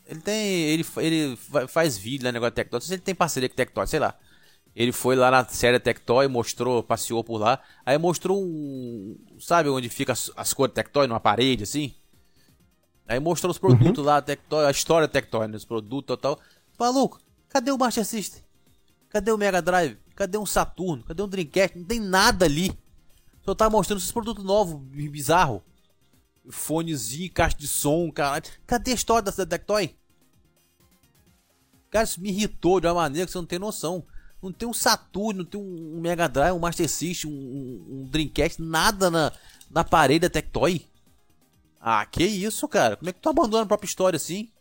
Ele 0.07 0.21
tem. 0.21 0.63
Ele, 0.63 0.85
ele 0.97 1.37
faz 1.67 1.97
vídeo 1.97 2.25
lá, 2.25 2.31
negócio 2.31 2.51
de 2.51 2.55
Tectoy. 2.55 2.77
Não 2.77 2.81
sei 2.81 2.87
se 2.87 2.93
ele 2.95 3.01
tem 3.01 3.13
parceria 3.15 3.49
com 3.49 3.55
Tectoy, 3.55 3.85
sei 3.87 3.99
lá. 3.99 4.15
Ele 4.75 4.91
foi 4.91 5.15
lá 5.15 5.31
na 5.31 5.43
série 5.45 5.79
Tectoy, 5.79 6.27
mostrou, 6.27 6.81
passeou 6.83 7.23
por 7.23 7.37
lá. 7.39 7.59
Aí 7.85 7.97
mostrou 7.97 8.41
um. 8.41 9.17
Sabe 9.39 9.69
onde 9.69 9.89
fica 9.89 10.13
as, 10.13 10.31
as 10.35 10.53
cores 10.53 10.73
Tectoy? 10.73 11.07
Numa 11.07 11.19
parede 11.19 11.63
assim? 11.63 11.93
Aí 13.07 13.19
mostrou 13.19 13.51
os 13.51 13.57
produtos 13.57 13.99
uhum. 13.99 14.05
lá, 14.05 14.21
Tectoy, 14.21 14.65
a 14.65 14.71
história 14.71 15.07
Tectoy, 15.07 15.47
né, 15.47 15.57
os 15.57 15.65
produtos 15.65 16.15
e 16.15 16.19
tal. 16.19 16.39
Maluco, 16.77 17.19
cadê 17.49 17.71
o 17.71 17.77
Master 17.77 18.05
System? 18.05 18.43
Cadê 19.09 19.31
o 19.31 19.37
Mega 19.37 19.61
Drive? 19.61 19.97
Cadê 20.15 20.37
um 20.37 20.45
Saturno? 20.45 21.03
Cadê 21.03 21.23
um 21.23 21.27
Dreamcast? 21.27 21.77
Não 21.77 21.85
tem 21.85 21.99
nada 21.99 22.45
ali. 22.45 22.77
Só 23.43 23.55
tá 23.55 23.69
mostrando 23.69 23.99
esses 23.99 24.11
produtos 24.11 24.43
novos, 24.43 24.81
bizarro. 25.09 25.63
Fonezinho, 26.49 27.31
caixa 27.31 27.57
de 27.57 27.67
som, 27.67 28.11
cara. 28.11 28.43
Cadê 28.65 28.91
a 28.91 28.95
história 28.95 29.31
da 29.31 29.45
Tectoy? 29.45 29.95
Cara, 31.89 32.03
isso 32.03 32.21
me 32.21 32.29
irritou 32.29 32.79
de 32.79 32.87
uma 32.87 32.93
maneira 32.93 33.25
que 33.25 33.31
você 33.31 33.37
não 33.37 33.45
tem 33.45 33.59
noção. 33.59 34.05
Não 34.41 34.51
tem 34.51 34.67
um 34.67 34.73
Saturn, 34.73 35.39
não 35.39 35.45
tem 35.45 35.59
um 35.59 35.99
Mega 35.99 36.27
Drive, 36.27 36.55
um 36.55 36.59
Master 36.59 36.87
System, 36.87 37.31
um, 37.31 37.85
um 37.89 38.07
Dreamcast, 38.09 38.61
nada 38.61 39.09
na, 39.09 39.31
na 39.69 39.83
parede 39.83 40.19
da 40.21 40.29
Tectoy. 40.29 40.85
Ah, 41.79 42.05
que 42.05 42.23
isso, 42.23 42.67
cara? 42.67 42.97
Como 42.97 43.09
é 43.09 43.13
que 43.13 43.19
tu 43.19 43.29
abandona 43.29 43.63
a 43.63 43.67
própria 43.67 43.87
história 43.87 44.17
assim? 44.17 44.51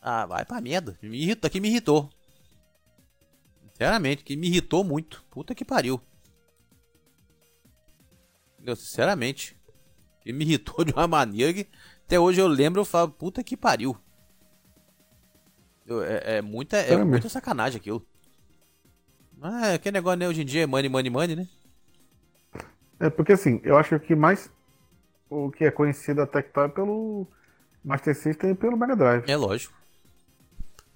Ah, 0.00 0.26
vai 0.26 0.44
pra 0.44 0.60
merda. 0.60 0.98
Me 1.00 1.22
irritou, 1.22 1.46
aqui 1.46 1.60
me 1.60 1.68
irritou. 1.68 2.10
Sinceramente, 3.70 4.24
que 4.24 4.36
me 4.36 4.48
irritou 4.48 4.82
muito. 4.82 5.24
Puta 5.30 5.54
que 5.54 5.64
pariu. 5.64 6.00
Sinceramente. 8.76 9.56
Que 10.22 10.32
me 10.32 10.44
irritou 10.44 10.84
de 10.84 10.92
uma 10.92 11.06
maneira 11.06 11.52
que 11.52 11.68
até 12.06 12.18
hoje 12.18 12.40
eu 12.40 12.46
lembro 12.46 12.82
e 12.82 12.84
falo, 12.84 13.10
puta 13.10 13.42
que 13.42 13.56
pariu. 13.56 13.96
Eu, 15.86 16.02
é, 16.02 16.36
é, 16.36 16.42
muita, 16.42 16.76
é, 16.76 16.92
é 16.92 17.04
muita 17.04 17.28
sacanagem 17.28 17.80
aquilo. 17.80 18.06
Ah, 19.40 19.76
que 19.78 19.90
negócio, 19.90 20.18
né? 20.18 20.28
Hoje 20.28 20.42
em 20.42 20.44
dia 20.44 20.62
é 20.62 20.66
money, 20.66 20.88
money, 20.88 21.10
money, 21.10 21.36
né? 21.36 21.48
É 23.00 23.10
porque 23.10 23.32
assim, 23.32 23.60
eu 23.64 23.76
acho 23.76 23.98
que 23.98 24.14
mais 24.14 24.48
o 25.28 25.50
que 25.50 25.64
é 25.64 25.70
conhecido 25.70 26.22
até 26.22 26.42
que 26.42 26.52
tá 26.52 26.64
é 26.64 26.68
pelo 26.68 27.26
Master 27.84 28.14
System 28.14 28.50
e 28.50 28.54
pelo 28.54 28.76
Mega 28.76 28.94
Drive. 28.94 29.24
É 29.28 29.36
lógico. 29.36 29.74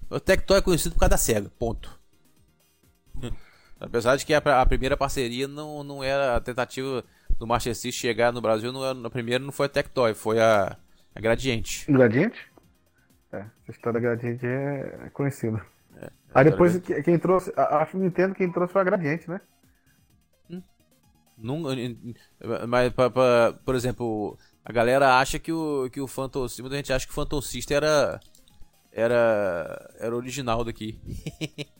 O 0.09 0.19
Tectoy 0.19 0.59
é 0.59 0.61
conhecido 0.61 0.93
por 0.93 0.99
causa 0.99 1.09
da 1.11 1.17
SEGA, 1.17 1.51
ponto. 1.59 1.99
Apesar 3.79 4.15
de 4.15 4.25
que 4.25 4.33
a, 4.33 4.37
a, 4.37 4.65
primeira 4.65 4.95
parceria 4.95 5.47
não, 5.47 5.83
não 5.83 6.03
era 6.03 6.37
a 6.37 6.41
tentativa 6.41 7.03
do 7.37 7.47
Master 7.47 7.75
System 7.75 7.91
chegar 7.91 8.33
no 8.33 8.41
Brasil, 8.41 8.71
não 8.71 8.83
era, 8.83 9.07
a 9.07 9.09
primeira 9.09 9.43
não 9.43 9.51
foi 9.51 9.67
a 9.67 9.69
Tectoy, 9.69 10.13
foi 10.13 10.39
a, 10.39 10.77
a 11.15 11.19
Gradiente. 11.19 11.89
Gradiente? 11.91 12.39
É, 13.31 13.37
essa 13.37 13.71
história 13.71 13.99
da 13.99 14.07
Gradiente 14.07 14.45
é, 14.45 14.99
é 15.05 15.09
conhecida. 15.09 15.63
É, 16.01 16.09
Aí 16.33 16.45
depois 16.45 16.79
quem 16.79 17.19
trouxe, 17.19 17.51
acho 17.55 17.91
que 17.91 17.97
o 17.97 17.99
Nintendo 17.99 18.35
quem 18.35 18.51
trouxe 18.51 18.73
foi 18.73 18.81
a 18.81 18.85
Gradiente, 18.85 19.29
né? 19.29 19.41
Hum. 20.49 20.63
Não, 21.37 21.63
mas, 22.67 22.91
pra, 22.93 23.09
pra, 23.09 23.53
por 23.63 23.75
exemplo, 23.75 24.37
a 24.65 24.71
galera 24.71 25.19
acha 25.19 25.37
que 25.37 25.51
o, 25.51 25.89
que 25.91 26.01
o 26.01 26.07
Phantom 26.07 26.47
System, 26.47 26.63
muita 26.63 26.77
gente 26.77 26.93
acha 26.93 27.05
que 27.05 27.11
o 27.11 27.15
Phantom 27.15 27.41
System 27.41 27.77
era, 27.77 28.19
era, 28.91 29.95
era 29.99 30.15
original 30.15 30.63
daqui. 30.63 30.99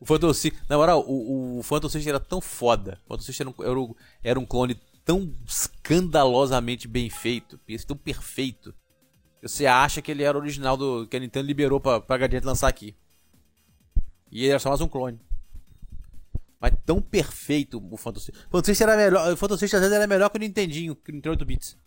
o 0.00 0.04
Phantom 0.04 0.32
System, 0.34 0.60
na 0.68 0.76
moral, 0.76 1.04
o, 1.06 1.58
o 1.58 1.62
Phantom 1.62 1.88
System 1.88 2.10
era 2.10 2.20
tão 2.20 2.40
foda. 2.40 3.00
O 3.04 3.08
Phantom 3.08 3.22
System 3.22 3.54
era 3.60 3.80
um, 3.80 3.94
era 4.22 4.40
um 4.40 4.46
clone 4.46 4.74
tão 5.04 5.32
escandalosamente 5.46 6.88
bem 6.88 7.08
feito, 7.10 7.58
tão 7.86 7.96
perfeito. 7.96 8.74
Você 9.42 9.66
acha 9.66 10.00
que 10.00 10.10
ele 10.10 10.22
era 10.22 10.38
original 10.38 10.76
do 10.76 11.06
que 11.06 11.16
a 11.16 11.20
Nintendo 11.20 11.46
liberou 11.46 11.78
pra, 11.78 12.00
pra 12.00 12.16
Gradiente 12.16 12.46
lançar 12.46 12.68
aqui. 12.68 12.96
E 14.30 14.40
ele 14.40 14.50
era 14.50 14.58
só 14.58 14.70
mais 14.70 14.80
um 14.80 14.88
clone. 14.88 15.20
Mas 16.58 16.72
tão 16.86 17.00
perfeito 17.00 17.78
o 17.78 17.96
Phantom 17.96 18.20
System. 18.20 18.42
O 18.46 18.50
Phantom 18.50 18.64
System 18.64 18.88
era 18.88 18.96
melhor, 18.96 19.32
o 19.32 19.36
Phantom 19.36 19.58
System 19.58 19.76
às 19.76 19.82
vezes 19.82 19.96
era 19.96 20.06
melhor 20.06 20.30
que 20.30 20.38
o 20.38 20.40
Nintendinho, 20.40 20.96
que 20.96 21.10
o 21.10 21.14
Nintendo 21.14 21.32
8 21.32 21.44
bits. 21.44 21.78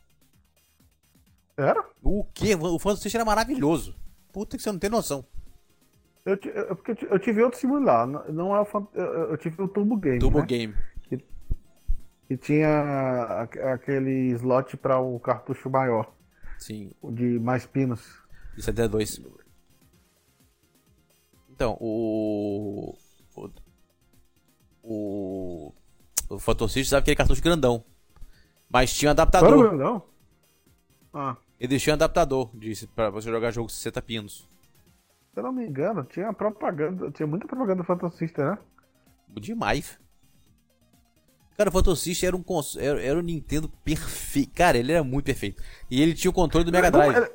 Era? 1.57 1.83
O 2.03 2.23
quê? 2.25 2.53
O 2.53 2.77
Phantom 2.77 3.01
System 3.01 3.19
era 3.19 3.25
maravilhoso. 3.25 3.95
Puta 4.31 4.55
que 4.55 4.61
você 4.61 4.71
não 4.71 4.77
tem 4.77 4.89
noção. 4.89 5.25
Eu, 6.27 6.37
eu, 6.43 6.77
eu 7.09 7.19
tive 7.19 7.41
outro 7.41 7.57
similar, 7.57 8.05
não 8.05 8.53
é 8.53 8.59
o 8.59 8.67
eu, 8.93 9.37
tive 9.37 9.61
o 9.61 9.67
Turbo 9.69 9.95
Game. 9.95 10.19
Turbo 10.19 10.41
né? 10.41 10.45
Game. 10.45 10.75
Que, 11.03 11.23
que 12.27 12.35
tinha 12.35 13.47
aquele 13.73 14.31
slot 14.33 14.75
para 14.75 14.99
o 14.99 15.17
cartucho 15.21 15.69
maior. 15.69 16.13
Sim. 16.59 16.91
De 17.01 17.39
mais 17.39 17.65
pinos. 17.65 18.21
De 18.57 18.61
72. 18.61 19.21
Então, 21.49 21.77
o. 21.79 22.93
O. 23.33 23.49
O, 24.83 25.73
o 26.29 26.39
Phantom 26.39 26.67
System 26.67 26.81
usava 26.81 26.99
aquele 26.99 27.15
cartucho 27.15 27.41
grandão. 27.41 27.85
Mas 28.69 28.93
tinha 28.93 29.07
um 29.07 29.11
adaptador. 29.11 29.59
Era 29.59 29.69
grandão? 29.69 30.03
Ah. 31.13 31.37
Ele 31.57 31.79
tinha 31.79 31.93
um 31.93 31.95
adaptador 31.95 32.51
de, 32.53 32.85
pra 32.87 33.09
você 33.09 33.29
jogar 33.29 33.51
jogo 33.51 33.69
60 33.69 34.01
pinos. 34.01 34.56
Se 35.37 35.41
eu 35.41 35.43
não 35.43 35.51
me 35.51 35.67
engano, 35.67 36.03
tinha 36.03 36.33
propaganda. 36.33 37.11
Tinha 37.11 37.27
muita 37.27 37.45
propaganda 37.45 37.83
do 37.83 37.85
Phantom 37.85 38.09
System, 38.09 38.43
né? 38.43 38.57
Demais. 39.39 39.99
Cara, 41.55 41.69
o 41.69 41.71
Phantom 41.71 41.95
System 41.95 42.29
era 42.29 42.35
um, 42.35 42.43
era, 42.79 43.03
era 43.03 43.19
um 43.19 43.21
Nintendo 43.21 43.69
perfeito. 43.69 44.51
Cara, 44.55 44.79
ele 44.79 44.91
era 44.91 45.03
muito 45.03 45.25
perfeito. 45.25 45.61
E 45.91 46.01
ele 46.01 46.15
tinha 46.15 46.31
o 46.31 46.33
controle 46.33 46.65
do 46.65 46.71
Mega 46.71 46.89
Drive. 46.89 47.15
Era... 47.15 47.31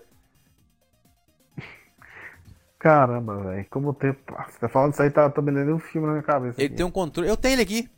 Caramba, 2.76 3.36
velho. 3.40 3.66
Como 3.70 3.90
o 3.90 3.94
tempo. 3.94 4.34
Você 4.48 4.58
tá 4.58 4.68
falando 4.68 4.94
isso 4.94 5.02
aí, 5.02 5.10
tá, 5.12 5.30
tá 5.30 5.40
me 5.40 5.52
lendo 5.52 5.72
um 5.72 5.78
filme 5.78 6.08
na 6.08 6.14
minha 6.14 6.24
cabeça. 6.24 6.60
Ele 6.60 6.66
aqui. 6.66 6.74
tem 6.74 6.84
um 6.84 6.90
controle. 6.90 7.28
Eu 7.28 7.36
tenho 7.36 7.52
ele 7.52 7.62
aqui. 7.62 7.88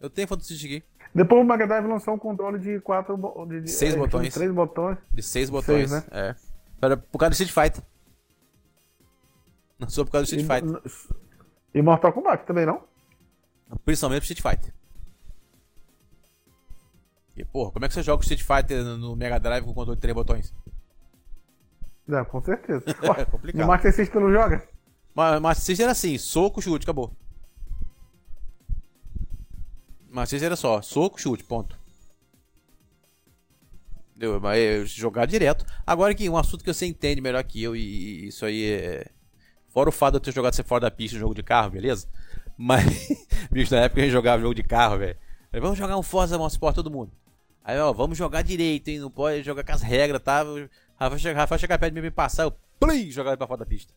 Eu 0.00 0.08
tenho 0.08 0.24
o 0.24 0.28
Phantom 0.30 0.44
System 0.44 0.76
aqui. 0.78 0.86
Depois 1.14 1.42
o 1.42 1.44
Mega 1.44 1.66
Drive 1.66 1.86
lançou 1.86 2.14
um 2.14 2.18
controle 2.18 2.58
de 2.58 2.80
quatro. 2.80 3.18
De, 3.48 3.60
de 3.60 3.70
seis 3.70 3.92
é, 3.92 3.98
botões. 3.98 4.28
De 4.28 4.32
três 4.32 4.50
botões. 4.50 4.96
De 5.12 5.22
seis 5.22 5.50
botões, 5.50 5.90
seis, 5.90 5.90
né? 5.90 6.04
É. 6.10 6.34
Para, 6.80 6.96
por 6.96 7.18
causa 7.18 7.28
do 7.28 7.44
Street 7.44 7.52
Fighter. 7.52 7.84
Não 9.78 9.88
sou 9.88 10.04
por 10.04 10.12
causa 10.12 10.26
do 10.26 10.40
Street 10.40 10.62
Fighter. 10.62 10.82
E 11.74 11.82
Mortal 11.82 12.12
Kombat 12.12 12.46
também, 12.46 12.64
não? 12.64 12.82
Principalmente 13.84 14.20
pro 14.20 14.32
Street 14.32 14.56
Fighter. 14.56 14.74
E, 17.36 17.44
porra, 17.44 17.72
como 17.72 17.84
é 17.84 17.88
que 17.88 17.94
você 17.94 18.02
joga 18.02 18.20
o 18.20 18.22
Street 18.22 18.42
Fighter 18.42 18.84
no 18.84 19.16
Mega 19.16 19.40
Drive 19.40 19.64
com 19.64 19.74
controle 19.74 19.96
de 19.96 20.00
três 20.00 20.14
botões? 20.14 20.54
É, 22.08 22.24
com 22.24 22.40
certeza. 22.40 22.84
é 23.18 23.24
complicado. 23.24 23.60
No 23.60 23.66
Master 23.66 23.92
System 23.92 24.20
não 24.20 24.32
joga? 24.32 24.68
Mas 25.14 25.40
Master 25.40 25.64
System 25.64 25.84
era 25.84 25.92
assim, 25.92 26.18
soco, 26.18 26.62
chute, 26.62 26.84
acabou. 26.84 27.16
Master 30.08 30.38
System 30.38 30.46
era 30.46 30.56
só, 30.56 30.80
soco, 30.80 31.20
chute, 31.20 31.42
ponto. 31.42 31.76
Deu, 34.14 34.40
mas 34.40 34.58
é 34.58 34.84
jogar 34.84 35.26
direto. 35.26 35.66
Agora 35.84 36.14
que 36.14 36.28
um 36.28 36.36
assunto 36.36 36.62
que 36.62 36.72
você 36.72 36.86
entende 36.86 37.20
melhor 37.20 37.42
que 37.42 37.60
eu, 37.60 37.74
e, 37.74 38.28
isso 38.28 38.44
aí 38.44 38.64
é. 38.64 39.10
Fora 39.74 39.88
o 39.88 39.92
fato 39.92 40.12
de 40.12 40.16
eu 40.18 40.20
ter 40.20 40.32
jogado 40.32 40.54
você 40.54 40.62
fora 40.62 40.82
da 40.82 40.90
pista 40.90 41.18
jogo 41.18 41.34
de 41.34 41.42
carro, 41.42 41.70
beleza? 41.70 42.06
Mas, 42.56 42.84
bicho, 43.50 43.74
na 43.74 43.80
época 43.80 44.00
a 44.00 44.04
gente 44.04 44.12
jogava 44.12 44.40
jogo 44.40 44.54
de 44.54 44.62
carro, 44.62 44.98
velho. 44.98 45.18
Vamos 45.52 45.76
jogar 45.76 45.96
um 45.96 46.02
Forza 46.02 46.38
Motorsport 46.38 46.76
todo 46.76 46.92
mundo. 46.92 47.10
Aí, 47.64 47.76
ó, 47.80 47.92
vamos 47.92 48.16
jogar 48.16 48.42
direito, 48.42 48.88
hein? 48.88 49.00
Não 49.00 49.10
pode 49.10 49.42
jogar 49.42 49.64
com 49.64 49.72
as 49.72 49.82
regras, 49.82 50.22
tá? 50.22 50.44
Rafa 50.96 51.18
chega, 51.18 51.40
Rafa 51.40 51.58
chega 51.58 51.76
perto 51.76 51.92
de 51.92 52.00
mim 52.00 52.06
me 52.06 52.10
passar, 52.12 52.44
eu 52.44 52.54
plim, 52.78 53.10
jogar 53.10 53.30
ele 53.30 53.36
pra 53.36 53.48
fora 53.48 53.58
da 53.58 53.66
pista. 53.66 53.92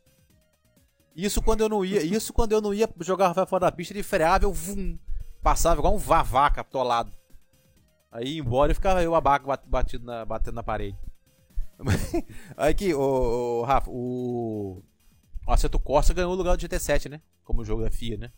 Isso 1.15 1.43
quando 1.43 1.61
eu 1.61 1.69
não 1.69 1.85
ia, 1.85 2.03
isso 2.03 2.33
quando 2.33 2.53
eu 2.53 2.61
não 2.61 2.73
ia 2.73 2.89
jogar 3.01 3.27
Rafael 3.27 3.45
fora 3.45 3.67
da 3.67 3.71
pista, 3.71 3.93
ele 3.93 4.01
freava, 4.01 4.45
eu 4.45 4.53
vum, 4.53 4.97
passava 5.43 5.79
igual 5.79 5.93
um 5.93 5.97
vavaca 5.99 6.61
atolado. 6.61 7.11
Aí 8.11 8.39
embora 8.39 8.71
e 8.71 8.75
ficava 8.75 9.03
eu 9.03 9.13
abaco 9.13 9.47
batido 9.67 10.05
na, 10.05 10.25
batendo 10.25 10.55
na 10.55 10.63
parede. 10.63 10.97
Aí 12.57 12.71
aqui, 12.71 12.93
o, 12.95 13.61
o 13.61 13.63
Rafa, 13.63 13.89
o, 13.91 14.83
o 15.48 15.52
Aceto 15.52 15.80
Corsa 15.80 16.14
ganhou 16.14 16.34
o 16.34 16.36
lugar 16.36 16.57
do 16.57 16.61
GT7, 16.61 17.10
né? 17.10 17.22
Como 17.44 17.64
jogo 17.64 17.84
da 17.84 17.90
FIA, 17.90 18.18
né? 18.18 18.32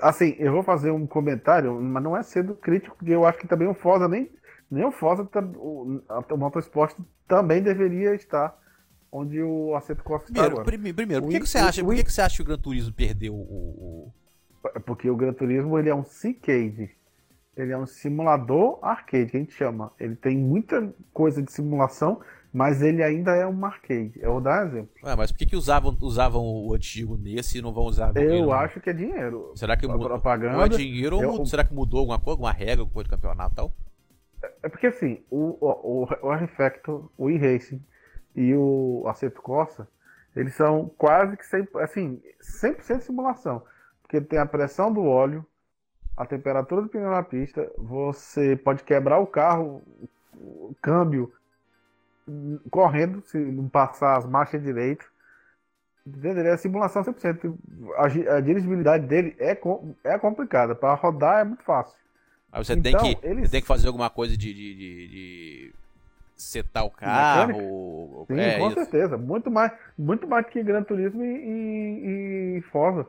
Assim, 0.00 0.36
eu 0.38 0.52
vou 0.52 0.62
fazer 0.62 0.90
um 0.92 1.06
comentário, 1.06 1.80
mas 1.80 2.02
não 2.02 2.16
é 2.16 2.22
sendo 2.22 2.54
crítico, 2.54 2.96
porque 2.96 3.12
eu 3.12 3.26
acho 3.26 3.38
que 3.38 3.48
também 3.48 3.66
o 3.66 3.74
Forza 3.74 4.06
nem, 4.06 4.30
nem 4.70 4.84
o 4.84 4.92
Forza, 4.92 5.28
o, 5.56 6.00
o 6.30 6.36
Motorsport 6.36 6.96
também 7.26 7.62
deveria 7.62 8.14
estar 8.14 8.56
onde 9.10 9.40
o 9.42 9.74
Aceto 9.74 10.02
Corsa 10.02 10.26
está 10.26 10.42
primeiro, 10.42 10.64
Primeiro, 10.64 10.96
primeiro 10.96 11.22
por, 11.22 11.30
que, 11.30 11.40
que, 11.40 11.48
você 11.48 11.58
acha, 11.58 11.84
por 11.84 11.94
que, 11.94 12.04
que 12.04 12.12
você 12.12 12.20
acha 12.20 12.36
que 12.36 12.42
o 12.42 12.44
Gran 12.44 12.58
Turismo 12.58 12.92
perdeu 12.92 13.34
o, 13.34 13.38
o... 13.38 14.12
Porque 14.86 15.08
o 15.08 15.16
Gran 15.16 15.32
Turismo 15.32 15.78
ele 15.78 15.88
é 15.88 15.94
um 15.94 16.04
C-Cade. 16.04 16.90
Ele 17.56 17.72
é 17.72 17.78
um 17.78 17.86
simulador 17.86 18.78
arcade, 18.82 19.30
que 19.30 19.36
a 19.36 19.40
gente 19.40 19.52
chama. 19.52 19.92
Ele 20.00 20.16
tem 20.16 20.36
muita 20.36 20.92
coisa 21.12 21.40
de 21.40 21.52
simulação, 21.52 22.20
mas 22.54 22.80
ele 22.80 23.02
ainda 23.02 23.34
é 23.34 23.44
um 23.44 23.66
arcade. 23.66 24.12
Eu 24.14 24.34
vou 24.34 24.40
dar 24.40 24.64
exemplo. 24.64 24.90
Ué, 25.02 25.16
mas 25.16 25.32
por 25.32 25.38
que, 25.38 25.44
que 25.44 25.56
usavam, 25.56 25.98
usavam 26.00 26.40
o 26.40 26.72
antigo 26.72 27.16
nesse 27.16 27.58
e 27.58 27.60
não 27.60 27.72
vão 27.72 27.82
usar 27.82 28.16
Eu 28.16 28.52
acho 28.52 28.80
que 28.80 28.90
é 28.90 28.92
dinheiro. 28.92 29.52
Será 29.56 29.76
que 29.76 29.88
mudou? 29.88 30.06
Propaganda, 30.06 30.64
é 30.64 30.68
dinheiro 30.68 31.20
eu, 31.20 31.30
ou 31.30 31.44
será 31.44 31.64
que 31.64 31.74
mudou 31.74 31.98
alguma 31.98 32.16
coisa, 32.16 32.34
alguma 32.34 32.52
regra, 32.52 32.82
alguma 32.82 32.94
coisa 32.94 33.08
do 33.08 33.10
campeonato 33.10 33.54
e 33.54 33.56
tal? 33.56 33.72
É 34.62 34.68
porque 34.68 34.86
assim, 34.86 35.20
o, 35.28 35.58
o, 35.60 36.08
o 36.22 36.32
R-Factor, 36.32 37.10
o 37.18 37.28
e-Racing 37.28 37.82
e 38.36 38.54
o 38.54 39.04
Acerto 39.08 39.42
Corsa, 39.42 39.88
eles 40.36 40.54
são 40.54 40.88
quase 40.96 41.36
que 41.36 41.44
100%, 41.44 41.82
assim, 41.82 42.22
100% 42.62 43.00
simulação. 43.00 43.62
Porque 44.00 44.20
tem 44.20 44.38
a 44.38 44.46
pressão 44.46 44.92
do 44.92 45.02
óleo, 45.02 45.44
a 46.16 46.24
temperatura 46.24 46.82
do 46.82 46.88
pneu 46.88 47.10
na 47.10 47.22
pista, 47.24 47.68
você 47.76 48.54
pode 48.54 48.84
quebrar 48.84 49.18
o 49.18 49.26
carro, 49.26 49.82
o 50.34 50.72
câmbio, 50.80 51.32
correndo, 52.70 53.22
se 53.22 53.38
não 53.38 53.68
passar 53.68 54.16
as 54.16 54.26
marchas 54.26 54.62
direito. 54.62 55.04
Entendeu? 56.06 56.46
É 56.46 56.56
simulação 56.56 57.02
100%. 57.02 57.56
A, 57.96 58.36
a 58.36 58.40
dirigibilidade 58.40 59.06
dele 59.06 59.34
é, 59.38 59.58
é 60.04 60.18
complicada. 60.18 60.74
Para 60.74 60.94
rodar 60.94 61.40
é 61.40 61.44
muito 61.44 61.64
fácil. 61.64 61.98
Aí 62.52 62.62
você, 62.64 62.74
então, 62.74 63.00
tem 63.00 63.16
que, 63.16 63.26
eles... 63.26 63.50
tem 63.50 63.60
que 63.60 63.66
fazer 63.66 63.86
alguma 63.86 64.10
coisa 64.10 64.36
de, 64.36 64.52
de, 64.52 64.74
de, 64.74 65.08
de 65.08 65.74
setar 66.36 66.84
o 66.84 66.90
carro. 66.90 68.26
Sim, 68.28 68.38
é, 68.38 68.58
com 68.58 68.66
isso. 68.68 68.74
certeza. 68.74 69.16
Muito 69.16 69.50
mais, 69.50 69.72
muito 69.96 70.28
mais 70.28 70.46
que 70.46 70.62
Gran 70.62 70.82
Turismo 70.82 71.24
e, 71.24 71.26
e, 71.26 72.58
e 72.58 72.62
Forza. 72.70 73.06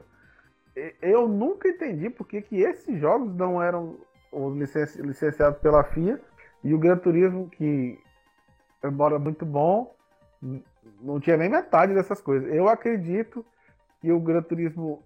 Eu 1.02 1.28
nunca 1.28 1.70
entendi 1.70 2.10
porque 2.10 2.42
que 2.42 2.58
esses 2.62 3.00
jogos 3.00 3.34
não 3.36 3.62
eram 3.62 3.98
licenciados 5.04 5.60
pela 5.60 5.84
FIA 5.84 6.20
e 6.64 6.74
o 6.74 6.80
Gran 6.80 6.98
Turismo, 6.98 7.50
que 7.50 7.98
embora 8.88 9.20
muito 9.20 9.46
bom, 9.46 9.96
não 11.02 11.20
tinha 11.20 11.38
nem 11.38 11.50
metade 11.50 11.94
dessas 11.94 12.22
coisas. 12.22 12.54
Eu 12.54 12.68
acredito 12.68 13.46
que 14.02 14.12
o 14.12 14.20
Gran 14.20 14.42
Turismo 14.42 15.04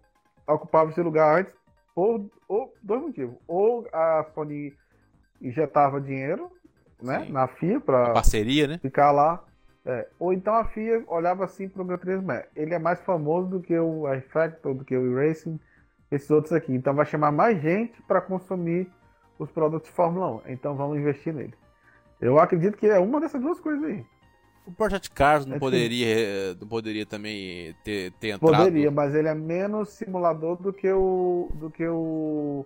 ocupava 0.47 0.89
esse 0.89 1.01
lugar 1.01 1.39
antes 1.39 1.53
por, 1.95 2.29
por 2.47 2.71
dois 2.81 3.01
motivos. 3.01 3.35
Ou 3.47 3.87
a 3.91 4.25
Sony 4.33 4.75
injetava 5.41 6.01
dinheiro 6.01 6.51
né, 7.01 7.27
na 7.29 7.47
FIA 7.47 7.79
para 7.79 8.11
parceria, 8.11 8.67
né? 8.67 8.77
ficar 8.79 9.11
lá. 9.11 9.43
É. 9.85 10.07
Ou 10.19 10.33
então 10.33 10.53
a 10.53 10.65
FIA 10.65 11.03
olhava 11.07 11.45
assim 11.45 11.69
para 11.69 11.81
o 11.81 11.85
Gran 11.85 11.97
Turismo. 11.97 12.31
É, 12.31 12.47
ele 12.55 12.73
é 12.73 12.79
mais 12.79 12.99
famoso 13.01 13.49
do 13.49 13.61
que 13.61 13.77
o 13.77 14.11
iFactor, 14.13 14.73
do 14.73 14.83
que 14.83 14.95
o 14.95 15.15
Racing, 15.15 15.59
esses 16.11 16.29
outros 16.29 16.53
aqui. 16.53 16.73
Então 16.73 16.93
vai 16.93 17.05
chamar 17.05 17.31
mais 17.31 17.61
gente 17.61 18.01
para 18.03 18.21
consumir 18.21 18.89
os 19.37 19.49
produtos 19.51 19.89
de 19.89 19.95
Fórmula 19.95 20.41
1. 20.45 20.49
Então 20.49 20.75
vamos 20.75 20.97
investir 20.97 21.33
nele. 21.33 21.53
Eu 22.21 22.39
acredito 22.39 22.77
que 22.77 22.87
é 22.87 22.99
uma 22.99 23.19
dessas 23.19 23.41
duas 23.41 23.59
coisas 23.59 23.83
aí. 23.83 24.05
O 24.65 24.71
Project 24.71 25.09
Cars 25.11 25.45
não, 25.45 25.55
é 25.55 25.59
poderia, 25.59 26.53
não 26.59 26.67
poderia 26.67 27.05
também 27.05 27.75
ter, 27.83 28.11
ter 28.13 28.29
entrado? 28.29 28.55
Poderia, 28.55 28.91
mas 28.91 29.15
ele 29.15 29.27
é 29.27 29.33
menos 29.33 29.89
simulador 29.89 30.57
do 30.57 30.71
que 30.71 30.91
o. 30.91 31.49
do 31.55 31.71
que 31.71 31.87
o. 31.87 32.65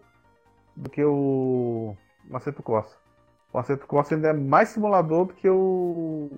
do 0.76 0.90
que 0.90 1.04
o. 1.04 1.96
Maceto 2.30 2.62
Corsa. 2.64 2.98
O 3.54 3.58
Maceto 3.58 3.86
Corsa 3.88 4.16
ainda 4.16 4.30
é 4.30 4.34
mais 4.34 4.70
simulador 4.70 5.28
do 5.28 5.34
que 5.34 5.48
o. 5.48 6.30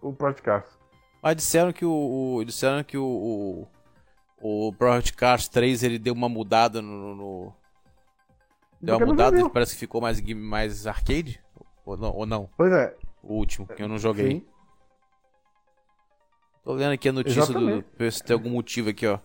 o 0.00 0.12
Project 0.12 0.42
Cars. 0.42 0.78
Mas 1.22 1.36
disseram 1.36 1.72
que 1.72 1.84
o. 1.84 2.36
o 2.36 2.44
disseram 2.44 2.84
que 2.84 2.96
o, 2.96 3.66
o. 4.40 4.68
o 4.68 4.72
Project 4.74 5.14
Cars 5.14 5.48
3 5.48 5.82
ele 5.82 5.98
deu 5.98 6.14
uma 6.14 6.28
mudada 6.28 6.80
no. 6.80 7.16
no 7.16 7.52
deu 8.80 8.98
uma 8.98 9.06
mudada, 9.06 9.50
parece 9.50 9.72
que 9.72 9.80
ficou 9.80 10.00
mais, 10.00 10.20
mais 10.20 10.86
arcade? 10.86 11.44
Ou 11.86 11.96
não, 11.96 12.10
ou 12.10 12.26
não? 12.26 12.50
Pois 12.56 12.72
é. 12.72 12.96
O 13.22 13.34
último, 13.34 13.66
que 13.66 13.80
eu 13.80 13.88
não 13.88 13.96
joguei. 13.96 14.30
Sim. 14.30 14.44
Tô 16.64 16.72
lendo 16.72 16.92
aqui 16.92 17.08
a 17.08 17.12
notícia 17.12 17.40
Exatamente. 17.40 17.84
do. 17.84 17.96
Ver 17.96 18.12
se 18.12 18.24
tem 18.24 18.34
algum 18.34 18.50
motivo 18.50 18.90
aqui, 18.90 19.06
ó. 19.06 19.20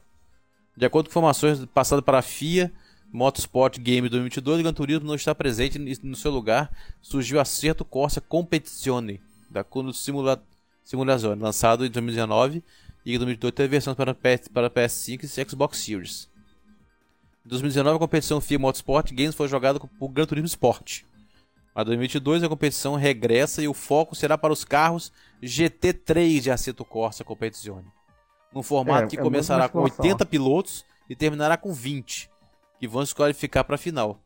De 0.77 0.85
acordo 0.85 1.07
com 1.07 1.11
informações 1.11 1.65
passadas 1.65 2.05
para 2.05 2.19
a 2.19 2.21
FIA, 2.21 2.71
Motorsport 3.11 3.79
Game 3.79 4.07
2022, 4.07 4.59
o 4.59 4.63
Gran 4.63 4.73
Turismo 4.73 5.07
não 5.07 5.15
está 5.15 5.33
presente 5.33 5.79
no 5.79 6.15
seu 6.15 6.31
lugar. 6.31 6.71
Surgiu 7.01 7.39
Acerto 7.39 7.83
Corsa 7.83 8.21
Competizione, 8.21 9.19
da 9.49 9.63
Kuno 9.63 9.91
Simula 9.91 10.41
Simulazione, 10.83 11.41
lançado 11.41 11.85
em 11.85 11.89
2019 11.89 12.63
e 13.05 13.15
em 13.15 13.17
2022 13.17 13.53
teve 13.53 13.69
versões 13.69 13.95
para, 13.95 14.13
PS, 14.13 14.47
para 14.47 14.69
PS5 14.69 15.23
e 15.23 15.49
Xbox 15.49 15.79
Series. 15.79 16.29
Em 17.45 17.49
2019, 17.49 17.95
a 17.95 17.99
competição 17.99 18.39
FIA 18.39 18.59
Motorsport 18.59 19.11
Games 19.11 19.33
foi 19.33 19.47
jogada 19.47 19.79
por 19.79 20.09
Gran 20.09 20.25
Turismo 20.25 20.47
Sport. 20.47 21.03
Para 21.73 21.85
2022 21.85 22.43
a 22.43 22.49
competição 22.49 22.95
regressa 22.95 23.61
e 23.61 23.67
o 23.67 23.73
foco 23.73 24.15
será 24.15 24.37
para 24.37 24.51
os 24.51 24.65
carros 24.65 25.11
GT3 25.41 26.41
de 26.41 26.51
Assetto 26.51 26.83
Corsa 26.83 27.23
Competizione. 27.23 27.87
Num 28.53 28.61
formato 28.61 29.05
é, 29.05 29.07
que 29.07 29.17
é 29.17 29.21
começará 29.21 29.69
com 29.69 29.79
80 29.79 30.25
pilotos 30.25 30.85
e 31.09 31.15
terminará 31.15 31.55
com 31.55 31.71
20, 31.71 32.29
que 32.77 32.87
vão 32.87 33.05
se 33.05 33.15
qualificar 33.15 33.63
para 33.63 33.75
a 33.75 33.77
final. 33.77 34.19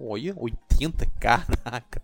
Olha, 0.00 0.34
80? 0.36 1.04
Caraca. 1.20 2.02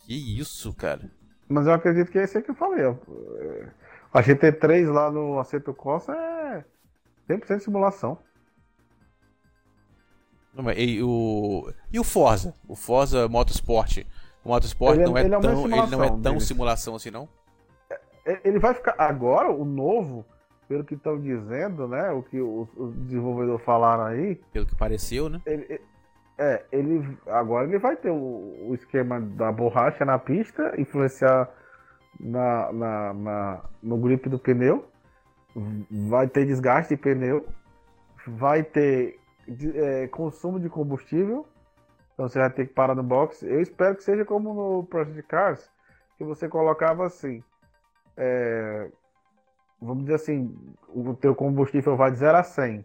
Que 0.00 0.38
isso, 0.38 0.72
cara. 0.74 1.10
Mas 1.48 1.66
eu 1.66 1.72
acredito 1.72 2.10
que 2.10 2.18
é 2.18 2.24
esse 2.24 2.36
aí 2.36 2.44
que 2.44 2.50
eu 2.50 2.54
falei. 2.54 2.84
A 4.12 4.22
GT3 4.22 4.90
lá 4.90 5.10
no 5.10 5.38
Assetto 5.38 5.74
Corsa 5.74 6.12
é 6.12 6.64
100% 7.28 7.60
simulação. 7.60 8.18
E 10.76 11.02
o, 11.02 11.72
e 11.90 11.98
o 11.98 12.04
Forza? 12.04 12.54
O 12.68 12.76
Forza 12.76 13.26
Motorsport. 13.28 14.04
O 14.44 14.48
Motorsport 14.48 14.98
ele, 14.98 15.04
é- 15.04 15.06
não, 15.06 15.16
é, 15.16 15.22
é 15.22 15.28
tão, 15.40 15.64
ele 15.64 15.86
não 15.90 16.04
é 16.04 16.08
tão 16.08 16.20
deles. 16.20 16.44
simulação 16.44 16.94
assim, 16.94 17.10
não? 17.10 17.28
É, 18.26 18.40
ele 18.44 18.58
vai 18.58 18.74
ficar. 18.74 18.94
Agora, 18.98 19.50
o 19.50 19.64
novo, 19.64 20.24
pelo 20.68 20.84
que 20.84 20.94
estão 20.94 21.18
dizendo, 21.18 21.88
né? 21.88 22.10
O 22.10 22.22
que 22.22 22.40
os, 22.40 22.68
os 22.76 22.94
desenvolvedores 22.96 23.64
falaram 23.64 24.04
aí. 24.04 24.36
Pelo 24.52 24.66
que 24.66 24.76
pareceu, 24.76 25.28
né? 25.28 25.40
Ele, 25.46 25.80
é, 26.38 26.64
ele. 26.70 27.16
Agora 27.26 27.66
ele 27.66 27.78
vai 27.78 27.96
ter 27.96 28.10
o, 28.10 28.68
o 28.68 28.74
esquema 28.74 29.20
da 29.20 29.50
borracha 29.50 30.04
na 30.04 30.18
pista, 30.18 30.74
influenciar 30.78 31.48
na, 32.20 32.72
na, 32.72 33.14
na, 33.14 33.60
no 33.82 33.96
grip 33.96 34.28
do 34.28 34.38
pneu. 34.38 34.86
Vai 35.90 36.28
ter 36.28 36.46
desgaste 36.46 36.94
de 36.94 37.00
pneu. 37.00 37.46
Vai 38.26 38.62
ter 38.62 39.18
de, 39.46 39.78
é, 39.78 40.08
consumo 40.08 40.58
de 40.60 40.68
combustível. 40.68 41.46
Então 42.14 42.28
você 42.28 42.38
vai 42.38 42.50
ter 42.50 42.66
que 42.66 42.74
parar 42.74 42.94
no 42.94 43.02
box. 43.02 43.42
Eu 43.42 43.60
espero 43.60 43.96
que 43.96 44.04
seja 44.04 44.24
como 44.24 44.54
no 44.54 44.84
Project 44.84 45.22
Cars, 45.24 45.70
que 46.16 46.24
você 46.24 46.48
colocava 46.48 47.06
assim. 47.06 47.42
É, 48.16 48.90
vamos 49.80 50.04
dizer 50.04 50.14
assim, 50.14 50.54
o 50.88 51.14
teu 51.14 51.34
combustível 51.34 51.96
vai 51.96 52.10
de 52.10 52.18
0 52.18 52.38
a 52.38 52.42
100. 52.42 52.84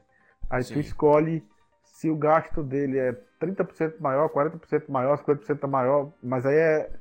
Aí 0.49 0.63
Sim. 0.63 0.73
tu 0.73 0.79
escolhe 0.79 1.43
se 1.83 2.09
o 2.09 2.15
gasto 2.15 2.63
dele 2.63 2.97
é 2.97 3.13
30% 3.41 3.99
maior, 3.99 4.29
40% 4.29 4.89
maior, 4.89 5.17
50% 5.17 5.67
maior, 5.67 6.11
mas 6.21 6.45
aí 6.45 6.55
é, 6.55 6.91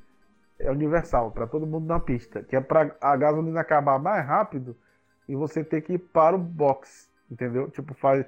é 0.59 0.71
universal 0.71 1.31
para 1.31 1.47
todo 1.47 1.67
mundo 1.67 1.87
na 1.87 2.01
pista, 2.01 2.43
que 2.43 2.57
é 2.57 2.61
para 2.61 2.97
a 3.01 3.17
gasolina 3.17 3.61
acabar 3.61 3.99
mais 3.99 4.27
rápido 4.27 4.77
e 5.29 5.35
você 5.35 5.63
ter 5.65 5.83
que 5.83 5.95
ir 5.95 5.99
para 5.99 6.37
o 6.37 6.39
box, 6.39 7.11
entendeu? 7.31 7.71
Tipo, 7.71 7.95
faz 7.95 8.27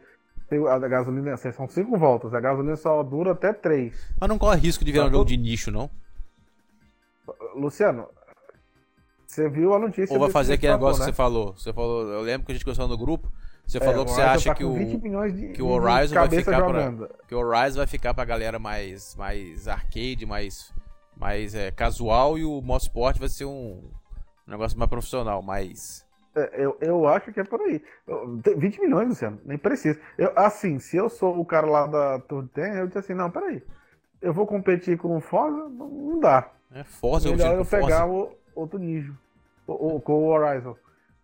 a 0.51 0.79
gasolina, 0.89 1.35
assim, 1.35 1.53
são 1.53 1.69
cinco 1.69 1.99
voltas, 1.99 2.33
a 2.33 2.41
gasolina 2.41 2.77
só 2.77 3.03
dura 3.03 3.33
até 3.33 3.53
três. 3.53 3.95
Mas 4.19 4.29
não 4.29 4.39
corre 4.39 4.61
risco 4.61 4.85
de 4.85 4.93
virar 4.93 5.07
um 5.07 5.11
jogo 5.11 5.25
de 5.25 5.37
nicho, 5.37 5.71
não? 5.71 5.91
Luciano, 7.55 8.09
você 9.27 9.49
viu 9.49 9.75
a 9.75 9.79
notícia. 9.79 10.13
Ou 10.15 10.21
vai 10.21 10.31
fazer 10.31 10.55
aquele 10.55 10.73
negócio 10.73 11.01
né? 11.01 11.07
que 11.07 11.13
você 11.13 11.17
falou. 11.17 11.53
Você 11.53 11.73
falou, 11.73 12.09
eu 12.09 12.23
lembro 12.23 12.47
que 12.47 12.53
a 12.53 12.55
gente 12.55 12.65
conversou 12.65 12.89
no 12.89 12.97
grupo. 12.97 13.31
Você 13.67 13.77
é, 13.77 13.81
falou 13.81 14.07
que 14.07 14.13
você 14.13 14.23
acha 14.23 14.49
tá 14.49 14.55
que, 14.55 14.65
o, 14.65 14.73
de, 14.73 15.53
que 15.53 15.63
o 15.63 15.69
Horizon 15.69 16.15
vai 16.15 16.31
ficar 16.31 16.67
pra, 16.67 17.09
que 17.29 17.35
o 17.35 17.39
Horizon 17.39 17.77
vai 17.77 17.87
ficar 17.87 18.15
pra 18.15 18.25
galera 18.25 18.59
mais 18.59 19.15
mais 19.15 19.69
arcade, 19.69 20.25
mais 20.25 20.73
mais 21.15 21.55
é, 21.55 21.71
casual 21.71 22.39
e 22.39 22.45
o 22.47 22.63
Motorsport 22.63 23.19
vai 23.19 23.29
ser 23.29 23.45
um, 23.45 23.83
um 24.47 24.51
negócio 24.51 24.79
mais 24.79 24.89
profissional, 24.89 25.43
mais 25.43 26.08
eu, 26.53 26.77
eu 26.81 27.09
acho 27.09 27.33
que 27.33 27.41
é 27.41 27.45
por 27.45 27.61
aí. 27.61 27.83
20 28.57 28.81
milhões, 28.81 29.09
Luciano, 29.09 29.41
nem 29.45 29.59
precisa. 29.59 29.99
Eu, 30.17 30.33
assim, 30.37 30.79
se 30.79 30.97
eu 30.97 31.09
sou 31.09 31.39
o 31.39 31.45
cara 31.45 31.67
lá 31.67 31.87
da 31.87 32.19
Tour 32.21 32.43
de 32.43 32.49
Ten, 32.51 32.75
eu 32.75 32.87
disse 32.87 32.99
assim, 32.99 33.15
não, 33.15 33.31
peraí. 33.31 33.63
Eu 34.21 34.33
vou 34.33 34.47
competir 34.47 34.99
com 34.99 35.17
o 35.17 35.21
Forza? 35.21 35.69
Não, 35.69 35.89
não 35.89 36.21
dá. 36.21 36.51
É, 36.73 36.85
Forza 36.85 37.31
Melhor 37.31 37.57
eu 37.57 37.65
pegar 37.65 38.07
o, 38.07 38.37
outro 38.55 38.79
nível. 38.79 39.15
O, 39.67 40.01
com 40.01 40.13
o 40.13 40.29
Horizon. 40.29 40.77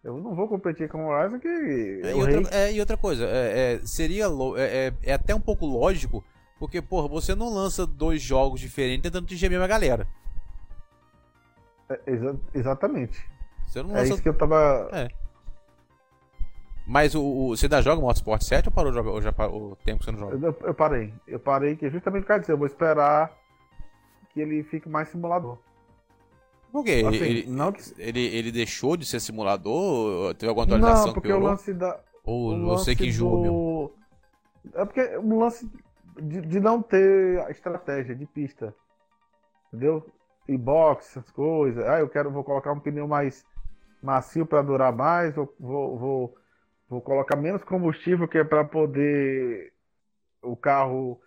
Eu 0.03 0.19
não 0.19 0.35
vou 0.35 0.47
competir 0.47 0.89
com 0.89 1.05
o 1.05 1.09
Horizon 1.09 1.39
que. 1.39 1.49
É, 2.05 2.11
e, 2.11 2.15
outra, 2.15 2.57
é, 2.57 2.73
e 2.73 2.81
outra 2.81 2.97
coisa, 2.97 3.25
é, 3.25 3.75
é 3.75 3.81
seria 3.87 4.27
é, 4.57 4.63
é, 4.63 4.93
é, 5.03 5.13
até 5.15 5.35
um 5.35 5.41
pouco 5.41 5.65
lógico, 5.65 6.23
porque, 6.59 6.83
porra, 6.83 7.09
você 7.09 7.35
não 7.35 7.53
lança 7.53 7.87
dois 7.87 8.21
jogos 8.21 8.61
diferentes 8.61 9.03
tentando 9.03 9.25
atingir 9.25 9.47
a 9.47 9.51
mesma 9.51 9.67
galera. 9.67 10.07
Exa 12.07 12.37
exatamente. 12.55 13.34
Você 13.67 13.83
não 13.83 13.97
é 13.97 14.05
isso 14.05 14.23
que 14.23 14.29
eu 14.29 14.35
tava. 14.35 14.89
É. 14.93 15.09
Mas 16.87 17.15
o, 17.15 17.23
o, 17.23 17.57
você 17.57 17.67
ainda 17.67 17.81
joga 17.81 18.01
Motorsport 18.01 18.43
7 18.43 18.69
ou 18.69 18.73
parou 18.73 18.91
de 18.91 18.99
jogar, 18.99 19.11
ou 19.11 19.23
já 19.23 19.33
parou 19.33 19.73
o 19.73 19.77
tempo 19.77 20.01
que 20.01 20.05
você 20.05 20.13
não 20.13 20.19
joga? 20.19 20.47
Eu, 20.47 20.57
eu 20.63 20.75
parei. 20.75 21.15
Eu 21.27 21.41
parei 21.41 21.77
que 21.77 21.89
justamente 21.89 22.23
por 22.23 22.29
causa 22.29 22.41
disso. 22.41 22.53
Eu 22.53 22.59
vou 22.59 22.67
esperar 22.67 23.33
que 24.31 24.41
ele 24.41 24.63
fique 24.65 24.89
mais 24.89 25.09
simulador. 25.09 25.59
Por 26.71 26.85
quê? 26.85 27.03
Assim, 27.07 27.17
ele, 27.17 27.47
não 27.47 27.73
que... 27.73 27.83
ele, 27.97 28.21
ele 28.21 28.53
deixou 28.53 28.97
de 28.97 29.07
ser 29.07 29.21
simulador? 29.21 30.35
Teve 30.35 30.49
alguma 30.49 30.65
atualização 30.65 31.07
não, 31.07 31.15
porque 31.15 31.33
o 31.33 31.39
lance 31.39 31.73
da. 31.73 32.01
Ou 32.25 32.55
o 32.55 32.65
você 32.67 32.95
que 32.97 33.07
enjoou, 33.07 33.93
do... 34.65 34.79
É 34.81 34.85
porque 34.85 35.17
o 35.17 35.39
lance 35.39 35.71
de, 36.21 36.41
de 36.41 36.61
não 36.61 36.83
ter 36.83 37.41
a 37.47 37.51
estratégia 37.51 38.15
de 38.15 38.27
pista. 38.27 38.75
Entendeu? 39.69 40.05
E 40.49 40.57
box, 40.59 41.11
essas 41.11 41.31
coisas. 41.31 41.85
Ah, 41.87 42.01
eu 42.01 42.09
quero, 42.09 42.31
vou 42.31 42.45
colocar 42.45 42.73
um 42.73 42.81
pneu 42.81 43.09
mais 43.09 43.45
macio 44.05 44.45
para 44.45 44.63
durar 44.63 44.93
mais, 44.93 45.35
vou, 45.35 45.55
vou, 45.59 45.99
vou, 45.99 46.37
vou, 46.89 47.01
colocar 47.01 47.37
menos 47.37 47.65
combustível 47.65 48.29
que 48.29 48.39
é 48.39 48.45
para 48.45 48.65
poder 48.65 49.73
o 50.43 50.55
carro 50.55 51.19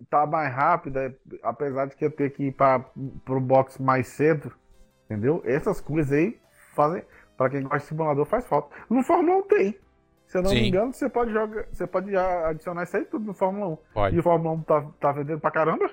estar 0.00 0.20
tá 0.20 0.26
mais 0.26 0.52
rápido, 0.52 0.98
é, 0.98 1.14
apesar 1.42 1.86
de 1.86 1.96
que 1.96 2.04
eu 2.04 2.10
ter 2.10 2.30
que 2.30 2.44
ir 2.44 2.52
para 2.52 2.84
o 3.28 3.40
box 3.40 3.80
mais 3.80 4.08
cedo, 4.08 4.52
entendeu? 5.04 5.42
Essas 5.44 5.80
coisas 5.80 6.12
aí 6.12 6.38
fazem, 6.74 7.02
para 7.36 7.50
quem 7.50 7.62
gosta 7.62 7.78
de 7.78 7.84
simulador, 7.84 8.24
faz 8.24 8.46
falta. 8.46 8.74
No 8.88 9.02
Fórmula 9.02 9.38
1 9.38 9.42
tem. 9.42 9.78
Se 10.26 10.38
eu 10.38 10.42
não 10.42 10.50
Sim. 10.50 10.56
me 10.56 10.68
engano, 10.68 10.92
você 10.92 11.08
pode 11.08 11.32
jogar, 11.32 11.66
você 11.70 11.86
pode 11.86 12.16
adicionar 12.16 12.82
isso 12.82 12.96
aí 12.96 13.04
tudo 13.04 13.26
no 13.26 13.34
Fórmula 13.34 13.68
1. 13.68 13.78
Pode. 13.94 14.16
E 14.16 14.18
o 14.18 14.22
Fórmula 14.22 14.56
1 14.56 14.62
tá, 14.62 14.86
tá 14.98 15.12
vendendo 15.12 15.40
pra 15.40 15.50
caramba. 15.50 15.88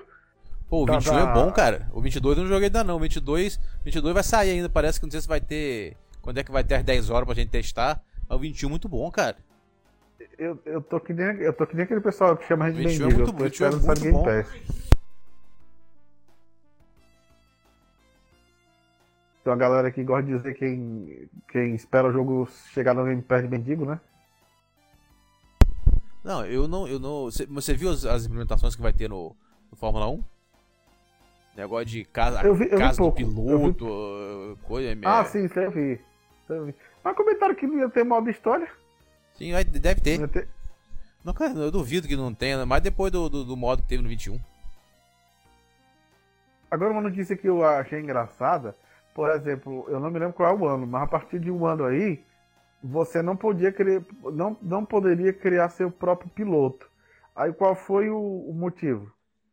Pô, 0.68 0.82
o 0.82 0.86
Tá, 0.86 0.98
21 0.98 1.12
tá. 1.12 1.20
é 1.20 1.34
bom, 1.34 1.52
cara. 1.52 1.88
O 1.92 2.00
22 2.00 2.36
eu 2.36 2.42
não 2.44 2.50
joguei 2.50 2.66
ainda 2.66 2.82
não. 2.82 2.96
O 2.96 3.00
22, 3.00 3.60
22 3.84 4.14
vai 4.14 4.22
sair 4.22 4.50
ainda. 4.50 4.68
Parece 4.68 4.98
que 4.98 5.06
não 5.06 5.10
sei 5.10 5.20
se 5.20 5.28
vai 5.28 5.40
ter. 5.40 5.96
Quando 6.24 6.38
é 6.38 6.42
que 6.42 6.50
vai 6.50 6.64
ter 6.64 6.76
as 6.76 6.82
10 6.82 7.10
horas 7.10 7.26
pra 7.26 7.34
gente 7.34 7.50
testar. 7.50 8.02
Mas 8.26 8.38
o 8.38 8.40
21 8.40 8.66
é 8.66 8.70
muito 8.70 8.88
bom, 8.88 9.10
cara. 9.10 9.36
Eu, 10.38 10.58
eu, 10.64 10.80
tô 10.80 10.98
que 10.98 11.12
nem, 11.12 11.36
eu 11.36 11.52
tô 11.52 11.66
que 11.66 11.76
nem 11.76 11.84
aquele 11.84 12.00
pessoal 12.00 12.34
que 12.34 12.46
chama 12.46 12.64
a 12.64 12.70
gente 12.70 12.78
21 12.96 13.04
é 13.04 13.08
mendigo. 13.08 13.20
muito 13.20 13.32
bom, 13.34 13.44
21 13.44 13.66
é 13.66 13.70
muito 13.70 14.10
bom. 14.10 14.24
Tem 19.44 19.52
uma 19.52 19.56
galera 19.56 19.90
que 19.90 20.02
gosta 20.02 20.22
de 20.22 20.34
dizer 20.34 20.54
quem, 20.54 21.28
quem 21.52 21.74
espera 21.74 22.08
o 22.08 22.12
jogo 22.12 22.48
chegar 22.72 22.94
no 22.94 23.04
Game 23.04 23.20
Pass 23.20 23.42
de 23.42 23.48
mendigo, 23.48 23.84
né? 23.84 24.00
Não, 26.24 26.46
eu 26.46 26.66
não. 26.66 26.88
Eu 26.88 26.98
não 26.98 27.24
você, 27.24 27.44
você 27.44 27.74
viu 27.74 27.90
as, 27.90 28.06
as 28.06 28.24
implementações 28.24 28.74
que 28.74 28.80
vai 28.80 28.94
ter 28.94 29.10
no, 29.10 29.36
no 29.70 29.76
Fórmula 29.76 30.08
1? 30.08 30.24
Negócio 31.54 31.84
de 31.84 32.02
casa, 32.06 32.40
Eu 32.42 32.54
vi- 32.54 32.70
eu 32.70 32.78
casa 32.78 32.96
do 32.96 33.12
piloto, 33.12 34.58
coisa. 34.62 34.98
Ah, 35.04 35.20
é- 35.20 35.24
sim, 35.26 35.44
isso 35.44 35.58
aí 35.58 35.66
eu 35.66 35.70
vi. 35.70 36.00
Mas 37.02 37.16
comentaram 37.16 37.54
que 37.54 37.66
não 37.66 37.78
ia 37.78 37.88
ter 37.88 38.04
modo 38.04 38.30
história. 38.30 38.68
Sim, 39.34 39.52
deve 39.64 40.00
ter. 40.00 40.28
ter... 40.28 40.48
Não, 41.24 41.32
cara, 41.32 41.54
eu 41.54 41.70
duvido 41.70 42.06
que 42.06 42.16
não 42.16 42.34
tenha, 42.34 42.64
mas 42.66 42.82
depois 42.82 43.10
do, 43.10 43.28
do, 43.28 43.44
do 43.44 43.56
modo 43.56 43.82
que 43.82 43.88
teve 43.88 44.02
no 44.02 44.08
21. 44.08 44.38
Agora 46.70 46.92
uma 46.92 47.00
notícia 47.00 47.36
que 47.36 47.48
eu 47.48 47.64
achei 47.64 48.00
engraçada, 48.00 48.76
por 49.14 49.30
exemplo, 49.30 49.86
eu 49.88 50.00
não 50.00 50.10
me 50.10 50.18
lembro 50.18 50.34
qual 50.34 50.50
é 50.50 50.58
o 50.58 50.66
ano, 50.66 50.86
mas 50.86 51.02
a 51.02 51.06
partir 51.06 51.38
de 51.38 51.50
um 51.50 51.64
ano 51.64 51.84
aí, 51.84 52.22
você 52.82 53.22
não 53.22 53.36
podia 53.36 53.72
criar, 53.72 54.02
não, 54.32 54.56
não 54.60 54.84
poderia 54.84 55.32
criar 55.32 55.68
seu 55.70 55.90
próprio 55.90 56.28
piloto. 56.30 56.90
Aí 57.34 57.52
qual 57.52 57.74
foi 57.74 58.10
o, 58.10 58.18
o 58.18 58.52
motivo? 58.52 59.10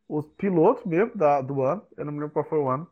Os 0.08 0.26
pilotos 0.32 0.84
mesmo 0.84 1.16
da, 1.16 1.40
do 1.40 1.62
ano, 1.62 1.82
eu 1.96 2.04
não 2.04 2.12
me 2.12 2.18
lembro 2.18 2.34
qual 2.34 2.44
foi 2.44 2.58
o 2.58 2.68
ano, 2.68 2.86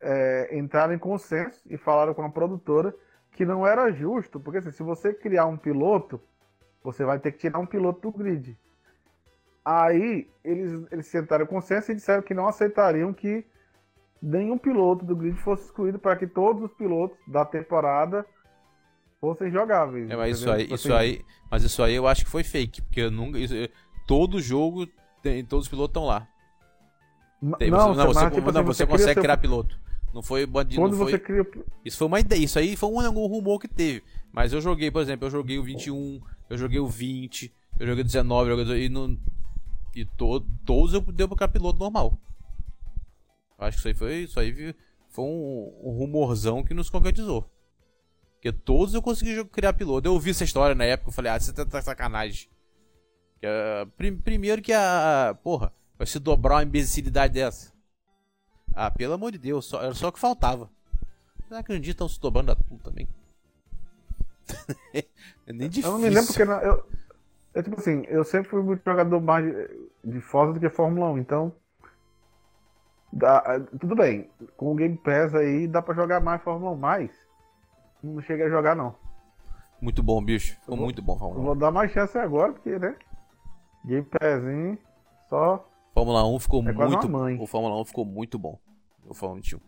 é, 0.00 0.56
entraram 0.56 0.94
em 0.94 0.98
consenso 0.98 1.60
e 1.68 1.76
falaram 1.76 2.14
com 2.14 2.22
a 2.22 2.30
produtora 2.30 2.94
que 3.36 3.44
não 3.44 3.66
era 3.66 3.92
justo, 3.92 4.40
porque 4.40 4.58
assim, 4.58 4.70
se 4.72 4.82
você 4.82 5.12
criar 5.12 5.46
um 5.46 5.56
piloto, 5.56 6.20
você 6.82 7.04
vai 7.04 7.18
ter 7.18 7.32
que 7.32 7.38
tirar 7.38 7.58
um 7.58 7.66
piloto 7.66 8.00
do 8.10 8.16
grid. 8.16 8.56
Aí 9.64 10.28
eles, 10.44 10.86
eles 10.90 11.06
sentaram 11.06 11.46
consenso 11.46 11.92
e 11.92 11.94
disseram 11.94 12.22
que 12.22 12.32
não 12.32 12.48
aceitariam 12.48 13.12
que 13.12 13.44
nenhum 14.22 14.56
piloto 14.56 15.04
do 15.04 15.14
grid 15.14 15.36
fosse 15.38 15.64
excluído 15.66 15.98
para 15.98 16.16
que 16.16 16.26
todos 16.26 16.62
os 16.62 16.72
pilotos 16.72 17.18
da 17.28 17.44
temporada 17.44 18.24
fossem 19.20 19.50
jogáveis. 19.50 20.08
É, 20.08 20.16
mas 20.16 20.38
isso 20.38 20.50
aí, 20.50 20.62
Tipo 20.62 20.74
isso 20.74 20.94
assim, 20.94 20.98
aí, 20.98 21.24
mas 21.50 21.62
isso 21.62 21.82
aí 21.82 21.94
eu 21.94 22.06
acho 22.06 22.24
que 22.24 22.30
foi 22.30 22.42
fake, 22.44 22.80
porque 22.82 23.10
nunca, 23.10 23.38
isso- 23.38 23.54
todo 24.06 24.40
jogo 24.40 24.86
tem, 25.22 25.44
todos 25.44 25.66
os 25.66 25.70
pilotos 25.70 25.90
estão 25.90 26.06
lá. 26.06 26.26
Tem- 27.58 27.70
não, 27.70 27.88
você, 27.94 27.98
não, 27.98 28.06
você, 28.14 28.30
tipo 28.30 28.52
não, 28.52 28.60
assim, 28.60 28.66
você 28.66 28.86
consegue 28.86 29.14
seu- 29.14 29.22
criar 29.22 29.36
piloto. 29.36 29.78
Não 30.16 30.22
foi 30.22 30.46
bandido, 30.46 30.80
Quando 30.80 30.96
foi. 30.96 31.10
você 31.12 31.18
cria. 31.18 31.46
Isso 31.84 31.98
foi 31.98 32.06
uma 32.06 32.18
ideia, 32.18 32.42
isso 32.42 32.58
aí 32.58 32.74
foi 32.74 32.88
um, 32.88 32.98
um 32.98 33.26
rumor 33.26 33.58
que 33.60 33.68
teve. 33.68 34.02
Mas 34.32 34.50
eu 34.50 34.62
joguei, 34.62 34.90
por 34.90 35.02
exemplo, 35.02 35.26
eu 35.26 35.30
joguei 35.30 35.58
o 35.58 35.62
21, 35.62 36.22
eu 36.48 36.56
joguei 36.56 36.78
o 36.80 36.86
20, 36.88 37.54
eu 37.78 37.86
joguei 37.86 38.00
o 38.02 38.06
19, 38.06 38.50
eu 38.50 38.64
joguei, 38.64 38.86
e, 38.86 38.88
não, 38.88 39.18
e 39.94 40.06
to, 40.06 40.40
todos 40.64 40.94
eu 40.94 41.02
deu 41.02 41.28
pra 41.28 41.36
criar 41.36 41.48
piloto 41.48 41.78
normal. 41.78 42.18
Acho 43.58 43.76
que 43.76 43.80
isso 43.80 43.88
aí 43.88 43.94
foi, 43.94 44.14
isso 44.24 44.40
aí 44.40 44.74
foi 45.10 45.24
um, 45.24 45.80
um 45.84 45.90
rumorzão 45.98 46.64
que 46.64 46.72
nos 46.72 46.88
concretizou. 46.88 47.50
Porque 48.34 48.50
todos 48.52 48.94
eu 48.94 49.02
consegui 49.02 49.44
criar 49.46 49.74
piloto. 49.74 50.08
Eu 50.08 50.14
ouvi 50.14 50.30
essa 50.30 50.44
história 50.44 50.74
na 50.74 50.84
época, 50.84 51.10
eu 51.10 51.12
falei, 51.14 51.30
ah, 51.32 51.38
você 51.38 51.52
tá, 51.52 51.64
tá 51.66 51.82
sacanagem. 51.82 52.48
Que, 53.38 53.46
ah, 53.46 53.86
prim- 53.98 54.16
primeiro 54.16 54.62
que 54.62 54.72
a. 54.72 55.36
Porra, 55.42 55.72
vai 55.98 56.06
se 56.06 56.18
dobrar 56.18 56.56
uma 56.56 56.62
imbecilidade 56.62 57.34
dessa. 57.34 57.75
Ah, 58.76 58.90
pelo 58.90 59.14
amor 59.14 59.32
de 59.32 59.38
Deus, 59.38 59.64
só, 59.64 59.82
era 59.82 59.94
só 59.94 60.08
o 60.08 60.12
que 60.12 60.18
faltava. 60.18 60.68
Não 61.50 61.56
acredito 61.58 61.92
estão 61.94 62.08
se 62.08 62.20
dobrando 62.20 62.52
a 62.52 62.54
tudo 62.54 62.82
também. 62.82 63.08
é 64.94 65.52
nem 65.52 65.68
difícil. 65.70 65.90
Eu 65.90 65.92
não 65.92 65.98
me 65.98 66.10
lembro 66.10 66.26
porque. 66.26 66.44
na- 66.44 66.62
Eu, 66.62 66.86
eu, 67.54 67.62
tipo 67.62 67.80
assim, 67.80 68.04
eu 68.08 68.22
sempre 68.22 68.50
fui 68.50 68.62
muito 68.62 68.82
jogador 68.84 69.18
mais 69.20 69.44
de, 69.46 69.88
de 70.12 70.20
Forza 70.20 70.52
do 70.52 70.60
que 70.60 70.68
Fórmula 70.68 71.10
1, 71.12 71.18
então. 71.18 71.52
Dá, 73.12 73.60
tudo 73.80 73.96
bem, 73.96 74.28
com 74.58 74.72
o 74.72 74.74
Game 74.74 74.96
Pass 74.98 75.34
aí 75.34 75.66
dá 75.66 75.80
pra 75.80 75.94
jogar 75.94 76.20
mais 76.20 76.42
Fórmula 76.42 76.72
1, 76.72 76.76
mas 76.76 77.10
não 78.02 78.20
cheguei 78.20 78.44
a 78.46 78.50
jogar 78.50 78.76
não. 78.76 78.94
Muito 79.80 80.02
bom, 80.02 80.22
bicho. 80.22 80.54
Ficou 80.60 80.76
muito 80.76 81.00
bom, 81.00 81.16
Fórmula 81.18 81.40
1. 81.40 81.44
vou 81.44 81.54
dar 81.54 81.70
mais 81.70 81.90
chance 81.92 82.18
agora, 82.18 82.52
porque, 82.52 82.78
né? 82.78 82.94
Game 83.86 84.04
Passinho, 84.04 84.78
só. 85.30 85.66
Fórmula 85.94 86.26
1 86.26 86.38
ficou 86.40 86.62
É 86.68 86.72
muito. 86.72 87.42
O 87.42 87.46
Fórmula 87.46 87.80
1 87.80 87.84
ficou 87.86 88.04
muito 88.04 88.38
bom. 88.38 88.58
O 89.08 89.14
Fórmula 89.14 89.40
21. 89.40 89.60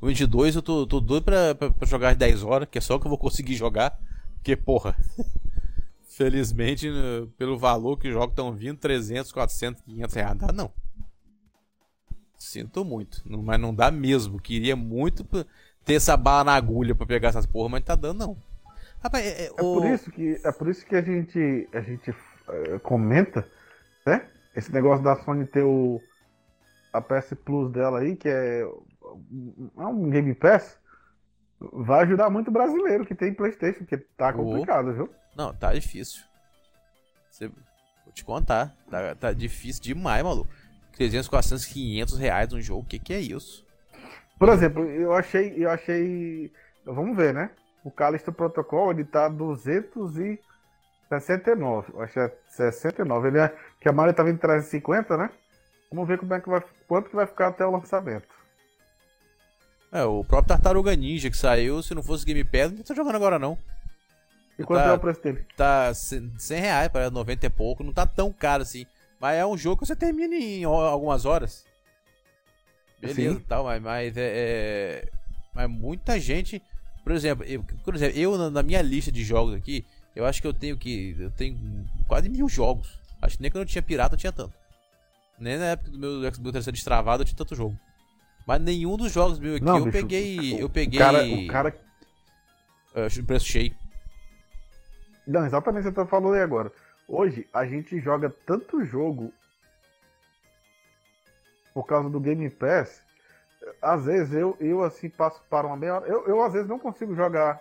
O 0.00 0.06
22 0.06 0.56
eu 0.56 0.62
tô, 0.62 0.86
tô 0.86 1.00
doido 1.00 1.24
pra, 1.24 1.54
pra, 1.54 1.70
pra 1.70 1.86
jogar 1.86 2.10
às 2.10 2.16
10 2.16 2.42
horas, 2.42 2.68
que 2.70 2.78
é 2.78 2.80
só 2.80 2.98
que 2.98 3.06
eu 3.06 3.08
vou 3.08 3.18
conseguir 3.18 3.54
jogar. 3.54 3.98
Porque, 4.36 4.56
porra. 4.56 4.96
Felizmente, 6.08 6.88
né, 6.90 7.26
pelo 7.36 7.58
valor 7.58 7.98
que 7.98 8.08
os 8.08 8.14
jogos 8.14 8.30
estão 8.30 8.50
vindo, 8.52 8.78
300, 8.78 9.30
400, 9.32 9.82
500 9.82 10.14
reais. 10.14 10.38
Dá 10.38 10.50
não. 10.52 10.72
Sinto 12.38 12.84
muito. 12.84 13.22
Não- 13.26 13.42
mas 13.42 13.60
não 13.60 13.74
dá 13.74 13.90
mesmo. 13.90 14.40
Queria 14.40 14.74
muito 14.76 15.24
ter 15.84 15.94
essa 15.94 16.16
bala 16.16 16.44
na 16.44 16.54
agulha 16.54 16.94
pra 16.94 17.06
pegar 17.06 17.28
essas 17.28 17.44
porra, 17.46 17.68
mas 17.68 17.80
não 17.80 17.86
tá 17.86 17.94
dando 17.96 18.18
não. 18.18 18.36
Rapaz, 19.02 19.24
é, 19.26 19.44
é, 19.44 19.46
É 19.48 19.52
o- 19.52 19.56
por 19.80 19.86
isso 19.86 20.10
que, 20.10 20.40
é 20.42 20.52
por 20.52 20.68
isso 20.68 20.86
que 20.86 20.96
a 20.96 21.02
gente, 21.02 21.68
a 21.72 21.80
gente 21.80 22.10
eh, 22.48 22.78
comenta, 22.82 23.46
né? 24.06 24.26
Esse 24.54 24.72
negócio 24.72 25.04
da 25.04 25.16
Sony 25.22 25.46
ter 25.46 25.62
o, 25.64 26.00
a 26.96 27.00
PS 27.00 27.34
Plus 27.44 27.70
dela 27.72 28.00
aí, 28.00 28.16
que 28.16 28.28
é, 28.28 28.64
um- 29.04 29.70
é 29.78 29.86
um 29.86 30.10
Game 30.10 30.34
Pass, 30.34 30.78
vai 31.60 32.02
ajudar 32.04 32.28
muito 32.30 32.48
o 32.48 32.52
brasileiro 32.52 33.04
que 33.06 33.14
tem 33.14 33.32
Playstation, 33.34 33.78
porque 33.80 33.96
tá 33.98 34.30
Oh. 34.30 34.32
complicado, 34.44 34.92
viu? 34.92 35.08
Não, 35.36 35.54
tá 35.54 35.72
difícil. 35.72 36.22
Vou 37.40 38.12
te 38.12 38.24
contar. 38.24 38.74
Tá, 38.90 39.14
tá 39.14 39.32
difícil 39.32 39.80
demais, 39.82 40.22
maluco. 40.24 40.50
300, 40.96 41.28
400, 41.28 41.66
500 41.66 42.18
reais 42.18 42.52
um 42.52 42.60
jogo. 42.60 42.80
O 42.82 42.86
que, 42.86 42.98
que 42.98 43.12
é 43.12 43.20
isso? 43.20 43.64
Por 44.38 44.48
exemplo, 44.48 44.84
eu 44.84 45.12
achei, 45.14 45.54
eu 45.56 45.70
achei, 45.70 46.52
vamos 46.84 47.16
ver, 47.16 47.32
né? 47.34 47.50
O 47.84 47.90
Callisto 47.90 48.32
Protocol, 48.32 48.90
ele 48.90 49.04
tá 49.04 49.28
269, 49.28 51.92
eu 51.94 52.00
acho 52.02 52.12
que 52.14 52.20
é 52.20 52.34
69, 52.48 53.28
ele 53.28 53.38
é, 53.38 53.54
que 53.80 53.88
a 53.88 53.92
Mario 53.92 54.14
tá 54.14 54.22
vindo 54.22 54.38
350, 54.38 55.16
né? 55.16 55.30
Vamos 55.90 56.08
ver 56.08 56.18
como 56.18 56.34
é 56.34 56.40
que 56.40 56.48
vai, 56.48 56.62
quanto 56.88 57.08
que 57.10 57.16
vai 57.16 57.26
ficar 57.26 57.48
até 57.48 57.64
o 57.64 57.70
lançamento. 57.70 58.28
É, 59.92 60.02
o 60.04 60.24
próprio 60.24 60.48
Tartaruga 60.48 60.94
Ninja 60.96 61.30
que 61.30 61.36
saiu, 61.36 61.82
se 61.82 61.94
não 61.94 62.02
fosse 62.02 62.24
Game 62.24 62.42
Pass, 62.44 62.72
não 62.72 62.82
tá 62.82 62.94
jogando 62.94 63.14
agora 63.16 63.38
não. 63.38 63.56
E 64.58 64.64
quanto 64.64 64.82
Tá. 64.82 64.88
é 64.88 64.92
o 64.92 64.98
preço 64.98 65.22
dele? 65.22 65.46
Tá 65.56 65.92
100 65.94 66.32
100 66.38 66.60
reais, 66.60 66.88
parece 66.88 67.12
90 67.12 67.46
e 67.46 67.50
pouco. 67.50 67.84
Não 67.84 67.92
tá 67.92 68.04
tão 68.06 68.32
caro 68.32 68.62
assim. 68.62 68.84
Mas 69.20 69.36
é 69.38 69.46
um 69.46 69.56
jogo 69.56 69.80
que 69.80 69.86
você 69.86 69.94
termina 69.96 70.34
em 70.34 70.64
algumas 70.64 71.24
horas. 71.24 71.64
Beleza 73.00 73.20
Sim. 73.32 73.36
e 73.36 73.40
tal, 73.40 73.64
mas, 73.64 73.80
mas 73.82 74.16
é, 74.16 74.22
é- 75.04 75.08
Mas 75.54 75.70
muita 75.70 76.18
gente. 76.20 76.60
Por 77.02 77.12
exemplo, 77.12 77.44
eu, 77.46 77.62
por 77.84 77.94
exemplo, 77.94 78.18
eu 78.18 78.36
na- 78.36 78.50
na 78.50 78.62
minha 78.62 78.82
lista 78.82 79.12
de 79.12 79.22
jogos 79.24 79.54
aqui, 79.54 79.86
eu 80.14 80.26
acho 80.26 80.40
que 80.42 80.46
eu 80.48 80.52
tenho 80.52 80.76
que. 80.76 81.14
Eu 81.18 81.30
tenho 81.30 81.56
quase 82.08 82.28
mil 82.28 82.48
jogos. 82.48 82.98
Acho 83.22 83.36
que 83.36 83.42
nem 83.42 83.50
quando 83.50 83.62
eu 83.62 83.66
tinha 83.68 83.82
pirata 83.82 84.14
eu 84.14 84.18
tinha 84.18 84.32
tanto. 84.32 84.52
Nem 85.38 85.58
na 85.58 85.66
época 85.66 85.90
do 85.90 85.98
meu 85.98 86.10
Xbox 86.20 86.52
360 86.52 86.72
destravado 86.72 87.22
eu 87.22 87.26
tinha 87.26 87.36
tanto 87.36 87.54
jogo. 87.54 87.78
Mas 88.46 88.60
nenhum 88.60 88.96
dos 88.96 89.12
jogos 89.12 89.38
meus 89.38 89.56
aqui 89.56 89.64
Não, 89.64 89.78
eu 89.78 89.84
bicho, 89.86 89.98
peguei. 89.98 90.62
Eu 90.62 90.66
O 90.66 90.70
peguei. 90.70 90.98
cara, 91.00 91.24
o 91.24 91.46
cara. 91.48 91.76
eh, 92.94 93.22
preço 93.26 93.46
cheio. 93.46 93.74
Não, 95.26 95.44
exatamente 95.44 95.88
o 95.88 95.90
que 95.90 95.94
você 95.98 96.04
tá 96.04 96.06
falando 96.06 96.34
aí 96.34 96.40
agora. 96.42 96.70
Hoje 97.08 97.46
a 97.52 97.66
gente 97.66 97.98
joga 98.00 98.30
tanto 98.46 98.84
jogo 98.84 99.32
por 101.74 101.84
causa 101.84 102.08
do 102.08 102.20
Game 102.20 102.48
Pass. 102.50 103.02
Às 103.82 104.06
vezes 104.06 104.32
eu, 104.32 104.56
eu 104.60 104.82
assim 104.84 105.08
passo 105.08 105.42
para 105.50 105.66
uma 105.66 105.76
meia 105.76 105.96
hora. 105.96 106.06
Eu, 106.06 106.24
eu 106.26 106.42
às 106.42 106.52
vezes 106.52 106.68
não 106.68 106.78
consigo 106.78 107.14
jogar. 107.14 107.60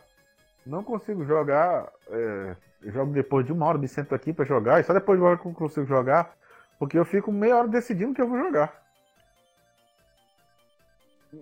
Não 0.66 0.84
consigo 0.84 1.26
jogar. 1.26 1.92
é, 2.10 2.56
eu 2.84 2.92
jogo 2.92 3.12
depois 3.12 3.46
de 3.46 3.52
uma 3.52 3.66
hora, 3.66 3.78
me 3.78 3.88
sento 3.88 4.14
aqui 4.14 4.32
para 4.32 4.46
jogar. 4.46 4.80
E 4.80 4.84
só 4.84 4.94
depois 4.94 5.18
de 5.18 5.24
uma 5.24 5.32
hora 5.32 5.40
que 5.40 5.48
eu 5.48 5.54
consigo 5.54 5.86
jogar. 5.88 6.36
Porque 6.80 6.98
eu 6.98 7.06
fico 7.06 7.32
meia 7.32 7.58
hora 7.58 7.68
decidindo 7.68 8.12
o 8.12 8.16
que 8.16 8.22
eu 8.22 8.28
vou 8.28 8.38
jogar. 8.38 8.86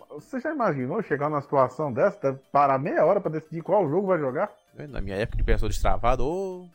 Você 0.10 0.40
já 0.40 0.52
imaginou 0.52 1.02
chegar 1.04 1.30
numa 1.30 1.42
situação 1.42 1.92
dessa? 1.92 2.20
deve 2.20 2.40
Parar 2.52 2.78
meia 2.78 3.06
hora 3.06 3.22
para 3.22 3.32
decidir 3.32 3.62
qual 3.62 3.88
jogo 3.90 4.08
vai 4.08 4.20
jogar? 4.20 4.52
Na 4.90 5.02
minha 5.02 5.18
época 5.18 5.38
de 5.38 5.44
pessoa 5.44 5.70
destravado, 5.70 6.26
ô. 6.26 6.68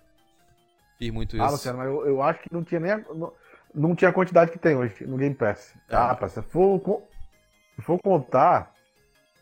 Fiz 0.98 1.10
muito 1.12 1.36
isso. 1.36 1.44
Ah, 1.44 1.51
Luciano, 1.51 1.78
mas 1.78 1.89
eu, 1.89 2.06
eu 2.06 2.22
acho 2.22 2.40
que 2.40 2.52
não 2.52 2.64
tinha 2.64 2.80
nem 2.80 2.93
a, 2.93 2.98
não, 2.98 3.32
não 3.74 3.94
tinha 3.94 4.10
a 4.10 4.12
quantidade 4.12 4.51
que 4.51 4.59
tem 4.59 4.76
hoje 4.76 5.06
no 5.06 5.16
Game 5.16 5.35
Pass. 5.35 5.74
Ah. 5.89 5.98
Ah, 5.98 6.06
rapaz, 6.09 6.32
se 6.32 6.43
for, 6.43 6.80
se 7.76 7.82
for 7.82 8.01
contar, 8.01 8.72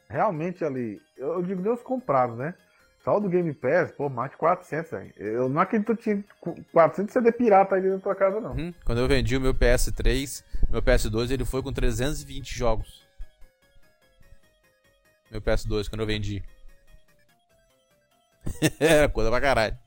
realmente 0.08 0.64
ali, 0.64 1.00
eu, 1.16 1.34
eu 1.34 1.42
digo 1.42 1.62
Deus 1.62 1.82
comprados, 1.82 2.36
né? 2.36 2.54
Só 3.06 3.20
do 3.20 3.28
Game 3.28 3.54
Pass, 3.54 3.92
pô, 3.92 4.08
mais 4.08 4.32
de 4.32 4.36
400, 4.36 4.90
velho. 4.90 5.12
Eu 5.16 5.48
não 5.48 5.60
acredito 5.60 5.96
que 5.96 6.02
tinha 6.02 6.24
qu- 6.40 6.60
400 6.72 7.12
CD 7.12 7.30
pirata 7.30 7.76
aí 7.76 7.80
dentro 7.80 7.98
da 7.98 8.02
tua 8.02 8.16
casa, 8.16 8.40
não. 8.40 8.50
Uhum. 8.50 8.74
Quando 8.84 8.98
eu 9.00 9.06
vendi 9.06 9.36
o 9.36 9.40
meu 9.40 9.54
PS3, 9.54 10.42
Meu 10.68 10.82
PS2 10.82 11.30
ele 11.30 11.44
foi 11.44 11.62
com 11.62 11.72
320 11.72 12.52
jogos. 12.58 13.06
Meu 15.30 15.40
PS2 15.40 15.88
quando 15.88 16.00
eu 16.00 16.06
vendi. 16.08 16.42
Era 18.80 19.08
coisa 19.08 19.30
pra 19.30 19.40
caralho. 19.40 19.78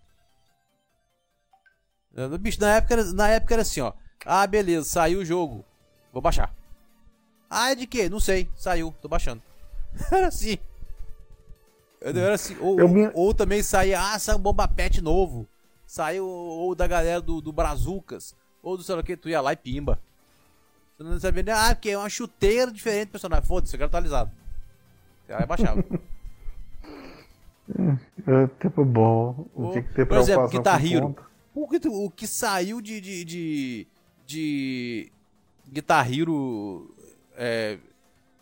Bicho, 2.39 2.61
na 2.61 2.77
época, 2.77 3.03
na 3.13 3.27
época 3.29 3.53
era 3.53 3.61
assim, 3.61 3.81
ó. 3.81 3.91
Ah, 4.25 4.47
beleza, 4.47 4.85
saiu 4.87 5.19
o 5.19 5.25
jogo. 5.25 5.65
Vou 6.13 6.21
baixar. 6.21 6.53
Ah, 7.49 7.71
é 7.71 7.75
de 7.75 7.85
quê? 7.85 8.07
Não 8.09 8.19
sei. 8.21 8.49
Saiu, 8.55 8.93
tô 9.01 9.09
baixando. 9.09 9.41
era 10.11 10.27
assim. 10.27 10.57
Era 12.01 12.33
assim. 12.33 12.57
Ou, 12.59 12.87
me... 12.87 13.11
ou, 13.13 13.33
também 13.33 13.61
saía, 13.61 13.99
ah, 13.99 14.17
saiu 14.17 14.37
um 14.37 14.41
Bomba 14.41 14.67
Pet 14.67 15.01
novo. 15.01 15.47
Saiu 15.85 16.25
ou 16.25 16.75
da 16.75 16.87
galera 16.87 17.21
do, 17.21 17.41
do 17.41 17.51
Brazucas. 17.51 18.35
Ou 18.61 18.77
do 18.77 18.83
sei 18.83 18.95
lá 18.95 19.01
o 19.01 19.03
que, 19.03 19.17
tu 19.17 19.29
ia 19.29 19.41
lá 19.41 19.53
e 19.53 19.57
pimba. 19.57 19.99
Você 20.97 21.03
não 21.03 21.19
sabia 21.19 21.43
nem, 21.43 21.53
ah, 21.53 21.73
porque 21.73 21.89
é 21.89 21.97
uma 21.97 22.09
chuteira 22.09 22.71
diferente 22.71 23.07
do 23.07 23.11
personagem. 23.11 23.45
Foda-se, 23.45 23.73
eu 23.73 23.77
quero 23.77 23.87
atualizado. 23.87 24.31
Aí 25.29 25.45
baixava. 25.45 25.83
é, 28.27 28.47
tempo 28.59 28.83
bom. 28.85 29.45
Tinha 29.71 29.83
que 29.83 29.93
ter 29.93 30.05
por 30.05 30.17
exemplo, 30.17 30.49
Guitar 30.49 30.85
Hero. 30.85 31.15
O 31.53 31.67
que, 31.67 31.87
o 31.87 32.09
que 32.09 32.27
saiu 32.27 32.81
de, 32.81 33.01
de, 33.01 33.25
de, 33.25 33.87
de 34.25 35.11
Guitar 35.67 36.11
Hero 36.11 36.93
é, 37.35 37.77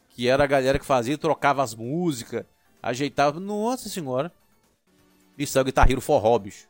que 0.10 0.28
era 0.28 0.44
a 0.44 0.48
galera 0.48 0.80
que 0.80 0.86
fazia, 0.86 1.18
trocava 1.18 1.62
as 1.62 1.76
músicas, 1.76 2.44
ajeitava. 2.90 3.40
Nossa 3.40 3.90
senhora. 3.90 4.32
Isso 5.38 5.58
é 5.58 5.62
o 5.62 5.66
Guitar 5.66 5.90
Hero 5.90 6.02
for 6.02 6.40
bicho. 6.40 6.68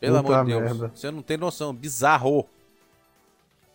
Pelo 0.00 0.22
Puta 0.22 0.40
amor 0.40 0.44
de 0.44 0.50
Deus. 0.52 0.62
Merda. 0.62 0.92
Você 0.94 1.10
não 1.10 1.22
tem 1.22 1.36
noção. 1.36 1.74
Bizarro. 1.74 2.48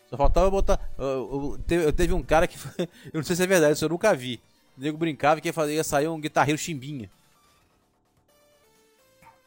Só 0.08 0.16
faltava 0.16 0.50
botar. 0.50 0.78
Uh, 0.98 1.58
teve, 1.66 1.92
teve, 1.92 2.12
um 2.12 2.22
cara 2.22 2.46
que. 2.46 2.56
eu 2.78 3.14
não 3.14 3.22
sei 3.22 3.36
se 3.36 3.42
é 3.42 3.46
verdade, 3.46 3.74
isso 3.74 3.84
eu 3.84 3.88
nunca 3.88 4.14
vi. 4.14 4.40
O 4.76 4.80
nego 4.80 4.98
brincava 4.98 5.40
que 5.40 5.48
ia, 5.48 5.52
fazer, 5.52 5.74
ia 5.74 5.84
sair 5.84 6.08
um 6.08 6.20
guitarreiro 6.20 6.58
chimbinha. 6.58 7.10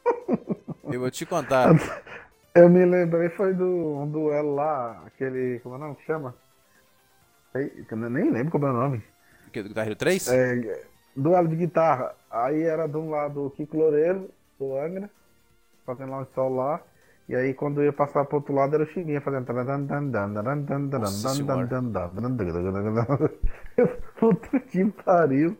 eu 0.86 1.00
vou 1.00 1.12
te 1.12 1.26
contar. 1.26 1.70
Eu 2.56 2.70
me 2.70 2.86
lembrei, 2.86 3.28
foi 3.28 3.54
do 3.54 3.66
um 3.66 4.10
duelo 4.10 4.56
lá, 4.56 5.04
aquele. 5.06 5.60
Como 5.60 5.76
é 5.76 5.78
o 5.78 5.82
nome 5.82 5.96
que 5.98 6.06
chama? 6.06 6.34
Eu 7.54 7.98
nem 8.10 8.32
lembro 8.32 8.50
como 8.50 8.66
é 8.66 8.70
o 8.70 8.74
nome. 8.74 9.04
O 9.46 9.52
que? 9.52 9.62
Do 9.62 9.68
Guitar 9.68 9.86
Hero 9.86 9.98
3? 9.98 10.28
É, 10.30 10.86
duelo 11.16 11.48
de 11.48 11.56
guitarra. 11.56 12.14
Aí 12.30 12.64
era 12.64 12.88
de 12.88 12.98
um 12.98 13.10
lado 13.10 13.46
o 13.46 13.50
Kiko 13.52 13.78
Loureiro, 13.78 14.30
do 14.60 14.78
Angra, 14.78 15.10
fazendo 15.86 16.12
lá 16.12 16.20
um 16.22 16.28
sol 16.34 16.54
lá. 16.54 16.82
E 17.28 17.36
aí 17.36 17.54
quando 17.54 17.82
eu 17.82 17.86
ia 17.86 17.94
passar 17.94 18.26
pro 18.26 18.38
outro 18.38 18.54
lado 18.54 18.76
era 18.76 18.84
o 18.84 18.88
Chimbinha 18.88 19.22
fazendo. 19.22 19.46
Puta 24.20 24.60
que 24.60 24.86
pariu. 24.86 25.58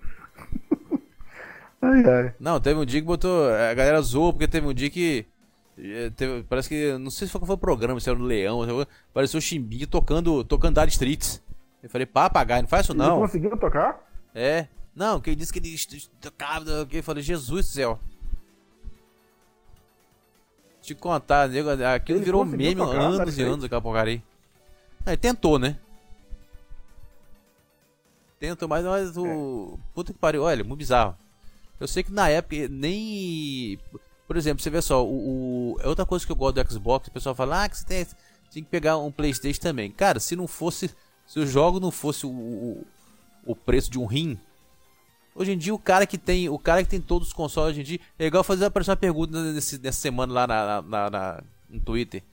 Ai, 1.82 2.04
ai. 2.06 2.34
Não, 2.40 2.60
teve 2.60 2.80
um 2.80 2.86
dia 2.86 3.02
que 3.02 3.08
botou. 3.08 3.50
A 3.50 3.74
galera 3.74 4.02
zoou, 4.02 4.34
porque 4.34 4.48
teve 4.48 4.68
um 4.68 4.74
dia 4.74 4.90
que 4.90 5.26
é, 5.78 6.10
teve, 6.12 6.44
parece 6.44 6.70
que. 6.70 6.98
Não 6.98 7.10
sei 7.12 7.28
se 7.28 7.34
foi, 7.34 7.46
foi 7.46 7.56
o 7.56 7.60
programa, 7.60 8.00
se 8.00 8.10
era 8.10 8.18
o 8.18 8.24
Leão. 8.24 8.62
Pareceu 9.14 9.38
o 9.38 9.42
Chimbinha 9.42 9.88
tocando, 9.88 10.44
tocando 10.44 10.80
Dire 10.80 10.90
Streets. 10.90 11.44
Eu 11.84 11.90
falei, 11.90 12.06
papagaio, 12.06 12.64
não 12.64 12.70
faz 12.70 12.86
isso 12.86 12.94
não. 12.94 13.18
Ele 13.18 13.22
conseguiu 13.22 13.58
tocar? 13.58 14.00
É. 14.34 14.68
Não, 14.96 15.20
quem 15.20 15.36
disse 15.36 15.52
que 15.52 15.60
ele 15.60 15.78
tocava. 16.22 16.88
Eu 16.90 17.04
falei, 17.04 17.22
Jesus 17.22 17.68
do 17.68 17.72
céu. 17.72 18.00
Te 20.82 20.96
contar, 20.96 21.50
nego, 21.50 21.70
aquilo 21.70 22.20
ele 22.20 22.26
virou 22.26 22.46
meme 22.46 22.76
tocar, 22.76 23.02
anos 23.02 23.38
e 23.38 23.42
anos 23.42 23.66
aquela 23.66 23.82
porcaria. 23.82 24.24
Aí 25.06 25.18
tentou, 25.18 25.58
né? 25.60 25.78
Tentou, 28.40 28.70
mas, 28.70 28.86
mas 28.86 29.18
o. 29.18 29.80
É. 29.80 29.94
Puta 29.94 30.14
que 30.14 30.20
pariu, 30.20 30.44
olha, 30.44 30.64
muito 30.64 30.78
bizarro. 30.80 31.18
Eu 31.80 31.88
sei 31.88 32.04
que 32.04 32.12
na 32.12 32.30
época 32.30 32.68
nem. 32.70 33.80
Por 34.28 34.38
exemplo, 34.38 34.64
você 34.64 34.70
vê 34.70 34.82
só, 34.82 35.06
o, 35.06 35.74
o, 35.74 35.78
é 35.82 35.88
outra 35.88 36.06
coisa 36.06 36.26
que 36.26 36.32
eu 36.32 36.36
gosto 36.36 36.64
do 36.64 36.72
Xbox, 36.72 37.08
o 37.08 37.12
pessoal 37.12 37.36
fala, 37.36 37.64
ah, 37.64 37.70
que 37.70 37.78
você 37.78 37.86
tem, 37.86 38.08
tem 38.52 38.64
que 38.64 38.70
pegar 38.70 38.98
um 38.98 39.12
Playstation 39.12 39.62
também. 39.62 39.92
Cara, 39.92 40.20
se 40.20 40.36
não 40.36 40.48
fosse. 40.48 40.90
Se 41.28 41.40
o 41.40 41.48
jogo 41.48 41.80
não 41.80 41.90
fosse 41.90 42.26
o, 42.26 42.30
o, 42.30 42.88
o 43.46 43.56
preço 43.56 43.90
de 43.90 43.98
um 43.98 44.06
rim. 44.06 44.40
Hoje 45.36 45.52
em 45.52 45.58
dia 45.58 45.76
o 45.76 45.80
cara 45.80 46.08
que 46.08 46.18
tem. 46.18 46.48
O 46.48 46.58
cara 46.58 46.82
que 46.82 46.90
tem 46.90 47.02
todos 47.02 47.28
os 47.28 47.34
consoles 47.34 47.72
hoje 47.72 47.82
em 47.82 47.84
dia. 47.84 48.00
É 48.18 48.26
igual 48.26 48.44
fazer 48.44 48.66
aparecer 48.66 48.92
uma 48.92 48.98
pergunta 48.98 49.52
nesse, 49.52 49.78
nessa 49.80 50.00
semana 50.00 50.32
lá 50.34 50.48
na, 50.48 50.82
na, 50.82 51.10
na, 51.10 51.44
no 51.70 51.80
Twitter. 51.82 52.24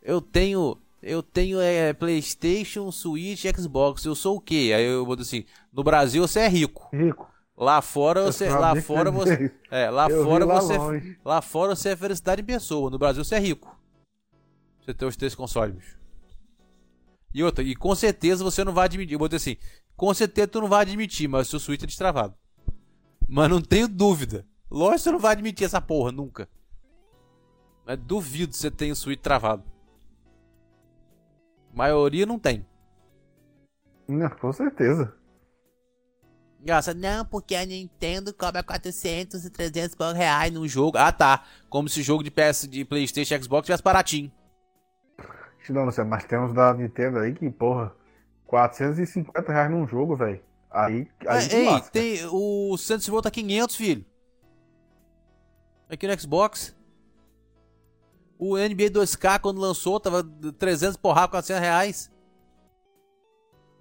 Eu 0.00 0.20
tenho. 0.20 0.78
Eu 1.02 1.22
tenho 1.22 1.60
é, 1.60 1.92
Playstation, 1.92 2.90
Switch, 2.92 3.44
Xbox. 3.56 4.04
Eu 4.04 4.14
sou 4.14 4.36
o 4.36 4.40
quê? 4.40 4.72
Aí 4.74 4.84
eu 4.84 5.04
vou 5.04 5.16
dizer 5.16 5.28
assim, 5.28 5.46
no 5.72 5.82
Brasil 5.82 6.26
você 6.26 6.40
é 6.40 6.48
rico. 6.48 6.88
Rico. 6.92 7.28
Lá 7.56 7.82
fora 7.82 8.22
você, 8.22 8.48
lá 8.48 8.80
fora 8.80 9.10
você, 9.10 9.52
é, 9.70 9.90
lá 9.90 10.08
eu 10.08 10.24
fora 10.24 10.44
lá 10.44 10.60
você, 10.60 10.78
longe. 10.78 11.18
lá 11.24 11.42
fora 11.42 11.74
você 11.74 11.90
é 11.90 11.96
felicidade 11.96 12.40
em 12.40 12.44
pessoa. 12.44 12.88
No 12.88 12.98
Brasil 12.98 13.24
você 13.24 13.34
é 13.34 13.38
rico. 13.40 13.76
Você 14.84 14.94
tem 14.94 15.06
os 15.06 15.16
três 15.16 15.34
consoles. 15.34 15.74
Bicho. 15.74 15.98
E 17.32 17.42
outra, 17.42 17.62
e 17.62 17.74
com 17.74 17.94
certeza 17.94 18.42
você 18.42 18.64
não 18.64 18.72
vai 18.72 18.86
admitir, 18.86 19.12
eu 19.12 19.18
vou 19.18 19.28
dizer 19.28 19.36
assim, 19.36 19.56
com 19.96 20.12
certeza 20.14 20.48
tu 20.48 20.60
não 20.60 20.68
vai 20.68 20.82
admitir, 20.82 21.28
mas 21.28 21.46
o 21.46 21.50
seu 21.50 21.60
Switch 21.60 21.82
é 21.82 21.86
destravado. 21.86 22.34
Mas 23.28 23.50
não 23.50 23.60
tenho 23.60 23.86
dúvida. 23.86 24.46
Lógico 24.70 24.96
que 24.96 25.02
você 25.02 25.10
não 25.12 25.18
vai 25.18 25.32
admitir 25.32 25.64
essa 25.64 25.80
porra 25.80 26.10
nunca. 26.10 26.48
Mas 27.86 27.98
duvido 27.98 28.52
que 28.52 28.58
você 28.58 28.70
tenha 28.70 28.92
o 28.92 28.96
Switch 28.96 29.20
travado. 29.20 29.64
A 31.72 31.76
maioria 31.76 32.24
não 32.24 32.38
tem. 32.38 32.66
Não, 34.06 34.28
com 34.30 34.52
certeza. 34.52 35.14
Nossa, 36.66 36.92
não, 36.92 37.24
porque 37.24 37.54
a 37.54 37.64
Nintendo 37.64 38.34
cobra 38.34 38.62
400 38.62 39.44
e 39.44 39.50
300 39.50 39.96
reais 40.14 40.52
no 40.52 40.66
jogo. 40.66 40.98
Ah, 40.98 41.12
tá. 41.12 41.44
Como 41.68 41.88
se 41.88 42.00
o 42.00 42.02
jogo 42.02 42.22
de 42.22 42.30
PS, 42.30 42.66
de 42.68 42.84
Playstation 42.84 43.34
e 43.34 43.42
Xbox 43.42 43.66
tivesse 43.66 43.82
baratinho. 43.82 44.32
Não, 45.72 45.84
não 45.84 45.92
sei, 45.92 46.04
mas 46.04 46.24
tem 46.24 46.38
uns 46.38 46.52
da 46.52 46.72
Nintendo 46.74 47.18
aí 47.18 47.34
que, 47.34 47.50
porra, 47.50 47.94
450 48.46 49.52
reais 49.52 49.70
num 49.70 49.86
jogo, 49.86 50.16
velho. 50.16 50.42
Aí, 50.70 51.08
aí 51.26 51.48
é, 51.48 51.54
Ei, 51.54 51.66
lasca. 51.66 51.90
tem 51.90 52.26
o 52.30 52.76
Santos 52.76 53.08
volta 53.08 53.30
500, 53.30 53.76
filho. 53.76 54.04
Aqui 55.88 56.06
no 56.06 56.20
Xbox. 56.20 56.76
O 58.38 58.56
NBA 58.56 58.90
2K, 58.90 59.40
quando 59.40 59.60
lançou, 59.60 59.98
tava 59.98 60.22
300 60.58 60.96
porra, 60.96 61.26
400 61.26 61.60
reais. 61.60 62.10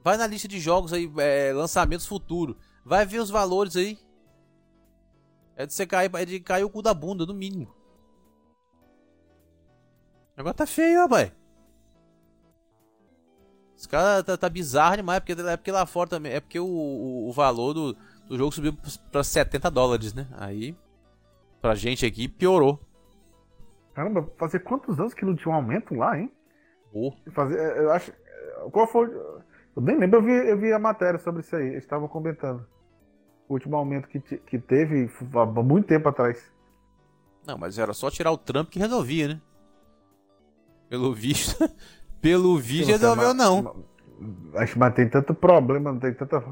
Vai 0.03 0.17
na 0.17 0.25
lista 0.25 0.47
de 0.47 0.59
jogos 0.59 0.93
aí, 0.93 1.11
é, 1.17 1.51
lançamentos 1.53 2.07
futuros. 2.07 2.55
Vai 2.83 3.05
ver 3.05 3.19
os 3.19 3.29
valores 3.29 3.75
aí. 3.75 3.99
É 5.55 5.65
de 5.65 5.73
você 5.73 5.85
cair, 5.85 6.09
é 6.13 6.25
de 6.25 6.39
cair 6.39 6.63
o 6.63 6.69
cu 6.69 6.81
da 6.81 6.93
bunda, 6.93 7.25
no 7.25 7.33
mínimo. 7.33 7.73
Agora 10.35 10.53
tá 10.53 10.67
feio, 10.67 11.01
rapaz. 11.01 11.31
Esse 13.77 13.87
cara 13.87 14.23
tá, 14.23 14.35
tá 14.35 14.49
bizarro 14.49 14.97
demais, 14.97 15.19
porque, 15.19 15.39
é 15.39 15.55
porque 15.55 15.71
lá 15.71 15.85
fora 15.85 16.09
também. 16.09 16.33
É 16.33 16.39
porque 16.39 16.59
o, 16.59 16.65
o, 16.65 17.29
o 17.29 17.31
valor 17.31 17.73
do, 17.73 17.93
do 18.27 18.35
jogo 18.35 18.51
subiu 18.51 18.75
pra 19.11 19.23
70 19.23 19.69
dólares, 19.69 20.15
né? 20.15 20.27
Aí, 20.35 20.75
pra 21.61 21.75
gente 21.75 22.03
aqui, 22.03 22.27
piorou. 22.27 22.79
Caramba, 23.93 24.27
fazer 24.37 24.59
quantos 24.61 24.99
anos 24.99 25.13
que 25.13 25.23
não 25.23 25.35
tinha 25.35 25.51
um 25.51 25.55
aumento 25.55 25.93
lá, 25.93 26.19
hein? 26.19 26.31
Oh. 26.91 27.13
Fazer, 27.31 27.59
eu 27.77 27.91
acho. 27.91 28.11
Qual 28.71 28.87
foi. 28.87 29.07
Eu 29.09 29.81
nem 29.81 29.97
lembro, 29.97 30.19
eu 30.19 30.23
vi, 30.23 30.49
eu 30.49 30.57
vi 30.57 30.73
a 30.73 30.79
matéria 30.79 31.19
sobre 31.19 31.41
isso 31.41 31.55
aí. 31.55 31.67
Eles 31.67 31.83
estavam 31.83 32.07
comentando. 32.07 32.65
O 33.47 33.53
último 33.53 33.77
aumento 33.77 34.07
que, 34.07 34.19
que 34.19 34.57
teve 34.57 35.09
há 35.35 35.45
muito 35.45 35.87
tempo 35.87 36.09
atrás. 36.09 36.51
Não, 37.45 37.57
mas 37.57 37.77
era 37.77 37.93
só 37.93 38.09
tirar 38.09 38.31
o 38.31 38.37
Trump 38.37 38.69
que 38.69 38.79
resolvia, 38.79 39.27
né? 39.29 39.41
Pelo 40.89 41.13
visto. 41.15 41.63
Pelo 42.21 42.57
visto 42.57 42.89
resolveu, 42.89 43.33
não. 43.33 43.75
Acho 44.55 44.73
que 44.73 44.91
tem 44.91 45.09
tanto 45.09 45.33
problema, 45.33 45.91
não 45.91 45.99
tem 45.99 46.13
tanta 46.13 46.43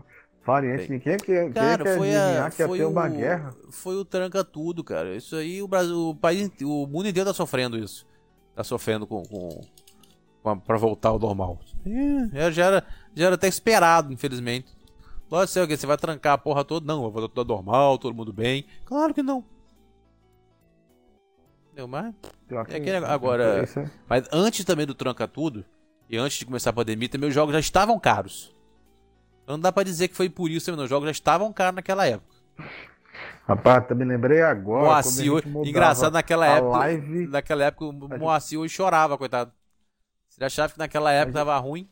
variante. 0.46 1.00
Quem 1.00 1.14
é 1.14 1.18
que, 1.18 1.50
cara, 1.50 1.84
quem 1.84 1.94
é 1.94 1.98
foi 1.98 2.16
a, 2.16 2.50
que 2.50 2.68
foi 2.68 2.78
ia 2.78 2.84
ter 2.86 2.90
uma 2.90 3.10
guerra? 3.10 3.56
Foi 3.72 3.96
o 3.96 4.06
tranca 4.06 4.44
tudo, 4.44 4.84
cara. 4.84 5.16
Isso 5.16 5.36
aí 5.36 5.62
o 5.62 5.68
Brasil, 5.68 6.10
o 6.10 6.16
país, 6.16 6.50
o 6.62 6.86
mundo 6.86 7.08
inteiro 7.08 7.30
tá 7.30 7.34
sofrendo 7.34 7.78
isso. 7.78 8.06
Tá 8.56 8.64
sofrendo 8.64 9.08
com, 9.08 9.24
com, 9.24 9.62
com 10.44 10.60
para 10.60 10.78
voltar 10.78 11.10
ao 11.10 11.20
normal. 11.20 11.60
É, 12.34 12.52
já 12.52 12.66
era, 12.66 12.84
já 13.16 13.26
era 13.26 13.36
até 13.36 13.48
esperado, 13.48 14.14
infelizmente. 14.14 14.76
Pode 15.28 15.50
ser 15.50 15.62
o 15.62 15.68
que 15.68 15.76
você 15.76 15.88
vai 15.88 15.98
trancar 15.98 16.34
a 16.34 16.38
porra 16.38 16.64
toda? 16.64 16.86
Não, 16.86 17.02
vai 17.02 17.12
voltar 17.12 17.30
tudo 17.30 17.54
normal, 17.54 17.98
todo 17.98 18.16
mundo 18.16 18.32
bem. 18.32 18.66
Claro 18.86 19.14
que 19.14 19.24
não. 19.24 19.44
Entendeu? 21.76 21.90
Mas. 21.90 22.16
É 22.70 22.80
que 22.80 22.90
agora. 22.90 23.64
É 23.64 23.90
mas 24.08 24.30
antes 24.32 24.64
também 24.64 24.86
do 24.86 24.96
tranca 24.96 25.28
tudo, 25.28 25.66
e 26.10 26.18
antes 26.18 26.38
de 26.38 26.46
começar 26.46 26.70
a 26.70 26.74
pandemia, 26.74 27.10
também 27.10 27.28
os 27.28 27.36
jogos 27.36 27.52
já 27.52 27.60
estavam 27.60 28.00
caros. 28.00 28.56
Então 29.44 29.58
não 29.58 29.62
dá 29.62 29.74
pra 29.74 29.84
dizer 29.84 30.08
que 30.08 30.16
foi 30.16 30.30
por 30.30 30.50
isso 30.50 30.68
também, 30.68 30.82
os 30.82 30.90
jogos 30.90 31.06
já 31.06 31.12
estavam 31.12 31.52
caros 31.52 31.76
naquela 31.76 32.08
época. 32.08 32.34
Rapaz, 33.46 33.86
também 33.88 34.08
lembrei 34.08 34.42
agora. 34.42 34.86
Moacir, 34.86 35.32
engraçado 35.66 36.14
naquela 36.14 36.48
época. 36.48 36.78
Live... 36.78 37.28
Naquela 37.28 37.66
época 37.66 37.86
o 37.86 38.20
Moacir 38.20 38.58
hoje 38.58 38.74
chorava, 38.74 39.18
coitado. 39.18 39.52
Você 40.30 40.44
achava 40.46 40.72
que 40.72 40.80
naquela 40.80 41.12
época 41.12 41.34
tava 41.34 41.58
ruim? 41.58 41.90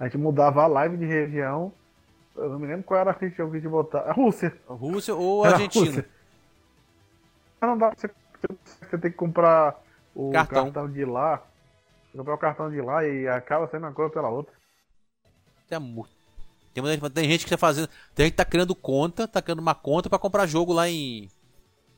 a 0.00 0.04
gente 0.04 0.18
mudava 0.18 0.64
a 0.64 0.66
live 0.66 0.96
de 0.96 1.06
região. 1.06 1.72
Eu 2.36 2.50
não 2.50 2.58
me 2.58 2.66
lembro 2.66 2.82
qual 2.82 3.00
era 3.00 3.10
a 3.10 3.14
região 3.14 3.48
que 3.48 3.56
a 3.56 3.60
gente 3.60 3.70
botava. 3.70 4.10
A 4.10 4.12
Rússia. 4.12 4.52
Rússia 4.66 5.14
ou 5.14 5.44
a 5.44 5.50
Argentina? 5.50 5.86
Rússia. 5.86 6.19
Ah, 7.60 7.66
não 7.66 7.78
dá, 7.78 7.90
você, 7.90 8.10
você 8.80 8.98
tem 8.98 9.10
que 9.10 9.16
comprar 9.16 9.78
o 10.14 10.30
Cartão. 10.30 10.64
cartão, 10.64 10.90
de 10.90 11.04
lá. 11.04 11.42
Comprar 12.16 12.34
o 12.34 12.38
cartão 12.38 12.70
de 12.70 12.80
lá 12.80 13.06
e 13.06 13.28
acaba 13.28 13.68
saindo 13.68 13.86
uma 13.86 13.92
coisa 13.92 14.12
pela 14.12 14.28
outra. 14.28 14.52
Tem, 15.68 15.78
mu- 15.78 16.08
tem, 16.74 16.82
tem 17.10 17.30
gente 17.30 17.44
que 17.44 17.50
tá 17.50 17.58
fazendo. 17.58 17.88
Tem 18.14 18.26
gente 18.26 18.32
que 18.32 18.36
tá 18.38 18.44
criando 18.44 18.74
conta, 18.74 19.28
tá 19.28 19.40
criando 19.40 19.60
uma 19.60 19.74
conta 19.74 20.08
pra 20.08 20.18
comprar 20.18 20.46
jogo 20.46 20.72
lá 20.72 20.88
em. 20.88 21.28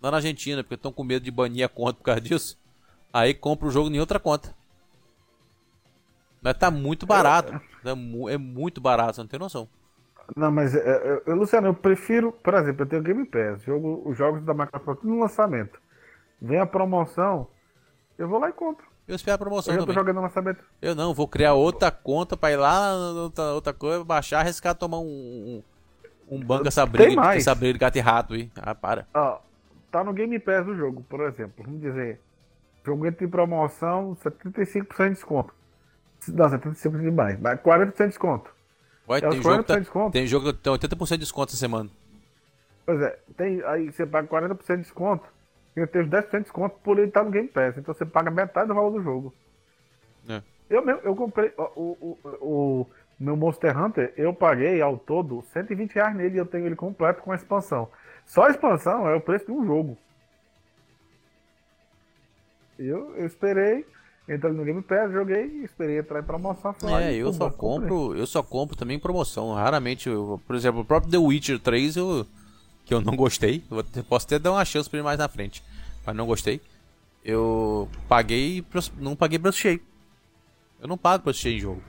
Lá 0.02 0.10
na 0.10 0.16
Argentina, 0.18 0.62
porque 0.64 0.74
estão 0.74 0.92
com 0.92 1.04
medo 1.04 1.24
de 1.24 1.30
banir 1.30 1.64
a 1.64 1.68
conta 1.68 1.94
por 1.94 2.04
causa 2.04 2.20
disso. 2.20 2.58
Aí 3.12 3.32
compra 3.32 3.68
o 3.68 3.70
jogo 3.70 3.88
em 3.88 4.00
outra 4.00 4.18
conta. 4.18 4.54
Mas 6.42 6.58
tá 6.58 6.70
muito 6.70 7.06
barato. 7.06 7.54
É, 7.84 8.32
é 8.34 8.36
muito 8.38 8.80
barato, 8.80 9.14
você 9.14 9.20
não 9.20 9.28
tem 9.28 9.38
noção. 9.38 9.68
Não, 10.36 10.50
mas, 10.50 10.74
é, 10.74 10.78
é, 10.80 11.22
eu- 11.26 11.36
Luciano, 11.36 11.68
eu 11.68 11.74
prefiro, 11.74 12.32
por 12.32 12.54
exemplo, 12.54 12.82
eu 12.82 12.86
tenho 12.86 13.02
Game 13.02 13.24
Pass, 13.26 13.62
jogo, 13.62 14.02
os 14.06 14.16
jogos 14.16 14.42
da 14.44 14.54
Microsoft 14.54 15.02
no 15.04 15.20
lançamento. 15.20 15.78
Vem 16.40 16.58
a 16.58 16.66
promoção, 16.66 17.46
eu 18.18 18.28
vou 18.28 18.38
lá 18.38 18.48
e 18.48 18.52
compro. 18.52 18.86
Eu 19.06 19.16
espero 19.16 19.34
a 19.34 19.34
Eu 19.34 19.38
promoção 19.38 19.74
tô 19.74 19.80
também. 19.80 19.94
jogando 19.94 20.16
no 20.16 20.22
lançamento. 20.22 20.64
Eu 20.80 20.94
não, 20.94 21.12
vou 21.12 21.26
criar 21.28 21.54
outra 21.54 21.90
conta 21.90 22.36
pra 22.36 22.52
ir 22.52 22.56
lá, 22.56 22.94
outra, 22.94 23.44
outra 23.52 23.72
coisa, 23.72 24.04
baixar, 24.04 24.40
arriscar 24.40 24.74
tomar 24.74 24.98
um. 25.00 25.62
Um, 26.28 26.36
um 26.36 26.40
banco 26.40 26.66
essa 26.68 26.86
briga, 26.86 27.10
de- 27.10 27.16
mais. 27.16 27.40
essa 27.46 27.54
briga 27.54 27.72
de 27.74 27.78
gato 27.78 27.96
e 27.96 28.00
rato 28.00 28.34
aí. 28.34 28.50
Ah, 28.56 28.74
para. 28.74 29.06
Ó, 29.12 29.38
tá 29.90 30.02
no 30.04 30.12
Game 30.12 30.38
Pass 30.38 30.66
o 30.66 30.74
jogo, 30.76 31.04
por 31.08 31.20
exemplo. 31.22 31.64
Vamos 31.64 31.80
dizer, 31.80 32.20
jogo 32.86 33.04
entra 33.06 33.24
em 33.24 33.28
promoção, 33.28 34.16
75% 34.22 35.08
de 35.08 35.14
desconto. 35.14 35.52
Não, 36.28 36.48
75% 36.48 37.00
demais, 37.00 37.38
mas 37.40 37.60
40% 37.60 37.96
de 37.96 38.08
desconto. 38.10 38.51
É 39.08 39.20
tem, 39.20 39.42
jogo 39.42 39.64
que 39.64 39.72
40% 39.72 39.84
tá, 39.86 40.10
tem 40.10 40.26
jogo 40.26 40.52
que 40.52 40.58
tem 40.60 40.72
80% 40.72 41.08
de 41.10 41.18
desconto 41.18 41.50
essa 41.50 41.56
semana. 41.56 41.90
Pois 42.86 43.00
é, 43.00 43.18
tem, 43.36 43.62
aí 43.64 43.90
você 43.90 44.06
paga 44.06 44.28
40% 44.28 44.76
de 44.76 44.82
desconto 44.82 45.28
e 45.76 45.80
eu 45.80 45.86
tenho 45.86 46.08
10% 46.08 46.30
de 46.30 46.40
desconto 46.40 46.76
por 46.82 46.98
ele 46.98 47.08
estar 47.08 47.24
no 47.24 47.30
Game 47.30 47.48
Pass. 47.48 47.76
Então 47.76 47.94
você 47.94 48.04
paga 48.04 48.30
metade 48.30 48.68
do 48.68 48.74
valor 48.74 48.90
do 48.90 49.02
jogo. 49.02 49.34
É. 50.28 50.42
Eu 50.70 50.84
mesmo, 50.84 51.00
eu 51.02 51.14
comprei 51.14 51.52
o, 51.56 51.96
o, 52.00 52.18
o 52.40 52.86
meu 53.18 53.36
Monster 53.36 53.76
Hunter, 53.78 54.12
eu 54.16 54.32
paguei 54.34 54.80
ao 54.80 54.98
todo 54.98 55.42
120 55.52 55.92
reais 55.92 56.16
nele 56.16 56.36
e 56.36 56.38
eu 56.38 56.46
tenho 56.46 56.66
ele 56.66 56.76
completo 56.76 57.22
com 57.22 57.32
a 57.32 57.36
expansão. 57.36 57.88
Só 58.24 58.44
a 58.44 58.50
expansão 58.50 59.08
é 59.08 59.14
o 59.14 59.20
preço 59.20 59.46
de 59.46 59.52
um 59.52 59.64
jogo. 59.64 59.98
Eu, 62.78 63.14
eu 63.16 63.26
esperei, 63.26 63.86
entrei 64.28 64.52
no 64.52 64.64
Game 64.64 64.82
Pass, 64.82 65.12
joguei, 65.12 65.62
esperei 65.64 65.98
entrar 65.98 66.20
em 66.20 66.24
promoção. 66.24 66.74
É, 66.98 67.14
eu 67.14 67.32
só 67.32 67.50
comprei. 67.50 67.88
compro, 67.88 68.16
eu 68.16 68.26
só 68.26 68.42
compro 68.42 68.76
também 68.76 68.96
em 68.96 69.00
promoção. 69.00 69.52
Raramente, 69.54 70.08
eu, 70.08 70.40
por 70.46 70.56
exemplo, 70.56 70.80
o 70.80 70.84
próprio 70.84 71.10
The 71.10 71.18
Witcher 71.18 71.58
3 71.58 71.96
eu 71.96 72.26
que 72.84 72.92
eu 72.92 73.00
não 73.00 73.14
gostei, 73.14 73.62
eu 73.70 74.04
posso 74.04 74.26
até 74.26 74.38
dar 74.40 74.50
uma 74.52 74.64
chance 74.64 74.90
pra 74.90 74.98
ele 74.98 75.04
mais 75.04 75.18
na 75.18 75.28
frente, 75.28 75.62
mas 76.04 76.16
não 76.16 76.26
gostei. 76.26 76.60
Eu 77.24 77.88
paguei, 78.08 78.64
não 78.98 79.14
paguei 79.14 79.38
preço 79.38 79.58
cheio. 79.58 79.80
Eu 80.80 80.88
não 80.88 80.98
pago 80.98 81.22
preço 81.22 81.38
cheio 81.38 81.56
em 81.56 81.60
jogo. 81.60 81.82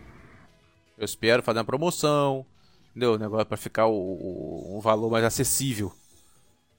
Eu 0.96 1.04
espero 1.06 1.42
fazer 1.42 1.58
uma 1.58 1.66
promoção, 1.66 2.46
entendeu? 2.92 3.14
O 3.14 3.18
negócio 3.18 3.48
pra 3.48 3.58
ficar 3.58 3.88
o, 3.88 3.94
o- 3.96 4.78
um 4.78 4.80
valor 4.80 5.10
mais 5.10 5.26
acessível. 5.26 5.92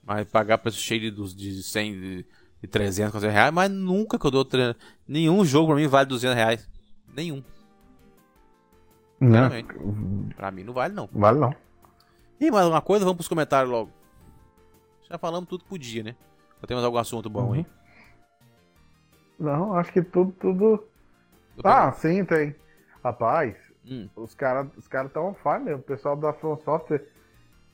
Mas 0.01 0.25
pagar 0.29 0.59
preço 0.59 0.77
cheio 0.77 1.01
de, 1.01 1.11
dos- 1.11 1.35
de 1.35 1.61
100, 1.61 1.93
de, 1.99 2.25
de 2.65 2.71
300, 2.71 3.11
400 3.11 3.33
reais, 3.33 3.53
mas 3.53 3.69
nunca 3.71 4.17
que 4.19 4.25
eu 4.25 4.31
dou 4.31 4.43
tre- 4.45 4.75
nenhum 5.07 5.43
jogo 5.45 5.67
pra 5.67 5.75
mim 5.75 5.87
vale 5.87 6.07
200 6.09 6.35
reais. 6.35 6.69
Nenhum. 7.15 7.43
Não, 9.19 9.31
Realmente. 9.49 9.73
Pra 10.35 10.51
mim 10.51 10.63
não 10.63 10.73
vale 10.73 10.93
não. 10.93 11.09
vale 11.11 11.39
não. 11.39 11.55
E 12.39 12.51
mais 12.51 12.63
alguma 12.63 12.81
coisa? 12.81 13.05
Vamos 13.05 13.17
pros 13.17 13.27
comentários 13.27 13.71
logo. 13.71 13.89
Já 15.09 15.17
falamos 15.17 15.47
tudo 15.47 15.63
que 15.63 15.69
podia, 15.69 16.03
né? 16.03 16.15
Ou 16.61 16.67
temos 16.67 16.83
algum 16.83 16.97
assunto 16.97 17.29
bom 17.29 17.53
aí? 17.53 17.65
Não, 19.39 19.75
acho 19.75 19.91
que 19.91 20.01
tudo, 20.01 20.31
tudo. 20.33 20.83
Ah, 21.63 21.91
sim, 21.91 22.23
tem. 22.25 22.55
Rapaz, 23.03 23.55
Hum. 23.85 24.09
os 24.15 24.33
caras 24.33 24.67
os 24.77 24.87
cara 24.87 25.07
estão 25.07 25.27
on 25.29 25.33
fire 25.35 25.63
mesmo. 25.63 25.79
O 25.79 25.83
pessoal 25.83 26.15
da 26.17 26.33
From 26.33 26.57
Software 26.57 27.05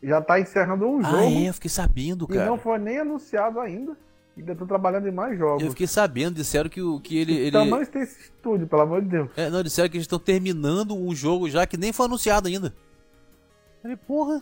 já 0.03 0.21
tá 0.21 0.39
encerrando 0.39 0.85
um 0.87 0.99
Ah, 0.99 1.09
jogo 1.09 1.23
é, 1.23 1.49
eu 1.49 1.53
fiquei 1.53 1.69
sabendo, 1.69 2.25
e 2.29 2.33
cara. 2.33 2.45
não 2.47 2.57
foi 2.57 2.77
nem 2.79 2.99
anunciado 2.99 3.59
ainda. 3.59 3.95
Ainda 4.37 4.53
estão 4.53 4.65
trabalhando 4.65 5.07
em 5.07 5.11
mais 5.11 5.37
jogos. 5.37 5.63
Eu 5.63 5.71
fiquei 5.71 5.87
sabendo, 5.87 6.35
disseram 6.35 6.69
que, 6.69 6.81
o, 6.81 6.99
que 6.99 7.17
ele. 7.17 7.33
Que 7.33 7.41
ele... 7.41 7.51
tamanho 7.51 7.85
tem 7.87 8.01
esse 8.01 8.19
estúdio, 8.21 8.65
pelo 8.65 8.81
amor 8.81 9.01
de 9.01 9.09
Deus. 9.09 9.29
É, 9.35 9.49
não, 9.49 9.61
disseram 9.61 9.89
que 9.89 9.97
eles 9.97 10.05
estão 10.05 10.19
terminando 10.19 10.95
um 10.95 11.13
jogo 11.13 11.49
já 11.49 11.67
que 11.67 11.77
nem 11.77 11.91
foi 11.91 12.05
anunciado 12.05 12.47
ainda. 12.47 12.67
Eu 12.67 13.81
Falei, 13.81 13.97
porra, 13.97 14.41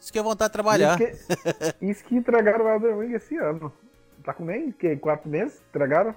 isso 0.00 0.12
que 0.12 0.18
é 0.18 0.22
vontade 0.22 0.48
de 0.48 0.52
trabalhar. 0.54 0.98
Isso 1.00 1.26
que, 1.78 1.86
isso 1.86 2.04
que 2.04 2.16
entregaram 2.16 2.64
o 2.64 2.68
Elden 2.68 3.00
Ring 3.00 3.14
esse 3.14 3.36
ano. 3.36 3.72
Tá 4.24 4.32
com 4.32 4.44
nem 4.44 4.72
que, 4.72 4.96
quatro 4.96 5.28
meses? 5.28 5.60
Entregaram? 5.68 6.14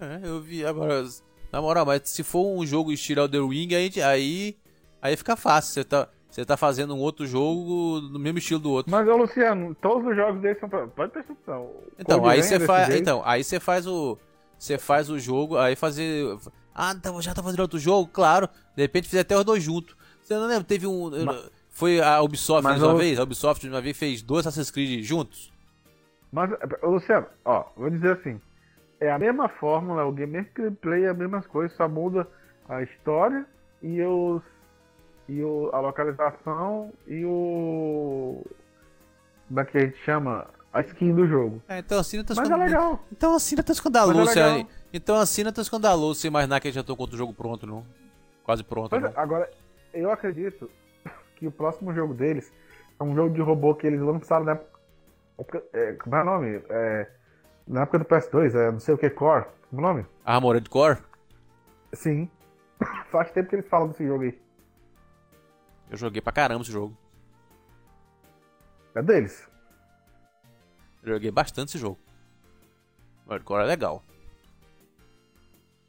É, 0.00 0.20
eu 0.22 0.40
vi 0.40 0.64
agora. 0.64 1.04
Na 1.52 1.62
moral, 1.62 1.86
mas 1.86 2.02
se 2.04 2.22
for 2.22 2.46
um 2.46 2.66
jogo 2.66 2.92
estilo 2.92 3.22
Elden 3.22 3.48
Ring, 3.48 3.74
aí, 3.74 3.90
aí, 4.02 4.58
aí 5.00 5.16
fica 5.16 5.36
fácil. 5.36 5.74
Você 5.74 5.84
tá, 5.84 6.08
você 6.40 6.46
tá 6.46 6.56
fazendo 6.56 6.94
um 6.94 6.98
outro 6.98 7.26
jogo 7.26 8.00
no 8.00 8.18
mesmo 8.18 8.38
estilo 8.38 8.60
do 8.60 8.70
outro. 8.70 8.90
Mas, 8.92 9.08
ô 9.08 9.16
Luciano, 9.16 9.74
todos 9.74 10.06
os 10.08 10.14
jogos 10.16 10.40
deles 10.40 10.58
são 10.60 10.68
pra. 10.68 10.86
Pode 10.86 11.12
prestar 11.12 11.32
atenção. 11.32 11.70
Então, 11.98 12.26
aí 12.26 12.42
você 12.42 12.60
faz, 12.60 12.94
então, 12.94 13.22
aí 13.24 13.42
você 13.42 13.58
faz 13.58 13.86
o 13.86 14.16
você 14.58 14.76
faz 14.78 15.08
o 15.10 15.18
jogo, 15.18 15.56
aí 15.56 15.74
fazer 15.76 16.36
Ah, 16.74 16.92
então 16.96 17.20
já 17.20 17.34
tá 17.34 17.42
fazendo 17.42 17.60
outro 17.60 17.78
jogo, 17.78 18.08
claro. 18.12 18.48
De 18.76 18.82
repente 18.82 19.08
fizer 19.08 19.20
até 19.20 19.36
os 19.36 19.44
dois 19.44 19.62
juntos. 19.62 19.96
Você 20.22 20.34
não 20.34 20.46
lembra, 20.46 20.64
teve 20.64 20.86
um 20.86 21.08
não- 21.10 21.42
foi 21.70 22.00
a 22.00 22.20
Ubisoft 22.20 22.62
Mas 22.64 22.82
uma 22.82 22.92
eu- 22.92 22.98
vez, 22.98 23.18
a 23.18 23.22
Ubisoft 23.22 23.66
uma 23.68 23.80
vez 23.80 23.96
fez 23.96 24.20
dois 24.22 24.46
Assassin's 24.46 24.70
Creed 24.70 25.02
juntos. 25.04 25.52
Mas, 26.32 26.50
Luciano, 26.82 27.26
ó, 27.44 27.64
vou 27.76 27.88
dizer 27.90 28.12
assim. 28.18 28.40
É 29.00 29.10
a 29.12 29.18
mesma 29.18 29.48
fórmula, 29.48 30.04
o 30.04 30.12
game 30.12 30.44
gameplay 30.54 31.04
é 31.04 31.08
a 31.08 31.14
mesma 31.14 31.40
coisa, 31.42 31.72
só 31.76 31.88
muda 31.88 32.26
a 32.68 32.82
história 32.82 33.46
e 33.82 34.02
os. 34.02 34.42
E 35.28 35.42
o, 35.42 35.70
a 35.72 35.80
localização 35.80 36.92
e 37.06 37.24
o. 37.24 38.42
Como 39.48 39.60
é 39.60 39.64
que 39.64 39.78
a 39.78 39.80
gente 39.82 39.96
chama? 39.98 40.46
A 40.72 40.80
skin 40.82 41.14
do 41.14 41.26
jogo. 41.26 41.62
É, 41.66 41.78
então 41.78 41.98
não 42.18 42.24
tá 42.24 42.34
Mas 42.36 42.50
é 42.50 42.56
legal. 42.56 43.00
Então 43.10 43.34
não 43.56 43.62
tá 43.62 43.72
escandaloso, 43.72 44.18
Mas 44.18 44.28
é 44.28 44.34
legal. 44.34 44.50
Luciano. 44.58 44.70
Então 44.92 45.16
assim 45.16 45.42
não 45.42 45.52
tá 45.52 45.62
escandaloso 45.62 46.20
você 46.20 46.28
imaginar 46.28 46.60
que 46.60 46.68
a 46.68 46.70
já 46.80 46.84
tô 46.84 46.94
com 46.94 47.02
outro 47.02 47.16
jogo 47.16 47.32
pronto, 47.32 47.66
não. 47.66 47.84
Quase 48.44 48.62
pronto, 48.62 48.94
Mas, 48.94 49.02
não. 49.02 49.12
agora, 49.20 49.50
eu 49.94 50.10
acredito 50.10 50.70
que 51.36 51.46
o 51.46 51.50
próximo 51.50 51.92
jogo 51.94 52.12
deles 52.14 52.52
é 53.00 53.02
um 53.02 53.14
jogo 53.14 53.34
de 53.34 53.40
robô 53.40 53.74
que 53.74 53.86
eles 53.86 54.00
lançaram 54.00 54.44
na 54.44 54.52
época. 54.52 54.78
época- 55.38 55.62
é, 55.72 55.92
como 55.94 56.16
é 56.16 56.22
o 56.22 56.24
nome? 56.24 56.62
É, 56.68 57.08
na 57.66 57.82
época 57.82 57.98
do 58.00 58.04
PS2, 58.04 58.54
é 58.54 58.70
não 58.70 58.80
sei 58.80 58.94
o 58.94 58.98
que 58.98 59.08
Core. 59.10 59.46
Como 59.70 59.80
é 59.80 59.84
o 59.84 59.88
nome? 59.88 60.06
Armored 60.24 60.68
Core? 60.68 60.98
Sim. 61.94 62.30
Faz 63.10 63.30
tempo 63.30 63.48
que 63.48 63.56
eles 63.56 63.68
falam 63.68 63.88
desse 63.88 64.06
jogo 64.06 64.24
aí. 64.24 64.38
Eu 65.90 65.96
joguei 65.96 66.20
pra 66.20 66.32
caramba 66.32 66.62
esse 66.62 66.72
jogo. 66.72 66.96
É 68.94 69.02
deles. 69.02 69.46
Eu 71.02 71.14
joguei 71.14 71.30
bastante 71.30 71.68
esse 71.70 71.78
jogo. 71.78 71.98
Core 73.44 73.62
é 73.62 73.66
legal. 73.66 74.02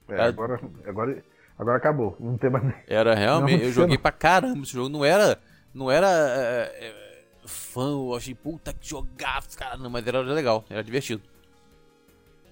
É, 0.09 0.15
É. 0.15 0.21
agora, 0.23 0.59
agora, 0.85 1.23
agora 1.57 1.77
acabou. 1.77 2.15
Não 2.19 2.37
tem 2.37 2.49
mais. 2.49 2.73
Era 2.87 3.15
realmente, 3.15 3.59
Não, 3.59 3.65
eu 3.67 3.71
joguei 3.71 3.95
não. 3.95 4.01
pra 4.01 4.11
caramba 4.11 4.63
esse 4.63 4.73
jogo. 4.73 4.89
Não 4.89 5.03
era, 5.05 5.39
não 5.73 5.89
era 5.91 6.07
é, 6.07 6.87
é, 6.87 7.27
fã, 7.45 7.91
eu 7.91 8.15
achei 8.15 8.35
puta 8.35 8.73
que 8.73 8.87
jogava, 8.87 9.45
cara, 9.57 9.77
não, 9.77 9.89
mas 9.89 10.05
era 10.05 10.19
legal, 10.21 10.63
era 10.69 10.83
divertido. 10.83 11.21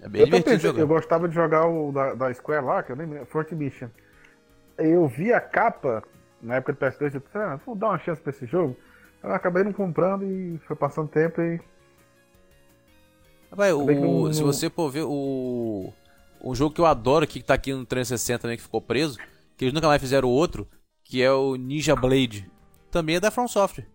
É 0.01 0.07
bem 0.07 0.21
Eu, 0.21 0.25
divertido 0.25 0.51
pensei- 0.55 0.69
jogar. 0.69 0.81
eu 0.81 0.87
gostava 0.87 1.27
de 1.27 1.33
jogar 1.35 1.65
o 1.67 1.91
da, 1.91 2.13
da 2.13 2.33
Square 2.33 2.63
lá, 2.65 2.83
que 2.83 2.91
eu 2.91 2.95
nem 2.95 3.07
lembro, 3.07 3.25
Fort 3.25 3.51
Mission. 3.51 3.89
Eu 4.77 5.07
vi 5.07 5.33
a 5.33 5.41
capa 5.41 6.03
na 6.41 6.55
época 6.55 6.73
do 6.73 6.79
PS2 6.79 7.13
e 7.13 7.17
eu 7.17 7.21
pensei, 7.21 7.41
ah, 7.41 7.59
vou 7.65 7.75
dar 7.75 7.87
uma 7.89 7.99
chance 7.99 8.21
pra 8.21 8.29
esse 8.31 8.45
jogo. 8.45 8.75
Eu 9.23 9.33
acabei 9.33 9.63
não 9.63 9.73
comprando 9.73 10.23
e 10.23 10.59
foi 10.67 10.75
passando 10.75 11.07
tempo 11.09 11.41
e. 11.41 11.59
Rapaz, 13.49 13.73
o- 13.73 13.85
não- 13.85 14.33
se 14.33 14.43
você 14.43 14.69
for 14.69 14.89
ver 14.89 15.03
o 15.03 15.91
um 16.43 16.53
jogo 16.53 16.73
que 16.75 16.81
eu 16.81 16.85
adoro 16.85 17.23
aqui 17.23 17.39
que 17.39 17.45
tá 17.45 17.53
aqui 17.55 17.73
no 17.73 17.85
360 17.85 18.41
também 18.41 18.57
que 18.57 18.63
ficou 18.63 18.81
preso, 18.81 19.17
que 19.55 19.65
eles 19.65 19.73
nunca 19.73 19.87
mais 19.87 20.01
fizeram 20.01 20.29
outro, 20.29 20.67
que 21.03 21.21
é 21.21 21.31
o 21.31 21.55
Ninja 21.55 21.95
Blade. 21.95 22.49
Também 22.91 23.15
é 23.15 23.19
da 23.19 23.31
From 23.31 23.47
Software. 23.47 23.87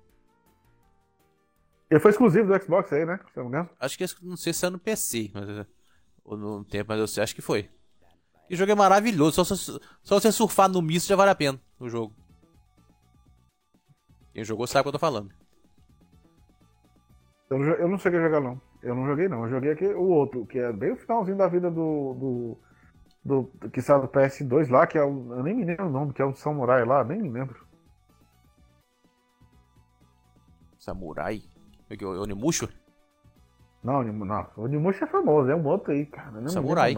Ele 1.90 2.00
foi 2.00 2.10
exclusivo 2.10 2.48
do 2.48 2.62
Xbox 2.62 2.92
aí, 2.92 3.04
né? 3.04 3.20
Se 3.32 3.36
não 3.36 3.44
me 3.44 3.50
engano. 3.50 3.70
Acho 3.78 3.98
que 3.98 4.06
não 4.22 4.36
sei 4.36 4.52
se 4.52 4.64
é 4.66 4.70
no 4.70 4.78
PC, 4.78 5.30
mas 5.34 5.66
ou 6.24 6.36
no 6.36 6.64
tempo, 6.64 6.86
mas 6.88 6.98
eu 6.98 7.06
sei- 7.06 7.22
acho 7.22 7.34
que 7.34 7.42
foi. 7.42 7.68
E 8.48 8.54
o 8.54 8.56
jogo 8.56 8.72
é 8.72 8.74
maravilhoso, 8.74 9.44
só, 9.44 9.54
só, 9.54 9.78
só 10.02 10.20
você 10.20 10.32
surfar 10.32 10.68
no 10.70 10.80
misto 10.82 11.08
já 11.08 11.16
vale 11.16 11.30
a 11.30 11.34
pena 11.34 11.60
o 11.78 11.88
jogo. 11.88 12.14
Quem 14.32 14.44
jogou 14.44 14.66
sabe 14.66 14.80
o 14.80 14.84
que 14.84 14.88
eu 14.88 14.92
tô 14.92 14.98
falando. 14.98 15.30
Eu 17.50 17.62
eu 17.62 17.88
não 17.88 17.98
cheguei 17.98 18.18
a 18.18 18.22
jogar, 18.22 18.40
não. 18.40 18.60
Eu 18.82 18.94
não 18.94 19.06
joguei, 19.06 19.28
não. 19.28 19.44
Eu 19.44 19.50
joguei 19.50 19.72
aqui 19.72 19.86
o 19.86 20.08
outro, 20.08 20.46
que 20.46 20.58
é 20.58 20.72
bem 20.72 20.92
o 20.92 20.96
finalzinho 20.96 21.36
da 21.36 21.48
vida 21.48 21.70
do. 21.70 22.14
do 22.14 22.58
do, 23.24 23.44
que 23.70 23.80
saiu 23.80 24.00
do 24.00 24.08
PS2 24.08 24.68
lá, 24.68 24.86
que 24.86 24.98
é 24.98 25.04
o. 25.04 25.34
Eu 25.34 25.42
nem 25.42 25.54
me 25.54 25.64
lembro 25.64 25.86
o 25.86 25.90
nome, 25.90 26.12
que 26.12 26.20
é 26.20 26.24
o 26.24 26.34
Samurai 26.34 26.84
lá, 26.84 27.04
nem 27.04 27.22
me 27.22 27.30
lembro. 27.30 27.64
Samurai? 30.78 31.40
É 31.88 31.96
que 31.96 32.02
é 32.02 32.06
o 32.06 32.20
Onimusho? 32.20 32.68
Não, 33.84 34.02
não, 34.02 34.46
o 34.56 34.62
Onimusha 34.62 35.04
é 35.04 35.08
famoso, 35.08 35.50
é 35.50 35.54
um 35.54 35.64
outro 35.66 35.92
aí, 35.92 36.06
cara. 36.06 36.48
Samurai. 36.48 36.94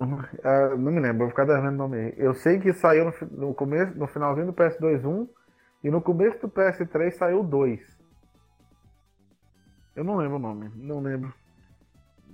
Ah, 0.00 0.70
não 0.70 0.92
me 0.92 1.00
lembro, 1.00 1.18
vou 1.20 1.28
ficar 1.28 1.44
devendo 1.44 1.74
o 1.74 1.78
nome 1.78 1.96
aí. 1.96 2.14
Eu 2.16 2.34
sei 2.34 2.58
que 2.58 2.72
saiu 2.72 3.04
no, 3.04 3.28
no 3.30 3.54
começo, 3.54 3.96
no 3.96 4.06
finalzinho 4.06 4.46
do 4.46 4.52
PS2 4.52 5.04
1 5.04 5.28
e 5.84 5.90
no 5.90 6.02
começo 6.02 6.40
do 6.40 6.48
PS3 6.48 7.12
saiu 7.12 7.40
o 7.40 7.44
2. 7.44 7.80
Eu 9.94 10.02
não 10.02 10.16
lembro 10.16 10.36
o 10.36 10.40
nome, 10.40 10.70
não 10.74 11.00
lembro. 11.00 11.32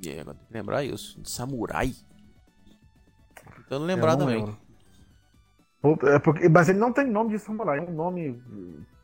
E 0.03 0.09
aí, 0.09 0.20
agora 0.20 0.37
tem 0.37 0.47
que 0.47 0.55
lembrar 0.55 0.82
isso. 0.82 1.20
Samurai? 1.24 1.93
Tentando 3.70 3.82
Eu 3.82 3.87
lembrar 3.87 4.16
não 4.16 4.27
também. 4.27 4.57
É 6.15 6.19
porque, 6.19 6.49
mas 6.49 6.69
ele 6.69 6.78
não 6.78 6.93
tem 6.93 7.07
nome 7.07 7.31
de 7.31 7.39
samurai, 7.39 7.78
é 7.78 7.82
um 7.82 7.93
nome. 7.93 8.43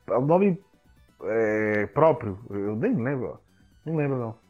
É 0.07 0.19
um 0.19 0.27
nome 0.27 0.63
é, 1.23 1.87
próprio. 1.87 2.39
Eu 2.51 2.77
nem 2.77 2.95
lembro. 2.95 3.33
ó. 3.33 3.39
Não 3.85 3.97
lembro 3.97 4.19
não. 4.19 4.46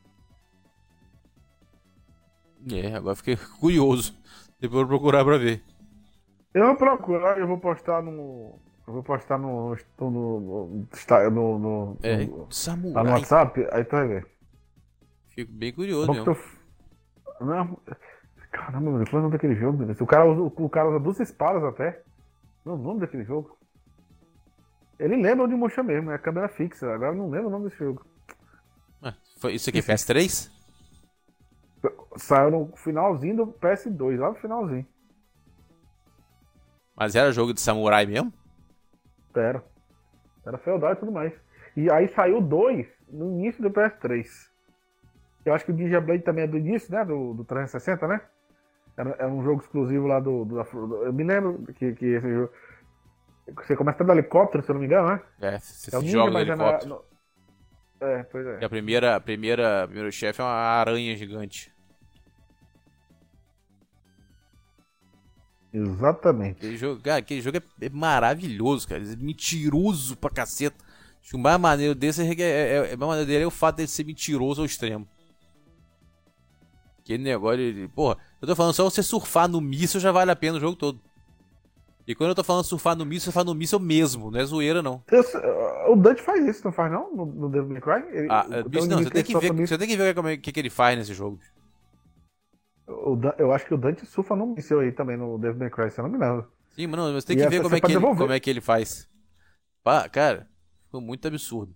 É, 2.72 2.94
agora 2.94 3.14
fiquei 3.16 3.36
curioso. 3.60 4.16
Depois 4.60 4.80
eu 4.82 4.86
vou 4.88 4.98
procurar 4.98 5.24
pra 5.24 5.38
ver. 5.38 5.62
Eu 6.54 6.66
vou 6.66 6.76
procurar, 6.76 7.38
eu 7.38 7.46
vou 7.46 7.58
postar 7.58 8.02
no. 8.02 8.58
Eu 8.86 8.92
vou 8.94 9.02
postar 9.02 9.38
no. 9.38 9.76
No. 10.00 10.10
No. 10.10 10.86
no, 11.30 11.30
no, 11.30 11.58
no- 11.58 11.98
É, 12.02 12.24
no- 12.24 12.48
no. 12.92 13.10
WhatsApp, 13.10 13.66
aí 13.72 13.84
tu 13.84 13.90
vai 13.96 14.08
ver. 14.08 14.26
Fico 15.28 15.52
bem 15.52 15.72
curioso 15.72 16.24
tu- 16.24 17.44
Não. 17.44 17.78
Caramba, 18.50 18.90
meu, 18.90 19.04
qual 19.06 19.16
é 19.16 19.16
o 19.16 19.22
nome 19.22 19.32
daquele 19.32 19.54
jogo, 19.54 19.76
meu 19.78 19.86
Deus? 19.86 20.00
O 20.00 20.06
cara, 20.06 20.24
usa, 20.24 20.40
o 20.56 20.68
cara 20.70 20.88
usa 20.88 20.98
duas 21.00 21.20
espadas 21.20 21.62
até. 21.62 22.02
Não 22.64 22.72
é 22.72 22.76
o 22.76 22.78
nome 22.78 23.00
daquele 23.00 23.24
jogo? 23.24 23.58
Ele 24.98 25.16
lembra 25.16 25.44
onde 25.44 25.54
mocha 25.54 25.82
mesmo, 25.82 26.10
é 26.10 26.14
a 26.14 26.18
câmera 26.18 26.48
fixa. 26.48 26.90
Agora 26.90 27.12
eu 27.12 27.16
não 27.18 27.28
lembro 27.28 27.48
o 27.48 27.50
nome 27.50 27.64
desse 27.68 27.76
jogo. 27.78 28.06
Ah, 29.02 29.14
foi 29.38 29.54
isso 29.56 29.68
aqui, 29.68 29.82
PS3? 29.82 30.50
Saiu 32.16 32.50
no 32.50 32.76
finalzinho 32.76 33.36
do 33.36 33.46
PS2, 33.48 34.18
lá 34.20 34.30
no 34.30 34.36
finalzinho. 34.36 34.86
Mas 36.94 37.14
era 37.14 37.32
jogo 37.32 37.52
de 37.54 37.60
samurai 37.60 38.06
mesmo? 38.06 38.32
Era. 39.34 39.62
Era 40.46 40.58
feudal 40.58 40.92
e 40.92 40.96
tudo 40.96 41.12
mais. 41.12 41.32
E 41.76 41.90
aí 41.90 42.08
saiu 42.08 42.40
dois 42.40 42.86
no 43.08 43.32
início 43.32 43.62
do 43.62 43.70
PS3. 43.70 44.50
Eu 45.44 45.54
acho 45.54 45.64
que 45.66 45.72
o 45.72 45.74
Ninja 45.74 46.00
Blade 46.00 46.24
também 46.24 46.44
é 46.44 46.48
do 46.48 46.58
início, 46.58 46.92
né? 46.92 47.04
Do, 47.04 47.34
do 47.34 47.44
360, 47.44 48.08
né? 48.08 48.20
Era, 48.96 49.10
era 49.18 49.28
um 49.28 49.42
jogo 49.44 49.62
exclusivo 49.62 50.06
lá 50.06 50.20
do, 50.20 50.44
do, 50.44 50.62
do- 50.64 51.04
Eu 51.04 51.12
me 51.12 51.24
lembro 51.24 51.64
que, 51.74 51.94
que 51.94 52.06
esse 52.06 52.30
jogo. 52.34 52.52
Você 53.56 53.76
começa 53.76 54.04
do 54.04 54.12
helicóptero, 54.12 54.62
se 54.64 54.70
eu 54.70 54.74
não 54.74 54.80
me 54.80 54.86
engano, 54.86 55.08
né? 55.10 55.22
É, 55.40 55.58
você 55.58 55.90
É 55.92 55.98
o 55.98 56.02
se 56.02 56.06
joga 56.06 56.30
no 56.30 56.40
é 56.52 56.56
na. 56.56 56.56
helicóptero. 56.56 56.88
no- 56.88 57.04
É, 58.00 58.22
pois 58.24 58.46
é. 58.46 58.60
E 58.60 58.64
a 58.64 58.68
primeira, 58.68 59.16
a 59.16 59.20
primeira, 59.20 59.86
primeiro 59.86 60.12
chefe 60.12 60.40
é 60.40 60.44
uma 60.44 60.50
aranha 60.52 61.16
gigante. 61.16 61.72
Exatamente. 65.72 66.56
Aquele 66.58 66.76
jogo, 66.76 67.00
cara, 67.02 67.18
aquele 67.18 67.40
jogo 67.40 67.58
é, 67.58 67.62
é 67.86 67.90
maravilhoso, 67.90 68.88
cara. 68.88 69.02
É 69.02 69.16
mentiroso 69.16 70.16
pra 70.16 70.30
caceta. 70.30 70.76
Acho 71.20 71.30
que 71.30 71.36
o 71.36 71.40
mais 71.40 71.58
maneiro 71.60 71.94
desse 71.94 72.22
é, 72.22 72.32
é, 72.32 72.42
é, 72.42 72.92
é- 72.92 72.94
o 72.94 72.98
mais 72.98 73.08
maneiro 73.10 73.26
dele 73.26 73.44
é 73.44 73.46
o 73.46 73.50
fato 73.50 73.76
dele 73.76 73.88
ser 73.88 74.04
mentiroso 74.04 74.62
ao 74.62 74.66
extremo. 74.66 75.06
Aquele 77.00 77.22
negócio 77.22 77.58
de. 77.58 77.88
Porra, 77.88 78.16
eu 78.40 78.48
tô 78.48 78.56
falando 78.56 78.74
só 78.74 78.84
você 78.84 79.02
surfar 79.02 79.48
no 79.48 79.60
míssil 79.60 80.00
já 80.00 80.10
vale 80.10 80.30
a 80.30 80.36
pena 80.36 80.56
o 80.56 80.60
jogo 80.60 80.76
todo. 80.76 81.00
E 82.06 82.14
quando 82.14 82.30
eu 82.30 82.34
tô 82.36 82.44
falando 82.44 82.64
surfar 82.64 82.96
no 82.96 83.04
míssil, 83.04 83.24
surfar 83.26 83.44
no 83.44 83.54
míssil 83.54 83.80
mesmo, 83.80 84.30
não 84.30 84.38
é 84.38 84.44
zoeira 84.44 84.80
não. 84.80 85.02
Eu 85.10 85.24
o 85.92 85.96
Dante 85.96 86.22
faz 86.22 86.44
isso, 86.46 86.64
não 86.64 86.72
faz 86.72 86.90
não? 86.90 87.14
No, 87.14 87.26
no 87.26 87.48
Devil 87.50 87.68
May 87.70 87.80
Cry? 87.80 88.16
Ele- 88.16 88.28
Ah, 88.30 88.46
o- 88.48 88.54
é, 88.54 88.62
bicho, 88.62 88.84
um 88.84 88.88
não, 88.88 88.98
você 88.98 89.10
tem 89.10 89.24
que 89.24 89.36
ver, 89.36 89.52
você 89.52 89.78
tem 89.78 89.88
que 89.88 89.96
ver 89.96 90.14
como 90.14 90.28
é, 90.28 90.36
que, 90.36 90.52
que 90.52 90.60
ele 90.60 90.70
faz 90.70 90.96
nesse 90.96 91.14
jogo. 91.14 91.38
O 92.86 93.18
eu 93.38 93.52
acho 93.52 93.66
que 93.66 93.74
o 93.74 93.76
Dante 93.76 94.06
surfa 94.06 94.36
no 94.36 94.46
míssil 94.46 94.80
aí 94.80 94.92
também 94.92 95.16
no 95.16 95.38
Devil 95.38 95.58
May 95.58 95.70
Cry, 95.70 95.90
se 95.90 95.98
eu 95.98 96.04
não 96.04 96.10
me 96.10 96.18
lembro. 96.18 96.50
Sim, 96.70 96.86
mas 96.86 97.00
não, 97.00 97.12
você 97.12 97.26
tem 97.26 97.36
que 97.36 97.48
ver 97.48 97.62
como 97.62 97.74
é 97.74 97.80
que, 97.80 97.86
ele, 97.86 97.94
devolver. 97.94 98.18
como 98.18 98.32
é 98.32 98.40
que 98.40 98.50
ele 98.50 98.60
faz. 98.60 99.08
Pá, 99.82 100.08
cara, 100.08 100.46
ficou 100.84 101.00
muito 101.00 101.26
absurdo. 101.26 101.74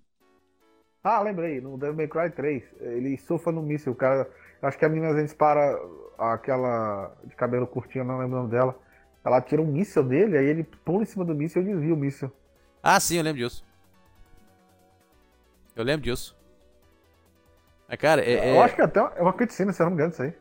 Ah, 1.02 1.20
lembrei, 1.22 1.60
no 1.60 1.78
Devil 1.78 1.96
May 1.96 2.08
Cry 2.08 2.30
3, 2.30 2.62
ele 2.80 3.16
surfa 3.16 3.50
no 3.50 3.62
míssil, 3.62 3.92
o 3.92 3.96
cara. 3.96 4.30
Acho 4.62 4.78
que 4.78 4.84
a 4.84 4.88
menina 4.88 5.08
às 5.08 5.16
vezes 5.16 5.32
para 5.32 5.80
aquela 6.18 7.16
de 7.24 7.34
cabelo 7.34 7.66
curtinho, 7.66 8.04
não 8.04 8.18
lembro 8.18 8.36
o 8.36 8.40
nome 8.40 8.50
dela. 8.50 8.78
Ela 9.24 9.40
tira 9.40 9.62
um 9.62 9.66
míssil 9.66 10.04
dele, 10.04 10.36
aí 10.36 10.44
ele 10.44 10.64
pula 10.84 11.02
em 11.02 11.06
cima 11.06 11.24
do 11.24 11.34
míssil 11.34 11.62
e 11.62 11.64
desvia 11.64 11.94
o 11.94 11.96
míssil. 11.96 12.30
Ah, 12.82 13.00
sim, 13.00 13.16
eu 13.16 13.22
lembro 13.22 13.42
disso. 13.42 13.64
Eu 15.74 15.84
lembro 15.84 16.02
disso. 16.02 16.36
Mas, 17.88 17.98
cara, 17.98 18.22
é. 18.22 18.54
Eu 18.54 18.60
é- 18.60 18.64
acho 18.64 18.74
que 18.74 18.82
até 18.82 19.00
é 19.00 19.22
uma 19.22 19.32
cutscene, 19.32 19.72
se 19.72 19.82
eu 19.82 19.84
não 19.84 19.90
me 19.90 19.94
engano, 19.96 20.12
isso 20.12 20.22
aí. 20.22 20.34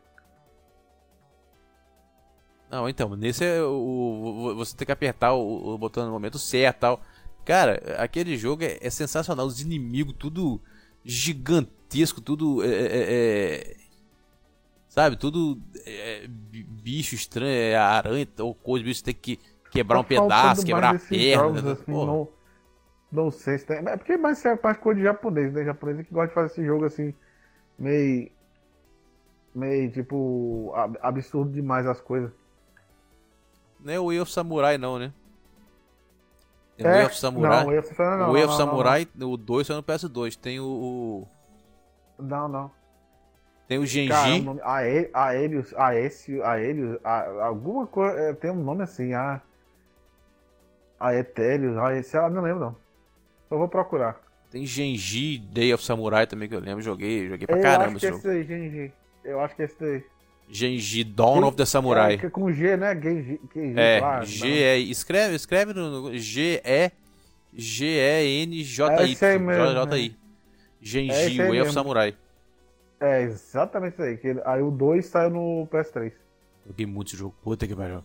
Não, 2.70 2.88
então, 2.88 3.16
nesse 3.16 3.44
é 3.44 3.62
o, 3.64 4.54
você 4.56 4.76
tem 4.76 4.86
que 4.86 4.92
apertar 4.92 5.34
o, 5.34 5.74
o 5.74 5.78
botão 5.78 6.06
no 6.06 6.12
momento 6.12 6.38
certo 6.38 6.78
e 6.78 6.80
tal. 6.82 7.02
Cara, 7.44 7.82
aquele 7.98 8.38
jogo 8.38 8.64
é, 8.64 8.78
é 8.82 8.90
sensacional. 8.90 9.46
Os 9.46 9.60
inimigos, 9.62 10.16
tudo 10.18 10.62
gigantesco, 11.04 12.22
tudo. 12.22 12.64
é, 12.64 12.68
é, 12.68 13.56
é, 13.72 13.78
sabe, 14.88 15.16
tudo 15.18 15.60
é, 15.86 16.28
bi- 16.28 16.64
bicho 16.64 17.16
estranho, 17.16 17.52
é 17.52 17.76
aranha 17.76 18.28
ou 18.40 18.54
coisa, 18.54 18.86
bicho 18.86 19.04
tem 19.04 19.14
que 19.14 19.40
quebrar 19.72 20.00
um 20.00 20.04
pedaço, 20.04 20.66
quebrar 20.66 20.92
a 20.92 20.94
perna. 20.94 21.32
jogos, 21.44 21.64
né? 21.64 21.72
assim, 21.72 21.92
não, 21.92 22.28
não 23.12 23.32
sei 23.32 23.58
se 23.60 23.66
tem. 23.66 23.78
É 23.78 23.98
porque 23.98 24.18
mais 24.18 24.44
é 24.46 24.56
parte 24.56 24.82
de 24.96 25.04
japonês, 25.04 25.54
né? 25.54 25.66
Japonês 25.66 26.00
é 26.00 26.04
que 26.04 26.14
gosta 26.14 26.30
de 26.30 26.34
fazer 26.34 26.48
esse 26.54 26.66
jogo 26.66 26.86
assim, 26.86 27.14
meio. 27.80 28.32
meio 29.54 29.92
tipo. 29.92 30.72
ab- 30.76 30.98
absurdo 31.02 31.52
demais 31.52 31.86
as 31.88 32.02
coisas. 32.02 32.32
Não 33.80 33.94
é 33.94 34.00
o 34.00 34.08
Way 34.08 34.20
of 34.22 34.32
Samurai, 34.32 34.78
não, 34.78 35.00
né? 35.00 35.12
Tem 36.78 36.86
o 36.86 36.90
É, 36.90 36.94
Way 36.98 37.06
of 37.08 37.18
Samurai. 37.18 37.60
Não, 37.60 37.66
o 37.66 37.68
Way 37.70 37.80
of 37.80 37.94
Samurai 37.96 38.18
não. 38.20 38.30
o 38.30 38.34
Way 38.34 38.44
of 38.46 38.56
Samurai, 38.58 39.08
o 39.22 39.38
2 39.38 39.68
saiu 39.68 39.78
no 39.78 39.84
PS2. 39.84 40.36
Tem 40.36 40.60
o. 40.60 41.26
Não, 42.18 42.48
não. 42.48 42.72
tem 43.68 43.78
o 43.78 43.86
Genji. 43.86 44.10
Cara, 44.10 44.34
o 44.36 44.42
nome, 44.42 44.62
Ae- 44.64 45.10
Aelius, 45.14 45.74
Aécio, 45.76 46.44
Aelius, 46.44 46.98
a- 47.04 47.46
alguma 47.46 47.86
coisa, 47.88 48.18
é, 48.20 48.34
tem 48.34 48.50
um 48.52 48.64
nome 48.64 48.84
assim, 48.84 49.14
a 49.14 49.42
Aetélios, 51.00 51.78
Aécio, 51.78 52.20
ah, 52.22 52.30
não 52.30 52.42
lembro 52.42 52.60
não. 52.60 52.76
Eu 53.50 53.58
vou 53.58 53.68
procurar. 53.70 54.20
Tem 54.52 54.66
Genji, 54.66 55.38
Day 55.38 55.74
of 55.74 55.84
Samurai 55.84 56.26
também 56.28 56.50
que 56.50 56.56
eu 56.56 56.60
lembro. 56.60 56.82
Joguei, 56.82 57.28
joguei 57.30 57.46
pra 57.48 57.58
eu 57.58 57.62
caramba 57.62 57.98
acho 57.98 58.00
que 58.00 58.06
esse 58.06 58.08
é 58.08 58.12
jogo. 58.12 58.28
esse 58.28 58.30
aí, 58.30 58.44
Genji. 58.44 58.94
Eu 59.24 59.40
acho 59.42 59.56
que 59.56 59.62
é 59.62 59.66
esse 59.66 59.80
daí. 59.80 60.04
Genji, 60.52 61.04
Dawn 61.04 61.44
of 61.46 61.56
the 61.56 61.64
É, 61.64 61.66
Samurai. 61.66 62.18
que 62.18 62.26
é 62.26 62.30
com 62.30 62.52
G, 62.52 62.76
né? 62.76 63.00
Genji, 63.00 63.40
Genji, 63.54 63.80
É, 63.80 64.00
claro, 64.00 64.26
G 64.26 64.64
é. 64.64 64.78
Escreve, 64.80 65.36
escreve 65.36 65.74
no. 65.74 66.18
G 66.18 66.62
E 66.66 66.92
G 67.54 67.86
E 67.86 68.44
N 68.44 68.64
J 68.64 68.94
É 68.94 69.06
I. 69.06 69.18
aí 69.22 69.40
mesmo, 69.40 69.74
J 69.74 69.98
I. 70.00 70.08
É 70.10 70.16
Genji, 70.82 71.42
aí 71.42 71.50
Way 71.50 71.62
of. 71.62 71.72
Samurai. 71.74 72.16
É, 73.00 73.22
exatamente 73.22 73.94
isso 73.94 74.02
aí. 74.02 74.18
Que 74.18 74.42
aí 74.44 74.62
o 74.62 74.72
2 74.72 75.06
saiu 75.06 75.30
no 75.30 75.68
PS3. 75.72 76.12
Joguei 76.66 76.86
muito 76.86 77.10
esse 77.10 77.18
jogo. 77.18 77.36
Puta 77.44 77.66
que 77.68 77.76
pariu. 77.76 78.04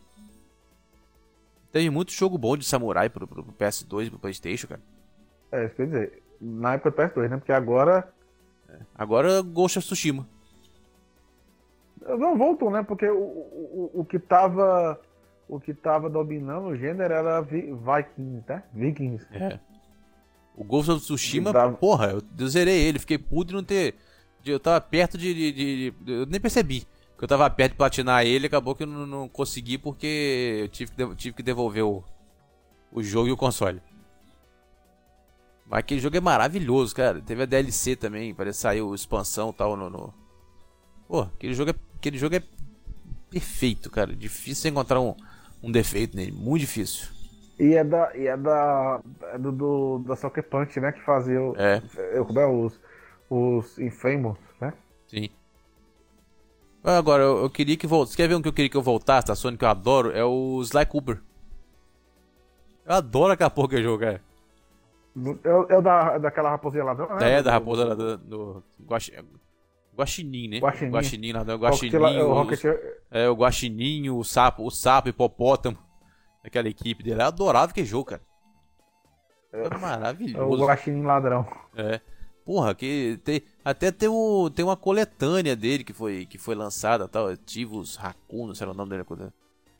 Teve 1.73 1.91
muito 1.91 2.13
jogo 2.13 2.39
bom 2.39 2.57
de 2.57 2.65
samurai 2.65 3.09
pro, 3.11 3.27
pro 3.27 3.43
PS2 3.45 4.07
e 4.07 4.11
pro 4.11 4.19
Playstation, 4.21 4.69
cara. 4.69 4.81
É, 5.51 5.67
isso 5.67 5.75
quer 5.75 5.87
dizer, 5.87 6.23
na 6.41 6.75
época 6.75 6.91
do 6.91 6.97
PS2, 6.97 7.29
né? 7.31 7.37
Porque 7.39 7.53
agora. 7.53 8.09
Agora 8.95 9.41
Ghost 9.43 9.79
of 9.79 9.87
Tsushima. 9.87 10.29
Não, 12.07 12.37
voltou, 12.37 12.71
né? 12.71 12.83
Porque 12.83 13.09
o, 13.09 13.17
o, 13.19 13.91
o- 13.95 14.05
que 14.05 14.19
tava. 14.19 15.01
O 15.49 15.61
que 15.61 15.75
tava 15.75 16.09
dominando 16.09 16.69
o 16.69 16.77
gênero 16.77 17.13
era 17.13 17.41
Vi- 17.43 17.73
Vikings, 17.75 18.45
né? 18.49 18.63
Vikings. 18.73 19.27
É. 19.33 19.59
O 20.57 20.65
Ghost 20.65 20.91
of 20.91 21.01
Tsushima, 21.03 21.53
porra, 21.73 22.13
eu, 22.13 22.23
eu 22.39 22.49
zerei 22.49 22.81
ele, 22.83 22.99
fiquei 22.99 23.19
puto 23.19 23.49
de 23.49 23.55
não 23.55 23.63
ter. 23.65 23.95
eu 24.47 24.59
tava 24.59 24.81
perto 24.81 25.19
de, 25.19 25.35
de- 25.35 25.53
de- 25.53 25.91
de- 25.91 26.13
Eu 26.13 26.27
nem 26.27 26.41
percebi 26.41 26.87
que 27.19 27.25
eu 27.25 27.29
tava 27.29 27.49
perto 27.51 27.73
de 27.73 27.77
platinar 27.79 28.25
ele, 28.25 28.47
acabou 28.47 28.75
que 28.75 28.85
eu 28.85 28.87
não, 28.87 29.07
não 29.07 29.29
consegui 29.29 29.77
porque 29.79 30.61
eu 30.63 30.69
tive 30.69 30.93
que, 30.93 31.15
tive 31.17 31.37
que 31.37 31.43
devolver 31.43 31.85
o, 31.85 32.03
o 32.91 33.03
jogo 33.03 33.29
e 33.29 33.33
o 33.33 33.37
console. 33.37 33.83
Mas 35.67 35.81
aquele 35.81 36.01
jogo 36.01 36.17
é 36.17 36.21
maravilhoso, 36.21 36.95
cara. 36.95 37.21
Teve 37.21 37.43
a 37.43 37.47
DLC 37.47 37.97
também, 37.97 38.35
parece 38.35 38.59
que 38.59 38.63
saiu 38.63 38.95
expansão 38.95 39.51
e 39.51 39.53
tal 39.53 39.77
no. 39.77 39.91
no... 39.91 40.15
Pô, 41.09 41.21
aquele 41.23 41.55
jogo, 41.55 41.71
é, 41.71 41.75
aquele 42.05 42.19
jogo 42.19 42.37
é 42.37 42.43
perfeito, 43.31 43.91
cara. 43.91 44.15
Difícil 44.15 44.63
você 44.63 44.69
encontrar 44.69 45.01
um, 45.01 45.15
um 45.63 45.73
defeito 45.73 46.15
nele, 46.17 46.33
muito 46.33 46.61
difícil. 46.61 47.09
E 47.59 47.75
é 47.75 47.85
da. 47.85 48.15
E 48.17 48.27
é 48.27 48.37
da. 48.37 49.01
É 49.33 49.39
do, 49.39 49.53
do 49.53 49.99
da 50.01 50.17
Soccer 50.17 50.43
Punch, 50.45 50.79
né? 50.81 50.93
Que 50.93 51.01
fazia 51.03 51.41
o, 51.41 51.55
É, 51.57 51.81
como 52.27 52.41
é, 52.41 52.47
os, 52.47 52.79
os 53.31 53.79
Infamous, 53.79 54.39
né? 54.61 54.73
sim. 55.07 55.31
Agora, 56.83 57.23
eu, 57.23 57.39
eu 57.45 57.51
queria 57.51 57.77
que 57.79 57.87
voltasse. 57.87 58.13
Você 58.13 58.17
quer 58.23 58.29
ver 58.29 58.35
um 58.35 58.43
que 58.43 58.49
eu 58.49 58.53
queria 58.53 58.69
que 58.69 58.77
eu 58.77 58.83
voltasse 58.83 59.27
da 59.29 59.35
Sony 59.35 59.57
que 59.57 59.65
eu 59.65 59.69
adoro? 59.69 60.11
É 60.11 60.23
o 60.23 60.61
Sly 60.61 60.85
Cooper. 60.85 61.23
Eu 62.85 62.95
adoro 62.97 63.33
aquela 63.33 63.49
porra 63.49 63.69
que 63.69 63.83
jogo, 63.83 64.01
cara. 64.01 64.21
É, 65.17 65.75
é 65.75 65.79
o 65.79 65.81
da, 65.81 66.19
daquela 66.19 66.51
raposinha 66.51 66.85
lá, 66.85 66.95
não 66.95 67.19
é? 67.19 67.39
É, 67.39 67.43
da 67.43 67.53
raposa 67.53 67.85
lá 67.85 67.95
do, 67.95 68.19
do 68.19 68.65
Guaxinim, 69.95 70.49
né? 70.49 70.59
Guaxinim. 70.59 70.93
Guaxinim, 70.93 71.33
lá, 71.33 71.43
o 71.43 71.59
Guaxinim. 71.59 71.97
O 71.97 72.33
Rocket... 72.33 72.65
É, 73.11 73.29
o 73.29 73.35
Guaxininho, 73.35 74.17
o 74.17 74.25
sapo, 74.25 74.65
o 74.65 74.71
sapo 74.71 75.09
hipopótamo. 75.09 75.79
Aquela 76.43 76.69
equipe 76.69 77.03
dele. 77.03 77.23
Eu 77.23 77.27
adorava 77.27 77.71
aquele 77.71 77.87
jogo, 77.87 78.07
cara. 78.07 78.23
Era 79.53 79.79
maravilhoso. 79.79 80.63
O 80.63 80.67
Guaxinim 80.67 81.03
ladrão. 81.03 81.47
É. 81.77 82.01
Porra, 82.45 82.75
que 82.75 83.19
tem, 83.25 83.41
até 83.65 83.91
tem, 83.91 84.09
um, 84.09 84.51
tem 84.51 84.65
uma 84.65 84.77
coletânea 84.77 85.57
dele 85.57 85.83
que 85.83 85.95
foi, 85.95 86.27
que 86.27 86.37
foi 86.37 86.55
lançada, 86.55 87.09
tal, 87.09 87.35
Tivos 87.37 87.97
Raccoon, 87.97 88.49
não 88.49 88.55
sei 88.55 88.67
o 88.67 88.75
nome 88.75 88.91
dele. 88.91 89.33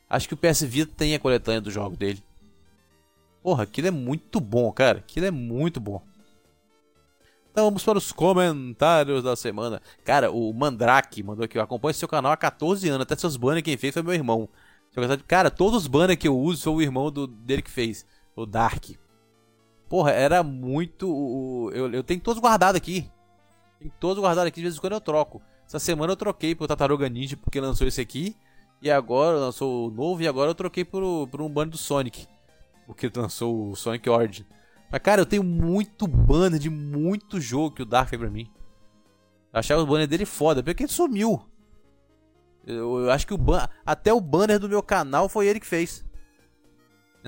Acho 0.09 0.27
que 0.27 0.33
o 0.33 0.37
PS 0.37 0.63
Vita 0.63 0.91
tem 0.97 1.13
a 1.13 1.19
coletânea 1.19 1.61
do 1.61 1.69
jogo 1.69 1.95
dele. 1.95 2.23
Porra, 3.43 3.63
aquilo 3.63 3.87
é 3.87 3.91
muito 3.91 4.39
bom, 4.39 4.71
cara. 4.71 4.99
Aquilo 4.99 5.27
é 5.27 5.31
muito 5.31 5.79
bom. 5.79 6.01
Então 7.55 7.67
vamos 7.67 7.85
para 7.85 7.97
os 7.97 8.11
comentários 8.11 9.23
da 9.23 9.33
semana. 9.33 9.81
Cara, 10.03 10.29
o 10.29 10.51
Mandrake 10.51 11.23
mandou 11.23 11.45
aqui, 11.45 11.57
eu 11.57 11.93
seu 11.93 12.05
canal 12.05 12.33
há 12.33 12.35
14 12.35 12.89
anos, 12.89 13.03
até 13.03 13.15
seus 13.15 13.37
banners 13.37 13.63
quem 13.63 13.77
fez 13.77 13.93
foi 13.93 14.03
meu 14.03 14.13
irmão. 14.13 14.49
Cara, 15.25 15.49
todos 15.49 15.83
os 15.83 15.87
banners 15.87 16.19
que 16.19 16.27
eu 16.27 16.37
uso 16.37 16.61
são 16.61 16.75
o 16.75 16.81
irmão 16.81 17.09
do, 17.09 17.25
dele 17.25 17.61
que 17.61 17.71
fez, 17.71 18.05
o 18.35 18.45
Dark. 18.45 18.89
Porra, 19.87 20.11
era 20.11 20.43
muito. 20.43 21.71
Eu, 21.73 21.93
eu 21.93 22.03
tenho 22.03 22.19
todos 22.19 22.43
guardados 22.43 22.75
aqui. 22.75 23.09
Tem 23.79 23.89
todos 24.01 24.21
guardados 24.21 24.49
aqui, 24.49 24.57
de 24.57 24.63
vez 24.63 24.75
em 24.75 24.81
quando 24.81 24.91
eu 24.91 24.99
troco. 24.99 25.41
Essa 25.65 25.79
semana 25.79 26.11
eu 26.11 26.17
troquei 26.17 26.53
pro 26.53 26.67
Tataruga 26.67 27.07
Ninja 27.07 27.37
porque 27.37 27.61
lançou 27.61 27.87
esse 27.87 28.01
aqui. 28.01 28.35
E 28.81 28.91
agora 28.91 29.37
lançou 29.37 29.87
o 29.87 29.91
novo 29.91 30.21
e 30.21 30.27
agora 30.27 30.51
eu 30.51 30.55
troquei 30.55 30.83
por, 30.83 31.25
por 31.29 31.41
um 31.41 31.47
banner 31.47 31.71
do 31.71 31.77
Sonic. 31.77 32.27
Porque 32.85 33.09
lançou 33.15 33.69
o 33.69 33.75
Sonic 33.77 34.09
Origin. 34.09 34.45
Mas 34.91 35.01
cara, 35.01 35.21
eu 35.21 35.25
tenho 35.25 35.43
muito 35.43 36.07
banner 36.07 36.59
de 36.59 36.69
muito 36.69 37.39
jogo 37.39 37.75
que 37.75 37.81
o 37.81 37.85
Dark 37.85 38.09
fez 38.09 38.19
pra 38.19 38.29
mim. 38.29 38.51
Eu 39.53 39.59
achava 39.59 39.81
o 39.81 39.85
banner 39.85 40.07
dele 40.07 40.25
foda, 40.25 40.61
porque 40.63 40.83
ele 40.83 40.91
sumiu. 40.91 41.41
Eu, 42.65 42.99
eu 43.01 43.11
acho 43.11 43.27
que 43.27 43.33
o 43.33 43.37
ban 43.37 43.67
até 43.85 44.11
o 44.11 44.19
banner 44.19 44.59
do 44.59 44.69
meu 44.69 44.81
canal 44.81 45.29
foi 45.29 45.47
ele 45.47 45.59
que 45.59 45.67
fez. 45.67 46.03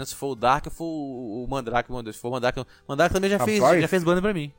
Se 0.06 0.14
for 0.14 0.30
o 0.30 0.36
Dark, 0.36 0.68
foi 0.70 0.86
o 0.86 1.48
Mandrake 1.50 1.92
mandou. 1.92 2.14
Se 2.14 2.20
for 2.20 2.28
o 2.28 2.32
Mandrake, 2.32 2.60
o 2.60 2.66
Mandrake 2.88 3.14
também 3.14 3.30
já 3.30 3.38
Rapaz, 3.38 3.60
fez, 3.60 3.82
já 3.82 3.88
fez 3.88 4.04
banner 4.04 4.22
pra 4.22 4.34
mim. 4.34 4.54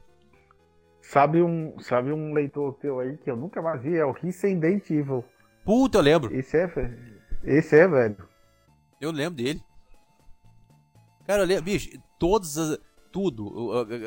Sabe 1.01 1.41
um, 1.41 1.79
sabe 1.79 2.13
um 2.13 2.35
leitor 2.35 2.75
teu 2.75 2.99
aí 2.99 3.17
que 3.17 3.31
eu 3.31 3.37
nunca 3.37 3.63
mais 3.63 3.81
vi? 3.81 3.97
É 3.97 4.05
o 4.05 4.13
Resident 4.13 4.91
Evil. 4.91 5.25
Puta, 5.65 5.99
eu 5.99 6.03
lembro. 6.03 6.35
Esse 6.35 6.57
é, 6.57 6.71
esse 7.45 7.79
é, 7.79 7.87
velho. 7.87 8.29
Eu 9.01 9.13
lembro 9.13 9.37
dele. 9.37 9.63
Cara, 11.27 11.43
eu 11.43 11.47
lembro, 11.47 11.65
bicho, 11.65 11.91
todas 12.19 12.59
as. 12.59 12.79
Tudo. 13.19 13.49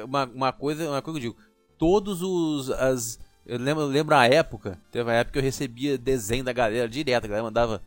Uma, 0.05 0.25
uma 0.25 0.53
coisa, 0.53 0.89
uma 0.89 1.01
coisa 1.01 1.19
que 1.19 1.25
eu 1.25 1.31
digo. 1.31 1.43
Todos 1.77 2.21
os. 2.21 2.71
As, 2.71 3.19
eu 3.45 3.57
lembro, 3.57 3.85
lembro 3.85 4.15
a 4.15 4.25
época. 4.25 4.79
Teve 4.91 5.03
uma 5.03 5.13
época 5.13 5.33
que 5.33 5.39
eu 5.39 5.43
recebia 5.43 5.97
desenho 5.97 6.43
da 6.43 6.53
galera 6.53 6.87
direto. 6.87 7.25
A 7.25 7.27
galera 7.27 7.43
mandava 7.43 7.81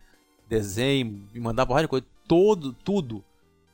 desenho, 0.49 1.27
me 1.33 1.41
mandava 1.41 1.69
porrada 1.69 1.85
de 1.85 1.89
coisa. 1.89 2.07
Todo, 2.27 2.73
tudo 2.73 3.25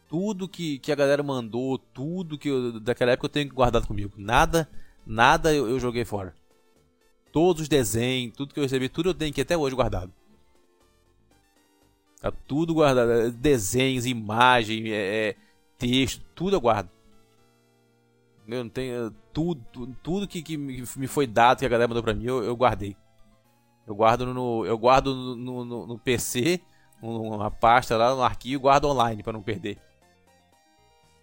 tudo 0.08 0.48
que, 0.48 0.80
que 0.80 0.90
a 0.90 0.96
galera 0.96 1.22
mandou, 1.22 1.78
tudo 1.78 2.36
que 2.36 2.48
eu, 2.48 2.80
daquela 2.80 3.12
época 3.12 3.26
eu 3.26 3.30
tenho 3.30 3.54
guardado 3.54 3.86
comigo. 3.86 4.12
Nada, 4.16 4.68
nada 5.06 5.54
eu, 5.54 5.68
eu, 5.68 5.78
joguei 5.78 6.04
fora. 6.04 6.34
Todos 7.32 7.62
os 7.62 7.68
desenhos, 7.68 8.34
tudo 8.36 8.52
que 8.52 8.58
eu 8.58 8.64
recebi, 8.64 8.88
tudo 8.88 9.10
eu 9.10 9.14
tenho 9.14 9.30
aqui 9.30 9.40
até 9.40 9.56
hoje 9.56 9.76
guardado. 9.76 10.12
Tá 12.20 12.32
tudo 12.32 12.74
guardado. 12.74 13.30
Desenhos, 13.30 14.04
imagem, 14.04 14.90
é, 14.90 15.28
é, 15.28 15.36
texto, 15.78 16.24
tudo 16.34 16.56
eu 16.56 16.60
guardo. 16.60 16.90
Eu 18.50 18.64
não 18.64 18.70
tenho. 18.70 19.06
É, 19.06 19.10
tudo, 19.32 19.94
tudo 20.02 20.28
que, 20.28 20.42
que 20.42 20.56
me 20.56 21.06
foi 21.06 21.26
dado, 21.26 21.58
que 21.58 21.66
a 21.66 21.68
galera 21.68 21.88
mandou 21.88 22.02
pra 22.02 22.14
mim, 22.14 22.24
eu, 22.24 22.42
eu 22.42 22.56
guardei. 22.56 22.96
Eu 23.86 23.94
guardo 23.94 24.26
no. 24.26 24.64
Eu 24.66 24.78
guardo 24.78 25.14
no, 25.14 25.64
no, 25.64 25.86
no 25.86 25.98
PC, 25.98 26.60
uma 27.02 27.50
pasta 27.50 27.96
lá 27.96 28.14
no 28.14 28.22
arquivo 28.22 28.62
guardo 28.62 28.86
online 28.86 29.22
para 29.22 29.32
não 29.32 29.42
perder. 29.42 29.78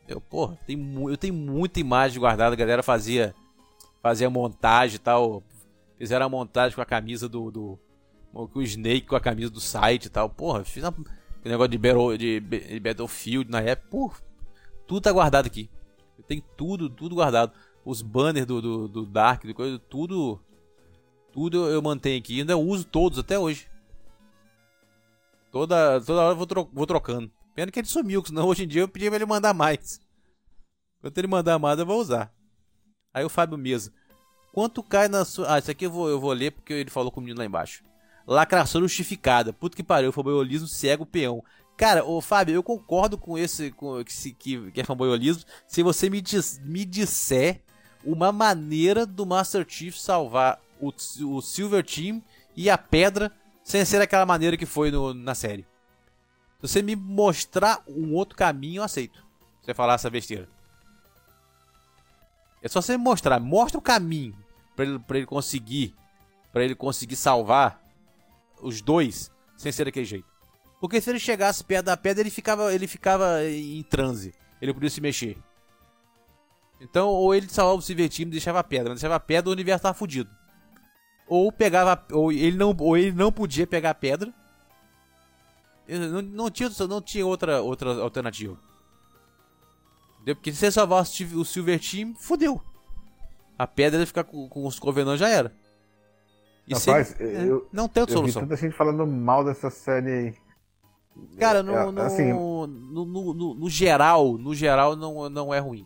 Eu, 0.08 0.22
porra, 0.22 0.58
tem, 0.66 0.78
eu 1.08 1.18
tenho 1.18 1.34
muita 1.34 1.80
imagem 1.80 2.20
guardada. 2.20 2.54
A 2.54 2.58
galera 2.58 2.82
fazia, 2.82 3.36
fazia 4.02 4.30
montagem 4.30 4.95
e 4.95 4.99
tal. 4.99 5.44
Fizeram 5.98 6.26
a 6.26 6.30
montagem 6.30 6.76
com 6.76 6.82
a 6.82 6.86
camisa 6.86 7.28
do, 7.28 7.52
do. 7.52 7.80
Com 8.32 8.60
o 8.60 8.62
Snake 8.62 9.08
com 9.08 9.16
a 9.16 9.22
camisa 9.22 9.49
do 9.49 9.60
site 9.60 10.06
e 10.06 10.10
tal. 10.10 10.30
Porra, 10.30 10.64
fiz 10.64 10.84
um 10.84 10.94
negócio 11.44 11.70
de, 11.70 11.78
Battle, 11.78 12.18
de, 12.18 12.40
de 12.40 12.80
Battlefield 12.80 13.49
na 13.49 13.62
época. 13.62 13.90
Porra, 13.90 14.18
tudo 14.86 15.02
tá 15.02 15.12
guardado 15.12 15.48
aqui. 15.48 15.70
Tenho 16.28 16.44
tudo, 16.56 16.90
tudo 16.90 17.16
guardado. 17.16 17.54
Os 17.86 18.02
banners 18.02 18.45
do, 18.45 18.62
do, 18.62 18.88
do 18.88 19.06
Dark, 19.06 19.45
do 19.45 19.54
coisa, 19.54 19.80
tudo. 19.80 20.40
Tudo 21.32 21.68
eu 21.68 21.82
mantenho 21.82 22.20
aqui. 22.20 22.40
Ainda 22.40 22.58
uso 22.58 22.84
todos 22.84 23.20
até 23.20 23.38
hoje. 23.38 23.68
Toda, 25.52 26.02
toda 26.02 26.22
hora 26.22 26.32
eu 26.34 26.38
vou, 26.38 26.45
tro 26.45 26.70
vou 26.74 26.86
trocando. 26.86 27.32
Pena 27.56 27.72
que 27.72 27.80
ele 27.80 27.88
sumiu, 27.88 28.24
senão 28.26 28.45
hoje 28.45 28.64
em 28.64 28.68
dia 28.68 28.82
eu 28.82 28.88
pedi 28.88 29.08
pra 29.08 29.16
ele 29.16 29.26
mandar 29.26 29.54
mais. 29.54 29.99
Quando 31.02 31.18
ele 31.18 31.28
mandar 31.28 31.58
mais, 31.58 31.80
eu 31.80 31.86
vou 31.86 31.99
usar. 31.99 32.34
Aí 33.14 33.24
o 33.24 33.30
Fábio 33.30 33.58
Mesa. 33.58 33.94
Quanto 34.52 34.84
cai 34.84 35.08
na 35.08 35.24
sua. 35.24 35.54
Ah, 35.54 35.60
isso 35.60 35.72
aqui 35.72 35.86
eu 35.86 35.91
vou, 35.91 36.10
eu 36.10 36.20
vou 36.20 36.34
ler 36.34 36.52
porque 36.52 36.74
ele 36.74 36.90
falou 36.90 37.12
com 37.12 37.20
o 37.20 37.24
menino 37.24 37.40
lá 37.40 37.45
embaixo. 37.45 37.84
Lacração 38.28 38.82
justificada. 38.82 39.54
Puta 39.54 39.76
que 39.76 39.84
pariu, 39.84 40.12
fanboyolismo 40.12 40.68
cego 40.68 41.06
peão. 41.06 41.44
Cara, 41.78 42.04
ô 42.04 42.20
Fábio, 42.20 42.56
eu 42.56 42.64
concordo 42.64 43.20
com 43.20 43.38
esse. 43.38 43.70
Com, 43.72 44.04
que, 44.04 44.32
que, 44.34 44.72
que 44.72 44.82
é 44.82 44.84
fanboyolismo. 44.84 45.44
Se 45.68 45.84
você 45.84 46.10
me, 46.10 46.20
diz, 46.20 46.60
me 46.64 46.84
disser 46.84 47.62
uma 48.04 48.32
maneira 48.32 49.06
do 49.06 49.28
Master 49.28 49.64
Chief 49.68 49.95
salvar 49.95 50.60
o, 50.82 50.91
o 51.26 51.41
Silver 51.41 51.86
Team 51.86 52.22
e 52.56 52.68
a 52.68 52.78
pedra 52.80 53.32
sem 53.64 53.86
ser 53.86 54.02
aquela 54.02 54.26
maneira 54.26 54.58
que 54.58 54.66
foi 54.66 54.90
no, 54.90 55.14
na 55.14 55.36
série. 55.36 55.68
Se 56.56 56.68
você 56.68 56.82
me 56.82 56.95
mostrar 56.95 57.84
um 57.88 58.16
outro 58.16 58.36
caminho, 58.36 58.80
eu 58.80 58.84
aceito. 58.84 59.24
Você 59.62 59.74
falar 59.74 59.94
essa 59.94 60.10
besteira. 60.10 60.49
É 62.64 62.68
só 62.68 62.82
você 62.82 62.98
mostrar, 62.98 63.40
mostra 63.40 63.78
o 63.78 63.82
caminho 63.82 64.36
para 64.76 64.86
ele, 64.86 64.99
pra 64.99 65.18
ele 65.18 65.28
conseguir, 65.28 65.94
para 66.52 66.64
ele 66.64 66.74
conseguir 66.74 67.16
salvar 67.16 67.80
os 68.62 68.82
dois 68.82 69.32
sem 69.56 69.72
ser 69.72 69.86
daquele 69.86 70.06
jeito. 70.06 70.36
Porque 70.80 71.02
se 71.02 71.10
ele 71.10 71.20
chegasse 71.20 71.64
perto 71.64 71.86
da 71.86 71.98
pedra, 71.98 72.22
ele 72.22 72.30
ficava, 72.30 72.74
ele 72.74 72.88
ficava 72.88 73.44
em 73.44 73.82
transe. 73.84 74.34
Ele 74.62 74.74
podia 74.74 74.90
se 74.90 75.02
mexer. 75.02 75.38
Então, 76.80 77.10
ou 77.10 77.34
ele 77.34 77.49
salvava 77.49 77.80
o 77.80 77.82
Silver 77.82 78.10
Team 78.10 78.28
e 78.28 78.32
deixava 78.32 78.60
a 78.60 78.64
pedra. 78.64 78.90
Mas 78.90 78.99
deixava 78.99 79.16
a 79.16 79.20
pedra, 79.20 79.49
o 79.49 79.54
universo 79.54 79.84
tava 79.84 79.98
fudido. 79.98 80.30
Ou 81.28 81.52
pegava, 81.52 82.06
ou 82.12 82.32
ele 82.32 82.56
não, 82.56 82.76
ou 82.80 82.95
ele 82.95 83.12
não 83.12 83.32
podia 83.32 83.66
pegar 83.66 83.90
a 83.90 83.95
pedra 83.95 84.34
não, 85.88 86.22
não, 86.22 86.52
tinha, 86.52 86.70
não 86.88 87.02
tinha 87.02 87.26
outra, 87.26 87.62
outra 87.62 87.91
alternativa. 88.02 88.58
Entendeu? 90.16 90.36
Porque 90.36 90.52
se 90.52 90.58
você 90.58 90.72
salvar 90.72 91.04
o 91.04 91.45
Silver 91.45 91.80
Team, 91.80 92.14
fodeu. 92.16 92.62
A 93.58 93.66
pedra 93.66 94.02
ia 94.02 94.08
ficar 94.08 94.26
com, 94.26 94.49
com 94.49 94.66
os 94.66 94.78
Covenant 94.78 95.18
já 95.18 95.30
era. 95.30 95.56
E 96.68 96.74
Rapaz, 96.74 97.08
se, 97.08 97.24
é, 97.24 97.45
eu, 97.45 97.68
não 97.72 97.88
tem 97.88 98.02
outra 98.02 98.14
eu 98.14 98.20
solução. 98.20 98.41
Vi 98.41 98.49
tanta 98.49 98.62
gente 98.62 98.76
falando 98.76 99.08
mal 99.08 99.45
dessa 99.45 99.70
série 99.70 100.12
aí. 100.12 100.36
Cara, 101.39 101.61
no, 101.61 101.76
é, 101.76 101.91
no, 101.91 102.02
assim, 102.02 102.34
no, 102.34 102.68
no, 102.68 103.06
no, 103.06 103.53
no, 103.56 103.69
geral, 103.69 104.38
no 104.38 104.56
geral 104.56 104.95
não, 104.95 105.30
não 105.30 105.53
é 105.53 105.60
ruim. 105.60 105.85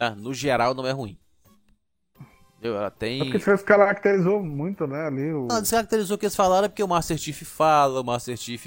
Ah, 0.00 0.10
no 0.10 0.32
geral 0.32 0.74
não 0.74 0.86
é 0.86 0.92
ruim. 0.92 1.18
Ela 2.60 2.90
tem. 2.90 3.20
É 3.20 3.24
porque 3.24 3.38
você 3.38 3.58
caracterizou 3.58 4.42
muito, 4.42 4.86
né? 4.86 5.06
Ali, 5.06 5.32
o... 5.32 5.46
Não, 5.46 5.60
descaracterizou 5.60 6.16
o 6.16 6.18
que 6.18 6.26
eles 6.26 6.34
falaram 6.34 6.64
é 6.64 6.68
porque 6.68 6.82
o 6.82 6.88
Master 6.88 7.16
Chief 7.16 7.42
fala, 7.42 8.00
o 8.00 8.04
Master 8.04 8.36
Chief 8.36 8.66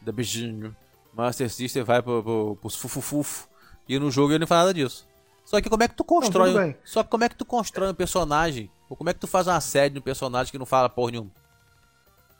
da 0.00 0.12
beijinho. 0.12 0.74
O 1.12 1.16
Master 1.16 1.50
System 1.50 1.82
vai 1.82 2.02
pro, 2.02 2.22
pro, 2.22 2.56
pros 2.60 2.76
fufufufo. 2.76 3.48
E 3.88 3.98
no 3.98 4.10
jogo 4.10 4.32
ele 4.32 4.40
não 4.40 4.46
fala 4.46 4.62
nada 4.62 4.74
disso. 4.74 5.06
Só 5.44 5.60
que 5.60 5.68
como 5.68 5.82
é 5.82 5.88
que 5.88 5.94
tu 5.94 6.04
constrói. 6.04 6.52
Não, 6.52 6.74
só 6.84 7.02
que 7.02 7.10
como 7.10 7.24
é 7.24 7.28
que 7.28 7.36
tu 7.36 7.44
constrói 7.44 7.90
um 7.90 7.94
personagem? 7.94 8.70
Ou 8.88 8.96
como 8.96 9.10
é 9.10 9.14
que 9.14 9.20
tu 9.20 9.26
faz 9.26 9.46
uma 9.46 9.60
série 9.60 9.90
de 9.90 9.98
um 9.98 10.02
personagem 10.02 10.50
que 10.50 10.58
não 10.58 10.66
fala 10.66 10.88
porra 10.88 11.12
nenhuma? 11.12 11.30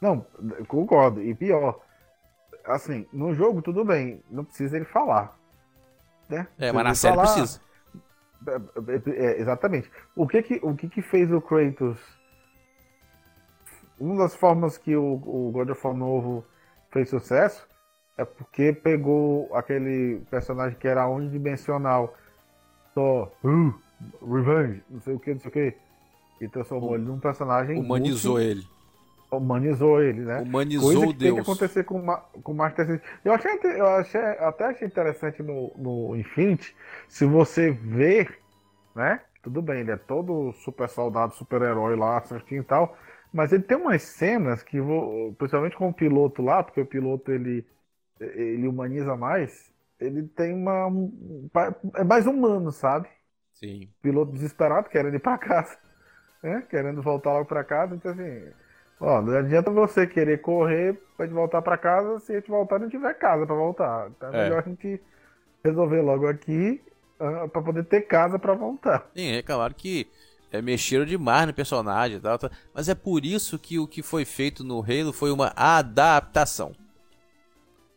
Não, 0.04 0.26
concordo. 0.68 1.22
E 1.22 1.34
pior. 1.34 1.80
Assim, 2.66 3.06
no 3.10 3.34
jogo 3.34 3.62
tudo 3.62 3.86
bem, 3.86 4.22
não 4.30 4.44
precisa 4.44 4.76
ele 4.76 4.84
falar. 4.84 5.34
Né? 6.28 6.46
É, 6.58 6.70
mas 6.70 6.84
na 6.84 6.94
série 6.94 7.16
falar, 7.16 7.32
precisa. 7.32 7.60
É, 8.46 9.10
é, 9.10 9.40
exatamente. 9.40 9.90
O 10.14 10.28
que 10.28 10.42
que, 10.42 10.60
o 10.62 10.74
que 10.74 10.88
que 10.88 11.00
fez 11.00 11.32
o 11.32 11.40
Kratos? 11.40 11.98
Uma 13.98 14.16
das 14.16 14.34
formas 14.34 14.76
que 14.76 14.94
o, 14.94 15.14
o 15.14 15.50
God 15.52 15.70
of 15.70 15.86
War 15.86 15.96
novo 15.96 16.44
fez 16.90 17.08
sucesso 17.08 17.66
é 18.18 18.26
porque 18.26 18.74
pegou 18.74 19.54
aquele 19.54 20.20
personagem 20.30 20.78
que 20.78 20.86
era 20.86 21.08
unidimensional, 21.08 22.14
só 22.92 23.32
uh, 23.42 23.74
revenge, 24.22 24.82
não 24.90 25.00
sei 25.00 25.14
o 25.14 25.18
que, 25.18 25.32
não 25.32 25.40
sei 25.40 25.48
o 25.48 25.52
que, 25.52 25.74
que 26.38 26.48
transformou 26.48 26.94
ele 26.94 27.04
num 27.04 27.18
personagem. 27.18 27.80
Humanizou 27.80 28.36
útil, 28.36 28.50
ele. 28.50 28.73
Humanizou 29.38 30.02
ele, 30.02 30.20
né? 30.22 30.44
Humanizou 30.44 30.68
Coisa 30.76 31.06
o 31.08 31.12
que 31.12 31.18
tem 31.18 31.32
que 31.34 31.40
Deus. 31.40 31.40
acontecer 31.40 31.84
com, 31.84 32.04
com 32.42 32.52
o 32.52 32.54
Master 32.54 32.86
Chief. 32.86 33.02
Eu, 33.24 33.32
achei, 33.32 33.50
eu 33.64 33.86
achei, 33.86 34.20
até 34.20 34.64
achei 34.66 34.86
interessante 34.88 35.42
no, 35.42 35.72
no 35.76 36.16
Infinity, 36.16 36.74
se 37.08 37.24
você 37.24 37.70
ver, 37.70 38.38
né? 38.94 39.20
Tudo 39.42 39.60
bem, 39.62 39.80
ele 39.80 39.90
é 39.92 39.96
todo 39.96 40.52
super 40.54 40.88
soldado, 40.88 41.34
super 41.34 41.62
herói 41.62 41.96
lá, 41.96 42.20
certinho 42.22 42.62
e 42.62 42.64
tal, 42.64 42.96
mas 43.32 43.52
ele 43.52 43.62
tem 43.62 43.76
umas 43.76 44.02
cenas 44.02 44.62
que, 44.62 44.80
vou, 44.80 45.34
principalmente 45.34 45.76
com 45.76 45.88
o 45.88 45.94
piloto 45.94 46.42
lá, 46.42 46.62
porque 46.62 46.80
o 46.80 46.86
piloto 46.86 47.30
ele, 47.32 47.66
ele 48.20 48.68
humaniza 48.68 49.16
mais, 49.16 49.72
ele 50.00 50.24
tem 50.28 50.54
uma. 50.54 50.86
um- 50.88 51.50
é 51.96 52.04
mais 52.04 52.26
humano, 52.26 52.72
sabe? 52.72 53.08
Sim. 53.52 53.94
piloto 54.02 54.32
desesperado, 54.32 54.88
querendo 54.88 55.16
ir 55.16 55.20
pra 55.20 55.38
casa, 55.38 55.78
né? 56.42 56.62
Querendo 56.70 57.02
voltar 57.02 57.32
logo 57.32 57.46
pra 57.46 57.64
casa, 57.64 57.94
então 57.96 58.12
assim, 58.12 58.52
ó, 59.00 59.20
não 59.22 59.36
adianta 59.36 59.70
você 59.70 60.06
querer 60.06 60.40
correr 60.40 60.98
pra 61.16 61.26
gente 61.26 61.34
voltar 61.34 61.62
pra 61.62 61.76
casa 61.78 62.18
se 62.20 62.32
a 62.32 62.36
gente 62.36 62.48
voltar 62.48 62.76
e 62.76 62.80
não 62.80 62.88
tiver 62.88 63.14
casa 63.14 63.46
pra 63.46 63.54
voltar. 63.54 64.08
Então 64.16 64.32
é, 64.32 64.36
É. 64.40 64.44
melhor 64.44 64.62
a 64.64 64.68
gente 64.68 65.00
resolver 65.64 66.00
logo 66.02 66.26
aqui 66.26 66.80
ah, 67.20 67.48
pra 67.48 67.62
poder 67.62 67.84
ter 67.84 68.02
casa 68.02 68.38
pra 68.38 68.54
voltar. 68.54 69.06
Sim, 69.16 69.32
é 69.32 69.42
claro 69.42 69.74
que 69.74 70.06
é, 70.52 70.60
mexeram 70.62 71.04
demais 71.04 71.46
no 71.46 71.54
personagem 71.54 72.18
e 72.18 72.20
tal, 72.20 72.38
tal, 72.38 72.50
mas 72.72 72.88
é 72.88 72.94
por 72.94 73.24
isso 73.24 73.58
que 73.58 73.78
o 73.78 73.86
que 73.86 74.02
foi 74.02 74.24
feito 74.24 74.62
no 74.64 74.80
Halo 74.80 75.12
foi 75.12 75.30
uma 75.30 75.52
adaptação. 75.56 76.72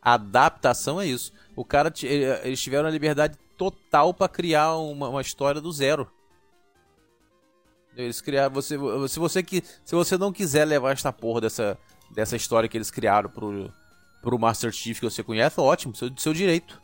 Adaptação 0.02 1.02
é 1.02 1.06
isso. 1.06 1.34
O 1.56 1.66
cara, 1.66 1.92
ele- 2.04 2.26
eles 2.48 2.62
tiveram 2.62 2.88
a 2.88 2.92
liberdade 2.92 3.38
total 3.58 4.14
pra 4.14 4.30
criar 4.30 4.76
uma, 4.78 5.10
uma 5.10 5.22
história 5.22 5.60
do 5.60 5.72
zero. 5.72 6.10
Eles 7.98 8.22
criaram, 8.22 8.54
você, 8.54 8.78
se 9.10 9.20
você 9.20 9.42
que, 9.42 9.64
se 9.84 9.96
você 9.96 10.18
não 10.18 10.32
quiser 10.32 10.66
levar 10.66 10.92
esta 10.92 11.12
porra 11.12 11.42
dessa, 11.42 11.78
dessa 12.12 12.36
história 12.36 12.70
que 12.70 12.78
eles 12.78 12.92
criaram 12.92 13.28
pro, 13.28 13.74
pro 14.22 14.38
Master 14.38 14.72
Chief 14.72 15.00
que 15.00 15.10
você 15.10 15.24
conhece, 15.24 15.60
ótimo, 15.60 15.96
seu, 15.96 16.12
seu 16.16 16.32
direito. 16.32 16.80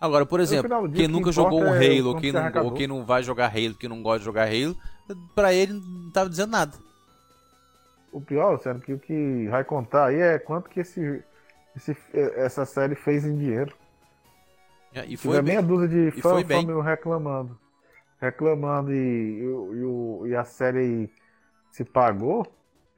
Agora, 0.00 0.24
por 0.24 0.40
exemplo, 0.40 0.88
dia, 0.88 0.96
quem 0.96 1.06
que 1.06 1.12
nunca 1.12 1.30
jogou 1.30 1.62
um 1.62 1.74
é 1.74 1.98
Halo, 1.98 2.18
quem, 2.18 2.32
não, 2.32 2.64
ou 2.64 2.72
quem 2.72 2.86
não 2.86 3.04
vai 3.04 3.22
jogar 3.22 3.48
Halo, 3.48 3.74
quem 3.74 3.88
não 3.88 4.02
gosta 4.02 4.20
de 4.20 4.24
jogar 4.24 4.48
Halo, 4.48 4.76
pra 5.34 5.52
ele 5.52 5.74
não 5.74 6.10
tava 6.10 6.30
dizendo 6.30 6.50
nada. 6.50 6.72
O 8.10 8.20
pior, 8.20 8.52
Luciano, 8.52 8.80
que 8.80 8.94
o 8.94 8.98
que 8.98 9.46
vai 9.48 9.64
contar 9.64 10.06
aí 10.06 10.16
é 10.20 10.38
quanto 10.38 10.70
que 10.70 10.80
esse, 10.80 11.22
esse, 11.76 11.94
essa 12.14 12.64
série 12.64 12.94
fez 12.94 13.26
em 13.26 13.36
dinheiro. 13.36 13.74
É, 14.94 15.04
E 15.04 15.16
foi 15.16 15.32
tiver 15.32 15.42
bem. 15.42 15.54
meia 15.56 15.62
dúzia 15.62 15.88
de 15.88 16.10
fãs 16.22 16.46
meu 16.64 16.80
reclamando. 16.80 17.58
Reclamando 18.20 18.92
e, 18.92 19.42
e, 20.26 20.30
e 20.30 20.36
a 20.36 20.44
série 20.44 21.10
se 21.70 21.84
pagou. 21.84 22.46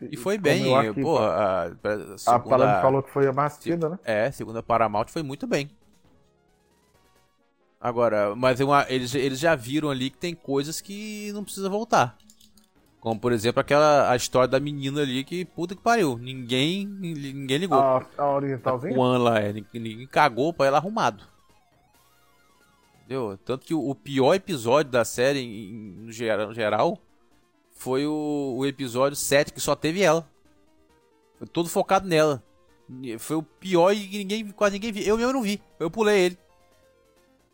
E 0.00 0.16
foi 0.16 0.38
bem, 0.38 0.76
aqui, 0.76 1.00
pô, 1.02 1.18
a, 1.18 1.64
a 1.66 2.18
A 2.24 2.38
segunda, 2.38 2.48
Paladin 2.48 2.80
falou 2.80 3.02
que 3.02 3.10
foi 3.10 3.26
a 3.26 3.32
mais 3.32 3.52
assistida, 3.54 3.88
né? 3.88 3.98
É, 4.04 4.30
segunda 4.30 4.62
Paramount 4.62 5.06
foi 5.08 5.22
muito 5.22 5.46
bem. 5.46 5.68
Agora, 7.80 8.34
mas 8.34 8.60
é 8.60 8.64
uma- 8.64 8.86
eles, 8.88 9.14
eles 9.14 9.38
já 9.38 9.54
viram 9.54 9.88
ali 9.90 10.10
que 10.10 10.18
tem 10.18 10.34
coisas 10.34 10.80
que 10.80 11.30
não 11.32 11.44
precisa 11.44 11.68
voltar. 11.68 12.16
Como, 13.00 13.20
por 13.20 13.32
exemplo, 13.32 13.60
aquela 13.60 14.10
a 14.10 14.16
história 14.16 14.48
da 14.48 14.60
menina 14.60 15.02
ali 15.02 15.24
que, 15.24 15.44
puta 15.44 15.76
que 15.76 15.82
pariu, 15.82 16.18
ninguém, 16.18 16.86
ninguém 16.86 17.58
ligou. 17.58 17.80
A, 17.80 18.02
a 18.18 18.30
orientalzinha? 18.34 18.98
O 18.98 19.18
lá, 19.18 19.38
é, 19.38 19.52
ninguém, 19.52 19.80
ninguém 19.80 20.06
cagou 20.06 20.52
pra 20.52 20.66
ela 20.66 20.78
arrumado. 20.78 21.24
Entendeu? 23.08 23.38
Tanto 23.42 23.64
que 23.64 23.72
o, 23.72 23.88
o 23.88 23.94
pior 23.94 24.34
episódio 24.34 24.92
da 24.92 25.02
série, 25.02 25.40
em- 25.40 25.92
no 25.92 26.12
geral, 26.12 26.98
foi 27.70 28.06
o, 28.06 28.56
o 28.58 28.66
episódio 28.66 29.16
7, 29.16 29.50
que 29.50 29.60
só 29.60 29.74
teve 29.74 30.02
ela. 30.02 30.28
Foi 31.38 31.46
todo 31.48 31.70
focado 31.70 32.06
nela. 32.06 32.42
Foi 33.18 33.36
o 33.36 33.42
pior 33.42 33.94
e 33.94 34.18
ninguém, 34.18 34.50
quase 34.50 34.74
ninguém 34.74 34.92
viu. 34.92 35.04
Eu 35.04 35.16
mesmo 35.16 35.32
não 35.32 35.42
vi. 35.42 35.58
Eu 35.80 35.90
pulei 35.90 36.20
ele. 36.20 36.38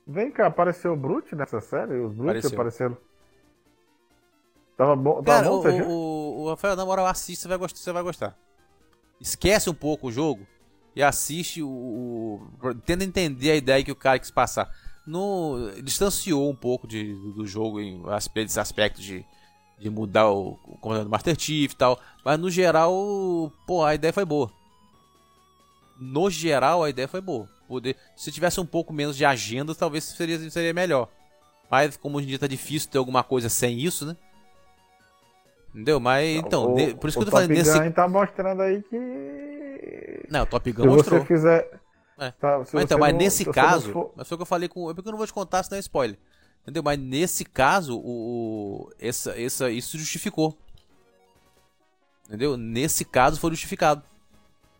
Vem 0.05 0.29
cá, 0.33 0.49
apareceu 0.49 0.93
o 0.93 0.97
Brute 0.97 1.37
nessa 1.37 1.61
série? 1.61 2.01
Os 2.01 2.13
Brutes 2.15 2.47
apareceram. 2.53 2.97
Tava 4.77 4.97
bom, 4.97 5.23
tava 5.23 5.25
Cara, 5.25 5.49
bom, 5.49 5.59
o, 5.59 5.63
você 5.63 5.73
viu? 5.73 5.89
o, 5.89 6.43
o 6.43 6.49
Rafael, 6.51 6.75
na 6.75 6.85
moral, 6.85 7.07
assiste, 7.07 7.43
você 7.43 7.49
vai 7.49 7.59
gostar. 7.59 7.79
Você 7.79 7.93
vai 7.93 8.03
gostar. 8.03 8.37
Esquece 9.21 9.71
um 9.71 9.75
pouco 9.75 10.09
o 10.09 10.13
jogo 10.13 10.45
e 10.97 11.03
assiste 11.03 11.63
o. 11.63 11.69
o 11.69 12.75
tenta 12.85 13.05
entender 13.05 13.53
a 13.53 13.57
ideia 13.57 13.85
que 13.85 13.93
o 13.93 13.97
cara 13.97 14.19
quis 14.19 14.33
passar. 14.33 14.69
No, 15.07 15.71
distanciou 15.83 16.49
um 16.51 16.55
pouco 16.57 16.87
de, 16.87 17.15
do 17.33 17.47
jogo 17.47 17.81
em 17.81 18.03
aspe- 18.09 18.41
esse 18.41 18.59
aspecto 18.59 19.01
de, 19.03 19.25
de 19.79 19.91
mudar 19.91 20.31
o, 20.31 20.59
o 20.65 20.79
comandante 20.79 21.05
do 21.05 21.11
Master 21.11 21.39
Chief 21.39 21.73
e 21.73 21.77
tal. 21.77 22.01
Mas 22.25 22.39
no 22.39 22.51
geral, 22.51 22.91
pô, 23.67 23.85
a 23.85 23.95
ideia 23.95 24.13
foi 24.13 24.25
boa. 24.25 24.51
No 26.01 26.31
geral, 26.31 26.83
a 26.83 26.91
ideia 26.91 27.07
foi 27.07 27.21
boa. 27.21 27.49
Poder, 27.69 27.97
se 28.17 28.33
tivesse 28.33 28.61
um 28.61 28.67
pouco 28.67 28.93
menos 28.93 29.17
de 29.17 29.25
agenda, 29.25 29.75
talvez 29.75 30.05
seria, 30.05 30.39
seria 30.51 30.73
melhor. 30.75 31.09
Mas 31.71 31.97
como 31.97 32.17
hoje 32.19 32.27
em 32.27 32.29
dia 32.31 32.39
tá 32.39 32.47
difícil 32.47 32.91
ter 32.91 32.99
alguma 32.99 33.23
coisa 33.23 33.49
sem 33.49 33.79
isso, 33.81 34.07
né? 34.07 34.17
Entendeu? 35.71 35.99
Mas 36.01 36.37
então, 36.37 36.73
O- 36.73 36.77
de- 36.77 36.95
por 36.95 37.09
isso 37.09 37.19
que 37.19 37.23
eu 37.23 37.27
tô 37.27 37.31
falando 37.33 37.49
Top 37.49 37.59
nesse. 37.59 37.79
Gun 37.79 37.91
tá 37.93 38.09
mostrando 38.09 38.63
aí 38.63 38.83
que. 38.83 40.27
Não, 40.31 40.43
o 40.43 40.47
Top 40.47 40.73
Gun 40.73 40.83
Se 40.83 40.89
mostrou. 40.89 41.21
você 41.21 41.27
fizer. 41.27 41.81
É. 42.27 42.31
Tá, 42.33 42.59
Mas 42.73 42.85
então, 42.85 42.99
mas 42.99 43.13
não- 43.13 43.19
nesse 43.19 43.45
caso, 43.45 43.93
for- 43.93 44.13
mas 44.17 44.29
foi 44.29 44.35
o 44.37 44.39
que 44.39 44.43
eu 44.43 44.47
falei 44.47 44.69
com. 44.69 44.91
É 44.91 44.95
porque 44.95 45.09
eu 45.09 45.13
não 45.13 45.19
vou 45.19 45.27
te 45.27 45.33
contar, 45.33 45.63
senão 45.63 45.77
é 45.77 45.81
spoiler. 45.81 46.19
Entendeu? 46.63 46.83
Mas 46.83 46.99
nesse 46.99 47.45
caso, 47.45 47.99
o, 47.99 48.87
o- 48.87 48.91
essa, 48.99 49.39
essa, 49.41 49.71
isso 49.71 49.99
justificou. 49.99 50.57
Entendeu? 52.27 52.57
Nesse 52.57 53.05
caso 53.05 53.39
foi 53.39 53.51
justificado. 53.51 54.03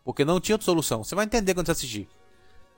Porque 0.05 0.25
não 0.25 0.41
tinha 0.41 0.55
outra 0.55 0.65
solução. 0.65 1.03
Você 1.05 1.15
vai 1.15 1.25
entender 1.25 1.55
quando 1.55 1.67
você 1.67 1.73
assistir. 1.73 2.09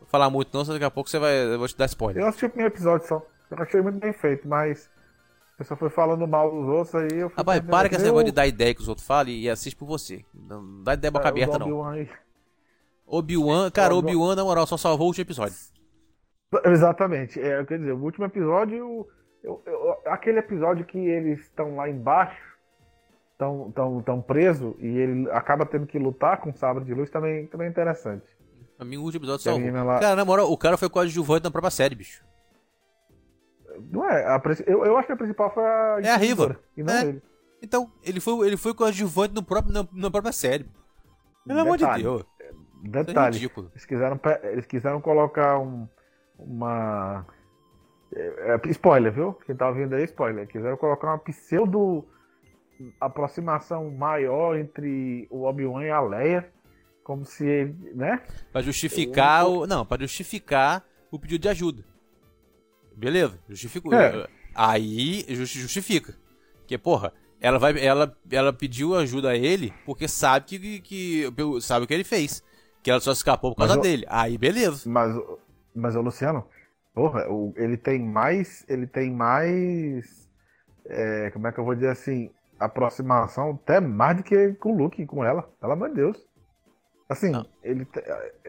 Vou 0.01 0.09
falar 0.09 0.31
muito 0.31 0.57
não, 0.57 0.65
daqui 0.65 0.85
a 0.85 0.91
pouco 0.91 1.09
você 1.11 1.19
vai. 1.19 1.33
Eu 1.55 1.59
vou 1.59 1.69
te 1.69 1.77
dar 1.77 1.87
spoiler. 1.87 2.23
Eu 2.23 2.29
assisti 2.29 2.47
o 2.47 2.49
primeiro 2.51 2.73
episódio 2.75 3.07
só. 3.07 3.25
Eu 3.51 3.63
achei 3.63 3.81
muito 3.81 3.99
bem 3.99 4.13
feito, 4.13 4.47
mas. 4.47 4.89
A 5.55 5.59
pessoa 5.59 5.79
foi 5.79 5.89
falando 5.89 6.27
mal 6.29 6.51
dos 6.51 6.69
outros 6.69 6.95
aí. 6.97 7.19
Eu 7.19 7.31
fui 7.31 7.39
Rapaz, 7.39 7.61
para 7.65 7.89
com 7.89 7.95
esse 7.95 8.05
negócio 8.05 8.27
de 8.27 8.33
dar 8.33 8.47
ideia 8.47 8.75
que 8.75 8.83
os 8.83 8.89
outros 8.89 9.07
falam 9.07 9.33
e 9.33 9.49
assiste 9.49 9.75
por 9.75 9.87
você. 9.87 10.23
Não 10.35 10.83
dá 10.83 10.93
ideia 10.95 11.11
boca 11.11 11.27
é, 11.27 11.29
aberta, 11.31 11.59
não. 11.59 11.89
Aí. 11.89 12.09
Obi-Wan, 13.07 13.71
cara, 13.71 13.95
Obi-Wan- 13.95 14.35
na 14.35 14.45
moral, 14.45 14.67
só 14.67 14.77
salvou 14.77 15.07
o 15.07 15.09
último 15.09 15.23
episódio. 15.23 15.55
Exatamente. 16.65 17.41
É, 17.41 17.65
quer 17.65 17.79
dizer, 17.79 17.93
o 17.93 18.03
último 18.03 18.25
episódio. 18.27 19.07
eu- 19.45 19.63
eu- 19.65 19.97
aquele 20.07 20.39
episódio 20.41 20.85
que 20.85 20.99
eles 20.99 21.39
estão 21.41 21.77
lá 21.77 21.89
embaixo, 21.89 22.41
estão 23.33 23.71
tão, 23.73 24.03
tão 24.03 24.21
presos, 24.21 24.75
e 24.81 24.87
ele 24.87 25.31
acaba 25.31 25.65
tendo 25.65 25.87
que 25.87 25.99
lutar 25.99 26.41
com 26.41 26.51
o 26.51 26.57
sabre 26.57 26.85
de 26.85 26.93
luz, 26.93 27.09
também, 27.11 27.47
também 27.47 27.69
é 27.69 27.71
interessante. 27.71 28.25
Pra 28.77 28.85
mim, 28.85 28.97
o 28.97 29.03
último 29.03 29.21
episódio 29.25 29.45
Que 29.45 29.51
salvou. 29.71 29.85
lá- 29.85 30.01
Cara, 30.01 30.17
na 30.17 30.25
moral, 30.25 30.51
o 30.51 30.59
cara 30.59 30.77
foi 30.77 30.89
coadjuvante 30.91 31.45
na 31.45 31.51
própria 31.51 31.71
série, 31.71 31.95
bicho. 31.95 32.25
Não 33.93 34.05
é? 34.09 34.25
A, 34.27 34.43
eu, 34.67 34.85
eu 34.85 34.97
acho 34.97 35.07
que 35.07 35.13
a 35.13 35.17
principal 35.17 35.53
foi 35.53 35.63
a. 35.65 35.99
É 36.03 36.11
a 36.11 36.17
Riva. 36.17 36.59
E 36.77 36.83
não 36.83 36.95
É. 36.95 37.05
ele. 37.05 37.23
Então, 37.63 37.91
ele 38.03 38.21
foi, 38.21 38.47
ele 38.47 38.57
foi 38.57 38.75
coadjuvante 38.75 39.35
no 39.35 39.43
próprio, 39.43 39.73
na, 39.73 39.87
na 39.93 40.11
própria 40.11 40.33
série. 40.33 40.67
Pelo 41.47 41.61
amor 41.61 41.77
de 41.79 41.87
Deus. 42.03 42.25
É 42.93 43.05
Detalhe. 43.05 43.35
ridículo. 43.35 43.71
Eles 43.73 43.85
quiseram, 43.85 44.21
eles 44.45 44.67
quiseram 44.67 45.01
colocar 45.01 45.59
um, 45.59 45.89
uma. 46.39 47.27
é, 48.15 48.55
é, 48.65 48.69
spoiler, 48.71 49.13
viu? 49.13 49.33
Quem 49.45 49.55
tá 49.57 49.69
ouvindo 49.69 49.95
aí, 49.95 50.05
spoiler. 50.05 50.47
Quiseram 50.47 50.77
colocar 50.77 51.09
uma 51.09 51.19
pseudo 51.19 52.05
aproximação 53.01 53.91
maior 53.91 54.57
entre 54.57 55.27
o 55.31 55.45
Obi-Wan 55.45 55.85
e 55.85 55.91
a 55.91 56.01
Leia. 56.01 56.53
Como 57.03 57.25
se 57.25 57.47
ele, 57.47 57.75
né? 57.95 58.21
Pra 58.53 58.61
justificar 58.63 59.47
o. 59.47 59.67
Não, 59.67 59.87
pra 59.87 59.99
justificar 60.01 60.85
o 61.11 61.19
pedido 61.19 61.43
de 61.43 61.49
ajuda. 61.49 61.85
Beleza, 62.97 63.39
justificou. 63.49 63.95
É. 63.95 64.27
Aí 64.55 65.25
justi- 65.29 65.61
justifica. 65.61 66.15
Porque, 66.59 66.77
porra, 66.77 67.13
ela 67.41 67.59
vai. 67.61 67.79
Ela, 67.79 68.17
ela 68.29 68.53
pediu 68.53 68.97
ajuda 68.97 69.31
a 69.31 69.37
ele 69.37 69.73
porque 69.85 70.09
sabe 70.09 70.47
que, 70.47 70.81
que. 70.81 71.33
Sabe 71.61 71.85
o 71.85 71.89
que 71.89 71.95
ele 71.95 72.03
fez. 72.03 72.43
Que 72.87 72.91
ela 72.93 73.01
só 73.01 73.11
escapou 73.11 73.51
por 73.53 73.59
causa 73.67 73.79
dele. 73.79 74.07
Aí, 74.09 74.39
beleza. 74.39 74.89
Mas, 74.89 75.13
mas 75.75 75.97
o 75.97 76.01
Luciano, 76.01 76.45
porra, 76.95 77.29
o- 77.29 77.53
ele 77.57 77.77
tem 77.77 77.99
mais. 78.01 78.65
Ele 78.69 78.87
tem 78.87 79.11
mais. 79.11 80.31
é, 80.89 81.31
como 81.33 81.49
é 81.49 81.53
que 81.53 81.59
eu 81.59 81.65
vou 81.65 81.75
dizer 81.75 81.89
assim? 81.91 82.31
Aproximação 82.61 83.59
até 83.61 83.81
mais 83.81 84.19
do 84.19 84.23
que 84.23 84.53
com 84.61 84.73
o 84.73 84.79
Luke, 84.79 85.05
com 85.05 85.25
ela. 85.25 85.43
Pelo 85.61 85.73
amor 85.73 85.89
de 85.89 85.97
Deus. 85.97 86.17
Assim, 87.09 87.31
Não. 87.31 87.45
ele. 87.61 87.85
te- 87.87 88.03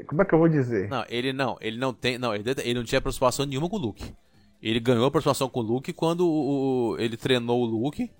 Como 0.06 0.22
é 0.22 0.26
que 0.26 0.36
eu 0.36 0.38
vou 0.40 0.48
dizer? 0.48 0.88
Não, 0.88 1.04
ele 1.10 1.34
não. 1.34 1.58
Ele 1.60 1.80
não 1.80 1.92
tem. 1.92 2.20
Não, 2.20 2.36
ele, 2.36 2.44
ele 2.64 2.76
não 2.76 2.84
tinha 2.86 3.00
aproximação 3.00 3.44
nenhuma 3.44 3.68
com 3.68 3.78
o 3.78 3.80
Luke. 3.80 4.14
Ele 4.62 4.80
ganhou 4.80 5.08
aproximação 5.08 5.50
com 5.50 5.62
o 5.62 5.64
Luke 5.64 5.92
quando 5.94 6.28
o, 6.28 6.96
ele 7.00 7.18
treinou 7.18 7.60
o 7.62 7.66
Luke. 7.66 8.12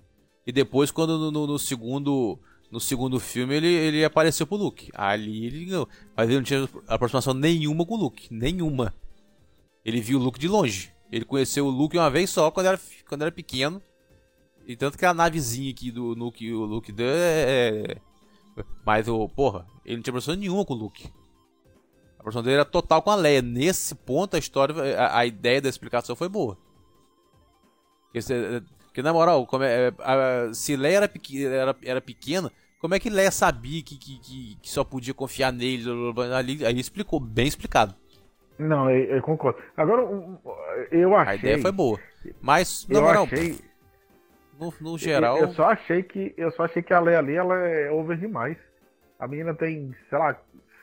E 0.44 0.50
depois, 0.50 0.90
quando 0.90 1.30
no- 1.30 1.46
no 1.46 1.58
segundo. 1.60 2.40
No 2.70 2.78
segundo 2.78 3.18
filme, 3.18 3.54
ele, 3.54 3.66
ele 3.66 4.04
apareceu 4.04 4.46
pro 4.46 4.56
Luke. 4.56 4.90
Ali 4.94 5.46
ele 5.46 5.64
ganhou. 5.64 5.88
Mas 6.16 6.28
ele 6.28 6.36
não 6.36 6.44
tinha 6.44 6.68
aproximação 6.86 7.32
nenhuma 7.32 7.86
com 7.86 7.94
o 7.94 7.98
Luke. 7.98 8.28
Nenhuma. 8.30 8.94
Ele 9.84 10.00
viu 10.00 10.18
o 10.18 10.22
Luke 10.22 10.38
de 10.38 10.48
longe. 10.48 10.92
Ele 11.10 11.24
conheceu 11.24 11.66
o 11.66 11.70
Luke 11.70 11.96
uma 11.96 12.10
vez 12.10 12.28
só 12.28 12.50
quando 12.50 12.66
era, 12.66 12.80
quando 13.08 13.22
era 13.22 13.32
pequeno. 13.32 13.80
E 14.66 14.76
tanto 14.76 14.98
que 14.98 15.06
a 15.06 15.14
navezinha 15.14 15.70
aqui 15.70 15.90
do 15.90 16.08
Luke, 16.12 16.52
o 16.52 16.64
Luke 16.66 16.92
deu 16.92 17.06
é. 17.08 17.84
é- 17.94 17.96
Mas 18.84 19.08
o. 19.08 19.26
Porra, 19.30 19.66
ele 19.82 19.96
não 19.96 20.02
tinha 20.02 20.12
aproximação 20.12 20.38
nenhuma 20.38 20.62
com 20.66 20.74
o 20.74 20.76
Luke. 20.76 21.06
A 21.06 22.20
aproximação 22.20 22.42
dele 22.42 22.56
era 22.56 22.64
total 22.66 23.00
com 23.00 23.10
a 23.10 23.14
Leia. 23.14 23.40
Nesse 23.40 23.94
ponto, 23.94 24.36
a 24.36 24.38
história. 24.38 24.74
A, 25.00 25.20
a 25.20 25.24
ideia 25.26 25.62
da 25.62 25.70
explicação 25.70 26.14
foi 26.14 26.28
boa. 26.28 26.58
Porque, 28.04 28.20
você- 28.20 28.62
porque, 28.88 29.02
na 29.02 29.12
moral, 29.12 29.46
como 29.46 29.64
é- 29.64 29.92
a- 30.00 30.52
se 30.52 30.76
Leia 30.76 30.96
era, 30.98 31.08
pequ- 31.08 31.44
era, 31.46 31.76
era 31.84 32.00
pequena, 32.00 32.50
como 32.80 32.94
é 32.94 32.98
que 33.00 33.10
Leia 33.10 33.30
sabia 33.30 33.82
que, 33.82 33.96
que, 33.96 34.18
que, 34.18 34.58
que 34.62 34.70
só 34.70 34.82
podia 34.84 35.14
confiar 35.14 35.52
nele? 35.52 35.84
Ali, 36.34 36.64
aí 36.66 36.78
explicou, 36.78 37.20
bem 37.20 37.46
explicado. 37.46 37.94
Não, 38.58 38.90
eu, 38.90 39.16
eu 39.16 39.22
concordo. 39.22 39.58
Agora, 39.76 40.02
eu 40.90 41.14
achei. 41.16 41.32
A 41.32 41.36
ideia 41.36 41.58
foi 41.58 41.70
boa. 41.72 41.98
Mas, 42.40 42.86
na 42.88 42.98
Eu 42.98 43.02
moral, 43.02 43.24
achei. 43.24 43.56
no, 44.58 44.74
no 44.80 44.98
geral. 44.98 45.36
Eu, 45.38 45.42
eu 45.44 45.54
só 45.54 45.70
achei 45.70 46.02
que. 46.02 46.34
Eu 46.36 46.50
só 46.52 46.64
achei 46.64 46.82
que 46.82 46.92
a 46.92 46.98
Leia 46.98 47.18
ali 47.20 47.34
ela 47.36 47.54
é 47.56 47.90
over 47.92 48.18
demais. 48.18 48.56
A 49.20 49.28
menina 49.28 49.54
tem, 49.54 49.94
sei 50.10 50.18
lá, 50.18 50.36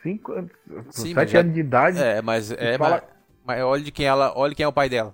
5 0.03 0.31
anos. 0.31 0.51
Sim, 0.89 1.07
7 1.07 1.15
mas 1.15 1.31
já- 1.31 1.39
anos 1.41 1.53
de 1.53 1.59
idade. 1.59 1.97
É, 2.01 2.21
mas 2.21 2.51
é, 2.51 2.77
fala- 2.77 3.03
mas, 3.45 3.57
mas 3.57 3.63
olha 3.65 3.83
de 3.83 3.91
quem 3.91 4.05
ela, 4.05 4.31
olha 4.37 4.55
quem 4.55 4.63
é 4.63 4.67
o 4.67 4.73
pai 4.73 4.87
dela. 4.89 5.13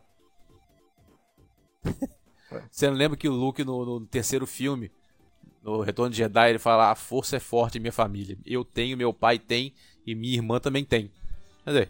Você 2.70 2.88
não 2.90 2.96
lembra 2.96 3.18
que 3.18 3.28
o 3.30 3.34
Luke 3.34 3.64
no, 3.64 3.86
no 3.86 4.06
terceiro 4.06 4.46
filme, 4.48 4.92
no 5.64 5.82
Retorno 5.82 6.12
de 6.12 6.18
Jedi, 6.18 6.50
ele 6.50 6.60
fala: 6.60 6.92
"A 6.92 6.96
força 6.96 7.38
é 7.38 7.40
forte 7.40 7.78
em 7.78 7.82
minha 7.82 7.92
família. 7.94 8.38
Eu 8.46 8.64
tenho, 8.66 8.98
meu 8.98 9.14
pai 9.14 9.38
tem 9.40 9.74
e 10.06 10.14
minha 10.16 10.36
irmã 10.36 10.60
também 10.60 10.84
tem." 10.84 11.12
Quer 11.64 11.70
dizer, 11.72 11.90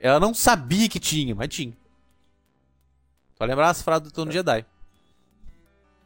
ela 0.00 0.18
não 0.20 0.34
sabia 0.34 0.88
que 0.88 0.98
tinha, 1.00 1.34
mas 1.34 1.48
tinha. 1.48 1.72
Só 3.36 3.44
lembrar 3.44 3.70
as 3.70 3.82
frases 3.82 4.02
do 4.04 4.08
Retorno 4.08 4.30
de 4.30 4.38
Jedi. 4.38 4.64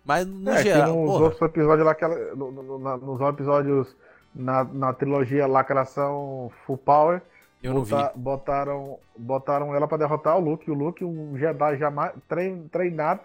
Mas 0.04 0.26
no 0.26 0.50
É, 0.50 0.62
geral, 0.62 0.94
nos 0.96 1.06
porra, 1.10 1.24
outros 1.24 1.42
episódios 1.42 1.84
lá, 1.86 1.94
que 1.94 2.04
ela, 2.04 2.34
no- 2.36 2.52
no- 2.52 2.78
na- 2.78 2.96
nos 2.96 3.20
episódios 3.20 3.88
na, 4.34 4.62
na 4.64 4.92
trilogia 4.92 5.46
Lacração 5.46 6.50
Full 6.64 6.78
Power, 6.78 7.20
eu 7.62 7.74
não 7.74 7.82
vi. 7.82 7.90
bota- 7.90 8.12
botaram, 8.14 8.98
botaram 9.18 9.74
ela 9.74 9.88
pra 9.88 9.96
derrotar 9.98 10.36
o 10.36 10.40
Luke. 10.40 10.70
O 10.70 10.74
Luke, 10.74 11.04
um 11.04 11.36
Jedi 11.36 11.76
jamais 11.78 12.12
trein- 12.28 12.68
treinado, 12.68 13.20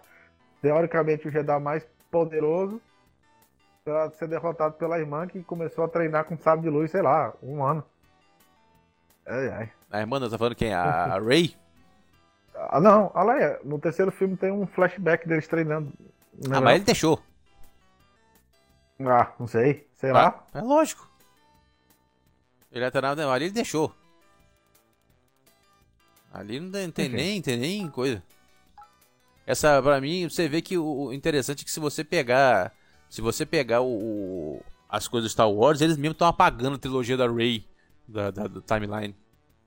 teoricamente 0.61 1.27
o 1.27 1.31
Jedi 1.31 1.59
mais 1.59 1.85
poderoso, 2.09 2.81
pra 3.83 4.11
ser 4.11 4.27
derrotado 4.27 4.75
pela 4.75 4.99
irmã 4.99 5.27
que 5.27 5.41
começou 5.43 5.83
a 5.83 5.87
treinar 5.87 6.25
com 6.25 6.37
sabre 6.37 6.63
de 6.63 6.69
luz, 6.69 6.91
sei 6.91 7.01
lá, 7.01 7.33
um 7.41 7.63
ano. 7.63 7.83
Ai, 9.25 9.47
ai. 9.49 9.71
A 9.89 9.99
irmã, 9.99 10.19
tá 10.29 10.37
falando 10.37 10.55
quem? 10.55 10.73
A, 10.73 11.15
a 11.15 11.19
Rey? 11.19 11.55
Ah, 12.55 12.79
não, 12.79 13.11
olha 13.13 13.33
aí, 13.33 13.59
no 13.63 13.79
terceiro 13.79 14.11
filme 14.11 14.37
tem 14.37 14.51
um 14.51 14.67
flashback 14.67 15.27
deles 15.27 15.47
treinando. 15.47 15.91
Não 16.47 16.51
Ah, 16.51 16.55
não? 16.55 16.61
mas 16.61 16.75
ele 16.75 16.83
deixou. 16.85 17.21
Ah, 18.99 19.31
não 19.39 19.47
sei, 19.47 19.87
sei 19.95 20.11
lá. 20.11 20.43
Ah, 20.53 20.59
é 20.59 20.61
lógico. 20.61 21.09
Ele 22.71 22.85
até 22.85 23.01
nada, 23.01 23.29
ali 23.31 23.45
ele 23.45 23.53
deixou. 23.53 23.93
Ali 26.31 26.59
não 26.59 26.71
tem, 26.71 26.91
tem 26.91 27.09
nem, 27.09 27.41
tem 27.41 27.57
nem 27.57 27.89
coisa. 27.89 28.23
Essa, 29.45 29.81
pra 29.81 29.99
mim, 29.99 30.29
você 30.29 30.47
vê 30.47 30.61
que 30.61 30.77
o 30.77 31.11
interessante 31.11 31.61
é 31.61 31.65
que 31.65 31.71
se 31.71 31.79
você 31.79 32.03
pegar. 32.03 32.71
Se 33.09 33.21
você 33.21 33.45
pegar 33.45 33.81
o, 33.81 33.87
o- 33.87 34.61
as 34.87 35.07
coisas 35.07 35.29
do 35.29 35.33
Star 35.33 35.49
Wars, 35.49 35.81
eles 35.81 35.97
mesmos 35.97 36.15
estão 36.15 36.27
apagando 36.27 36.75
a 36.75 36.79
trilogia 36.79 37.17
da 37.17 37.29
Rey 37.29 37.65
da, 38.07 38.31
da, 38.31 38.47
do 38.47 38.61
timeline. 38.61 39.15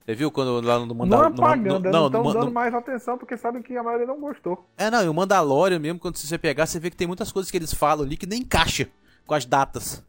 Você 0.05 0.15
viu 0.15 0.31
quando 0.31 0.61
lá 0.61 0.79
no 0.79 0.87
Não 0.87 0.95
Mandal- 0.95 1.21
no- 1.21 1.27
apagando, 1.27 1.85
não 1.85 1.91
não, 1.91 2.07
estão 2.07 2.23
dando 2.33 2.51
mais 2.53 2.75
atenção 2.75 3.17
porque 3.19 3.37
sabem 3.37 3.63
que 3.63 3.77
a 3.77 3.83
maioria 3.83 4.07
não 4.07 4.21
gostou. 4.21 4.67
É, 4.77 4.91
não, 4.91 5.03
e 5.03 5.09
o 5.09 5.15
Mandalorian 5.15 5.79
mesmo, 5.79 5.99
quando 5.99 6.17
você 6.17 6.39
pegar, 6.39 6.67
você 6.67 6.79
vê 6.79 6.91
que 6.91 6.97
tem 6.97 7.07
muitas 7.07 7.33
coisas 7.33 7.51
que 7.51 7.57
eles 7.57 7.73
falam 7.73 8.05
ali 8.05 8.17
que 8.17 8.27
nem 8.27 8.41
encaixa 8.41 8.89
com 9.27 9.35
as 9.35 9.45
datas. 9.47 10.05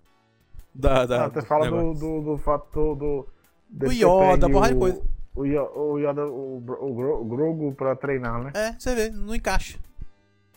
Da, 0.73 1.05
da, 1.05 1.25
Ah, 1.25 1.29
você 1.29 1.41
fala 1.41 1.69
do, 1.69 1.93
do, 1.93 2.21
do 2.21 2.37
fator 2.37 2.95
do. 2.97 3.27
Do 3.69 3.91
Yoda, 3.91 4.47
porrada 4.49 4.73
de 4.73 4.79
coisa. 4.79 5.01
O, 5.35 5.45
Yo- 5.45 5.71
o 5.75 5.99
Yoda, 5.99 6.25
o, 6.25 6.57
o, 6.65 7.21
o 7.21 7.25
Grogu 7.25 7.73
pra 7.75 7.95
treinar, 7.95 8.41
né? 8.43 8.51
É, 8.53 8.73
você 8.79 8.95
vê, 8.95 9.09
não 9.09 9.35
encaixa. 9.35 9.77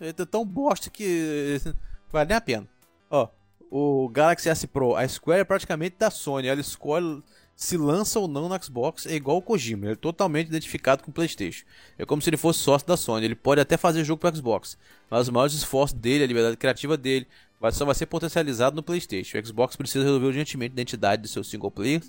É 0.01 0.13
t- 0.13 0.25
tão 0.27 0.45
bosta 0.45 0.89
que 0.89 1.61
vale 2.13 2.29
nem 2.29 2.37
a 2.37 2.41
pena. 2.41 2.67
Ó, 3.11 3.29
o 3.71 4.09
Galaxy 4.09 4.49
S 4.49 4.67
Pro, 4.67 4.95
a 4.95 5.07
Square 5.09 5.41
é 5.41 5.45
praticamente 5.45 5.97
da 5.99 6.11
Sony. 6.11 6.47
Ela 6.47 6.61
escolhe 6.61 7.23
se 7.57 7.77
lança 7.77 8.21
ou 8.21 8.29
não 8.29 8.49
no 8.49 8.63
Xbox, 8.63 9.05
é 9.05 9.15
igual 9.17 9.39
o 9.39 9.43
Kojima. 9.43 9.87
Ele 9.87 9.93
é 9.95 9.97
totalmente 9.97 10.47
identificado 10.47 11.03
com 11.03 11.11
o 11.11 11.15
PlayStation. 11.15 11.65
É 11.99 12.07
como 12.07 12.23
se 12.23 12.31
ele 12.31 12.37
fosse 12.37 12.61
sócio 12.61 12.87
da 12.87 12.97
Sony. 12.97 13.25
Ele 13.25 13.35
pode 13.35 13.61
até 13.61 13.77
fazer 13.77 14.05
jogo 14.05 14.21
pro 14.21 14.35
Xbox, 14.37 14.79
mas 15.11 15.23
os 15.23 15.31
maiores 15.31 15.55
esforços 15.55 15.99
dele, 15.99 16.23
a 16.23 16.27
liberdade 16.29 16.57
criativa 16.57 16.97
dele, 16.97 17.27
só 17.73 17.85
vai 17.85 17.97
ser 17.97 18.07
potencializado 18.07 18.77
no 18.77 18.83
PlayStation. 18.85 19.37
O 19.39 19.45
Xbox 19.45 19.75
precisa 19.75 20.05
resolver 20.05 20.27
urgentemente 20.27 20.71
a 20.71 20.75
identidade 20.77 21.23
de 21.23 21.29
seu 21.29 21.43
single 21.43 21.73
player. 21.73 22.01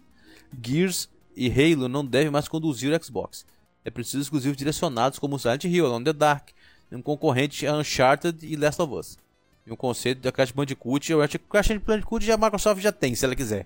Gears 0.64 1.10
e 1.40 1.50
Halo 1.50 1.88
não 1.88 2.06
devem 2.06 2.30
mais 2.30 2.50
conduzir 2.50 2.92
o 2.94 3.04
Xbox. 3.04 3.46
É 3.86 3.90
preciso 3.90 4.22
exclusivos 4.22 4.58
direcionados 4.58 5.18
como 5.20 5.40
Silent 5.40 5.64
Hill, 5.64 5.86
Alone 5.86 6.02
in 6.02 6.04
the 6.04 6.12
Dark, 6.12 6.50
um 6.92 7.02
concorrente 7.02 7.66
a 7.66 7.78
Uncharted 7.78 8.46
e 8.46 8.58
Last 8.58 8.82
of 8.82 8.94
Us. 8.94 9.18
E 9.66 9.72
um 9.72 9.76
conceito 9.78 10.20
da 10.20 10.34
Crash 10.34 10.52
Bandicoot, 10.52 11.14
o 11.14 11.20
Crash 11.50 11.70
Bandicoot 11.78 12.26
já 12.26 12.34
a 12.34 12.38
Microsoft 12.38 12.82
já 12.82 12.92
tem, 12.92 13.16
se 13.16 13.24
ela 13.24 13.36
quiser. 13.36 13.66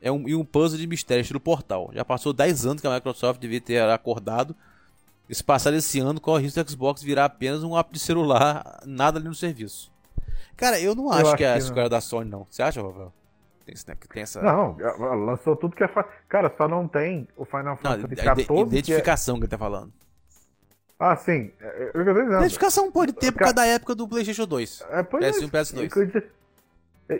É 0.00 0.12
um, 0.12 0.28
e 0.28 0.36
um 0.36 0.44
puzzle 0.44 0.78
de 0.78 0.86
mistério 0.86 1.22
estilo 1.22 1.40
Portal. 1.40 1.90
Já 1.92 2.04
passou 2.04 2.32
10 2.32 2.64
anos 2.64 2.80
que 2.80 2.86
a 2.86 2.94
Microsoft 2.94 3.40
devia 3.40 3.60
ter 3.60 3.82
acordado. 3.82 4.54
E 5.28 5.34
se 5.34 5.42
passar 5.42 5.74
esse 5.74 5.98
ano, 5.98 6.20
corre 6.20 6.42
o 6.42 6.44
risco 6.44 6.62
do 6.62 6.70
Xbox 6.70 7.02
virar 7.02 7.24
apenas 7.24 7.64
um 7.64 7.76
app 7.76 7.92
de 7.92 7.98
celular, 7.98 8.82
nada 8.86 9.18
ali 9.18 9.26
no 9.26 9.34
serviço. 9.34 9.90
Cara, 10.56 10.78
eu 10.78 10.94
não 10.94 11.10
acho, 11.10 11.26
acho 11.26 11.36
que 11.36 11.44
é 11.44 11.50
a 11.50 11.54
que 11.54 11.60
não. 11.60 11.66
escolha 11.66 11.88
da 11.88 12.00
Sony, 12.00 12.30
não. 12.30 12.46
Você 12.48 12.62
acha, 12.62 12.80
Rafael? 12.80 13.12
Tem, 13.64 13.74
esse- 13.74 13.84
tem 13.84 14.22
essa. 14.22 14.42
Não, 14.42 14.76
lançou 15.24 15.54
tudo 15.56 15.76
que 15.76 15.84
é. 15.84 15.88
Fa... 15.88 16.04
Cara, 16.28 16.52
só 16.56 16.66
não 16.66 16.88
tem 16.88 17.28
o 17.36 17.44
Final 17.44 17.76
Fantasy 17.76 18.04
a 18.04 18.32
ide- 18.32 18.42
XIV. 18.42 18.46
que 18.46 18.52
é- 18.52 18.60
identificação 18.62 19.36
que 19.36 19.42
ele 19.42 19.48
tá 19.50 19.58
falando. 19.58 19.92
Ah, 20.98 21.16
sim. 21.16 21.50
É, 21.60 21.66
é, 21.66 21.90
eu 21.94 22.04
dizendo. 22.04 22.32
Identificação 22.36 22.90
pode 22.92 23.12
ter 23.12 23.32
por 23.32 23.38
Ca- 23.38 23.44
causa 23.46 23.54
da 23.54 23.66
época 23.66 23.94
do 23.94 24.06
PlayStation 24.08 24.46
2. 24.46 24.84
É, 24.90 25.02
pois 25.02 25.24
é, 25.24 25.30
PS1 25.30 25.42
e 25.46 25.50
PS2. 25.50 25.84
é 25.84 25.88
que 25.88 25.98
eu 25.98 26.06
disse- 26.06 26.26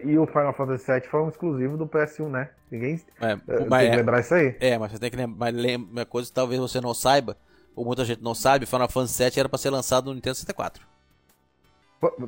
E 0.07 0.17
o 0.19 0.27
Final 0.27 0.55
Fantasy 0.55 0.91
VII 0.91 1.01
foi 1.11 1.21
um 1.23 1.29
exclusivo 1.29 1.77
do 1.77 1.87
PS1, 1.87 2.29
né? 2.29 2.51
Ninguém 2.71 3.01
É, 3.21 3.33
é, 3.33 3.37
tem 3.37 3.69
que 3.69 3.75
é, 3.75 3.97
lembrar 3.97 4.21
isso 4.21 4.35
aí. 4.35 4.57
é, 4.61 4.79
mas 4.79 4.93
você 4.93 4.99
tem 4.99 5.11
que 5.11 5.17
lembrar. 5.17 5.53
Lembra, 5.53 5.91
uma 5.93 6.07
coisa 6.07 6.29
que 6.29 6.35
talvez 6.35 6.59
você 6.61 6.81
não 6.81 6.95
saiba, 6.95 7.37
ou 7.77 7.85
muita 7.85 8.05
gente 8.05 8.23
não 8.23 8.35
sabe, 8.35 8.65
Final 8.67 8.89
Fantasy 8.89 9.23
VII 9.23 9.41
era 9.41 9.49
pra 9.49 9.59
ser 9.59 9.71
lançado 9.71 10.07
no 10.07 10.15
Nintendo 10.15 10.35
64. 10.37 10.87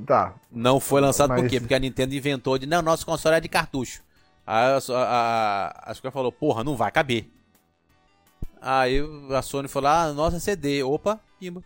Tá. 0.07 0.35
Não 0.53 0.79
foi 0.79 1.01
lançado 1.01 1.31
por 1.35 1.43
Mas- 1.43 1.51
quê? 1.51 1.59
Porque 1.61 1.75
a 1.75 1.79
Nintendo 1.79 2.15
inventou 2.15 2.57
de, 2.59 2.67
não, 2.67 2.81
nosso 2.81 3.05
console 3.05 3.37
é 3.37 3.41
de 3.41 3.49
cartucho. 3.49 4.03
Aí 4.47 4.67
a, 4.73 4.79
a, 4.95 5.91
a 5.91 5.95
Square 5.95 6.13
falou, 6.13 6.31
porra, 6.31 6.63
não 6.63 6.77
vai 6.77 6.93
caber. 6.93 7.29
Aí 8.61 9.01
a 9.37 9.43
Sony 9.43 9.69
falou, 9.69 9.91
ah, 9.91 10.13
nossa 10.13 10.37
é 10.37 10.41
CD. 10.41 10.83
Opa, 10.83 11.19
pimba. 11.41 11.63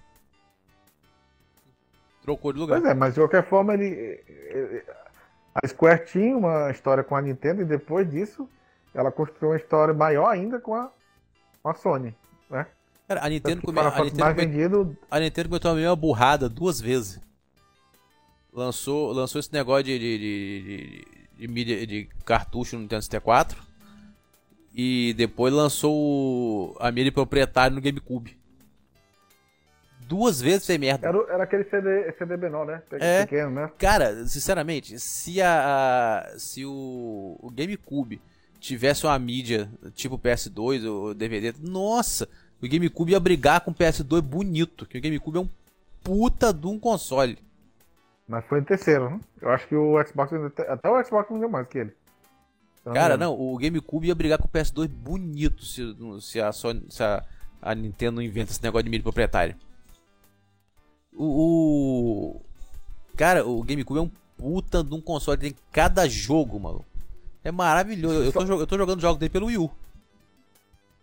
Trocou 2.23 2.53
de 2.53 2.59
lugar. 2.59 2.81
Pois 2.81 2.91
é, 2.91 2.95
mas 2.95 3.15
de 3.15 3.21
qualquer 3.21 3.47
forma 3.49 3.75
ele. 3.75 3.87
ele- 3.87 4.83
A 5.55 5.67
Square 5.67 6.05
tinha 6.07 6.37
uma 6.37 6.71
história 6.71 7.03
com 7.03 7.17
a 7.17 7.23
Nintendo 7.23 7.63
e 7.63 7.65
depois 7.65 8.09
disso 8.09 8.49
ela 8.95 9.11
construiu 9.11 9.51
uma 9.51 9.57
história 9.57 9.93
maior 9.93 10.29
ainda 10.29 10.61
com 10.61 10.75
a, 10.75 10.91
com 11.63 11.69
a 11.71 11.75
Sony. 11.75 12.15
Né? 12.49 12.67
Cara, 13.07 13.25
a 13.25 13.29
Nintendo, 13.29 13.63
come, 13.63 13.79
a, 13.81 13.91
Nintendo 14.05 14.23
come- 14.25 14.35
vendido. 14.35 14.97
a 15.11 15.19
Nintendo 15.21 15.49
cometeu 15.49 15.71
a 15.71 15.75
mesma 15.75 15.97
burrada 15.97 16.49
duas 16.49 16.81
vezes. 16.81 17.21
Lançou, 18.59 19.13
lançou 19.13 19.39
esse 19.39 19.53
negócio 19.53 19.85
de, 19.85 19.99
de, 19.99 20.19
de, 20.19 21.07
de- 21.39 21.49
mídia 21.49 21.87
de 21.87 22.09
cartucho 22.25 22.75
no 22.75 22.83
Nintendo 22.83 23.03
64. 23.03 23.57
E 24.75 25.15
depois 25.17 25.55
lançou 25.55 26.77
a 26.81 26.91
mídia 26.91 27.13
proprietária 27.13 27.73
no 27.75 27.81
GameCube. 27.81 28.37
Duas 30.09 30.41
vezes 30.41 30.67
foi 30.67 30.77
merda. 30.77 31.07
Era, 31.07 31.19
era 31.35 31.45
aquele 31.45 31.65
CD, 31.65 32.13
CD 32.19 32.37
menor, 32.37 32.67
né? 32.67 32.83
Pe- 32.91 32.97
É. 32.99 33.27
Pequeno, 33.27 33.51
né? 33.51 33.71
Cara, 33.79 34.27
sinceramente, 34.27 34.99
se 34.99 35.41
a, 35.41 36.25
a- 36.35 36.39
se 36.39 36.65
o, 36.65 37.37
o 37.41 37.51
GameCube 37.55 38.21
tivesse 38.59 39.07
uma 39.07 39.17
mídia 39.21 39.71
tipo 39.95 40.19
PS2 40.19 40.85
ou 40.85 41.15
DVD, 41.15 41.55
nossa, 41.61 42.29
o 42.61 42.67
GameCube 42.69 43.13
ia 43.13 43.21
brigar 43.21 43.61
com 43.61 43.71
o 43.71 43.75
PS2 43.75 44.21
bonito, 44.21 44.85
que 44.85 44.99
o 44.99 45.01
GameCube 45.01 45.37
é 45.39 45.41
um 45.43 45.49
puta 46.03 46.53
de 46.53 46.67
um 46.67 46.77
console. 46.79 47.39
Mas 48.29 48.45
foi 48.45 48.61
em 48.61 48.65
terceiro, 48.65 49.09
né? 49.11 49.21
Eu 49.41 49.51
acho 49.51 49.67
que 49.67 49.75
o 49.75 49.95
Xbox. 50.05 50.31
Até 50.69 50.91
o 50.91 51.03
Xbox 51.05 51.31
não 51.31 51.41
deu 51.41 51.49
mais 51.49 51.67
que 51.67 51.79
ele. 51.79 51.97
Me 52.85 52.93
Cara, 52.95 53.17
não, 53.17 53.35
o 53.39 53.57
GameCube 53.59 54.07
ia 54.09 54.15
brigar 54.15 54.39
com 54.39 54.47
o 54.47 54.51
PS2 54.51 54.89
bonito 54.89 55.65
se, 55.65 55.83
se, 56.21 56.41
a, 56.41 56.53
Sony, 56.53 56.85
se 56.91 57.03
a, 57.03 57.25
a 57.61 57.75
Nintendo 57.75 58.23
inventa 58.23 58.51
esse 58.53 58.63
negócio 58.63 58.85
de 58.85 58.91
mídia 58.91 59.03
proprietária. 59.03 59.57
O, 61.15 62.37
o- 62.37 62.41
Cara, 63.17 63.45
o 63.47 63.63
GameCube 63.63 63.99
é 63.99 64.03
um 64.03 64.11
puta 64.37 64.85
de 64.85 64.95
um 64.95 65.01
console, 65.01 65.39
tem 65.39 65.55
cada 65.73 66.09
jogo, 66.09 66.61
mano. 66.61 66.85
É 67.43 67.51
maravilhoso. 67.51 68.23
Eu 68.25 68.33
tô, 68.33 68.43
eu 68.61 68.67
tô 68.67 68.77
jogando 68.77 69.01
jogos 69.01 69.19
dele 69.19 69.31
pelo 69.31 69.47
Wii 69.47 69.59
U. 69.59 69.71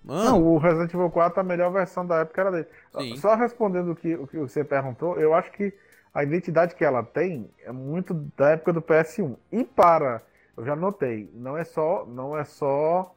Mano, 0.03 0.23
Não, 0.23 0.43
o 0.43 0.57
Resident 0.60 0.93
Evil 0.93 1.10
4, 1.10 1.39
a 1.39 1.43
melhor 1.43 1.72
versão 1.72 2.06
da 2.06 2.18
época 2.19 2.41
era 2.41 2.52
dele. 2.52 2.68
Sim. 2.97 3.18
Só 3.18 3.35
respondendo 3.35 3.91
o 3.91 3.95
que, 3.95 4.15
o 4.15 4.27
que 4.27 4.38
você 4.38 4.64
perguntou, 4.64 5.19
eu 5.19 5.34
acho 5.34 5.52
que 5.52 5.73
a 6.15 6.23
identidade 6.23 6.73
que 6.75 6.83
ela 6.85 7.03
tem 7.03 7.47
é 7.63 7.71
muito 7.71 8.13
da 8.37 8.51
época 8.51 8.71
do 8.73 8.81
PS1. 8.81 9.35
E 9.51 9.63
para, 9.65 10.21
eu 10.55 10.63
já 10.65 10.75
notei, 10.75 11.29
não 11.33 11.57
é 11.57 11.63
só, 11.65 12.05
não 12.07 12.35
é 12.37 12.45
só 12.45 13.13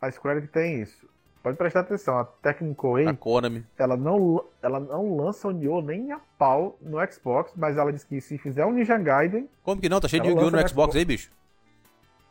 a 0.00 0.10
Square 0.10 0.42
que 0.42 0.48
tem 0.48 0.82
isso. 0.82 1.08
Pode 1.42 1.56
prestar 1.58 1.80
atenção, 1.80 2.18
a 2.18 2.24
Technical 2.24 2.96
A 3.06 3.14
Konami. 3.14 3.64
ela 3.78 3.96
não, 3.96 4.44
ela 4.62 4.80
não 4.80 5.14
lança 5.16 5.46
o 5.46 5.50
Nioh 5.52 5.82
nem 5.82 6.10
a 6.10 6.18
pau 6.38 6.76
no 6.80 6.96
Xbox, 7.10 7.52
mas 7.54 7.76
ela 7.76 7.92
diz 7.92 8.02
que 8.02 8.20
se 8.20 8.36
fizer 8.38 8.64
um 8.66 8.72
Ninja 8.72 8.96
Gaiden, 8.98 9.48
Como 9.62 9.80
que 9.80 9.88
não? 9.88 10.00
Tá 10.00 10.08
cheio 10.08 10.22
de 10.22 10.28
Ela 10.28 10.40
Yu-Gi-Oh! 10.40 10.50
lança 10.50 10.56
no 10.56 10.62
no 10.62 10.68
Xbox 10.68 10.92
Xbox. 10.92 10.96
aí, 10.96 11.04
bicho? 11.04 11.30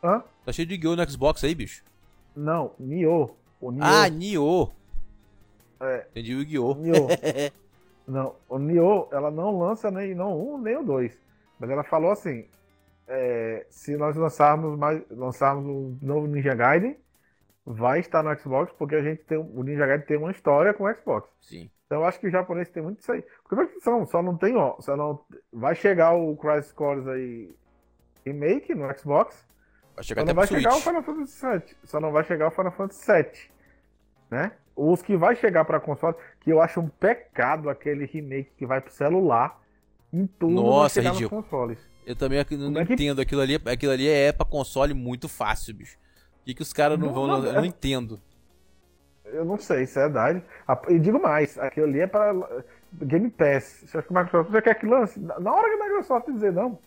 hã? 0.02 0.22
Tá 0.44 0.52
cheio 0.52 0.66
de 0.68 0.74
Yu-Gi-Oh! 0.74 0.96
no 0.96 1.10
Xbox 1.10 1.44
aí, 1.44 1.54
bicho? 1.54 1.82
Não, 2.36 2.72
Nioh. 2.78 3.30
O 3.60 3.70
Nioh. 3.70 3.86
Ah, 3.86 4.08
Nioh. 4.10 4.70
É. 5.80 6.06
Entendi 6.10 6.32
Yu-Gi-Oh! 6.32 6.74
Nioh. 6.74 7.06
não, 8.06 8.36
o 8.48 8.58
Nioh, 8.58 9.08
ela 9.12 9.30
não 9.30 9.58
lança 9.58 9.90
nem 9.90 10.14
não 10.14 10.38
um 10.38 10.58
nem 10.58 10.76
o 10.76 10.82
dois. 10.82 11.18
Mas 11.58 11.70
ela 11.70 11.84
falou 11.84 12.10
assim: 12.10 12.46
é, 13.06 13.66
se 13.70 13.96
nós 13.96 14.16
lançarmos 14.16 14.78
mais, 14.78 15.02
lançarmos 15.10 15.64
um 15.64 15.98
novo 16.02 16.26
Ninja 16.26 16.54
Gaiden, 16.54 16.96
vai 17.64 18.00
estar 18.00 18.22
no 18.22 18.36
Xbox, 18.38 18.72
porque 18.78 18.96
a 18.96 19.02
gente 19.02 19.22
tem 19.24 19.38
o 19.38 19.62
Ninja 19.62 19.86
Gaiden 19.86 20.06
tem 20.06 20.16
uma 20.16 20.30
história 20.30 20.74
com 20.74 20.84
o 20.84 20.94
Xbox. 20.94 21.28
Sim. 21.40 21.70
Então 21.86 22.00
eu 22.00 22.06
acho 22.06 22.18
que 22.18 22.26
o 22.26 22.30
japonês 22.30 22.70
tem 22.70 22.82
muito 22.82 23.00
isso 23.00 23.12
aí. 23.12 23.24
Porque 23.42 23.62
atenção, 23.62 24.06
só 24.06 24.22
não 24.22 24.36
tem, 24.36 24.56
ó, 24.56 24.80
só 24.80 24.96
não 24.96 25.20
vai 25.52 25.74
chegar 25.74 26.12
o 26.14 26.36
Crisis 26.36 26.72
Core 26.72 27.10
aí 27.10 27.54
remake 28.24 28.74
no 28.74 28.98
Xbox, 28.98 29.46
Vai 29.94 30.02
chegar 30.02 30.20
só 30.20 30.24
até 30.24 30.32
não 30.32 30.34
vai 30.34 30.46
chegar 30.46 30.74
o. 30.74 30.80
Final 30.80 31.02
Fantasy 31.02 31.46
VII. 31.46 31.76
Só 31.84 32.00
não 32.00 32.12
vai 32.12 32.24
chegar 32.24 32.48
o 32.48 32.50
Final 32.50 32.72
Fantasy 32.72 33.12
VII. 33.12 33.53
Né? 34.34 34.52
Os 34.74 35.00
que 35.00 35.16
vai 35.16 35.36
chegar 35.36 35.64
para 35.64 35.78
console, 35.78 36.16
que 36.40 36.50
eu 36.50 36.60
acho 36.60 36.80
um 36.80 36.88
pecado 36.88 37.70
aquele 37.70 38.04
remake 38.06 38.50
que 38.58 38.66
vai 38.66 38.80
pro 38.80 38.92
celular, 38.92 39.60
em 40.12 40.26
tudo 40.26 40.54
Nossa, 40.54 41.00
vai 41.00 41.12
ridículo. 41.12 41.40
nos 41.40 41.48
consoles. 41.50 41.78
Eu 42.04 42.16
também 42.16 42.38
não 42.38 42.44
Como 42.66 42.78
é 42.80 42.84
que- 42.84 42.92
entendo. 42.94 43.20
Aquilo 43.20 43.40
ali, 43.40 43.54
aquilo 43.64 43.92
ali 43.92 44.08
é 44.08 44.32
pra 44.32 44.44
console 44.44 44.92
muito 44.92 45.28
fácil, 45.28 45.72
bicho. 45.74 45.96
Por 46.38 46.44
que, 46.46 46.54
que 46.54 46.62
os 46.62 46.72
caras 46.72 46.98
não, 46.98 47.06
Não, 47.06 47.14
vão. 47.14 47.26
não, 47.28 47.44
eu 47.44 47.50
é- 47.52 47.54
não 47.54 47.64
entendo. 47.64 48.20
Eu 49.24 49.44
não 49.44 49.56
sei 49.56 49.86
se 49.86 49.98
é 49.98 50.02
verdade. 50.02 50.42
E 50.88 50.98
digo 50.98 51.20
mais, 51.22 51.56
aquilo 51.58 51.86
ali 51.86 52.00
é 52.00 52.06
para 52.06 52.34
Game 52.92 53.30
Pass. 53.30 53.84
Você 53.86 53.98
acha 53.98 54.06
que 54.06 54.12
o 54.12 54.16
Microsoft 54.16 54.50
você 54.50 54.60
quer 54.62 54.74
que 54.74 54.86
lance? 54.86 55.18
Na 55.20 55.52
hora 55.52 55.68
que 55.68 55.80
a 55.82 55.84
Microsoft 55.86 56.26
dizer 56.30 56.52
não, 56.52 56.78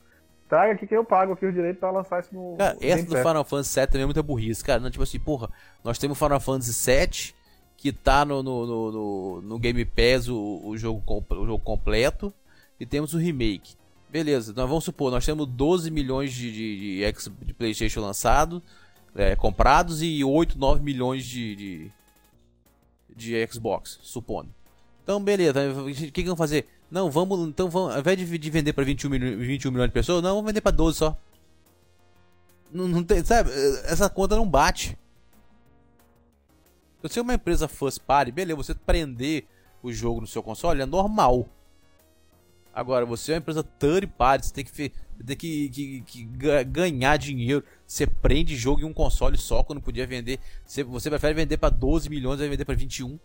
traga 0.47 0.73
aqui 0.73 0.85
que 0.85 0.95
eu 0.95 1.03
pago 1.03 1.33
aqui 1.33 1.45
o 1.45 1.51
direito 1.51 1.79
para 1.79 1.89
lançar 1.91 2.19
isso 2.19 2.33
no 2.35 2.55
Cara, 2.57 2.77
essa 2.81 3.03
do. 3.05 3.17
Final 3.17 3.43
Fantasy 3.43 3.79
VII 3.79 3.87
também 3.87 4.01
é 4.03 4.05
muita 4.05 4.21
burrice, 4.23 4.63
cara. 4.63 4.79
Não, 4.79 4.91
tipo 4.91 5.03
assim, 5.03 5.19
porra, 5.19 5.49
nós 5.83 5.97
temos 5.97 6.15
o 6.19 6.23
Final 6.23 6.39
Fantasy 6.39 6.91
VII, 6.91 7.33
que 7.77 7.93
tá 7.93 8.25
no, 8.25 8.41
no, 8.41 8.65
no, 8.91 9.41
no- 9.41 9.59
Game 9.59 9.85
Pass 9.85 10.27
o, 10.27 10.61
o, 10.65 10.75
jogo, 10.77 11.01
o 11.29 11.45
jogo 11.45 11.63
completo, 11.63 12.33
e 12.79 12.85
temos 12.85 13.13
o 13.13 13.17
remake. 13.17 13.75
Beleza, 14.09 14.51
nós 14.55 14.67
vamos 14.67 14.83
supor, 14.83 15.11
nós 15.11 15.25
temos 15.25 15.45
12 15.47 15.91
milhões 15.91 16.33
de, 16.33 16.51
de, 16.51 17.11
de, 17.11 17.45
de 17.45 17.53
Playstation 17.53 18.01
lançado, 18.01 18.61
é, 19.15 19.35
comprados, 19.35 20.01
e 20.01 20.23
8, 20.23 20.57
9 20.57 20.81
milhões 20.83 21.25
de, 21.25 21.55
de, 21.55 21.91
de 23.15 23.47
Xbox, 23.51 23.99
supondo. 24.01 24.49
Então, 25.03 25.21
beleza, 25.23 25.59
o 25.83 25.85
que, 25.93 26.11
que 26.11 26.23
vamos 26.23 26.37
fazer? 26.37 26.65
Não, 26.89 27.11
vamos, 27.11 27.47
então 27.47 27.69
vamos, 27.69 27.93
ao 27.93 27.99
invés 27.99 28.17
de, 28.17 28.37
de 28.37 28.49
vender 28.49 28.73
pra 28.73 28.83
21, 28.83 29.09
milho- 29.09 29.37
21 29.39 29.71
milhões 29.71 29.89
de 29.89 29.93
pessoas, 29.93 30.23
não, 30.23 30.35
vamos 30.35 30.47
vender 30.49 30.61
pra 30.61 30.71
12 30.71 30.97
só. 30.97 31.17
Não, 32.71 32.87
não 32.87 33.03
tem, 33.03 33.23
sabe? 33.23 33.49
Essa 33.85 34.09
conta 34.09 34.35
não 34.35 34.47
bate. 34.47 34.97
Se 37.01 37.09
você 37.09 37.19
é 37.19 37.21
uma 37.21 37.33
empresa 37.35 37.67
first 37.67 37.99
party, 38.01 38.31
beleza, 38.31 38.55
você 38.57 38.73
prender 38.73 39.45
o 39.83 39.91
jogo 39.91 40.21
no 40.21 40.27
seu 40.27 40.41
console 40.41 40.81
é 40.81 40.85
normal. 40.85 41.47
Agora, 42.73 43.05
você 43.05 43.31
é 43.31 43.35
uma 43.35 43.39
empresa 43.39 43.63
third 43.63 44.05
party, 44.07 44.45
você 44.47 44.53
tem 44.53 44.63
que, 44.65 44.71
tem 44.71 45.35
que, 45.37 45.69
que- 45.69 46.01
que 46.01 46.23
ga- 46.25 46.63
ganhar 46.63 47.17
dinheiro. 47.17 47.63
Você 47.85 48.05
prende 48.05 48.55
jogo 48.55 48.81
em 48.81 48.85
um 48.85 48.93
console 48.93 49.37
só 49.37 49.63
quando 49.63 49.81
podia 49.81 50.05
vender. 50.05 50.39
Você, 50.65 50.83
você 50.83 51.09
prefere 51.09 51.33
vender 51.33 51.57
pra 51.57 51.69
12 51.69 52.09
milhões 52.09 52.39
ao 52.41 52.47
vender 52.47 52.65
pra 52.65 52.75
21. 52.75 53.17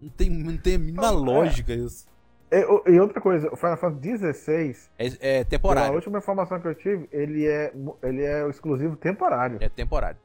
Não 0.00 0.08
tem, 0.10 0.30
não 0.30 0.56
tem 0.56 0.74
a 0.76 0.78
mínima 0.78 1.06
é. 1.06 1.10
lógica 1.10 1.72
isso. 1.74 2.06
E, 2.50 2.92
e 2.92 2.98
outra 2.98 3.20
coisa, 3.20 3.52
o 3.52 3.56
Final 3.56 3.76
Fantasy 3.76 4.32
XVI, 4.32 4.76
É, 4.98 5.38
é 5.40 5.44
temporário. 5.44 5.94
última 5.94 6.18
informação 6.18 6.58
que 6.60 6.66
eu 6.66 6.74
tive, 6.74 7.08
ele 7.12 7.46
é, 7.46 7.72
ele 8.02 8.22
é 8.22 8.48
exclusivo 8.48 8.96
temporário. 8.96 9.58
É 9.60 9.68
temporário. 9.68 10.18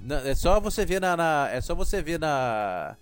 Não, 0.00 0.16
é 0.16 0.34
só 0.34 0.60
você 0.60 0.84
ver 0.86 1.00
na, 1.00 1.16
na- 1.16 1.48
É 1.50 1.60
só 1.60 1.74
você 1.74 2.00
ver 2.02 2.18
na. 2.18 2.96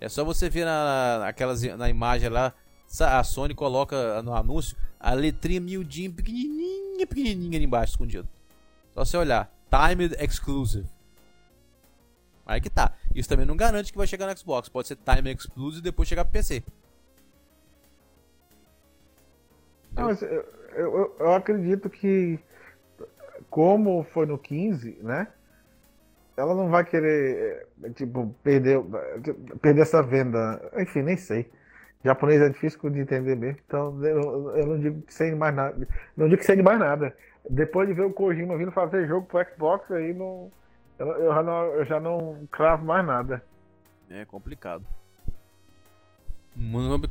É 0.00 0.08
só 0.08 0.24
você 0.24 0.48
ver 0.48 0.64
na, 0.64 1.18
naquelas, 1.20 1.62
na 1.62 1.88
imagem 1.88 2.28
lá. 2.28 2.52
A 3.00 3.22
Sony 3.22 3.54
coloca 3.54 4.22
no 4.22 4.34
anúncio 4.34 4.76
a 4.98 5.12
letrinha 5.12 5.60
miudinha, 5.60 6.10
pequenininha, 6.10 7.06
pequenininha 7.06 7.58
ali 7.58 7.64
embaixo, 7.66 7.92
escondido. 7.92 8.26
Só 8.94 9.04
você 9.04 9.16
olhar. 9.16 9.52
Timed 9.70 10.14
Exclusive. 10.18 10.86
Aí 12.46 12.60
que 12.60 12.70
tá. 12.70 12.94
Isso 13.14 13.28
também 13.28 13.44
não 13.44 13.56
garante 13.56 13.92
que 13.92 13.98
vai 13.98 14.06
chegar 14.06 14.26
no 14.26 14.38
Xbox. 14.38 14.68
Pode 14.70 14.88
ser 14.88 14.96
Time 14.96 15.32
Exclusive 15.32 15.80
e 15.80 15.82
depois 15.82 16.08
chegar 16.08 16.24
pro 16.24 16.32
PC. 16.32 16.62
Não, 19.92 20.04
mas 20.04 20.22
eu, 20.22 20.44
eu, 20.74 21.16
eu 21.18 21.32
acredito 21.34 21.90
que, 21.90 22.38
como 23.50 24.04
foi 24.04 24.26
no 24.26 24.38
15, 24.38 24.98
né? 25.02 25.28
Ela 26.38 26.54
não 26.54 26.68
vai 26.68 26.84
querer, 26.84 27.66
eh, 27.82 27.90
tipo, 27.90 28.32
perder, 28.44 28.80
perder 29.60 29.82
essa 29.82 30.00
venda. 30.02 30.60
Enfim, 30.78 31.02
nem 31.02 31.16
sei. 31.16 31.50
Japonês 32.04 32.40
é 32.40 32.48
difícil 32.48 32.78
de 32.90 33.00
entender 33.00 33.34
mesmo, 33.34 33.58
então 33.66 34.04
eu, 34.06 34.56
eu 34.56 34.66
não 34.66 34.78
digo 34.78 35.02
que 35.02 35.12
de 35.30 35.34
mais 35.34 35.52
nada. 35.52 35.88
Não 36.16 36.28
digo 36.28 36.40
que 36.40 36.56
de 36.56 36.62
mais 36.62 36.78
nada. 36.78 37.14
Depois 37.50 37.88
de 37.88 37.94
ver 37.94 38.04
o 38.04 38.12
Kojima 38.12 38.56
vindo 38.56 38.70
fazer 38.70 39.08
jogo 39.08 39.26
pro 39.26 39.44
Xbox, 39.44 39.90
aí 39.90 40.14
não, 40.14 40.48
eu, 40.96 41.06
eu 41.08 41.34
já 41.34 41.42
não, 41.42 41.64
eu 41.64 41.84
já 41.84 42.00
não 42.00 42.48
cravo 42.52 42.84
mais 42.86 43.04
nada. 43.04 43.42
É 44.08 44.24
complicado. 44.24 44.84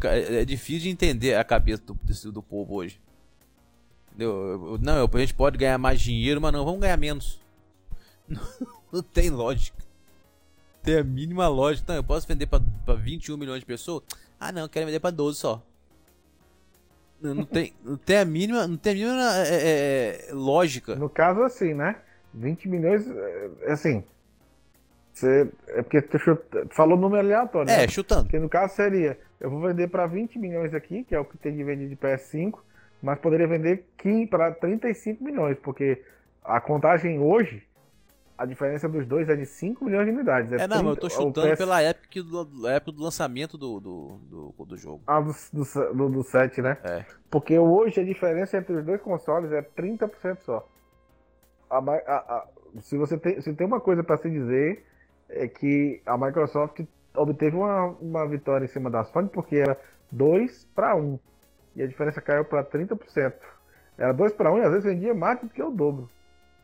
É, 0.05 0.41
é 0.41 0.45
difícil 0.45 0.83
de 0.83 0.89
entender 0.89 1.35
a 1.35 1.43
cabeça 1.43 1.83
do, 1.85 2.31
do 2.31 2.41
povo 2.43 2.75
hoje. 2.75 2.99
Entendeu? 4.07 4.31
Eu- 4.31 4.67
eu- 4.73 4.77
Não, 4.81 5.09
a 5.13 5.17
gente 5.19 5.33
pode 5.33 5.57
ganhar 5.57 5.77
mais 5.77 5.99
dinheiro, 5.99 6.39
mas 6.39 6.53
não, 6.53 6.63
vamos 6.63 6.79
ganhar 6.79 6.97
menos. 6.97 7.41
Não, 8.97 9.03
tem 9.03 9.29
lógica. 9.29 9.77
Tem 10.83 10.97
a 10.99 11.03
mínima 11.03 11.47
lógica. 11.47 11.85
Não, 11.89 11.95
eu 11.97 12.03
posso 12.03 12.27
vender 12.27 12.47
pra, 12.47 12.59
pra 12.85 12.95
21 12.95 13.37
milhões 13.37 13.59
de 13.59 13.65
pessoas? 13.65 14.03
Ah, 14.39 14.51
não, 14.51 14.63
eu 14.63 14.69
quero 14.69 14.85
vender 14.85 14.99
pra 14.99 15.09
12 15.11 15.37
só. 15.39 15.61
Não, 17.21 17.33
não 17.33 17.45
tem, 17.45 17.73
não 17.83 17.97
tem 17.97 18.17
a 18.17 18.25
mínima, 18.25 18.67
não 18.67 18.77
tem 18.77 18.93
a 18.93 18.95
mínima 18.95 19.37
é, 19.37 19.49
é, 19.49 20.29
é, 20.29 20.33
lógica. 20.33 20.95
No 20.95 21.09
caso, 21.09 21.41
assim, 21.41 21.73
né? 21.73 21.95
20 22.33 22.69
milhões, 22.69 23.07
é, 23.09 23.49
é 23.63 23.71
assim. 23.71 24.03
Você, 25.13 25.49
é 25.69 25.81
porque 25.81 26.01
tu 26.01 26.19
chuta- 26.19 26.67
falou 26.69 26.95
número 26.95 27.21
aleatório, 27.23 27.67
né? 27.67 27.83
É, 27.83 27.87
chutando. 27.87 28.23
Porque 28.25 28.37
no 28.37 28.47
caso 28.47 28.75
seria, 28.75 29.19
eu 29.39 29.49
vou 29.49 29.59
vender 29.61 29.87
para 29.87 30.05
20 30.05 30.37
milhões 30.37 30.73
aqui, 30.75 31.03
que 31.03 31.15
é 31.15 31.19
o 31.19 31.25
que 31.25 31.37
tem 31.37 31.55
de 31.55 31.63
vender 31.63 31.89
de 31.89 31.95
PS5, 31.95 32.59
mas 33.01 33.17
poderia 33.19 33.47
vender 33.47 33.83
para 34.29 34.51
35 34.51 35.23
milhões, 35.23 35.57
porque 35.61 36.03
a 36.43 36.61
contagem 36.61 37.19
hoje, 37.19 37.63
a 38.37 38.45
diferença 38.45 38.87
dos 38.87 39.05
dois 39.07 39.27
é 39.29 39.35
de 39.35 39.45
5 39.45 39.83
milhões 39.83 40.05
de 40.05 40.11
unidades. 40.11 40.51
É, 40.51 40.67
não, 40.67 40.77
mas 40.83 40.87
eu 40.87 40.95
tô 40.95 41.07
30 41.07 41.21
o 41.21 41.25
chutando 41.27 41.49
PS 41.51 41.57
pela 41.57 41.81
época, 41.81 42.07
que 42.09 42.21
do, 42.21 42.67
época 42.67 42.91
do 42.91 43.01
lançamento 43.03 43.57
do, 43.57 43.79
do, 43.79 44.53
do, 44.57 44.65
do 44.65 44.77
jogo. 44.77 45.01
Ah, 45.07 45.19
do, 45.19 45.33
do, 45.53 45.93
do, 45.93 46.09
do 46.09 46.23
7, 46.23 46.61
né? 46.61 46.77
É. 46.83 47.05
Porque 47.31 47.57
hoje 47.57 47.99
a 47.99 48.03
diferença 48.03 48.57
entre 48.57 48.73
os 48.75 48.85
dois 48.85 49.01
consoles 49.01 49.51
é 49.51 49.61
30% 49.61 50.37
só. 50.41 50.67
A 51.69 51.77
a- 51.79 51.81
a- 52.15 52.47
se 52.81 52.97
você 52.97 53.17
tem, 53.17 53.41
se 53.41 53.53
tem 53.53 53.65
uma 53.65 53.79
coisa 53.81 54.03
para 54.03 54.17
se 54.17 54.29
dizer, 54.29 54.85
é 55.29 55.47
que 55.47 56.01
a 56.05 56.17
Microsoft 56.17 56.81
obteve 57.15 57.55
uma, 57.55 57.87
uma 57.99 58.27
vitória 58.27 58.65
em 58.65 58.69
cima 58.69 58.89
da 58.89 59.03
Sony 59.03 59.29
porque 59.29 59.55
era 59.57 59.77
2 60.11 60.65
para 60.75 60.95
1. 60.95 61.19
E 61.75 61.81
a 61.81 61.87
diferença 61.87 62.21
caiu 62.21 62.45
para 62.45 62.63
30%. 62.63 63.33
Era 63.97 64.13
2 64.13 64.33
para 64.33 64.51
1 64.51 64.57
e 64.59 64.61
às 64.61 64.69
vezes 64.69 64.83
vendia 64.85 65.13
mais 65.13 65.39
do 65.39 65.49
que 65.49 65.61
o 65.61 65.71
dobro. 65.71 66.09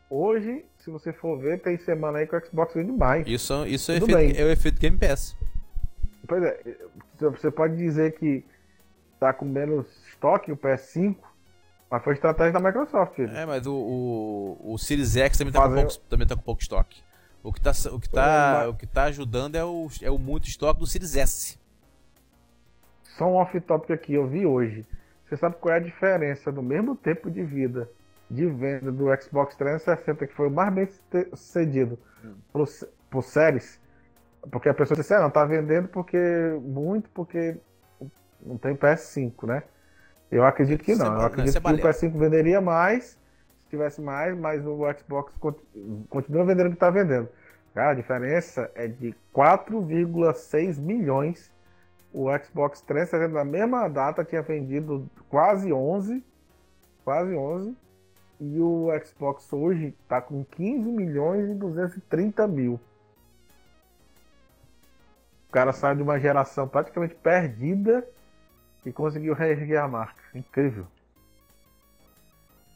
Hoje, 0.08 0.64
se 0.84 0.90
você 0.90 1.12
for 1.12 1.38
ver, 1.38 1.60
tem 1.60 1.78
semana 1.78 2.18
aí 2.18 2.26
que 2.26 2.36
o 2.36 2.46
Xbox 2.46 2.74
vende 2.74 2.92
mais. 2.92 3.26
Isso, 3.26 3.64
isso 3.66 3.90
é, 3.90 3.96
efeito, 3.96 4.40
é 4.40 4.44
o 4.44 4.50
efeito 4.50 4.80
Game 4.80 4.98
Pass. 4.98 5.36
Pois 6.28 6.42
é, 6.42 6.76
você 7.18 7.50
pode 7.50 7.76
dizer 7.76 8.12
que 8.18 8.44
tá 9.18 9.32
com 9.32 9.44
menos 9.46 9.86
estoque 10.08 10.52
o 10.52 10.56
PS5, 10.56 11.16
mas 11.90 12.02
foi 12.04 12.14
estratégia 12.14 12.52
da 12.52 12.60
Microsoft. 12.60 13.14
filho. 13.14 13.30
É, 13.34 13.46
mas 13.46 13.66
o, 13.66 13.74
o, 13.74 14.72
o 14.74 14.78
Series 14.78 15.16
X 15.16 15.38
também 15.38 15.52
tá, 15.52 15.60
com 15.60 15.68
Fazer- 15.68 15.80
pouco, 15.86 15.98
também 16.08 16.26
tá 16.26 16.36
com 16.36 16.42
pouco 16.42 16.60
estoque. 16.62 17.02
O 17.42 17.52
que 17.52 17.60
tá, 17.60 17.72
o 17.92 18.00
que 18.00 18.08
É, 18.08 18.10
tá, 18.10 18.56
mas- 18.60 18.68
o 18.68 18.74
que 18.74 18.86
tá 18.86 19.04
ajudando 19.04 19.54
é 19.56 19.64
o, 19.64 19.88
é 20.02 20.10
o 20.10 20.18
muito 20.18 20.48
estoque 20.48 20.80
do 20.80 20.86
Series 20.86 21.16
S. 21.16 21.58
Só 23.16 23.26
um 23.26 23.34
off-topic 23.34 23.90
aqui, 23.92 24.14
eu 24.14 24.26
vi 24.26 24.44
hoje. 24.46 24.84
Você 25.28 25.36
sabe 25.36 25.56
qual 25.60 25.74
é 25.74 25.76
a 25.78 25.80
diferença 25.80 26.50
no 26.50 26.62
mesmo 26.62 26.96
tempo 26.96 27.30
de 27.30 27.42
vida 27.42 27.88
de 28.30 28.46
venda 28.46 28.90
do 28.90 29.06
Xbox 29.20 29.54
360, 29.56 30.26
que 30.26 30.34
foi 30.34 30.48
o 30.48 30.50
mais 30.50 30.72
bem 30.72 30.88
sucedido, 31.34 31.98
pro, 32.52 32.64
pro 33.10 33.22
Series? 33.22 33.80
Porque 34.50 34.68
a 34.68 34.74
pessoa 34.74 34.96
disse, 34.96 35.14
ah, 35.14 35.20
não, 35.20 35.30
tá 35.30 35.44
vendendo 35.44 35.88
porque 35.88 36.18
muito 36.62 37.08
porque 37.10 37.56
não 38.44 38.58
tem 38.58 38.74
PS5, 38.76 39.46
né? 39.46 39.62
Eu 40.30 40.44
acredito 40.44 40.82
que 40.82 40.94
não. 40.94 41.14
É 41.16 41.22
Eu 41.22 41.26
acredito 41.26 41.56
é 41.56 41.60
que 41.60 41.66
o 41.66 41.70
balela. 41.70 41.90
PS5 41.90 42.18
venderia 42.18 42.60
mais, 42.60 43.04
se 43.04 43.70
tivesse 43.70 44.00
mais, 44.00 44.36
mas 44.36 44.66
o 44.66 44.80
Xbox 44.98 45.34
con- 45.36 45.54
continua 46.08 46.44
vendendo 46.44 46.66
o 46.66 46.70
que 46.70 46.76
está 46.76 46.90
vendendo. 46.90 47.28
Cara, 47.74 47.90
a 47.90 47.94
diferença 47.94 48.70
é 48.74 48.86
de 48.86 49.14
4,6 49.34 50.78
milhões. 50.78 51.52
O 52.12 52.26
Xbox 52.38 52.80
360 52.82 53.28
na 53.34 53.44
mesma 53.44 53.88
data 53.88 54.24
tinha 54.24 54.42
vendido 54.42 55.08
quase 55.28 55.72
11, 55.72 56.22
quase 57.04 57.34
11. 57.34 57.76
E 58.40 58.58
o 58.58 58.88
Xbox 59.04 59.52
hoje 59.52 59.94
está 60.02 60.20
com 60.20 60.44
15 60.44 60.90
milhões 60.90 61.50
e 61.50 61.54
230 61.54 62.46
mil. 62.48 62.80
O 65.48 65.52
cara 65.52 65.72
sai 65.72 65.94
de 65.94 66.02
uma 66.02 66.18
geração 66.18 66.66
praticamente 66.66 67.14
perdida 67.14 68.06
e 68.84 68.92
conseguiu 68.92 69.34
reerguer 69.34 69.80
a 69.80 69.88
marca. 69.88 70.22
Incrível. 70.34 70.86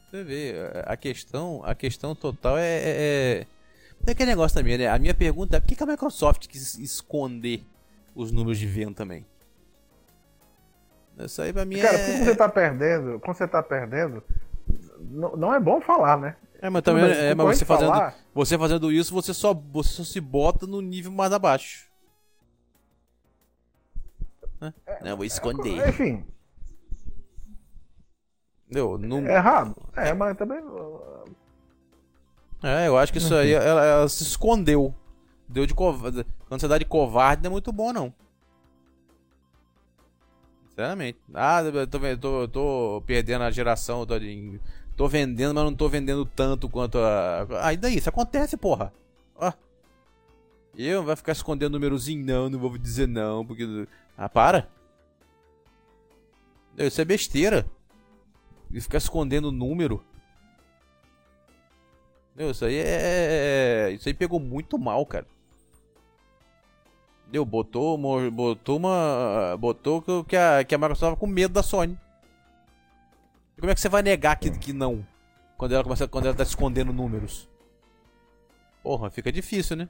Você 0.09 0.23
vê, 0.23 0.55
a 0.85 0.97
questão, 0.97 1.61
a 1.63 1.75
questão 1.75 2.15
total 2.15 2.57
é. 2.57 2.63
É, 2.63 2.89
é, 2.89 3.45
é 4.07 4.11
aquele 4.11 4.31
negócio 4.31 4.57
também, 4.57 4.77
né? 4.77 4.87
A 4.87 4.97
minha 4.97 5.13
pergunta 5.13 5.57
é 5.57 5.59
por 5.59 5.67
que, 5.67 5.75
que 5.75 5.83
a 5.83 5.85
Microsoft 5.85 6.47
quis 6.47 6.75
esconder 6.79 7.63
os 8.15 8.31
números 8.31 8.57
de 8.57 8.65
venda 8.65 8.93
também? 8.93 9.25
Isso 11.19 11.41
aí 11.41 11.51
pra 11.51 11.65
mim 11.65 11.79
Cara, 11.79 11.97
é. 11.97 12.05
quando 12.05 12.25
você 12.25 12.35
tá 12.35 12.49
perdendo, 12.49 13.19
quando 13.19 13.37
você 13.37 13.47
tá 13.47 13.61
perdendo, 13.61 14.23
não, 14.99 15.35
não 15.35 15.53
é 15.53 15.59
bom 15.59 15.79
falar, 15.81 16.17
né? 16.17 16.35
É, 16.61 16.69
mas 16.69 16.81
também 16.83 17.05
é, 17.09 17.33
mas 17.33 17.57
você 17.57 17.65
fazendo, 17.65 17.91
falar- 17.91 18.15
você 18.33 18.57
fazendo 18.57 18.91
isso, 18.91 19.13
você 19.13 19.33
só, 19.33 19.53
você 19.53 19.89
só 19.89 20.03
se 20.03 20.19
bota 20.19 20.67
no 20.67 20.81
nível 20.81 21.11
mais 21.11 21.31
abaixo. 21.31 21.87
Né? 24.59 24.73
Não, 25.01 25.15
vou 25.15 25.25
esconder. 25.25 25.87
Enfim, 25.87 26.25
Entendeu? 28.65 28.97
Não- 28.97 29.25
é 29.25 29.35
errado. 29.35 29.75
É, 29.95 30.13
mas 30.13 30.37
também. 30.37 30.59
É, 32.61 32.87
eu 32.87 32.97
acho 32.97 33.11
que 33.11 33.17
isso 33.17 33.33
aí, 33.33 33.53
ela, 33.53 33.83
ela 33.85 34.09
se 34.09 34.21
escondeu. 34.23 34.93
Deu 35.47 35.65
de 35.65 35.73
covarde. 35.73 36.25
Quando 36.47 36.61
você 36.61 36.67
dá 36.67 36.77
de 36.77 36.85
covarde, 36.85 37.41
não 37.41 37.47
é 37.49 37.51
muito 37.53 37.71
bom, 37.71 37.91
não. 37.91 38.13
Sinceramente. 40.69 41.17
Ah, 41.33 41.61
eu 41.63 41.87
tô, 41.87 41.99
ve- 41.99 42.17
tô, 42.17 42.47
tô 42.47 43.03
perdendo 43.07 43.43
a 43.43 43.51
geração, 43.51 44.05
tô, 44.05 44.15
em- 44.17 44.59
tô 44.99 45.07
vendendo, 45.07 45.53
mas 45.53 45.63
não 45.63 45.73
tô 45.73 45.87
vendendo 45.87 46.25
tanto 46.25 46.67
quanto 46.67 46.97
a. 46.97 47.71
E 47.71 47.77
daí? 47.77 47.95
Isso 47.95 48.09
acontece, 48.09 48.57
porra. 48.57 48.91
Ó. 49.37 49.49
Eu 50.77 51.05
vai 51.05 51.15
ficar 51.15 51.31
escondendo 51.31 51.71
númerozinho, 51.71 52.25
não, 52.25 52.49
não 52.49 52.59
vou 52.59 52.77
dizer 52.77 53.07
não, 53.07 53.45
porque. 53.45 53.87
Ah, 54.17 54.27
para. 54.27 54.67
Isso 56.77 56.99
é 56.99 57.05
besteira. 57.05 57.65
E 58.69 58.81
ficar 58.81 58.97
escondendo 58.97 59.53
número. 59.53 60.03
Meu, 62.35 62.51
isso 62.51 62.65
aí 62.65 62.75
é. 62.75 63.91
Isso 63.93 64.09
aí 64.09 64.13
pegou 64.13 64.37
muito 64.37 64.77
mal, 64.77 65.05
cara. 65.05 65.25
Deu, 67.27 67.45
botou, 67.45 67.97
botou 68.31 68.75
uma. 68.75 69.55
Botou 69.57 70.03
que 70.25 70.35
a, 70.35 70.61
que 70.65 70.75
a 70.75 70.77
Microsoft 70.77 71.11
tava 71.11 71.15
com 71.15 71.25
medo 71.25 71.53
da 71.53 71.63
Sony. 71.63 71.97
E 73.59 73.61
como 73.61 73.73
é 73.73 73.75
que 73.75 73.81
você 73.81 73.89
vai 73.89 74.01
negar 74.01 74.37
que, 74.37 74.49
que 74.51 74.71
não? 74.71 75.05
Quando 75.57 75.73
ela, 75.73 75.83
começa, 75.83 76.07
quando 76.07 76.27
ela 76.27 76.33
tá 76.33 76.43
escondendo 76.43 76.93
números. 76.93 77.49
Porra, 78.81 79.09
fica 79.09 79.29
difícil, 79.33 79.75
né? 79.75 79.89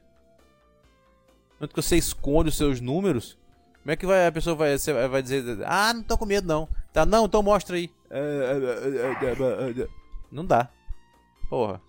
Tanto 1.59 1.75
que 1.75 1.79
você 1.79 1.95
esconde 1.95 2.49
os 2.49 2.57
seus 2.57 2.81
números. 2.81 3.37
Como 3.83 3.91
é 3.91 3.95
que 3.95 4.07
vai, 4.07 4.25
a 4.25 4.31
pessoa 4.31 4.55
vai, 4.55 4.75
vai 5.07 5.21
dizer. 5.21 5.59
Ah, 5.67 5.93
não 5.93 6.01
tô 6.01 6.17
com 6.17 6.25
medo 6.25 6.47
não. 6.47 6.67
Tá, 6.91 7.05
não, 7.05 7.25
então 7.25 7.43
mostra 7.43 7.75
aí. 7.75 7.91
Não 10.31 10.43
dá. 10.43 10.67
Porra. 11.47 11.79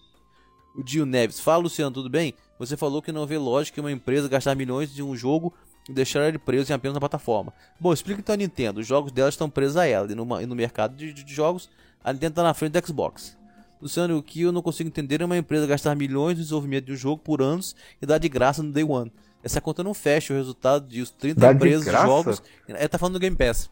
O 0.77 0.83
Dio 0.83 1.07
Neves, 1.07 1.41
fala 1.41 1.63
Luciano, 1.63 1.95
tudo 1.95 2.11
bem? 2.11 2.35
Você 2.59 2.77
falou 2.77 3.01
que 3.01 3.11
não 3.11 3.27
vê 3.27 3.39
lógica 3.39 3.81
em 3.81 3.83
uma 3.83 3.91
empresa 3.91 4.29
gastar 4.29 4.55
milhões 4.55 4.93
de 4.93 5.03
um 5.03 5.17
jogo 5.17 5.55
e 5.89 5.93
deixar 5.93 6.27
ele 6.29 6.39
preso 6.39 6.71
em 6.71 6.75
apenas 6.75 6.95
uma 6.95 7.01
plataforma. 7.01 7.53
Bom, 7.79 7.93
explica 7.93 8.21
então 8.21 8.33
a 8.35 8.37
Nintendo. 8.37 8.81
Os 8.81 8.87
jogos 8.87 9.11
dela 9.13 9.29
estão 9.29 9.49
presos 9.51 9.77
a 9.77 9.87
ela 9.87 10.11
e, 10.11 10.15
numa- 10.15 10.43
e 10.43 10.47
no 10.47 10.55
mercado 10.55 10.95
de, 10.95 11.13
de 11.13 11.35
jogos 11.35 11.69
a 12.05 12.13
Nintendo 12.13 12.33
está 12.33 12.43
na 12.43 12.55
frente 12.55 12.73
do 12.81 12.87
Xbox. 12.87 13.37
Luciano, 13.81 14.19
o 14.19 14.23
que 14.23 14.43
eu 14.43 14.53
não 14.53 14.61
consigo 14.63 14.89
entender 14.89 15.23
é 15.23 15.25
uma 15.25 15.37
empresa 15.39 15.67
gastar 15.67 15.95
milhões 15.97 16.37
no 16.37 16.43
desenvolvimento 16.43 16.85
de 16.87 16.93
um 16.93 16.97
jogo 16.97 17.23
por 17.23 17.41
anos 17.41 17.75
e 18.01 18.05
dar 18.07 18.19
de 18.19 18.29
graça 18.29 18.63
no 18.63 18.71
Day 18.73 18.85
One. 18.85 19.11
Essa 19.43 19.59
conta 19.61 19.83
não 19.83 19.95
fecha 19.95 20.35
o 20.35 20.37
resultado 20.37 20.87
de 20.87 21.01
os 21.01 21.11
30 21.11 21.41
Dá 21.41 21.49
de 21.51 21.57
empresas 21.57 21.85
de 21.85 21.91
graça? 21.91 22.07
jogos. 22.07 22.43
É, 22.69 22.87
tá 22.87 22.99
falando 22.99 23.15
do 23.15 23.21
Game 23.21 23.35
Pass. 23.35 23.71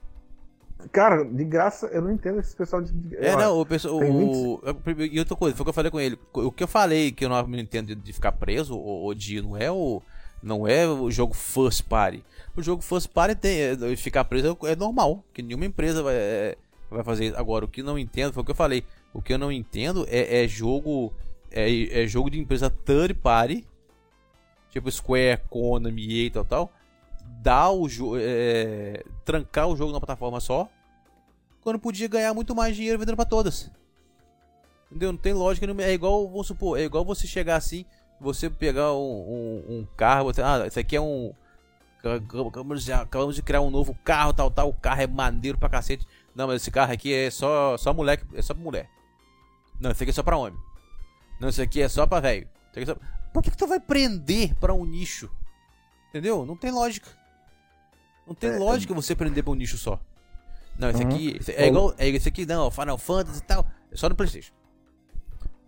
Cara, 0.92 1.24
de 1.24 1.44
graça, 1.44 1.86
eu 1.88 2.00
não 2.00 2.12
entendo 2.12 2.38
esse 2.38 2.54
pessoal 2.56 2.80
de. 2.80 2.92
É, 3.16 3.34
não, 3.36 3.60
o 3.60 3.66
pessoal. 3.66 4.00
e 5.10 5.18
outra 5.18 5.36
coisa, 5.36 5.54
foi 5.56 5.62
o 5.62 5.64
que 5.66 5.70
eu 5.70 5.74
falei 5.74 5.90
com 5.90 6.00
ele. 6.00 6.18
O 6.32 6.52
que 6.52 6.62
eu 6.62 6.68
falei 6.68 7.10
que 7.12 7.24
eu 7.24 7.28
não 7.28 7.40
entendo 7.58 7.88
de, 7.88 7.94
de 7.96 8.12
ficar 8.12 8.32
preso, 8.32 8.76
o, 8.76 9.06
o 9.08 9.14
dia 9.14 9.42
não 9.42 9.56
é 9.56 9.70
o. 9.70 10.00
Não 10.42 10.66
é 10.66 10.86
o 10.86 11.10
jogo 11.10 11.34
first 11.34 11.84
party. 11.84 12.24
O 12.56 12.62
jogo 12.62 12.82
first 12.82 13.08
party 13.08 13.34
tem. 13.34 13.58
é, 13.60 13.96
Ficar 13.96 14.24
preso 14.24 14.56
é, 14.64 14.76
normal. 14.76 15.24
Que 15.32 15.42
nenhuma 15.42 15.66
empresa 15.66 16.02
vai, 16.02 16.14
é, 16.14 16.56
vai 16.90 17.02
fazer 17.02 17.26
isso. 17.26 17.36
Agora, 17.36 17.64
o 17.64 17.68
que 17.68 17.82
não 17.82 17.98
entendo 17.98 18.32
foi 18.32 18.42
o 18.42 18.44
que 18.44 18.50
eu 18.50 18.56
falei. 18.56 18.84
O 19.12 19.20
que 19.20 19.32
eu 19.32 19.38
não 19.38 19.50
entendo 19.50 20.06
é, 20.08 20.44
é 20.44 20.48
jogo. 20.48 21.12
É, 21.50 22.02
é 22.02 22.06
jogo 22.06 22.30
de 22.30 22.38
empresa 22.38 22.70
third 22.70 23.14
party. 23.14 23.66
Tipo 24.70 24.90
Square, 24.90 25.40
Konami, 25.48 26.26
e 26.26 26.30
tal, 26.30 26.44
tal. 26.44 26.72
Dar 27.42 27.70
o. 27.70 27.88
É, 28.18 29.02
trancar 29.24 29.68
o 29.68 29.76
jogo 29.76 29.92
na 29.92 29.98
plataforma 29.98 30.40
só 30.40 30.68
quando 31.68 31.78
podia 31.78 32.08
ganhar 32.08 32.32
muito 32.32 32.54
mais 32.54 32.74
dinheiro 32.74 32.98
vendendo 32.98 33.16
pra 33.16 33.26
todas. 33.26 33.70
Entendeu? 34.90 35.12
Não 35.12 35.18
tem 35.18 35.34
lógica. 35.34 35.66
É 35.82 35.92
igual, 35.92 36.26
vamos 36.26 36.46
supor, 36.46 36.78
é 36.78 36.84
igual 36.84 37.04
você 37.04 37.26
chegar 37.26 37.56
assim, 37.56 37.84
você 38.20 38.48
pegar 38.50 38.92
um, 38.92 38.96
um, 38.98 39.64
um 39.78 39.86
carro, 39.96 40.24
você, 40.24 40.42
ah, 40.42 40.64
esse 40.66 40.78
aqui 40.80 40.96
é 40.96 41.00
um. 41.00 41.32
Acabamos 41.98 42.84
de, 42.84 42.92
acabamos 42.92 43.34
de 43.34 43.42
criar 43.42 43.60
um 43.60 43.70
novo 43.70 43.94
carro, 44.04 44.32
tal, 44.32 44.50
tal. 44.50 44.68
O 44.68 44.74
carro 44.74 45.02
é 45.02 45.06
maneiro 45.06 45.58
pra 45.58 45.68
cacete. 45.68 46.06
Não, 46.34 46.46
mas 46.46 46.62
esse 46.62 46.70
carro 46.70 46.92
aqui 46.92 47.12
é 47.12 47.30
só, 47.30 47.76
só 47.76 47.92
moleque, 47.92 48.24
é 48.34 48.40
só 48.42 48.54
pra 48.54 48.62
mulher. 48.62 48.88
Não, 49.80 49.90
esse 49.90 50.02
aqui 50.02 50.10
é 50.10 50.14
só 50.14 50.22
pra 50.22 50.36
homem. 50.36 50.58
Não, 51.40 51.48
esse 51.48 51.60
aqui 51.60 51.82
é 51.82 51.88
só 51.88 52.06
pra 52.06 52.20
velho. 52.20 52.48
É 52.74 52.84
só- 52.84 52.96
Por 53.32 53.42
que, 53.42 53.50
que 53.50 53.56
tu 53.56 53.66
vai 53.66 53.80
prender 53.80 54.54
pra 54.56 54.72
um 54.72 54.84
nicho? 54.84 55.28
Entendeu? 56.10 56.46
Não 56.46 56.56
tem 56.56 56.70
lógica. 56.70 57.08
Não 58.26 58.34
tem 58.34 58.50
É, 58.50 58.58
lógica 58.58 58.94
você 58.94 59.14
prender 59.14 59.42
pra 59.42 59.52
um 59.52 59.56
nicho 59.56 59.76
só. 59.76 60.00
Não, 60.78 60.90
esse 60.90 61.02
Uhum. 61.02 61.08
aqui. 61.08 61.36
esse- 61.40 61.52
é 61.52 61.66
igual. 61.66 61.94
É 61.98 62.08
esse 62.08 62.28
aqui 62.28 62.46
não, 62.46 62.70
Final 62.70 62.96
Fantasy 62.98 63.40
e 63.40 63.42
tal. 63.42 63.66
É 63.90 63.96
só 63.96 64.08
no 64.08 64.14
Playstation. 64.14 64.52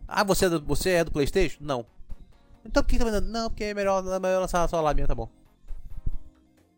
Ah, 0.06 0.22
você 0.24 0.46
é 0.46 0.48
do, 0.48 0.60
você 0.64 0.90
é 0.90 1.04
do 1.04 1.10
Playstation? 1.10 1.58
Não. 1.60 1.84
Então 2.64 2.82
por 2.82 2.88
que 2.88 2.98
tá 2.98 3.04
vendendo? 3.04 3.28
Não, 3.28 3.48
porque 3.50 3.64
é 3.64 3.74
melhor, 3.74 4.04
é 4.06 4.18
melhor 4.18 4.40
lançar 4.40 4.68
só 4.68 4.80
lá 4.80 4.92
mesmo, 4.94 5.08
tá 5.08 5.14
bom. 5.14 5.28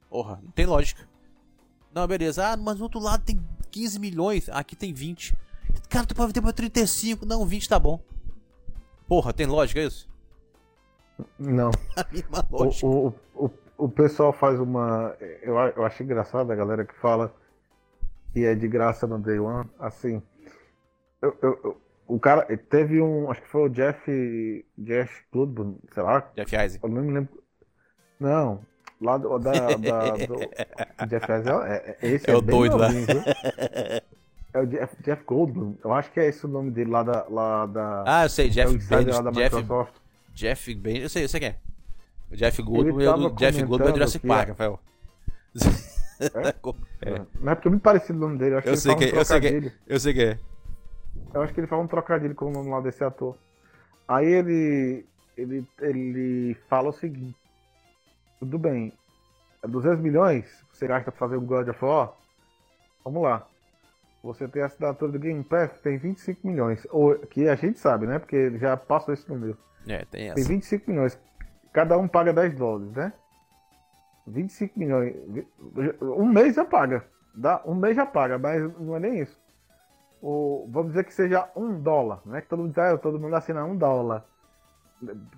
Porra, 0.09 0.39
não 0.43 0.51
tem 0.51 0.67
lógica. 0.67 1.09
Não, 1.95 2.07
beleza. 2.07 2.47
Ah, 2.53 2.57
mas 2.57 2.77
no 2.79 2.85
outro 2.85 3.01
lado 3.01 3.25
tem 3.25 3.41
15 3.71 3.99
milhões, 3.99 4.49
aqui 4.51 4.77
tem 4.77 4.93
20. 4.93 5.35
Cara, 5.89 6.07
tu 6.07 6.15
pode 6.15 6.29
vender 6.29 6.43
pra 6.43 6.53
35. 6.53 7.25
Não, 7.27 7.45
20 7.47 7.69
tá 7.69 7.79
bom. 7.79 8.01
Porra, 9.07 9.33
tem 9.33 9.47
lógica 9.47 9.81
isso? 9.81 10.09
Não. 11.39 11.71
A 11.97 12.05
mesma 12.13 12.47
O, 12.51 12.65
lógica. 12.65 12.87
o, 12.87 13.15
o, 13.35 13.51
o 13.79 13.89
pessoal 13.89 14.33
faz 14.33 14.59
uma. 14.61 15.15
Eu, 15.43 15.57
eu 15.77 15.85
acho 15.85 16.03
engraçado 16.03 16.51
a 16.51 16.55
galera 16.57 16.85
que 16.85 16.95
fala 16.95 17.35
que 18.33 18.45
é 18.45 18.55
de 18.55 18.67
graça 18.69 19.07
no 19.07 19.19
Day 19.19 19.39
One. 19.39 19.69
Assim. 19.79 20.23
eu- 21.21 21.37
eu- 21.43 21.81
o 22.15 22.21
cara. 22.21 22.45
Teve 22.57 23.01
um. 23.01 23.31
Acho 23.31 23.43
que 23.43 23.49
foi 23.49 23.63
o 23.63 23.69
Jeff. 23.69 24.65
Jeff 24.79 25.23
Goldblum, 25.33 25.79
sei 25.93 26.03
lá. 26.03 26.31
Jeff 26.37 26.55
Eisen. 26.57 26.81
Eu 26.83 26.89
não 26.89 27.03
me 27.03 27.13
lembro. 27.13 27.43
Não. 28.21 28.61
Lá 29.01 29.19
do. 29.19 29.39
Da, 29.39 29.53
da, 29.53 30.11
do, 30.27 30.37
Jeff 31.09 31.33
Eisen 31.33 31.53
é, 31.65 31.97
é, 32.01 32.09
esse 32.09 32.31
É 32.31 32.37
o 32.37 32.43
bem 32.43 32.57
doido 32.57 32.77
lá. 32.77 32.89
viu? 32.89 33.07
É 34.55 34.61
o 34.61 34.67
Jeff, 34.67 34.95
Jeff 35.03 35.25
Goldblum. 35.25 35.79
Eu 35.83 35.95
acho 35.95 36.13
que 36.13 36.21
é 36.21 36.27
esse 36.29 36.45
o 36.45 36.49
nome 36.49 36.71
dele 36.71 36.91
lá 36.91 37.03
da. 37.03 37.25
Lá 37.31 37.65
da 37.65 38.05
Ah, 38.07 38.25
eu 38.25 38.29
sei, 38.29 38.49
é 38.49 38.51
Jeff 38.51 38.69
o 38.77 38.95
lá 39.11 39.23
da 39.23 39.31
Jeff, 39.31 39.57
Microsoft. 39.57 39.95
Jeff 40.35 40.75
Ben, 40.75 40.99
eu 40.99 41.09
sei, 41.09 41.25
eu 41.25 41.29
sei 41.31 41.41
quem 41.41 41.49
é. 41.49 41.57
O 42.31 42.37
Jeff 42.37 42.61
Goldblum, 42.63 43.01
é 43.01 43.05
do, 43.15 43.31
Jeff 43.31 43.63
Goldblum 43.65 43.89
é 43.89 43.93
Jurassic 43.95 44.21
que- 44.21 44.29
Park, 44.29 44.49
Rafael. 44.51 44.79
É. 46.23 47.21
Não 47.41 47.51
é 47.51 47.55
porque 47.57 47.67
é 47.67 47.71
muito 47.71 47.83
parecido 47.83 48.17
o 48.19 48.21
nome 48.21 48.39
dele. 48.39 48.55
Eu 48.55 48.59
acho 48.59 48.69
Eu 48.69 48.73
que 48.75 48.79
sei 48.79 48.93
um 48.93 48.95
eu 48.95 49.25
sei 49.25 49.41
trocadilho. 49.41 49.73
eu 49.89 49.99
sei 50.01 50.15
quem 50.15 50.25
é. 50.25 50.39
Eu 51.35 51.43
acho 51.43 51.53
que 51.53 51.61
ele 51.61 51.67
fala 51.67 51.83
um 51.83 51.89
trocadilho 51.89 52.35
com 52.35 52.47
o 52.47 52.53
nome 52.53 52.71
lá 52.71 52.81
desse 52.81 53.03
ator. 53.03 53.37
Aí 54.07 54.27
ele, 54.27 55.07
ele, 55.37 55.67
ele 55.81 56.55
fala 56.69 56.91
o 56.91 56.93
seguinte: 56.93 57.39
Tudo 58.39 58.59
bem, 58.59 58.93
é 59.63 59.69
200 59.69 60.01
milhões 60.01 60.63
você 60.73 60.87
gasta 60.89 61.13
pra 61.13 61.19
fazer 61.19 61.37
um 61.37 61.47
God 61.47 61.69
of 61.69 61.85
War? 61.85 62.13
Vamos 63.05 63.23
lá. 63.23 63.47
Você 64.23 64.49
tem 64.49 64.63
a 64.63 64.67
assinatura 64.67 65.13
do 65.13 65.19
Game 65.19 65.43
Pass, 65.45 65.81
tem 65.81 65.97
25 65.99 66.47
milhões. 66.47 66.87
Ou, 66.91 67.19
que 67.19 67.49
a 67.49 67.55
gente 67.55 67.79
sabe, 67.79 68.07
né? 68.07 68.19
Porque 68.19 68.37
ele 68.37 68.59
já 68.59 68.77
passou 68.77 69.13
esse 69.13 69.29
número. 69.29 69.57
É, 69.87 70.05
tem 70.05 70.23
Tem 70.23 70.31
essa. 70.31 70.49
25 70.49 70.91
milhões. 70.91 71.19
Cada 71.73 71.99
um 71.99 72.07
paga 72.07 72.33
10 72.33 72.55
dólares, 72.55 72.93
né? 72.93 73.13
25 74.27 74.79
milhões. 74.79 75.15
Um 76.01 76.27
mês 76.27 76.55
já 76.55 76.65
paga. 76.65 77.05
Dá, 77.35 77.61
um 77.65 77.75
mês 77.75 77.97
já 77.97 78.07
paga, 78.07 78.39
mas 78.39 78.63
não 78.79 78.97
é 78.97 79.01
nem 79.01 79.21
isso. 79.21 79.41
O, 80.23 80.69
vamos 80.70 80.93
dizer 80.93 81.05
que 81.05 81.12
seja 81.12 81.51
um 81.57 81.81
dólar, 81.81 82.20
né? 82.24 82.40
Que 82.40 82.49
todo 82.49 82.61
mundo 82.61 82.69
diz, 82.70 82.78
ah, 82.78 82.97
todo 82.97 83.19
mundo 83.19 83.35
assina 83.35 83.65
um 83.65 83.77
dólar. 83.77 84.24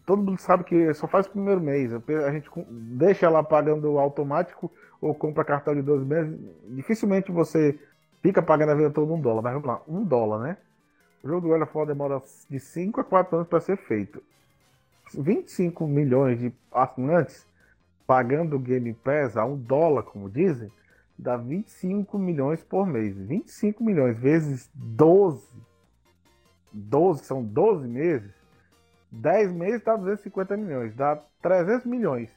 Todo 0.04 0.22
mundo 0.22 0.38
sabe 0.38 0.62
que 0.64 0.92
só 0.92 1.08
faz 1.08 1.26
o 1.26 1.30
primeiro 1.30 1.60
mês. 1.60 1.90
A 1.92 2.30
gente 2.30 2.50
deixa 2.68 3.30
lá 3.30 3.42
pagando 3.42 3.98
automático 3.98 4.70
ou 5.00 5.14
compra 5.14 5.42
cartão 5.42 5.74
de 5.74 5.80
12 5.80 6.04
meses. 6.04 6.38
Dificilmente 6.68 7.32
você 7.32 7.78
fica 8.22 8.42
pagando 8.42 8.72
a 8.72 8.74
vida 8.74 8.90
toda 8.90 9.10
um 9.10 9.20
dólar. 9.20 9.40
Mas 9.40 9.52
vamos 9.54 9.68
lá, 9.68 9.80
um 9.88 10.04
dólar, 10.04 10.40
né? 10.40 10.58
O 11.22 11.28
jogo 11.28 11.48
do 11.48 11.62
of 11.62 11.72
War 11.74 11.86
demora 11.86 12.20
de 12.50 12.60
5 12.60 13.00
a 13.00 13.04
4 13.04 13.36
anos 13.36 13.48
para 13.48 13.60
ser 13.60 13.78
feito. 13.78 14.22
25 15.14 15.86
milhões 15.86 16.38
de 16.38 16.52
assinantes 16.70 17.46
pagando 18.06 18.56
o 18.56 18.58
Game 18.58 18.92
Pass 18.92 19.34
a 19.34 19.46
um 19.46 19.56
dólar, 19.56 20.02
como 20.02 20.28
dizem, 20.28 20.70
dá 21.18 21.36
25 21.36 22.18
milhões 22.18 22.62
por 22.62 22.86
mês. 22.86 23.16
25 23.16 23.82
milhões 23.82 24.18
vezes 24.18 24.70
12. 24.74 25.46
12 26.72 27.24
são 27.24 27.42
12 27.42 27.86
meses. 27.86 28.32
10 29.10 29.52
meses 29.52 29.82
dá 29.84 29.96
250 29.96 30.56
milhões, 30.56 30.94
dá 30.94 31.16
300 31.40 31.86
milhões. 31.86 32.28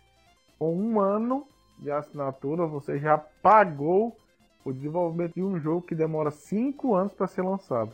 Com 0.60 0.76
um 0.76 1.00
ano 1.00 1.48
de 1.80 1.92
assinatura, 1.92 2.66
você 2.66 3.00
já 3.00 3.18
pagou 3.18 4.16
o 4.64 4.72
desenvolvimento 4.72 5.34
de 5.34 5.44
um 5.44 5.60
jogo 5.60 5.82
que 5.82 5.96
demora 5.96 6.30
5 6.30 6.94
anos 6.94 7.14
para 7.14 7.28
ser 7.28 7.42
lançado. 7.42 7.92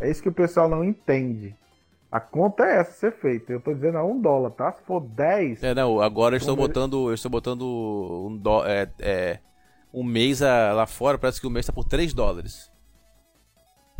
É 0.00 0.10
isso 0.10 0.22
que 0.22 0.28
o 0.28 0.32
pessoal 0.32 0.68
não 0.68 0.84
entende. 0.84 1.56
A 2.10 2.20
conta 2.20 2.64
é 2.64 2.80
essa 2.80 2.92
ser 2.92 3.12
feita. 3.12 3.52
Eu 3.52 3.60
tô 3.60 3.72
dizendo 3.72 3.96
a 3.96 4.04
um 4.04 4.20
dólar, 4.20 4.50
tá? 4.50 4.70
Se 4.72 4.82
for 4.82 5.00
10. 5.00 5.62
É, 5.62 5.74
não, 5.74 6.00
agora 6.00 6.34
eu 6.34 6.38
estou 6.38 6.54
botando. 6.54 7.08
Eu 7.08 7.14
estou 7.14 7.30
botando 7.30 7.62
um, 7.62 8.36
do, 8.36 8.64
é, 8.66 8.90
é, 9.00 9.38
um 9.92 10.02
mês 10.02 10.42
a, 10.42 10.72
lá 10.72 10.86
fora, 10.86 11.18
parece 11.18 11.40
que 11.40 11.46
o 11.46 11.50
mês 11.50 11.64
está 11.64 11.72
por 11.72 11.84
3 11.84 12.14
dólares. 12.14 12.70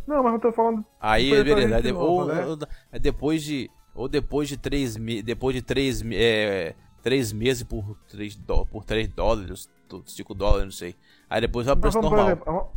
Não, 0.07 0.23
mas 0.23 0.35
eu 0.35 0.41
tô 0.41 0.53
falando. 0.53 0.85
Aí, 1.01 1.31
beleza. 1.31 1.77
Aí, 1.77 1.93
ou, 1.93 2.27
né? 2.27 2.47
ou, 2.47 2.59
é 2.91 2.99
depois 2.99 3.43
de. 3.43 3.71
Ou 3.95 4.09
depois 4.09 4.49
de 4.49 4.57
3 4.57 4.97
Depois 5.23 5.55
de 5.55 5.63
3 5.63 6.03
é, 6.13 6.75
meses 7.35 7.63
por 7.63 7.97
3, 8.09 8.37
do, 8.37 8.67
por 8.67 8.85
3 8.85 9.09
dólares, 9.09 9.71
5 10.07 10.35
dólares, 10.35 10.65
não 10.65 10.73
sei. 10.73 10.97
Aí 11.29 11.41
depois 11.41 11.67
vai 11.67 11.75
o 11.75 11.79
preço 11.79 12.01
normal. 12.01 12.27
Exemplo, 12.27 12.69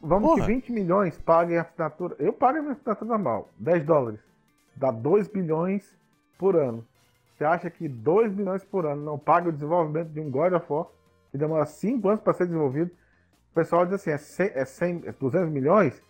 vamos 0.00 0.28
Porra. 0.30 0.46
que 0.46 0.52
20 0.52 0.72
milhões 0.72 1.18
paguem 1.18 1.58
a 1.58 1.62
assinatura. 1.62 2.16
Eu 2.18 2.32
pago 2.32 2.58
a 2.58 2.62
minha 2.62 2.72
assinatura 2.72 3.10
normal, 3.10 3.48
10 3.58 3.84
dólares. 3.84 4.20
Dá 4.76 4.90
2 4.90 5.28
bilhões 5.28 5.94
por 6.38 6.56
ano. 6.56 6.86
Você 7.36 7.44
acha 7.44 7.70
que 7.70 7.88
2 7.88 8.32
bilhões 8.32 8.64
por 8.64 8.86
ano 8.86 9.02
não 9.02 9.18
paga 9.18 9.48
o 9.48 9.52
desenvolvimento 9.52 10.08
de 10.08 10.20
um 10.20 10.30
God 10.30 10.52
of 10.52 10.66
War, 10.68 10.86
que 11.30 11.38
demora 11.38 11.66
5 11.66 12.08
anos 12.08 12.22
para 12.22 12.34
ser 12.34 12.46
desenvolvido? 12.46 12.90
O 13.50 13.54
pessoal 13.54 13.84
diz 13.84 13.94
assim, 13.94 14.10
é, 14.10 14.18
100, 14.18 14.50
é, 14.54 14.64
100, 14.64 15.02
é 15.06 15.12
200 15.12 15.50
milhões, 15.50 16.02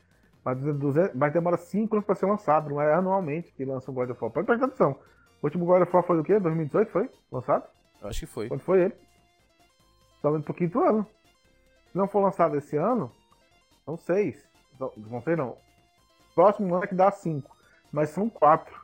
mas, 0.45 0.59
200, 0.59 1.15
mas 1.15 1.33
demora 1.33 1.57
5 1.57 1.95
anos 1.95 2.07
para 2.07 2.15
ser 2.15 2.27
lançado, 2.27 2.71
não 2.71 2.81
é 2.81 2.95
anualmente 2.95 3.53
que 3.53 3.65
lança 3.65 3.91
um 3.91 3.95
God 3.95 4.11
of 4.11 4.23
War. 4.23 4.33
Pode 4.33 4.47
prestar 4.47 4.67
atenção. 4.67 4.99
O 5.43 5.47
último 5.47 5.65
God 5.65 5.83
of 5.83 5.95
War 5.95 6.05
foi 6.05 6.19
o 6.21 6.25
quê? 6.25 6.39
2018 6.39 6.91
foi? 6.91 7.11
Lançado? 7.31 7.65
Acho 8.03 8.21
que 8.21 8.27
foi. 8.27 8.49
Quando 8.49 8.61
foi 8.61 8.83
ele? 8.83 8.95
Indo 10.25 10.43
pro 10.43 10.55
quinto 10.55 10.81
ano. 10.81 11.07
Se 11.91 11.97
não 11.97 12.07
for 12.07 12.21
lançado 12.21 12.57
esse 12.57 12.77
ano, 12.77 13.11
são 13.85 13.97
seis. 13.97 14.47
Não 14.79 15.23
sei 15.23 15.35
não. 15.35 15.57
Próximo 16.35 16.75
ano 16.75 16.85
é 16.85 16.87
que 16.87 16.95
dá 16.95 17.11
cinco. 17.11 17.55
Mas 17.91 18.11
são 18.11 18.29
quatro. 18.29 18.79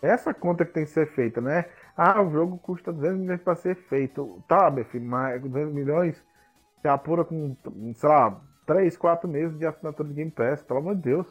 Essa 0.00 0.32
conta 0.32 0.64
que 0.64 0.72
tem 0.72 0.84
que 0.84 0.90
ser 0.90 1.06
feita, 1.08 1.40
né? 1.40 1.68
Ah, 2.00 2.22
o 2.22 2.30
jogo 2.30 2.58
custa 2.58 2.92
200 2.92 3.18
milhões 3.18 3.42
para 3.42 3.56
ser 3.56 3.74
feito. 3.74 4.40
Tá, 4.46 4.70
meu 4.70 4.84
filho, 4.84 5.04
mas 5.04 5.42
200 5.42 5.74
milhões 5.74 6.24
se 6.80 6.86
apura 6.86 7.24
com, 7.24 7.56
sei 7.92 8.08
lá, 8.08 8.40
3, 8.66 8.96
4 8.96 9.28
meses 9.28 9.58
de 9.58 9.66
assinatura 9.66 10.08
de 10.08 10.14
Game 10.14 10.30
Pass. 10.30 10.62
Pelo 10.62 10.78
amor 10.78 10.94
de 10.94 11.02
Deus. 11.02 11.26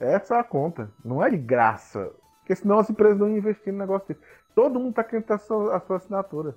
Essa 0.00 0.36
é 0.36 0.40
a 0.40 0.44
conta. 0.44 0.90
Não 1.04 1.22
é 1.22 1.28
de 1.28 1.36
graça. 1.36 2.10
Porque 2.38 2.54
senão 2.56 2.78
as 2.78 2.88
empresas 2.88 3.18
não 3.18 3.28
investir 3.28 3.70
no 3.70 3.78
negócio 3.78 4.08
desse. 4.08 4.22
Todo 4.54 4.80
mundo 4.80 4.94
tá 4.94 5.04
querendo 5.04 5.26
ter 5.26 5.34
a 5.34 5.38
sua, 5.38 5.76
a 5.76 5.80
sua 5.80 5.98
assinatura. 5.98 6.54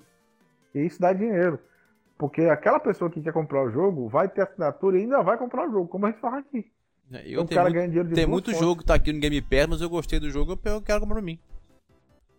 E 0.74 0.80
isso 0.80 0.98
dá 0.98 1.12
dinheiro. 1.12 1.58
Porque 2.16 2.42
aquela 2.46 2.80
pessoa 2.80 3.10
que 3.10 3.20
quer 3.20 3.34
comprar 3.34 3.62
o 3.62 3.70
jogo 3.70 4.08
vai 4.08 4.26
ter 4.26 4.40
assinatura 4.40 4.96
e 4.96 5.02
ainda 5.02 5.22
vai 5.22 5.36
comprar 5.36 5.68
o 5.68 5.70
jogo, 5.70 5.88
como 5.88 6.06
a 6.06 6.10
gente 6.10 6.20
fala 6.20 6.38
aqui. 6.38 6.72
É, 7.12 7.28
eu 7.28 7.42
então, 7.42 7.56
cara 7.56 7.68
muito, 7.68 7.84
dinheiro 7.88 8.08
de 8.08 8.14
Tem 8.14 8.26
muito 8.26 8.46
fontes. 8.46 8.60
jogo 8.60 8.80
que 8.80 8.86
tá 8.86 8.94
aqui 8.94 9.12
no 9.12 9.20
Game 9.20 9.42
Pass, 9.42 9.66
mas 9.68 9.80
eu 9.82 9.90
gostei 9.90 10.18
do 10.18 10.30
jogo, 10.30 10.52
eu 10.52 10.80
quero 10.80 11.00
comprar 11.00 11.16
pra 11.16 11.22
mim. 11.22 11.38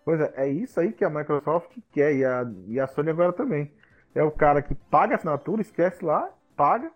Pois 0.05 0.21
é, 0.21 0.33
é 0.37 0.47
isso 0.47 0.79
aí 0.79 0.93
que 0.93 1.03
a 1.03 1.09
Microsoft 1.09 1.75
quer 1.91 2.15
e 2.15 2.23
a, 2.23 2.45
e 2.67 2.79
a 2.79 2.85
Sony 2.85 3.09
agora 3.09 3.33
também. 3.33 3.71
É 4.13 4.23
o 4.23 4.31
cara 4.31 4.61
que 4.61 4.75
paga 4.75 5.15
a 5.15 5.17
assinatura, 5.17 5.63
esquece 5.63 6.05
lá, 6.05 6.29
paga, 6.55 6.91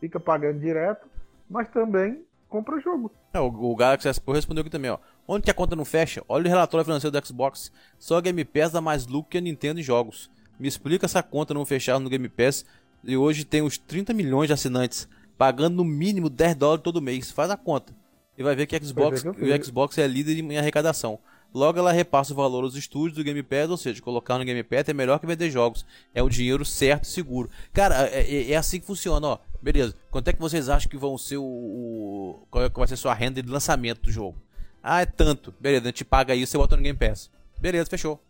fica 0.00 0.18
pagando 0.18 0.58
direto, 0.58 1.06
mas 1.48 1.68
também 1.68 2.24
compra 2.48 2.76
o 2.76 2.80
jogo. 2.80 3.12
É, 3.34 3.38
o, 3.38 3.46
o 3.46 3.76
Galaxy 3.76 4.08
S 4.08 4.20
respondeu 4.26 4.62
aqui 4.62 4.70
também, 4.70 4.90
ó. 4.90 4.98
Onde 5.26 5.44
que 5.44 5.50
a 5.50 5.54
conta 5.54 5.76
não 5.76 5.84
fecha? 5.84 6.24
Olha 6.26 6.46
o 6.46 6.48
relatório 6.48 6.86
financeiro 6.86 7.12
do 7.12 7.26
Xbox. 7.26 7.70
Só 7.98 8.16
a 8.16 8.20
Game 8.22 8.42
Pass 8.46 8.72
dá 8.72 8.80
mais 8.80 9.06
lucro 9.06 9.30
que 9.30 9.38
a 9.38 9.40
Nintendo 9.42 9.78
em 9.78 9.82
jogos. 9.82 10.30
Me 10.58 10.66
explica 10.66 11.04
essa 11.04 11.22
conta 11.22 11.52
não 11.52 11.66
fechar 11.66 12.00
no 12.00 12.08
Game 12.08 12.28
Pass 12.30 12.64
e 13.04 13.16
hoje 13.16 13.44
tem 13.44 13.62
os 13.62 13.76
30 13.76 14.14
milhões 14.14 14.48
de 14.48 14.54
assinantes, 14.54 15.06
pagando 15.36 15.76
no 15.76 15.84
mínimo 15.84 16.30
10 16.30 16.56
dólares 16.56 16.82
todo 16.82 17.02
mês. 17.02 17.30
Faz 17.30 17.50
a 17.50 17.56
conta. 17.56 17.94
E 18.36 18.42
vai 18.42 18.56
ver 18.56 18.66
que, 18.66 18.82
Xbox, 18.82 19.22
que 19.22 19.28
o 19.28 19.64
Xbox 19.64 19.98
é 19.98 20.06
líder 20.06 20.38
em 20.38 20.58
arrecadação. 20.58 21.18
Logo 21.54 21.78
ela 21.78 21.92
repassa 21.92 22.32
o 22.32 22.36
valor 22.36 22.62
aos 22.62 22.76
estúdios 22.76 23.16
do 23.16 23.24
Game 23.24 23.42
Pass, 23.42 23.70
ou 23.70 23.76
seja, 23.76 24.02
colocar 24.02 24.38
no 24.38 24.44
Game 24.44 24.62
Pass 24.62 24.88
é 24.88 24.92
melhor 24.92 25.18
que 25.18 25.26
vender 25.26 25.50
jogos. 25.50 25.84
É 26.14 26.22
o 26.22 26.28
dinheiro 26.28 26.64
certo 26.64 27.04
e 27.04 27.08
seguro. 27.08 27.48
Cara, 27.72 28.06
é, 28.08 28.20
é, 28.20 28.52
é 28.52 28.56
assim 28.56 28.78
que 28.78 28.86
funciona, 28.86 29.26
ó. 29.26 29.38
Beleza. 29.60 29.94
Quanto 30.10 30.28
é 30.28 30.32
que 30.32 30.40
vocês 30.40 30.68
acham 30.68 30.90
que 30.90 30.96
vão 30.96 31.16
ser 31.16 31.38
o, 31.38 31.44
o. 31.44 32.46
Qual 32.50 32.64
é 32.64 32.70
que 32.70 32.78
vai 32.78 32.86
ser 32.86 32.94
a 32.94 32.98
sua 32.98 33.14
renda 33.14 33.42
de 33.42 33.50
lançamento 33.50 34.02
do 34.02 34.10
jogo? 34.10 34.36
Ah, 34.82 35.00
é 35.02 35.06
tanto. 35.06 35.52
Beleza, 35.58 35.84
a 35.84 35.88
gente 35.88 36.04
paga 36.04 36.34
isso 36.34 36.56
e 36.56 36.58
bota 36.58 36.76
no 36.76 36.82
Game 36.82 36.98
Pass. 36.98 37.30
Beleza, 37.60 37.90
fechou. 37.90 38.20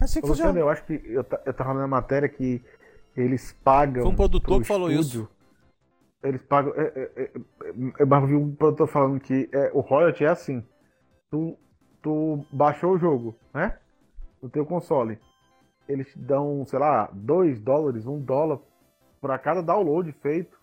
É 0.00 0.04
assim 0.04 0.20
que 0.20 0.26
funciona. 0.26 0.58
Eu 0.58 0.68
acho 0.68 0.84
que 0.84 0.94
eu, 1.04 1.24
eu 1.44 1.54
tava 1.54 1.74
na 1.74 1.86
matéria 1.86 2.28
que 2.28 2.62
eles 3.16 3.54
pagam. 3.64 4.02
Foi 4.02 4.12
um 4.12 4.16
produtor 4.16 4.60
que 4.60 4.66
falou 4.66 4.90
isso. 4.90 5.28
Eles 6.22 6.42
pagam. 6.42 6.72
É, 6.76 6.82
é, 6.82 7.22
é, 7.22 7.30
eu 7.98 8.26
vi 8.26 8.34
um 8.34 8.54
produtor 8.54 8.88
falando 8.88 9.20
que 9.20 9.48
é, 9.52 9.70
o 9.72 9.80
royalty 9.80 10.24
é 10.24 10.28
assim. 10.28 10.62
Tu, 11.30 11.56
tu 12.06 12.46
baixou 12.52 12.92
o 12.92 12.98
jogo, 12.98 13.34
né? 13.52 13.76
No 14.40 14.48
teu 14.48 14.64
console. 14.64 15.18
Eles 15.88 16.12
te 16.12 16.18
dão, 16.20 16.64
sei 16.64 16.78
lá, 16.78 17.10
2 17.12 17.58
dólares, 17.60 18.06
1 18.06 18.14
um 18.14 18.20
dólar 18.20 18.60
para 19.20 19.36
cada 19.40 19.60
download 19.60 20.12
feito. 20.12 20.56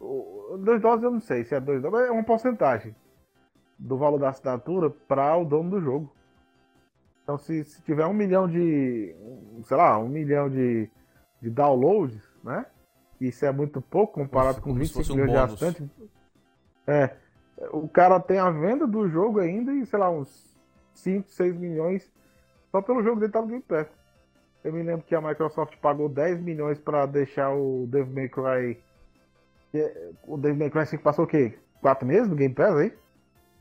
2 0.00 0.80
dólares 0.80 1.04
eu 1.04 1.10
não 1.10 1.20
sei 1.20 1.44
se 1.44 1.54
é 1.54 1.60
2 1.60 1.82
dólares, 1.82 2.08
é 2.08 2.10
uma 2.10 2.24
porcentagem 2.24 2.96
do 3.78 3.98
valor 3.98 4.18
da 4.18 4.30
assinatura 4.30 4.88
para 4.88 5.36
o 5.36 5.44
dono 5.44 5.68
do 5.68 5.80
jogo. 5.82 6.10
Então, 7.22 7.36
se, 7.36 7.62
se, 7.64 7.82
tiver 7.82 8.06
um 8.06 8.14
milhão 8.14 8.48
de, 8.48 9.14
sei 9.64 9.76
lá, 9.76 9.98
um 9.98 10.08
milhão 10.08 10.48
de, 10.48 10.88
de 11.42 11.50
downloads, 11.50 12.18
né? 12.42 12.64
Isso 13.20 13.44
é 13.44 13.52
muito 13.52 13.82
pouco 13.82 14.14
comparado 14.14 14.62
com 14.62 14.72
25 14.72 15.14
milhões 15.14 15.28
um 15.28 15.32
de 15.32 15.38
assinantes. 15.38 15.90
É, 16.86 17.14
o 17.72 17.88
cara 17.88 18.18
tem 18.20 18.38
a 18.38 18.50
venda 18.50 18.86
do 18.86 19.08
jogo 19.08 19.40
ainda 19.40 19.72
e, 19.72 19.84
sei 19.86 19.98
lá, 19.98 20.10
uns 20.10 20.54
5, 20.94 21.30
6 21.30 21.56
milhões 21.56 22.10
só 22.70 22.80
pelo 22.80 23.02
jogo 23.02 23.20
dele 23.20 23.32
tá 23.32 23.40
no 23.40 23.48
Game 23.48 23.62
Pass. 23.62 23.88
Eu 24.62 24.72
me 24.72 24.82
lembro 24.82 25.04
que 25.04 25.14
a 25.14 25.20
Microsoft 25.20 25.76
pagou 25.78 26.08
10 26.08 26.40
milhões 26.40 26.78
para 26.78 27.06
deixar 27.06 27.50
o 27.50 27.86
Devil 27.88 28.14
May 28.14 28.28
Cry. 28.28 28.82
É, 29.72 30.10
o 30.26 30.36
Devil 30.36 30.58
May 30.58 30.70
Cry 30.70 30.86
5 30.86 31.02
passou 31.02 31.24
o 31.24 31.28
quê? 31.28 31.58
4 31.80 32.06
meses 32.06 32.28
no 32.28 32.36
Game 32.36 32.54
Pass 32.54 32.76
aí? 32.76 32.92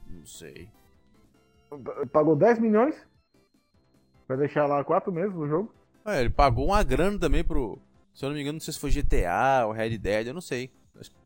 Não 0.07 0.25
sei. 0.25 0.69
Pagou 2.11 2.35
10 2.35 2.59
milhões 2.59 3.09
Vai 4.29 4.37
deixar 4.37 4.67
lá 4.67 4.83
quatro 4.83 5.11
meses 5.11 5.35
o 5.35 5.47
jogo. 5.47 5.73
É, 6.05 6.19
ele 6.19 6.29
pagou 6.29 6.67
uma 6.67 6.83
grana 6.83 7.17
também 7.17 7.43
pro. 7.43 7.79
Se 8.13 8.23
eu 8.23 8.29
não 8.29 8.35
me 8.35 8.41
engano, 8.41 8.57
não 8.57 8.61
sei 8.61 8.71
se 8.71 8.79
foi 8.79 8.91
GTA 8.91 9.65
ou 9.65 9.71
Red 9.71 9.97
Dead, 9.97 10.27
eu 10.27 10.35
não 10.35 10.41
sei. 10.41 10.71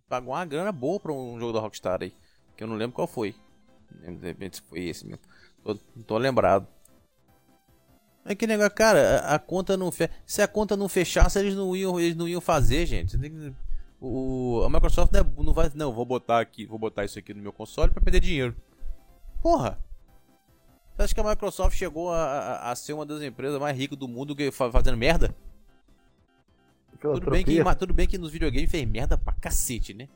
Pagou 0.08 0.34
uma 0.34 0.46
grana 0.46 0.72
boa 0.72 0.98
pra 1.02 1.12
um 1.12 1.38
jogo 1.38 1.52
da 1.52 1.60
Rockstar 1.60 2.02
aí. 2.02 2.14
Que 2.56 2.64
eu 2.64 2.68
não 2.68 2.76
lembro 2.76 2.96
qual 2.96 3.08
foi. 3.08 3.36
De 3.92 4.26
repente 4.26 4.62
foi 4.62 4.86
esse 4.86 5.06
mesmo. 5.06 5.22
Tô, 5.64 5.78
não 5.96 6.04
tô 6.04 6.18
lembrado. 6.18 6.68
É 8.26 8.34
que 8.34 8.48
negócio, 8.48 8.74
cara, 8.74 9.20
a, 9.20 9.36
a 9.36 9.40
conta 9.40 9.76
não 9.76 9.92
fe... 9.92 10.10
Se 10.26 10.42
a 10.42 10.48
conta 10.48 10.78
não 10.78 10.88
fechasse, 10.88 11.40
eles 11.40 11.56
não 11.56 11.76
iam, 11.76 12.00
eles 12.00 12.16
não 12.16 12.28
iam 12.28 12.40
fazer, 12.40 12.86
gente. 12.86 13.18
O, 14.00 14.62
a 14.66 14.70
Microsoft 14.70 15.12
não 15.38 15.54
vai. 15.54 15.72
Não, 15.76 15.94
vou 15.94 16.06
botar 16.06 16.40
aqui, 16.40 16.66
vou 16.66 16.80
botar 16.80 17.06
isso 17.06 17.20
aqui 17.20 17.34
no 17.34 17.42
meu 17.42 17.54
console 17.54 17.92
para 17.92 18.02
perder 18.02 18.20
dinheiro. 18.20 18.56
Porra! 19.42 19.80
Você 20.96 21.02
acha 21.02 21.16
que 21.16 21.22
a 21.22 21.24
Microsoft 21.24 21.76
chegou 21.76 22.12
a, 22.12 22.24
a, 22.24 22.72
a 22.72 22.76
ser 22.76 22.94
uma 22.94 23.06
das 23.06 23.22
empresas 23.22 23.60
mais 23.60 23.78
ricas 23.78 23.98
do 23.98 24.08
mundo 24.08 24.36
que, 24.36 24.52
fazendo 24.52 24.98
merda? 24.98 25.36
Tudo 27.00 27.32
bem, 27.32 27.44
que, 27.44 27.76
tudo 27.76 27.94
bem 27.94 28.08
que 28.08 28.18
nos 28.18 28.32
videogames 28.32 28.70
fez 28.70 28.88
merda 28.88 29.18
pra 29.18 29.34
cacete, 29.34 29.94
né? 29.94 30.08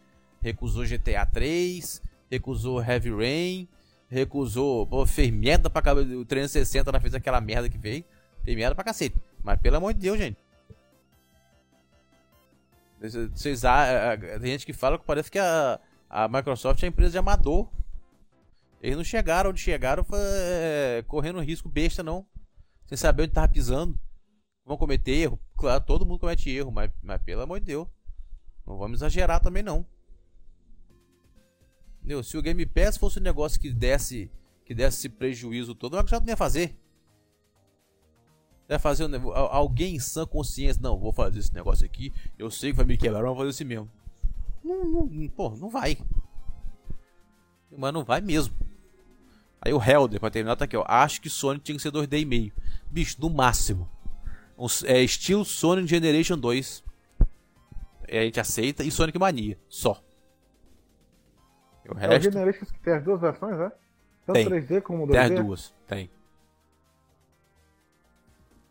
Recusou 0.42 0.86
GTA 0.86 1.26
3, 1.26 2.02
recusou 2.30 2.82
Heavy 2.82 3.12
Rain, 3.12 3.70
recusou. 4.08 4.86
Pô, 4.88 5.06
fez 5.06 5.32
merda 5.32 5.70
pra 5.70 5.82
caramba. 5.82 6.16
O 6.16 6.26
360 6.26 6.90
ela 6.90 7.00
fez 7.00 7.14
aquela 7.14 7.42
merda 7.42 7.70
que 7.70 7.78
fez. 7.78 8.04
Fez 8.44 8.58
merda 8.58 8.76
pra 8.76 8.84
cacete. 8.84 9.16
Mas 9.44 9.60
pelo 9.60 9.78
amor 9.78 9.94
de 9.94 10.00
Deus, 10.00 10.18
gente. 10.18 10.38
Vocês, 13.00 13.62
tem 14.42 14.52
gente 14.52 14.66
que 14.66 14.74
fala 14.74 14.98
que 14.98 15.06
parece 15.06 15.30
que 15.30 15.38
a, 15.38 15.80
a 16.10 16.28
Microsoft 16.28 16.82
é 16.82 16.88
empresa 16.88 17.12
de 17.12 17.18
amador. 17.18 17.70
Eles 18.82 18.98
não 18.98 19.04
chegaram 19.04 19.52
onde 19.52 19.60
chegaram 19.60 20.06
é, 20.14 21.04
correndo 21.08 21.40
risco 21.40 21.70
besta, 21.70 22.02
não. 22.02 22.26
Sem 22.86 22.98
saber 22.98 23.24
onde 23.24 23.34
tava 23.34 23.48
pisando. 23.48 24.00
Vão 24.66 24.78
cometer 24.78 25.12
erro. 25.12 25.40
Claro, 25.56 25.84
todo 25.84 26.06
mundo 26.06 26.20
comete 26.20 26.50
erro, 26.50 26.72
mas, 26.72 26.92
mas 27.02 27.22
pelo 27.22 27.42
amor 27.42 27.60
de 27.60 27.68
Deus. 27.68 27.88
Não 28.66 28.78
vamos 28.78 29.00
exagerar 29.00 29.40
também, 29.40 29.64
não. 29.64 29.86
Entendeu? 32.08 32.24
Se 32.24 32.38
o 32.38 32.42
Game 32.42 32.66
Pass 32.66 32.96
fosse 32.96 33.20
um 33.20 33.22
negócio 33.22 33.60
que 33.60 33.70
desse, 33.70 34.32
que 34.64 34.74
desse 34.74 35.00
esse 35.00 35.10
prejuízo 35.10 35.76
todo, 35.76 35.96
a 35.96 35.98
Microsoft 35.98 36.26
não 36.26 36.32
ia 36.32 36.38
fazer. 36.38 36.74
Vai 38.66 38.80
fazer 38.80 39.06
um, 39.06 39.32
alguém 39.34 39.98
em 39.98 40.00
sã 40.00 40.26
consciência, 40.26 40.82
não, 40.82 40.98
vou 40.98 41.12
fazer 41.12 41.40
esse 41.40 41.54
negócio 41.54 41.86
aqui, 41.86 42.14
eu 42.40 42.50
sei 42.50 42.72
que 42.72 42.78
vai 42.78 42.86
me 42.86 42.96
quebrar, 42.96 43.20
mas 43.20 43.28
vou 43.28 43.36
fazer 43.36 43.50
assim 43.50 43.66
mesmo. 43.66 43.92
Não, 44.64 44.86
não, 44.86 45.28
pô, 45.28 45.50
não 45.50 45.70
vai. 45.70 45.98
Mas 47.78 47.94
não 47.94 48.06
vai 48.06 48.22
mesmo. 48.22 48.56
Aí 49.60 49.74
o 49.74 49.84
Helder, 49.84 50.22
pra 50.22 50.30
terminar, 50.30 50.56
tá 50.56 50.64
aqui, 50.64 50.78
ó. 50.78 50.86
Acho 50.88 51.20
que 51.20 51.30
Sonic 51.30 51.66
tinha 51.66 51.76
que 51.76 51.82
ser 51.82 51.92
2D 51.92 52.22
e 52.22 52.26
meio. 52.26 52.54
Bicho, 52.90 53.18
no 53.20 53.30
máximo. 53.30 53.90
Um, 54.58 54.68
é 54.86 55.04
estilo 55.04 55.44
Sonic 55.44 55.90
Generation 55.90 56.38
2. 56.38 56.86
E 58.08 58.18
a 58.18 58.24
gente 58.24 58.40
aceita. 58.40 58.86
E 58.86 58.92
Sonic 58.92 59.20
Mania. 59.20 59.60
Só. 59.68 60.02
O 61.90 61.94
resto... 61.94 62.14
É 62.14 62.18
o 62.18 62.22
Generation 62.22 62.66
que 62.66 62.80
tem 62.80 62.94
as 62.94 63.04
duas 63.04 63.22
versões, 63.22 63.58
né? 63.58 63.72
Tanto 64.26 64.36
tem. 64.36 64.46
3D 64.46 64.82
como 64.82 65.08
2D? 65.08 65.12
Tem 65.12 65.20
as 65.20 65.46
duas, 65.46 65.74
tem. 65.88 66.10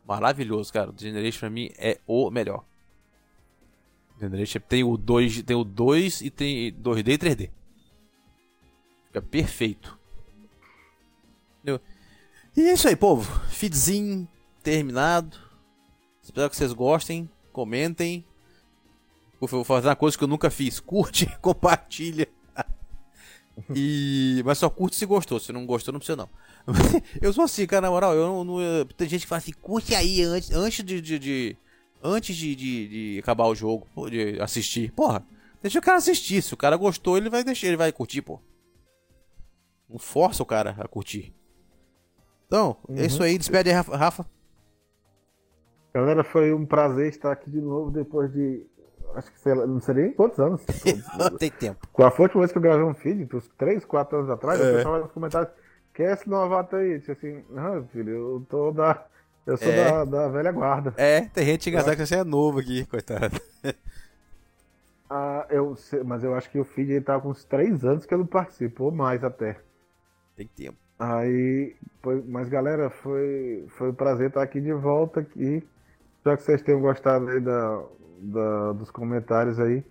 Maravilhoso, 0.06 0.72
cara. 0.72 0.90
O 0.90 0.94
Generation 0.97 1.40
pra 1.40 1.51
mim 1.51 1.70
é 1.78 1.98
o 2.06 2.30
melhor. 2.30 2.64
Generation 4.20 4.60
tem 4.60 4.84
o 4.84 4.97
2, 4.97 5.43
tem 5.43 5.56
o 5.56 5.64
2 5.64 6.20
e 6.22 6.30
tem 6.30 6.72
2D 6.72 7.09
e 7.09 7.18
3D. 7.18 7.51
Fica 9.06 9.22
perfeito. 9.22 9.98
Entendeu? 11.62 11.80
E 12.56 12.68
é 12.68 12.72
isso 12.72 12.88
aí, 12.88 12.97
povo. 12.97 13.30
Feedzinho 13.48 14.26
terminado. 14.62 15.36
Espero 16.22 16.48
que 16.48 16.56
vocês 16.56 16.72
gostem. 16.72 17.28
Comentem. 17.52 18.24
Vou 19.38 19.64
fazer 19.64 19.88
uma 19.88 19.97
coisa 19.97 20.16
que 20.16 20.24
eu 20.24 20.28
nunca 20.28 20.51
fiz. 20.51 20.80
Curte, 20.80 21.26
compartilha. 21.40 22.28
E... 23.74 24.42
Mas 24.44 24.58
só 24.58 24.68
curte 24.68 24.96
se 24.96 25.06
gostou. 25.06 25.40
Se 25.40 25.52
não 25.52 25.64
gostou, 25.66 25.92
não 25.92 25.98
precisa 25.98 26.16
não. 26.16 26.28
eu 27.20 27.32
sou 27.32 27.44
assim, 27.44 27.66
cara, 27.66 27.82
na 27.82 27.90
moral. 27.90 28.14
Eu 28.14 28.26
não, 28.26 28.44
não, 28.44 28.84
tem 28.96 29.08
gente 29.08 29.22
que 29.22 29.26
fala 29.26 29.38
assim, 29.38 29.52
curte 29.52 29.94
aí 29.94 30.22
antes, 30.22 30.50
antes 30.50 30.84
de, 30.84 31.00
de, 31.00 31.18
de 31.18 31.56
antes 32.02 32.36
de, 32.36 32.54
de, 32.54 32.88
de, 32.88 33.18
acabar 33.18 33.46
o 33.46 33.54
jogo, 33.54 33.86
de 34.10 34.40
assistir. 34.40 34.92
Porra, 34.92 35.24
deixa 35.62 35.78
o 35.78 35.82
cara 35.82 35.98
assistir. 35.98 36.42
Se 36.42 36.54
o 36.54 36.56
cara 36.56 36.76
gostou, 36.76 37.16
ele 37.16 37.30
vai 37.30 37.42
deixar, 37.42 37.68
ele 37.68 37.76
vai 37.76 37.92
curtir, 37.92 38.22
pô. 38.22 38.40
Não 39.88 39.98
força 39.98 40.42
o 40.42 40.46
cara 40.46 40.76
a 40.78 40.88
curtir. 40.88 41.34
Então, 42.46 42.76
uhum. 42.88 42.96
é 42.96 43.06
isso 43.06 43.22
aí. 43.22 43.38
Despede 43.38 43.70
aí, 43.70 43.74
Rafa. 43.74 44.26
Galera, 45.94 46.22
foi 46.22 46.52
um 46.52 46.66
prazer 46.66 47.08
estar 47.08 47.32
aqui 47.32 47.50
de 47.50 47.60
novo 47.60 47.90
depois 47.90 48.30
de. 48.32 48.66
Acho 49.16 49.32
que 49.32 49.40
sei 49.40 49.55
lá, 49.55 49.66
não 49.66 49.80
sei 49.80 49.94
nem 49.94 50.12
quantos 50.12 50.38
anos. 50.38 50.62
Tem 51.40 51.51
tempo. 51.51 51.88
Qual 51.90 52.10
foi 52.10 52.24
a 52.24 52.26
última 52.26 52.43
vez 52.43 52.52
que 52.52 52.59
eu 52.59 52.62
gravei 52.62 52.84
um 52.84 52.93
feed? 52.93 53.26
Uns 53.34 53.48
3, 53.56 53.82
4 53.82 54.18
anos 54.18 54.30
atrás? 54.30 54.60
É. 54.60 54.70
O 54.70 54.76
pessoal 54.76 55.01
nos 55.01 55.12
comentários. 55.12 55.51
Quer 55.94 56.12
esse 56.12 56.28
novato 56.28 56.76
aí? 56.76 56.98
disse 56.98 57.12
assim, 57.12 57.43
não, 57.48 57.82
filho, 57.86 58.10
eu 58.10 58.47
tô 58.47 58.70
da. 58.72 59.06
Eu 59.47 59.56
sou 59.56 59.72
é. 59.72 59.84
da, 59.84 60.05
da 60.05 60.28
velha 60.28 60.52
guarda. 60.52 60.93
É, 60.98 61.22
tem 61.22 61.47
gente 61.47 61.70
engraçada 61.70 61.97
que 61.97 62.05
você 62.05 62.16
é 62.16 62.24
novo 62.24 62.59
aqui, 62.59 62.84
coitado. 62.84 63.40
Ah, 65.09 65.47
eu 65.51 65.76
sei, 65.76 66.02
mas 66.02 66.24
eu 66.24 66.34
acho 66.34 66.51
que 66.51 66.59
o 66.59 66.64
feed 66.64 66.90
ele 66.90 67.01
tá 67.01 67.20
com 67.20 67.28
uns 67.28 67.44
3 67.44 67.84
anos 67.84 68.05
que 68.05 68.12
eu 68.12 68.18
não 68.18 68.26
participo, 68.26 68.86
ou 68.86 68.90
mais 68.90 69.22
até. 69.22 69.56
Tem 70.34 70.48
tempo. 70.48 70.76
Aí, 70.98 71.76
foi, 72.02 72.20
mas 72.26 72.48
galera, 72.48 72.90
foi, 72.90 73.66
foi 73.68 73.90
um 73.90 73.94
prazer 73.94 74.30
estar 74.30 74.43
aqui 74.43 74.60
de 74.60 74.72
volta 74.72 75.20
aqui. 75.20 75.64
Espero 76.16 76.36
que 76.36 76.43
vocês 76.43 76.60
tenham 76.60 76.80
gostado 76.80 77.28
aí 77.28 77.38
da, 77.38 77.84
da, 78.18 78.72
dos 78.72 78.90
comentários 78.90 79.59
aí. 79.59 79.84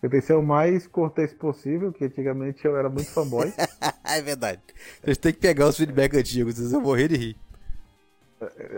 Tentei 0.00 0.20
ser 0.20 0.34
o 0.34 0.42
mais 0.42 0.86
cortês 0.86 1.32
possível, 1.32 1.92
que 1.92 2.04
antigamente 2.04 2.64
eu 2.64 2.76
era 2.76 2.88
muito 2.88 3.10
fanboy. 3.10 3.52
é 4.04 4.20
verdade. 4.20 4.60
Vocês 5.02 5.16
têm 5.16 5.32
que 5.32 5.40
pegar 5.40 5.66
os 5.66 5.76
feedback 5.76 6.16
antigos, 6.16 6.56
vocês 6.56 6.72
vão 6.72 6.82
morrer 6.82 7.08
de 7.08 7.16
rir. 7.16 7.36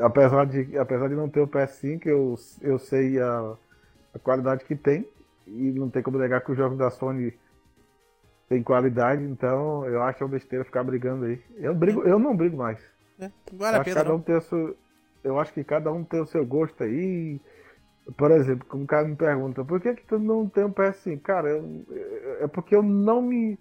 Apesar 0.00 0.46
de, 0.46 0.78
apesar 0.78 1.08
de 1.08 1.14
não 1.16 1.28
ter 1.28 1.40
o 1.40 1.48
PS5, 1.48 2.06
eu, 2.06 2.36
eu 2.60 2.78
sei 2.78 3.20
a, 3.20 3.54
a 4.14 4.18
qualidade 4.20 4.64
que 4.64 4.76
tem. 4.76 5.06
E 5.46 5.72
não 5.72 5.88
tem 5.88 6.02
como 6.02 6.18
negar 6.18 6.40
que 6.40 6.52
o 6.52 6.54
jogo 6.54 6.76
da 6.76 6.90
Sony 6.90 7.32
tem 8.48 8.62
qualidade, 8.62 9.22
então 9.24 9.84
eu 9.86 10.02
acho 10.02 10.22
uma 10.22 10.30
besteira 10.30 10.64
ficar 10.64 10.84
brigando 10.84 11.24
aí. 11.24 11.40
Eu, 11.56 11.74
brigo, 11.74 12.02
eu 12.02 12.18
não 12.18 12.36
brigo 12.36 12.56
mais. 12.56 12.78
É, 13.18 13.30
vale 13.52 13.78
a 13.78 13.84
pena, 13.84 13.96
cada 13.96 14.14
um 14.14 14.20
tem 14.20 14.40
seu, 14.40 14.76
eu 15.24 15.40
acho 15.40 15.52
que 15.52 15.64
cada 15.64 15.92
um 15.92 16.04
tem 16.04 16.20
o 16.20 16.26
seu 16.26 16.44
gosto 16.46 16.82
aí. 16.84 17.40
Por 18.14 18.30
exemplo, 18.30 18.66
como 18.68 18.84
o 18.84 18.86
cara 18.86 19.06
me 19.06 19.16
pergunta, 19.16 19.64
por 19.64 19.80
que, 19.80 19.94
que 19.94 20.06
tu 20.06 20.18
não 20.18 20.48
tem 20.48 20.64
um 20.64 20.72
PS5? 20.72 21.20
Cara, 21.22 21.48
eu, 21.48 21.86
é 22.40 22.46
porque 22.46 22.76
eu 22.76 22.82
não 22.82 23.20
me. 23.20 23.58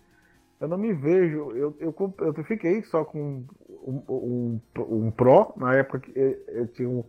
Eu 0.60 0.68
não 0.68 0.78
me 0.78 0.94
vejo. 0.94 1.52
Eu, 1.52 1.76
eu, 1.80 2.14
eu 2.20 2.44
fiquei 2.44 2.84
só 2.84 3.04
com 3.04 3.44
um, 3.70 4.04
um, 4.08 4.62
um 4.78 5.12
Pro, 5.12 5.52
na 5.58 5.76
época 5.76 6.00
que 6.00 6.12
eu, 6.18 6.44
eu 6.48 6.68
tinha 6.68 6.90
um. 6.90 7.04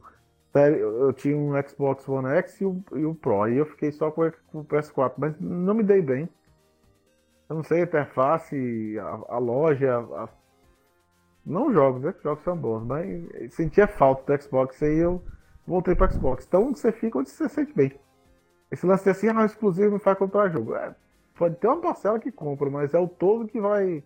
Eu 0.54 1.12
tinha 1.12 1.36
um 1.36 1.52
Xbox 1.68 2.08
One 2.08 2.28
X 2.38 2.62
e 2.62 2.64
o, 2.64 2.82
e 2.94 3.04
o 3.04 3.14
Pro. 3.14 3.46
E 3.46 3.58
eu 3.58 3.66
fiquei 3.66 3.92
só 3.92 4.10
com 4.10 4.22
o 4.54 4.64
PS4, 4.64 5.12
mas 5.18 5.38
não 5.38 5.74
me 5.74 5.82
dei 5.82 6.00
bem. 6.00 6.26
Eu 7.48 7.56
não 7.56 7.62
sei 7.62 7.80
a 7.80 7.84
interface, 7.84 8.98
a, 8.98 9.34
a 9.34 9.38
loja, 9.38 9.98
a, 9.98 10.28
não 11.44 11.72
jogos, 11.72 12.02
né? 12.02 12.14
Jogos 12.22 12.42
são 12.42 12.56
bons, 12.56 12.84
mas 12.84 13.54
sentia 13.54 13.86
falta 13.86 14.36
do 14.36 14.42
Xbox 14.42 14.82
aí 14.82 14.96
eu 14.98 15.22
voltei 15.66 15.94
para 15.94 16.10
Xbox. 16.10 16.44
Então 16.46 16.74
você 16.74 16.92
fica 16.92 17.18
onde 17.18 17.30
você 17.30 17.48
sente 17.48 17.72
bem. 17.74 17.92
Esse 18.70 18.86
lance 18.86 19.04
de 19.04 19.10
assim, 19.10 19.28
ah, 19.28 19.44
exclusivo 19.44 19.92
não 19.92 19.98
faz 19.98 20.18
comprar 20.18 20.48
jogo. 20.50 20.74
É, 20.74 20.94
pode 21.34 21.56
ter 21.56 21.68
uma 21.68 21.80
parcela 21.80 22.18
que 22.18 22.32
compra, 22.32 22.70
mas 22.70 22.94
é 22.94 22.98
o 22.98 23.08
todo 23.08 23.48
que 23.48 23.60
vai. 23.60 24.02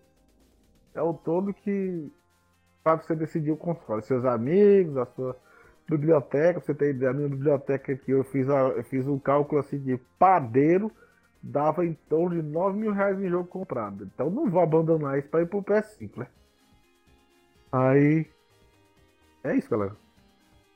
É 0.93 1.01
o 1.01 1.13
todo 1.13 1.53
que 1.53 2.11
faz 2.83 3.05
você 3.05 3.15
decidir 3.15 3.51
o 3.51 3.57
console. 3.57 4.01
Seus 4.01 4.25
amigos, 4.25 4.97
a 4.97 5.05
sua 5.05 5.37
biblioteca, 5.89 6.59
você 6.59 6.73
tem 6.73 6.89
ideia, 6.89 7.11
a 7.11 7.13
minha 7.13 7.29
biblioteca 7.29 7.91
aqui, 7.91 8.11
eu 8.11 8.23
fiz, 8.23 8.49
a, 8.49 8.59
eu 8.69 8.83
fiz 8.83 9.07
um 9.07 9.19
cálculo 9.19 9.59
assim 9.59 9.79
de 9.79 9.97
padeiro, 10.17 10.91
dava 11.41 11.85
em 11.85 11.93
torno 12.07 12.41
de 12.41 12.47
9 12.47 12.77
mil 12.77 12.91
reais 12.91 13.19
em 13.19 13.29
jogo 13.29 13.47
comprado. 13.47 14.03
Então 14.13 14.29
não 14.29 14.49
vou 14.49 14.61
abandonar 14.61 15.17
isso 15.17 15.27
para 15.29 15.41
ir 15.41 15.47
pro 15.47 15.63
PS5, 15.63 16.17
né? 16.17 16.27
Aí. 17.71 18.27
É 19.43 19.55
isso, 19.55 19.69
galera. 19.69 19.95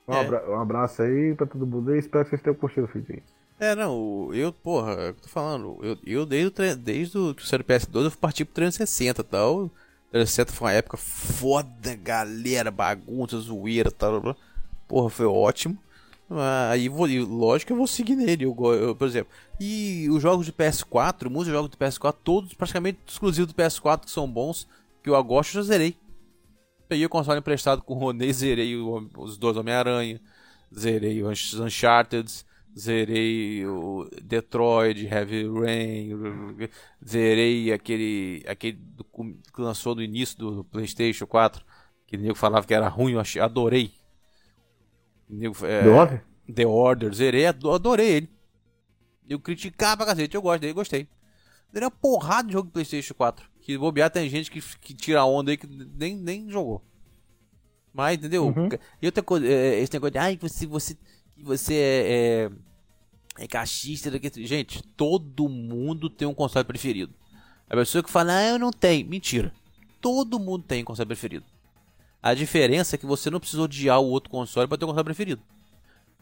Um, 0.08 0.14
é. 0.14 0.20
Abra 0.20 0.50
um 0.50 0.60
abraço 0.60 1.02
aí 1.02 1.34
pra 1.36 1.46
todo 1.46 1.66
mundo 1.66 1.96
e 1.96 2.00
espero 2.00 2.24
que 2.24 2.30
vocês 2.30 2.42
tenham 2.42 2.56
curtido 2.56 2.86
o 2.86 2.88
vídeo. 2.88 3.24
É, 3.60 3.74
não, 3.74 4.34
eu, 4.34 4.52
porra, 4.52 4.92
eu 4.94 5.14
tô 5.14 5.30
falando, 5.30 5.80
eu, 5.82 5.98
eu 6.06 6.26
desde, 6.26 6.76
desde 6.76 7.18
o 7.18 7.36
série 7.40 7.64
PS2 7.64 8.04
eu 8.04 8.12
parti 8.12 8.44
pro 8.44 8.54
360 8.54 9.22
e 9.22 9.24
tal. 9.24 9.72
360 10.12 10.52
foi 10.52 10.68
uma 10.68 10.74
época 10.74 10.98
foda, 10.98 11.96
galera, 11.96 12.70
bagunça, 12.70 13.40
zoeira 13.40 13.90
e 13.90 13.92
tal. 13.92 14.36
Porra, 14.88 15.10
foi 15.10 15.26
ótimo. 15.26 15.78
Aí, 16.70 16.90
vou, 16.90 17.08
lógico 17.08 17.68
que 17.68 17.74
eu 17.74 17.78
vou 17.78 17.88
seguir 17.88 18.16
nele, 18.16 18.46
eu, 18.46 18.56
eu, 18.74 18.96
por 18.96 19.08
exemplo. 19.08 19.32
E 19.60 20.08
os 20.10 20.22
jogos 20.22 20.46
de 20.46 20.52
PS4, 20.52 21.30
muitos 21.30 21.52
jogos 21.52 21.70
de 21.70 21.78
PS4, 21.78 22.16
todos 22.24 22.54
praticamente 22.54 23.00
exclusivos 23.08 23.54
do 23.54 23.62
PS4 23.62 24.06
que 24.06 24.12
são 24.12 24.30
bons, 24.30 24.68
que 25.04 25.10
eu 25.10 25.24
gosto, 25.24 25.58
eu 25.58 25.64
já 25.64 25.68
zerei. 25.68 25.96
Peguei 26.88 27.06
o 27.06 27.10
console 27.10 27.40
emprestado 27.40 27.82
com 27.82 27.96
o 27.96 27.98
Ronei, 27.98 28.32
zerei 28.32 28.76
o, 28.76 29.10
os 29.18 29.38
dois 29.38 29.58
Homem-Aranha, 29.58 30.22
zerei 30.78 31.24
os 31.24 31.54
Uncharted, 31.56 32.46
zerei 32.78 33.66
o 33.66 34.08
Detroit, 34.22 35.06
Heavy 35.06 35.48
Rain, 35.48 36.10
zerei 37.08 37.72
aquele, 37.72 38.44
aquele 38.48 38.80
que 39.54 39.62
lançou 39.62 39.96
no 39.96 40.04
início 40.04 40.38
do, 40.38 40.64
PlayStation 40.66 41.26
4, 41.26 41.66
que 42.06 42.18
o 42.18 42.20
nego 42.20 42.36
falava 42.36 42.68
que 42.68 42.74
era 42.74 42.88
ruim, 42.88 43.14
eu 43.14 43.20
achei, 43.20 43.42
adorei. 43.42 43.94
Nego, 45.28 45.56
é, 45.66 45.84
The 45.84 45.90
Order? 45.90 46.26
The 46.54 46.68
Order, 46.68 47.14
zerei, 47.14 47.46
adorei 47.46 48.10
ele. 48.10 48.30
Eu 49.28 49.40
criticava 49.40 49.98
pra 49.98 50.06
cacete, 50.08 50.36
eu 50.36 50.42
gosto 50.42 50.62
dele, 50.62 50.74
gostei. 50.74 51.08
Zerei 51.74 51.88
uma 51.88 51.92
porrada 51.92 52.48
de 52.48 52.54
jogo 52.54 52.68
do 52.70 52.74
PlayStation 52.74 53.16
4. 53.16 53.55
Que 53.66 53.80
bobear 53.80 54.12
tem 54.12 54.30
gente 54.30 54.52
que, 54.52 54.62
que 54.62 54.94
tira 54.94 55.26
onda 55.26 55.50
aí 55.50 55.58
que 55.58 55.66
nem, 55.66 56.16
nem 56.16 56.48
jogou. 56.52 56.84
Mas, 57.92 58.16
entendeu? 58.16 58.46
Uhum. 58.46 58.70
E 59.02 59.08
outra 59.08 59.24
coisa, 59.24 59.48
é, 59.48 59.80
esse 59.80 59.92
negócio 59.92 60.12
de, 60.12 60.20
ai, 60.20 60.38
você, 60.40 60.68
você, 60.68 60.96
você 61.36 61.74
é, 61.74 62.52
é, 63.40 63.44
é 63.44 63.48
cachista. 63.48 64.12
Gente, 64.36 64.84
todo 64.96 65.50
mundo 65.50 66.12
tem 66.12 66.28
um 66.28 66.34
console 66.34 66.64
preferido. 66.64 67.12
A 67.68 67.76
pessoa 67.76 68.04
que 68.04 68.10
fala, 68.12 68.38
ah, 68.38 68.44
eu 68.50 68.60
não 68.60 68.70
tenho. 68.70 69.08
Mentira. 69.08 69.52
Todo 70.00 70.38
mundo 70.38 70.64
tem 70.64 70.84
um 70.84 70.86
console 70.86 71.08
preferido. 71.08 71.46
A 72.22 72.36
diferença 72.36 72.96
é 72.96 73.00
que 73.00 73.06
você 73.08 73.32
não 73.32 73.40
precisa 73.40 73.64
odiar 73.64 74.00
o 74.00 74.08
outro 74.08 74.30
console 74.30 74.68
para 74.68 74.78
ter 74.78 74.86
um 74.86 74.90
console 74.90 75.06
preferido. 75.06 75.42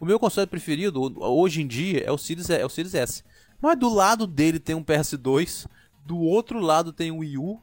O 0.00 0.06
meu 0.06 0.18
console 0.18 0.46
preferido 0.46 0.98
hoje 1.20 1.60
em 1.60 1.66
dia 1.66 2.04
é 2.04 2.10
o 2.10 2.16
Series, 2.16 2.48
é 2.48 2.64
o 2.64 2.70
Series 2.70 2.94
S. 2.94 3.22
Mas 3.60 3.78
do 3.78 3.92
lado 3.92 4.26
dele 4.26 4.58
tem 4.58 4.74
um 4.74 4.82
PS2, 4.82 5.66
do 6.04 6.18
outro 6.18 6.60
lado 6.60 6.92
tem 6.92 7.10
um 7.10 7.18
Wii 7.18 7.38
U. 7.38 7.60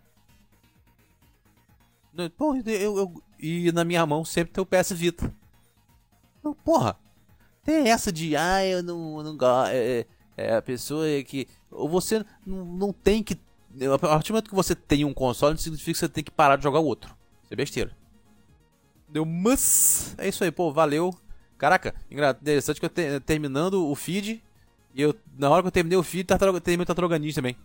Pô, 2.37 2.55
eu, 2.55 2.97
eu, 2.97 3.23
e 3.39 3.71
na 3.71 3.83
minha 3.83 4.05
mão 4.05 4.25
sempre 4.25 4.53
tem 4.53 4.61
o 4.61 4.65
PS 4.65 4.91
Vita. 4.91 5.33
Então, 6.39 6.53
porra, 6.53 6.97
tem 7.63 7.89
essa 7.89 8.11
de, 8.11 8.35
ah, 8.35 8.65
eu 8.65 8.83
não, 8.83 9.23
não 9.23 9.37
gosto. 9.37 9.71
É, 9.71 9.99
é, 9.99 10.05
é, 10.37 10.55
a 10.55 10.61
pessoa 10.61 11.07
é 11.07 11.23
que. 11.23 11.47
Ou 11.69 11.87
você 11.87 12.25
não, 12.45 12.65
não 12.65 12.93
tem 12.93 13.23
que. 13.23 13.39
A 13.93 13.97
partir 13.97 14.27
do 14.27 14.33
momento 14.33 14.49
que 14.49 14.55
você 14.55 14.75
tem 14.75 15.05
um 15.05 15.13
console, 15.13 15.53
não 15.53 15.59
significa 15.59 15.93
que 15.93 15.99
você 15.99 16.09
tem 16.09 16.23
que 16.23 16.31
parar 16.31 16.57
de 16.57 16.63
jogar 16.63 16.79
o 16.79 16.85
outro. 16.85 17.15
Isso 17.43 17.53
é 17.53 17.55
besteira. 17.55 17.95
Deu 19.07 19.25
mas. 19.25 20.15
É 20.17 20.27
isso 20.27 20.43
aí, 20.43 20.51
pô, 20.51 20.71
valeu. 20.71 21.13
Caraca, 21.57 21.93
interessante 22.09 22.79
que 22.79 22.85
eu 22.85 22.89
te, 22.89 23.19
terminando 23.19 23.87
o 23.87 23.95
feed. 23.95 24.43
E 24.93 25.01
eu, 25.01 25.15
na 25.37 25.49
hora 25.49 25.61
que 25.61 25.67
eu 25.67 25.71
terminei 25.71 25.97
o 25.97 26.03
feed, 26.03 26.25
terminei 26.25 26.83
o 26.83 26.85
Tartaruga 26.85 27.19
também. 27.33 27.55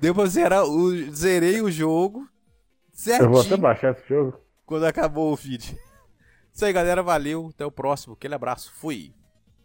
Deu 0.00 0.14
pra 0.14 0.26
zerar 0.26 0.64
o. 0.64 0.90
Zerei 1.14 1.60
o 1.60 1.70
jogo. 1.70 2.28
Certinho. 2.92 3.28
Eu 3.28 3.32
vou 3.32 3.40
até 3.40 3.56
baixar 3.56 3.92
esse 3.92 4.08
jogo. 4.08 4.38
Quando 4.64 4.84
acabou 4.84 5.32
o 5.32 5.36
feed. 5.36 5.78
Isso 6.52 6.64
aí, 6.64 6.72
galera. 6.72 7.02
Valeu. 7.02 7.50
Até 7.54 7.64
o 7.64 7.70
próximo. 7.70 8.14
Aquele 8.14 8.34
abraço. 8.34 8.72
Fui. 8.74 9.12